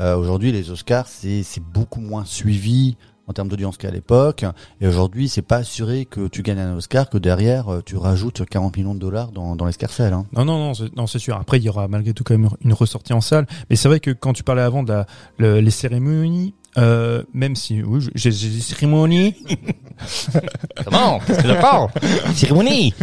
Euh, 0.00 0.16
aujourd'hui, 0.16 0.50
les 0.50 0.70
Oscars, 0.70 1.06
c'est 1.06 1.44
c'est 1.44 1.62
beaucoup 1.62 2.00
moins 2.00 2.24
suivi 2.24 2.96
en 3.28 3.32
termes 3.32 3.48
d'audience 3.48 3.76
qu'à 3.76 3.90
l'époque. 3.90 4.44
Et 4.80 4.88
aujourd'hui, 4.88 5.28
c'est 5.28 5.42
pas 5.42 5.58
assuré 5.58 6.06
que 6.06 6.26
tu 6.28 6.42
gagnes 6.42 6.58
un 6.60 6.76
Oscar, 6.76 7.08
que 7.10 7.18
derrière, 7.18 7.68
euh, 7.72 7.82
tu 7.84 7.96
rajoutes 7.96 8.44
40 8.44 8.76
millions 8.76 8.94
de 8.94 8.98
dollars 9.00 9.30
dans, 9.32 9.54
dans 9.54 9.66
l'escarcelle. 9.66 10.12
Hein. 10.14 10.26
Non, 10.34 10.44
non, 10.44 10.58
non, 10.58 10.74
c'est, 10.74 10.94
non, 10.96 11.06
c'est 11.06 11.18
sûr. 11.18 11.36
Après, 11.36 11.58
il 11.58 11.62
y 11.64 11.68
aura 11.68 11.86
malgré 11.88 12.12
tout 12.14 12.24
quand 12.24 12.36
même 12.36 12.50
une 12.62 12.72
ressortie 12.72 13.12
en 13.12 13.20
salle. 13.20 13.46
Mais 13.70 13.76
c'est 13.76 13.88
vrai 13.88 14.00
que 14.00 14.10
quand 14.10 14.32
tu 14.32 14.42
parlais 14.42 14.62
avant 14.62 14.82
de 14.82 14.92
la, 14.92 15.06
le- 15.38 15.60
les 15.60 15.70
cérémonies, 15.70 16.54
euh, 16.78 17.22
même 17.34 17.54
si, 17.56 17.82
oui, 17.82 18.06
j'ai, 18.14 18.30
j'ai 18.32 18.48
des 18.48 18.60
cérémonies. 18.60 19.34
Comment 20.84 21.20
Qu'est-ce 21.20 21.40
que 21.42 21.48
j'apprends 21.48 21.90
Cérémonie 22.34 22.94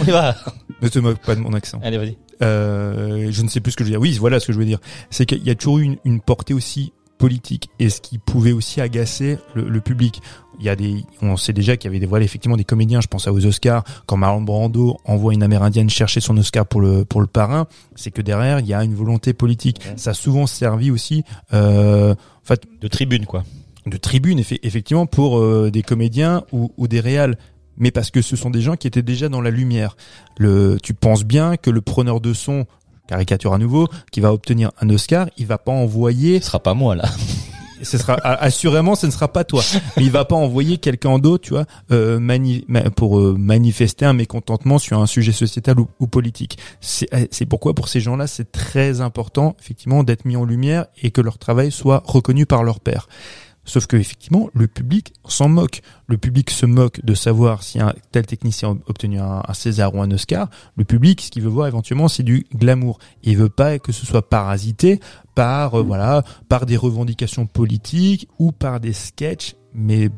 On 0.00 0.04
y 0.04 0.10
va. 0.10 0.34
Ne 0.82 0.88
te 0.88 0.98
moque 0.98 1.18
pas 1.18 1.34
de 1.34 1.40
mon 1.40 1.52
accent. 1.54 1.80
Allez, 1.82 1.98
vas-y. 1.98 2.16
Euh, 2.42 3.28
je 3.30 3.42
ne 3.42 3.48
sais 3.48 3.60
plus 3.60 3.72
ce 3.72 3.76
que 3.76 3.84
je 3.84 3.88
veux 3.88 3.92
dire. 3.92 4.00
Oui, 4.00 4.16
voilà 4.18 4.40
ce 4.40 4.46
que 4.46 4.52
je 4.52 4.58
veux 4.58 4.64
dire. 4.64 4.78
C'est 5.10 5.26
qu'il 5.26 5.42
y 5.44 5.50
a 5.50 5.54
toujours 5.54 5.78
eu 5.78 5.84
une, 5.84 5.96
une 6.04 6.20
portée 6.20 6.54
aussi 6.54 6.92
politique 7.18 7.70
et 7.78 7.88
ce 7.90 8.00
qui 8.00 8.18
pouvait 8.18 8.52
aussi 8.52 8.80
agacer 8.80 9.38
le, 9.54 9.68
le 9.68 9.80
public. 9.80 10.20
Il 10.60 10.64
y 10.64 10.68
a 10.68 10.76
des, 10.76 11.04
on 11.20 11.36
sait 11.36 11.52
déjà 11.52 11.76
qu'il 11.76 11.88
y 11.88 11.92
avait 11.92 11.98
des, 11.98 12.06
voilà, 12.06 12.24
effectivement 12.24 12.56
des 12.56 12.64
comédiens. 12.64 13.00
Je 13.00 13.08
pense 13.08 13.26
à 13.26 13.32
aux 13.32 13.44
Oscars 13.44 13.82
quand 14.06 14.16
Marlon 14.16 14.42
Brando 14.42 14.96
envoie 15.04 15.34
une 15.34 15.42
Amérindienne 15.42 15.90
chercher 15.90 16.20
son 16.20 16.36
Oscar 16.36 16.64
pour 16.66 16.80
le 16.80 17.04
pour 17.04 17.20
le 17.20 17.26
parrain. 17.26 17.66
C'est 17.96 18.10
que 18.12 18.22
derrière 18.22 18.60
il 18.60 18.66
y 18.66 18.74
a 18.74 18.84
une 18.84 18.94
volonté 18.94 19.32
politique. 19.32 19.80
Ouais. 19.84 19.94
Ça 19.96 20.10
a 20.10 20.14
souvent 20.14 20.46
servi 20.46 20.90
aussi, 20.92 21.24
euh, 21.52 22.12
en 22.14 22.46
fait, 22.46 22.62
De 22.80 22.86
tribune, 22.88 23.26
quoi. 23.26 23.42
de 23.86 23.96
tribune 23.96 24.38
effe- 24.40 24.60
effectivement 24.62 25.06
pour 25.06 25.38
euh, 25.38 25.70
des 25.72 25.82
comédiens 25.82 26.44
ou, 26.52 26.72
ou 26.76 26.86
des 26.88 27.00
réals 27.00 27.36
mais 27.76 27.90
parce 27.90 28.12
que 28.12 28.22
ce 28.22 28.36
sont 28.36 28.50
des 28.50 28.60
gens 28.60 28.76
qui 28.76 28.86
étaient 28.86 29.02
déjà 29.02 29.28
dans 29.28 29.40
la 29.40 29.50
lumière 29.50 29.96
le 30.38 30.78
tu 30.80 30.94
penses 30.94 31.24
bien 31.24 31.56
que 31.56 31.70
le 31.70 31.80
preneur 31.80 32.20
de 32.20 32.32
son 32.32 32.66
caricature 33.06 33.52
à 33.54 33.58
nouveau 33.58 33.88
qui 34.12 34.20
va 34.20 34.32
obtenir 34.32 34.70
un 34.80 34.88
Oscar 34.90 35.28
il 35.36 35.46
va 35.46 35.58
pas 35.58 35.72
envoyer 35.72 36.40
Ce 36.40 36.46
sera 36.46 36.60
pas 36.60 36.74
moi, 36.74 36.94
là. 36.96 37.04
ce 37.82 37.98
sera 37.98 38.14
assurément 38.14 38.94
ce 38.94 39.04
ne 39.06 39.10
sera 39.10 39.28
pas 39.30 39.44
toi. 39.44 39.62
Mais 39.96 40.04
il 40.04 40.10
va 40.10 40.24
pas 40.24 40.36
envoyer 40.36 40.78
quelqu'un 40.78 41.18
d'autre 41.18 41.44
tu 41.44 41.50
vois 41.50 41.66
euh, 41.90 42.18
mani- 42.18 42.64
ma- 42.66 42.88
pour 42.90 43.18
euh, 43.18 43.34
manifester 43.38 44.06
un 44.06 44.14
mécontentement 44.14 44.78
sur 44.78 45.00
un 45.02 45.06
sujet 45.06 45.32
sociétal 45.32 45.78
ou, 45.78 45.88
ou 46.00 46.06
politique. 46.06 46.56
C'est 46.80 47.08
c'est 47.30 47.44
pourquoi 47.46 47.74
pour 47.74 47.88
ces 47.88 48.00
gens-là 48.00 48.26
c'est 48.26 48.50
très 48.52 49.00
important 49.02 49.54
effectivement 49.60 50.02
d'être 50.02 50.24
mis 50.24 50.36
en 50.36 50.44
lumière 50.44 50.86
et 51.02 51.10
que 51.10 51.20
leur 51.20 51.36
travail 51.38 51.70
soit 51.70 52.02
reconnu 52.06 52.46
par 52.46 52.62
leur 52.64 52.80
père 52.80 53.08
Sauf 53.64 53.86
que 53.86 53.96
effectivement, 53.96 54.50
le 54.52 54.66
public 54.66 55.12
s'en 55.26 55.48
moque. 55.48 55.80
Le 56.06 56.18
public 56.18 56.50
se 56.50 56.66
moque 56.66 57.02
de 57.04 57.14
savoir 57.14 57.62
si 57.62 57.80
un 57.80 57.94
tel 58.12 58.26
technicien 58.26 58.70
a 58.72 58.76
obtenu 58.90 59.18
un, 59.18 59.42
César 59.54 59.94
ou 59.94 60.02
un 60.02 60.10
Oscar. 60.10 60.50
Le 60.76 60.84
public, 60.84 61.22
ce 61.22 61.30
qu'il 61.30 61.42
veut 61.42 61.48
voir 61.48 61.66
éventuellement, 61.66 62.08
c'est 62.08 62.22
du 62.22 62.46
glamour. 62.54 62.98
Il 63.22 63.36
veut 63.38 63.48
pas 63.48 63.78
que 63.78 63.90
ce 63.92 64.04
soit 64.04 64.28
parasité 64.28 65.00
par 65.34 65.78
euh, 65.78 65.82
voilà, 65.82 66.22
par 66.48 66.66
des 66.66 66.76
revendications 66.76 67.46
politiques 67.46 68.28
ou 68.38 68.52
par 68.52 68.80
des 68.80 68.92
sketchs, 68.92 69.54
mais 69.72 70.10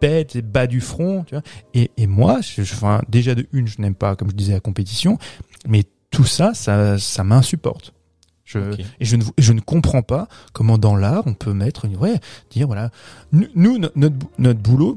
bêtes 0.00 0.34
et 0.36 0.42
bas 0.42 0.66
du 0.66 0.80
front. 0.80 1.24
Tu 1.24 1.34
vois. 1.34 1.42
Et, 1.74 1.90
et 1.96 2.06
moi, 2.06 2.40
je, 2.40 2.62
je- 2.62 2.74
enfin, 2.74 3.00
déjà 3.08 3.34
de 3.34 3.46
une, 3.52 3.68
je 3.68 3.80
n'aime 3.80 3.94
pas, 3.94 4.16
comme 4.16 4.30
je 4.30 4.34
disais, 4.36 4.52
la 4.54 4.60
compétition, 4.60 5.18
mais 5.68 5.84
tout 6.10 6.24
ça, 6.24 6.52
ça, 6.54 6.98
ça 6.98 7.22
m'insupporte. 7.22 7.92
Je. 8.50 8.58
Et 8.98 9.04
je 9.04 9.16
ne, 9.16 9.24
je 9.36 9.52
ne 9.52 9.60
comprends 9.60 10.00
pas 10.02 10.26
comment 10.54 10.78
dans 10.78 10.96
l'art 10.96 11.22
on 11.26 11.34
peut 11.34 11.52
mettre 11.52 11.84
une 11.84 11.96
ouais 11.98 12.18
dire 12.50 12.66
voilà 12.66 12.88
nous, 13.30 13.46
nous, 13.54 13.76
no- 13.78 13.90
notre 13.94 14.16
notre 14.38 14.60
boulot 14.60 14.96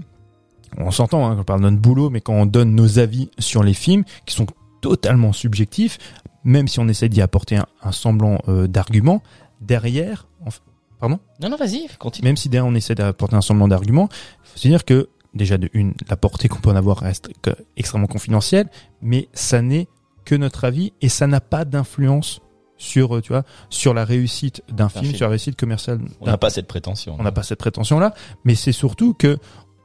on 0.78 0.90
s'entend 0.90 1.28
hein, 1.28 1.36
quand 1.36 1.42
on 1.42 1.44
parle 1.44 1.60
de 1.60 1.70
notre 1.70 1.82
boulot 1.82 2.10
mais 2.10 2.22
quand 2.22 2.34
on 2.34 2.46
donne 2.46 2.74
nos 2.74 2.98
avis 2.98 3.30
sur 3.40 3.62
les 3.62 3.74
films 3.74 4.06
qui 4.26 4.34
sont 4.36 4.46
totalement 4.80 5.34
subjectifs 5.34 5.98
même 6.46 6.70
si 6.70 6.80
on 6.80 6.88
essaie 6.88 7.10
d'y 7.10 7.22
apporter 7.22 7.58
un, 7.58 7.66
un 7.84 7.92
semblant 7.92 8.40
euh, 8.48 8.68
d'argument 8.68 9.22
derrière 9.60 10.28
en 10.46 10.50
f- 10.50 10.60
pardon? 11.00 11.20
Non, 11.42 11.50
non, 11.50 11.58
vas-y, 11.58 11.88
continue. 12.00 12.26
même 12.30 12.38
si 12.38 12.48
derrière 12.48 12.72
on 12.72 12.76
essaie 12.76 12.96
d'apporter 12.96 13.36
un 13.36 13.42
semblant 13.42 13.68
d'argument 13.68 14.08
faut 14.44 14.58
se 14.58 14.68
dire 14.70 14.86
que 14.86 15.10
déjà 15.34 15.58
de 15.58 15.70
une 15.74 15.94
la 16.10 16.16
portée 16.16 16.48
qu'on 16.48 16.60
peut 16.62 16.70
en 16.70 16.76
avoir 16.78 17.00
reste 17.00 17.30
extrêmement 17.76 18.08
confidentielle 18.08 18.70
mais 19.02 19.28
ça 19.34 19.62
n'est 19.62 19.90
que 20.24 20.36
notre 20.36 20.64
avis 20.64 20.94
et 21.02 21.10
ça 21.10 21.28
n'a 21.28 21.42
pas 21.42 21.66
d'influence 21.66 22.40
sur 22.82 23.16
euh, 23.18 23.22
tu 23.22 23.30
vois 23.32 23.44
sur 23.70 23.94
la 23.94 24.04
réussite 24.06 24.64
d'un 24.72 24.90
film, 24.90 25.04
film. 25.06 25.16
sur 25.16 25.26
la 25.28 25.30
réussite 25.32 25.56
commerciale 25.56 26.00
On 26.20 26.26
n'a 26.26 26.38
pas 26.38 26.50
cette 26.50 26.68
prétention. 26.68 27.16
on 27.20 27.24
n'a 27.24 27.32
pas 27.32 27.44
cette 27.44 27.60
prétention 27.60 28.00
là 28.00 28.14
mais 28.44 28.56
c'est 28.56 28.72
surtout 28.72 29.14
que 29.14 29.38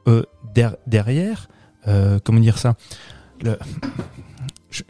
euh, 0.07 0.23
der- 0.55 0.75
derrière 0.87 1.47
euh, 1.87 2.19
comment 2.23 2.39
dire 2.39 2.57
ça 2.57 2.75
le 3.41 3.57
je- 4.71 4.81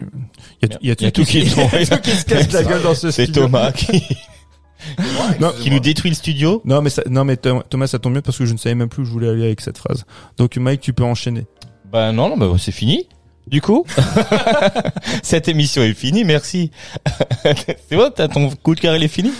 il 0.61 0.69
y 0.69 0.73
a, 0.73 0.77
il 0.81 0.87
y 0.87 0.91
a 0.91 0.95
Il 0.99 1.03
y 1.03 1.07
a 1.07 1.11
tout 1.11 1.23
qui 1.23 1.45
se 1.47 2.25
casse 2.25 2.51
la 2.53 2.63
gueule 2.63 2.81
dans 2.81 2.95
ce 2.95 3.11
C'est 3.11 3.25
studio. 3.25 3.43
Thomas 3.43 3.71
qui, 3.73 4.01
Non, 5.41 5.51
qui 5.61 5.69
nous 5.69 5.79
détruit 5.79 6.11
le 6.11 6.15
studio. 6.15 6.61
non 6.65 6.81
mais 6.81 6.89
ça, 6.89 7.01
non 7.09 7.25
mais 7.25 7.35
Thomas, 7.35 7.63
Thomas, 7.69 7.87
ça 7.87 7.99
tombe 7.99 8.13
mieux 8.13 8.21
parce 8.21 8.37
que 8.37 8.45
je 8.45 8.53
ne 8.53 8.57
savais 8.57 8.75
même 8.75 8.89
plus 8.89 9.01
où 9.03 9.05
je 9.05 9.11
voulais 9.11 9.27
aller 9.29 9.43
avec 9.45 9.59
cette 9.61 9.77
phrase 9.77 10.05
donc 10.37 10.55
Mike 10.55 10.81
tu 10.81 10.93
peux 10.93 11.03
enchaîner 11.03 11.45
Bah 11.91 12.11
non, 12.13 12.29
non, 12.29 12.37
bah 12.37 12.47
c'est 12.57 12.71
fini. 12.71 13.07
Du 13.49 13.61
coup, 13.61 13.85
cette 15.23 15.47
émission 15.47 15.81
est 15.83 15.93
finie. 15.93 16.23
Merci. 16.23 16.71
c'est 17.89 17.95
bon, 17.95 18.11
t'as 18.13 18.27
ton 18.27 18.49
coup 18.49 18.75
de 18.75 18.79
cœur, 18.79 18.95
il 18.95 19.03
est 19.03 19.07
fini. 19.07 19.31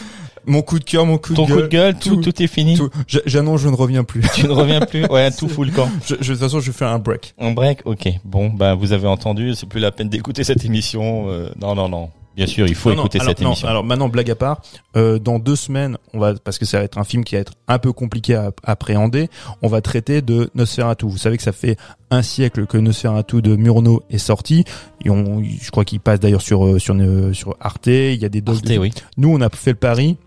mon 0.45 0.61
coup 0.61 0.79
de 0.79 0.83
cœur 0.85 1.05
mon 1.05 1.17
coup 1.17 1.33
Ton 1.33 1.43
de 1.45 1.47
coup 1.51 1.55
gueule 1.57 1.63
de 1.63 1.67
gueule, 1.67 1.95
tout, 1.99 2.15
tout- 2.21 2.31
tout 2.31 2.41
est 2.43 2.47
fini. 2.47 2.77
j'annonce 3.25 3.61
je 3.61 3.67
ne 3.69 3.75
reviens 3.75 4.03
plus 4.05 4.21
Tu 4.33 4.45
ne 4.45 4.51
reviens 4.51 4.79
plus. 4.81 5.05
Ouais, 5.07 5.29
tout 5.37 5.49
fout 5.49 5.65
le 5.67 5.73
camp. 5.73 5.89
je, 6.05 6.15
je- 6.21 6.33
de 6.33 6.37
toute 6.37 6.39
façon 6.39 6.59
je 6.61 6.71
fais 6.71 6.85
un 6.85 6.99
break 6.99 7.33
Un 7.39 7.51
break, 7.51 7.79
ok. 7.85 8.07
Bon, 8.23 8.47
bah 8.49 8.73
vous 8.75 8.93
avez 8.93 9.07
entendu, 9.07 9.53
c'est 9.55 9.67
plus 9.67 9.79
la 9.81 9.91
peine 9.91 10.09
d'écouter 10.09 10.43
cette 10.45 10.63
émission. 10.63 11.25
euh, 11.29 11.49
non, 11.59 11.75
non, 11.75 11.89
non. 11.89 12.09
Bien 12.37 12.45
sûr, 12.45 12.67
il 12.67 12.75
faut 12.75 12.91
Non, 12.91 12.95
non, 12.97 13.01
écouter 13.01 13.19
alors, 13.19 13.29
cette 13.31 13.41
non, 13.41 13.47
émission. 13.49 13.67
alors 13.67 13.83
maintenant, 13.83 14.09
blague 14.09 14.29
à 14.29 14.35
part, 14.35 14.61
euh, 14.95 15.17
dans 15.19 15.39
deux 15.39 15.55
semaines, 15.55 15.97
on 16.13 16.19
va 16.19 16.35
parce 16.35 16.57
que 16.59 16.65
ça 16.65 16.77
va 16.77 16.83
être 16.83 16.97
un 16.99 17.03
film 17.03 17.23
qui 17.23 17.33
va 17.35 17.41
être 17.41 17.53
un 17.67 17.79
peu 17.79 17.91
compliqué 17.93 18.35
à, 18.35 18.51
à 18.63 18.71
appréhender. 18.71 19.27
On 19.63 19.67
va 19.67 19.81
traiter 19.81 20.21
de 20.21 20.49
Nosferatu. 20.53 21.07
Vous 21.07 21.17
savez 21.17 21.37
que 21.37 21.43
ça 21.43 21.51
fait 21.51 21.77
un 22.11 22.21
siècle 22.21 22.67
que 22.67 22.77
Nosferatu 22.77 23.41
de 23.41 23.55
Murnau 23.55 24.03
est 24.11 24.19
sorti. 24.19 24.65
Et 25.03 25.09
on, 25.09 25.43
je 25.43 25.71
crois 25.71 25.83
qu'il 25.83 25.99
passe 25.99 26.19
d'ailleurs 26.19 26.41
sur 26.43 26.63
euh, 26.65 26.79
sur 26.79 27.57
Arte. 27.59 27.87
Il 27.87 28.15
y 28.21 28.25
a 28.25 28.29
des 28.29 28.43
Arte, 28.45 28.69
oui. 28.79 28.91
Nous, 29.17 29.29
on 29.29 29.41
a 29.41 29.49
fait 29.49 29.71
le 29.71 29.77
pari 29.77 30.17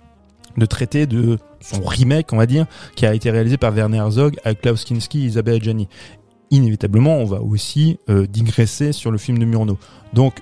de 0.57 0.67
traiter 0.67 1.07
de 1.07 1.39
son 1.61 1.81
remake, 1.85 2.33
on 2.33 2.37
va 2.39 2.47
dire, 2.47 2.67
qui 2.97 3.07
a 3.07 3.15
été 3.15 3.31
réalisé 3.31 3.57
par 3.57 3.73
Werner 3.73 3.99
Herzog 3.99 4.37
avec 4.45 4.63
Klaus 4.63 4.85
Kinski 4.85 5.23
et 5.23 5.27
Isabelle 5.27 5.55
Adjani. 5.57 5.89
Inévitablement, 6.51 7.19
on 7.19 7.25
va 7.25 7.41
aussi 7.41 7.99
euh, 8.09 8.27
digresser 8.27 8.91
sur 8.93 9.13
le 9.13 9.19
film 9.19 9.39
de 9.39 9.45
Murnau. 9.45 9.79
Donc, 10.13 10.35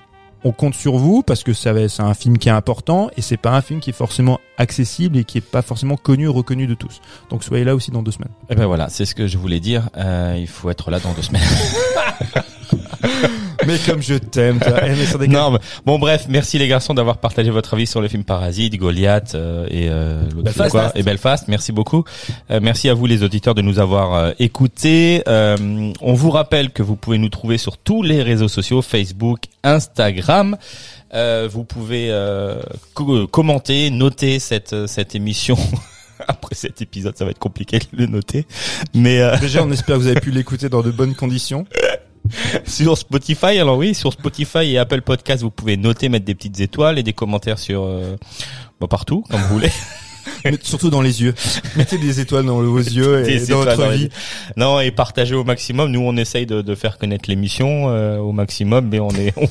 on 0.43 0.51
compte 0.51 0.73
sur 0.73 0.95
vous 0.97 1.21
parce 1.21 1.43
que 1.43 1.53
ça 1.53 1.73
va- 1.73 1.89
c'est 1.89 2.01
un 2.01 2.13
film 2.13 2.37
qui 2.37 2.47
est 2.49 2.51
important 2.53 3.09
et 3.17 3.21
c'est 3.21 3.37
pas 3.37 3.51
un 3.51 3.61
film 3.61 3.79
qui 3.79 3.89
est 3.89 3.93
forcément 3.93 4.39
accessible 4.57 5.17
et 5.17 5.23
qui 5.25 5.37
est 5.37 5.41
pas 5.41 5.61
forcément 5.61 5.97
connu 5.97 6.27
reconnu 6.29 6.65
de 6.67 6.73
tous. 6.75 7.01
Donc 7.29 7.43
soyez 7.43 7.63
là 7.65 7.75
aussi 7.75 7.91
dans 7.91 8.03
deux 8.03 8.11
semaines. 8.11 8.31
Eh 8.49 8.55
ben 8.55 8.65
voilà, 8.65 8.89
c'est 8.89 9.05
ce 9.05 9.15
que 9.15 9.27
je 9.27 9.37
voulais 9.37 9.59
dire. 9.59 9.89
Euh, 9.97 10.35
il 10.39 10.47
faut 10.47 10.69
être 10.69 10.91
là 10.91 10.99
dans 10.99 11.11
deux 11.13 11.21
semaines. 11.23 11.41
Mais 13.67 13.77
comme 13.85 14.01
je 14.01 14.15
t'aime, 14.15 14.59
toi. 14.59 14.79
Eh, 14.85 15.27
non, 15.27 15.51
mais- 15.51 15.59
bon 15.85 15.99
bref, 15.99 16.27
merci 16.29 16.57
les 16.57 16.67
garçons 16.69 16.93
d'avoir 16.93 17.17
partagé 17.17 17.49
votre 17.51 17.73
avis 17.73 17.85
sur 17.87 17.99
le 18.01 18.07
film 18.07 18.23
Parasite, 18.23 18.75
Goliath 18.77 19.35
euh, 19.35 19.67
et 19.69 19.89
euh, 19.89 20.21
l'autre 20.31 20.43
Belfast. 20.43 20.71
film, 20.71 20.71
quoi, 20.71 20.91
et 20.95 21.03
Belfast. 21.03 21.47
Merci 21.49 21.71
beaucoup. 21.73 22.05
Euh, 22.51 22.59
merci 22.63 22.87
à 22.87 22.93
vous 22.93 23.05
les 23.05 23.21
auditeurs 23.21 23.55
de 23.55 23.61
nous 23.61 23.79
avoir 23.79 24.13
euh, 24.13 24.31
écoutés. 24.39 25.23
Euh, 25.27 25.91
on 26.01 26.13
vous 26.13 26.31
rappelle 26.31 26.71
que 26.71 26.81
vous 26.81 26.95
pouvez 26.95 27.17
nous 27.17 27.27
trouver 27.29 27.57
sur 27.57 27.77
tous 27.77 28.01
les 28.01 28.23
réseaux 28.23 28.47
sociaux 28.47 28.81
Facebook, 28.81 29.39
Instagram. 29.63 30.55
Euh, 31.13 31.49
vous 31.51 31.65
pouvez 31.65 32.07
euh, 32.11 32.61
co- 32.93 33.27
commenter, 33.27 33.89
noter 33.89 34.39
cette 34.39 34.87
cette 34.87 35.15
émission. 35.15 35.57
Après 36.27 36.53
cet 36.53 36.81
épisode, 36.81 37.17
ça 37.17 37.23
va 37.23 37.31
être 37.31 37.39
compliqué 37.39 37.79
de 37.79 37.85
le 37.93 38.05
noter, 38.05 38.45
mais 38.93 39.21
euh, 39.21 39.37
Déjà, 39.37 39.63
on 39.63 39.71
espère 39.71 39.95
que 39.95 40.01
vous 40.01 40.07
avez 40.07 40.19
pu 40.19 40.31
l'écouter 40.39 40.67
dans 40.67 40.81
de 40.81 40.91
bonnes 40.91 41.15
conditions. 41.15 41.65
sur 42.65 42.97
Spotify, 42.97 43.59
alors 43.59 43.77
oui, 43.77 43.93
sur 43.93 44.13
Spotify 44.13 44.71
et 44.71 44.77
Apple 44.77 45.01
Podcast, 45.01 45.43
vous 45.43 45.51
pouvez 45.51 45.77
noter, 45.77 46.09
mettre 46.09 46.25
des 46.25 46.35
petites 46.35 46.59
étoiles 46.59 46.99
et 46.99 47.03
des 47.03 47.13
commentaires 47.13 47.59
sur 47.59 47.83
euh, 47.83 48.15
bah, 48.79 48.87
partout, 48.87 49.23
comme 49.29 49.41
vous 49.41 49.55
voulez. 49.55 49.71
Mais 50.45 50.57
surtout 50.61 50.89
dans 50.89 51.01
les 51.01 51.21
yeux. 51.21 51.33
Mettez 51.75 51.97
des 51.97 52.19
étoiles 52.19 52.45
dans 52.45 52.61
vos 52.61 52.77
yeux 52.77 53.27
et 53.27 53.45
dans 53.47 53.57
votre 53.57 53.77
dans 53.77 53.89
vie. 53.89 54.09
Non, 54.57 54.79
et 54.79 54.91
partager 54.91 55.35
au 55.35 55.43
maximum. 55.43 55.91
Nous, 55.91 56.01
on 56.01 56.15
essaye 56.17 56.45
de, 56.45 56.61
de 56.61 56.75
faire 56.75 56.97
connaître 56.97 57.29
l'émission 57.29 57.89
euh, 57.89 58.17
au 58.19 58.31
maximum, 58.31 58.87
mais 58.89 58.99
on 58.99 59.09
est, 59.11 59.33
on, 59.37 59.49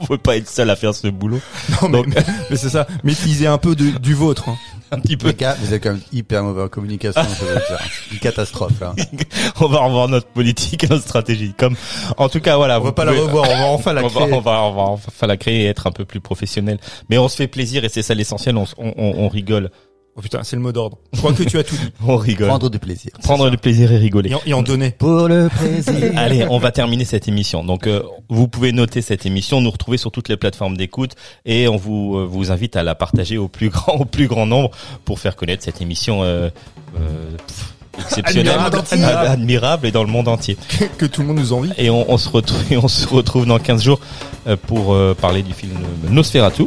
on 0.00 0.04
veut 0.06 0.18
pas 0.18 0.36
être 0.36 0.48
seul 0.48 0.68
à 0.70 0.76
faire 0.76 0.94
ce 0.94 1.08
boulot. 1.08 1.40
Non, 1.82 1.88
mais, 1.88 2.02
Donc- 2.02 2.14
mais 2.50 2.56
c'est 2.56 2.70
ça. 2.70 2.86
Maîtrisez 3.04 3.46
un 3.46 3.58
peu 3.58 3.74
de- 3.74 3.98
du 3.98 4.14
vôtre. 4.14 4.48
hein. 4.48 4.56
Un 4.92 4.98
petit 4.98 5.16
peu. 5.16 5.28
Les 5.28 5.34
gars, 5.34 5.56
vous 5.60 5.72
êtes 5.72 5.80
quand 5.84 5.90
même 5.90 6.00
hyper 6.12 6.42
mauvais 6.42 6.62
en 6.62 6.68
communication, 6.68 7.22
dire. 7.22 7.78
Une 8.10 8.18
catastrophe, 8.18 8.72
là. 8.80 8.92
On 9.60 9.68
va 9.68 9.78
revoir 9.78 10.08
notre 10.08 10.26
politique 10.26 10.82
et 10.82 10.88
notre 10.88 11.04
stratégie. 11.04 11.54
Comme, 11.56 11.76
en 12.16 12.28
tout 12.28 12.40
cas, 12.40 12.56
voilà. 12.56 12.80
On 12.80 12.82
va 12.82 12.90
pas 12.92 13.04
la 13.04 13.12
revoir, 13.12 13.48
on 13.48 13.56
va 13.56 13.66
enfin 13.66 13.92
la 13.92 14.02
on 14.04 14.08
va, 14.08 14.20
créer. 14.22 14.32
on 14.34 14.40
va, 14.40 14.62
on 14.64 14.72
va 14.74 14.82
enfin 14.82 15.26
la 15.28 15.36
créer 15.36 15.62
et 15.62 15.66
être 15.66 15.86
un 15.86 15.92
peu 15.92 16.04
plus 16.04 16.18
professionnel. 16.20 16.78
Mais 17.08 17.18
on 17.18 17.28
se 17.28 17.36
fait 17.36 17.46
plaisir 17.46 17.84
et 17.84 17.88
c'est 17.88 18.02
ça 18.02 18.14
l'essentiel. 18.14 18.56
On, 18.56 18.64
on, 18.78 18.92
on 18.96 19.28
rigole. 19.28 19.70
Oh 20.16 20.20
putain, 20.22 20.40
c'est 20.42 20.56
le 20.56 20.62
mot 20.62 20.72
d'ordre. 20.72 20.98
Je 21.12 21.18
crois 21.18 21.32
que 21.32 21.42
tu 21.44 21.56
as 21.58 21.62
tout 21.64 21.76
dit. 21.76 21.92
On 22.06 22.16
rigole. 22.16 22.48
Prendre 22.48 22.68
du 22.68 22.78
plaisir. 22.78 23.12
Prendre 23.22 23.48
du 23.48 23.56
plaisir 23.56 23.90
et 23.92 23.96
rigoler. 23.96 24.30
Et 24.30 24.34
en, 24.34 24.40
et 24.46 24.54
en 24.54 24.62
donner. 24.62 24.90
Pour 24.90 25.28
le 25.28 25.48
plaisir. 25.48 26.12
Allez, 26.16 26.44
on 26.50 26.58
va 26.58 26.72
terminer 26.72 27.04
cette 27.04 27.28
émission. 27.28 27.62
Donc, 27.64 27.86
euh, 27.86 28.02
vous 28.28 28.48
pouvez 28.48 28.72
noter 28.72 29.02
cette 29.02 29.24
émission, 29.24 29.60
nous 29.60 29.70
retrouver 29.70 29.96
sur 29.98 30.10
toutes 30.10 30.28
les 30.28 30.36
plateformes 30.36 30.76
d'écoute, 30.76 31.12
et 31.46 31.68
on 31.68 31.76
vous 31.76 32.16
euh, 32.18 32.24
vous 32.28 32.50
invite 32.50 32.74
à 32.76 32.82
la 32.82 32.94
partager 32.96 33.38
au 33.38 33.48
plus 33.48 33.68
grand 33.70 33.94
au 34.00 34.04
plus 34.04 34.26
grand 34.26 34.46
nombre 34.46 34.70
pour 35.04 35.20
faire 35.20 35.36
connaître 35.36 35.62
cette 35.64 35.80
émission 35.80 36.22
euh, 36.24 36.50
euh, 36.98 37.36
pff, 37.46 37.74
exceptionnelle, 38.04 38.58
Admirable. 38.58 38.76
ad- 39.04 39.26
admirable 39.30 39.86
et 39.86 39.92
dans 39.92 40.02
le 40.04 40.10
monde 40.10 40.26
entier. 40.28 40.56
que 40.98 41.06
tout 41.06 41.20
le 41.22 41.28
monde 41.28 41.38
nous 41.38 41.52
envie. 41.52 41.70
Et 41.78 41.88
on, 41.88 42.10
on 42.10 42.18
se 42.18 42.28
retrouve 42.28 42.60
et 42.72 42.76
on 42.76 42.88
se 42.88 43.06
retrouve 43.06 43.46
dans 43.46 43.58
15 43.60 43.82
jours 43.82 44.00
euh, 44.48 44.56
pour 44.66 44.92
euh, 44.92 45.14
parler 45.14 45.42
du 45.42 45.52
film 45.54 45.72
Nosferatu 46.10 46.64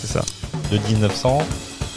C'est 0.00 0.06
ça. 0.06 0.22
de 0.70 0.78
1900. 0.88 1.38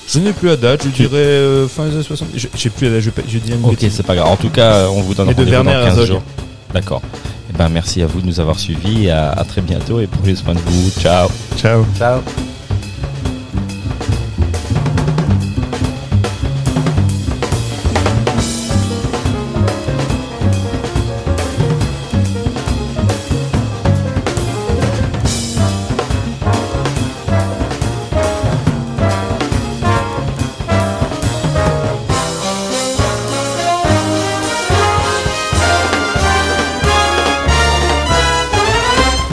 Je 0.08 0.20
n'ai 0.20 0.32
plus 0.34 0.48
la 0.48 0.56
date, 0.56 0.84
je 0.86 0.90
dirais 0.90 1.18
euh, 1.18 1.68
fin 1.68 1.86
des 1.86 1.94
années 1.96 2.04
60. 2.04 2.30
Je- 2.36 2.48
J'ai 2.56 2.70
plus 2.70 2.86
la 2.88 2.94
date, 2.94 3.02
je, 3.02 3.10
je 3.28 3.38
dis 3.40 3.52
une 3.52 3.66
Ok, 3.66 3.78
c'est 3.90 4.04
pas 4.06 4.16
grave. 4.16 4.28
En 4.28 4.38
tout 4.38 4.50
cas, 4.50 4.74
euh, 4.74 4.88
on 4.88 5.02
vous 5.02 5.14
donne 5.14 5.28
rendez-vous 5.28 5.46
dans 5.52 5.64
Werner 5.64 5.72
15 5.86 5.86
Herzog. 6.00 6.06
jours. 6.08 6.24
D'accord. 6.74 7.02
Eh 7.50 7.58
ben, 7.58 7.70
merci 7.70 8.02
à 8.02 8.08
vous 8.08 8.22
de 8.22 8.26
nous 8.28 8.40
avoir 8.40 8.58
suivis. 8.60 9.10
À, 9.10 9.32
à 9.32 9.44
très 9.44 9.62
bientôt 9.62 10.00
et 10.00 10.08
prenez 10.08 10.36
soin 10.36 10.54
de 10.54 10.60
vous. 10.60 10.92
Ciao. 11.00 11.30
Ciao. 11.58 11.86
Ciao. 11.98 12.22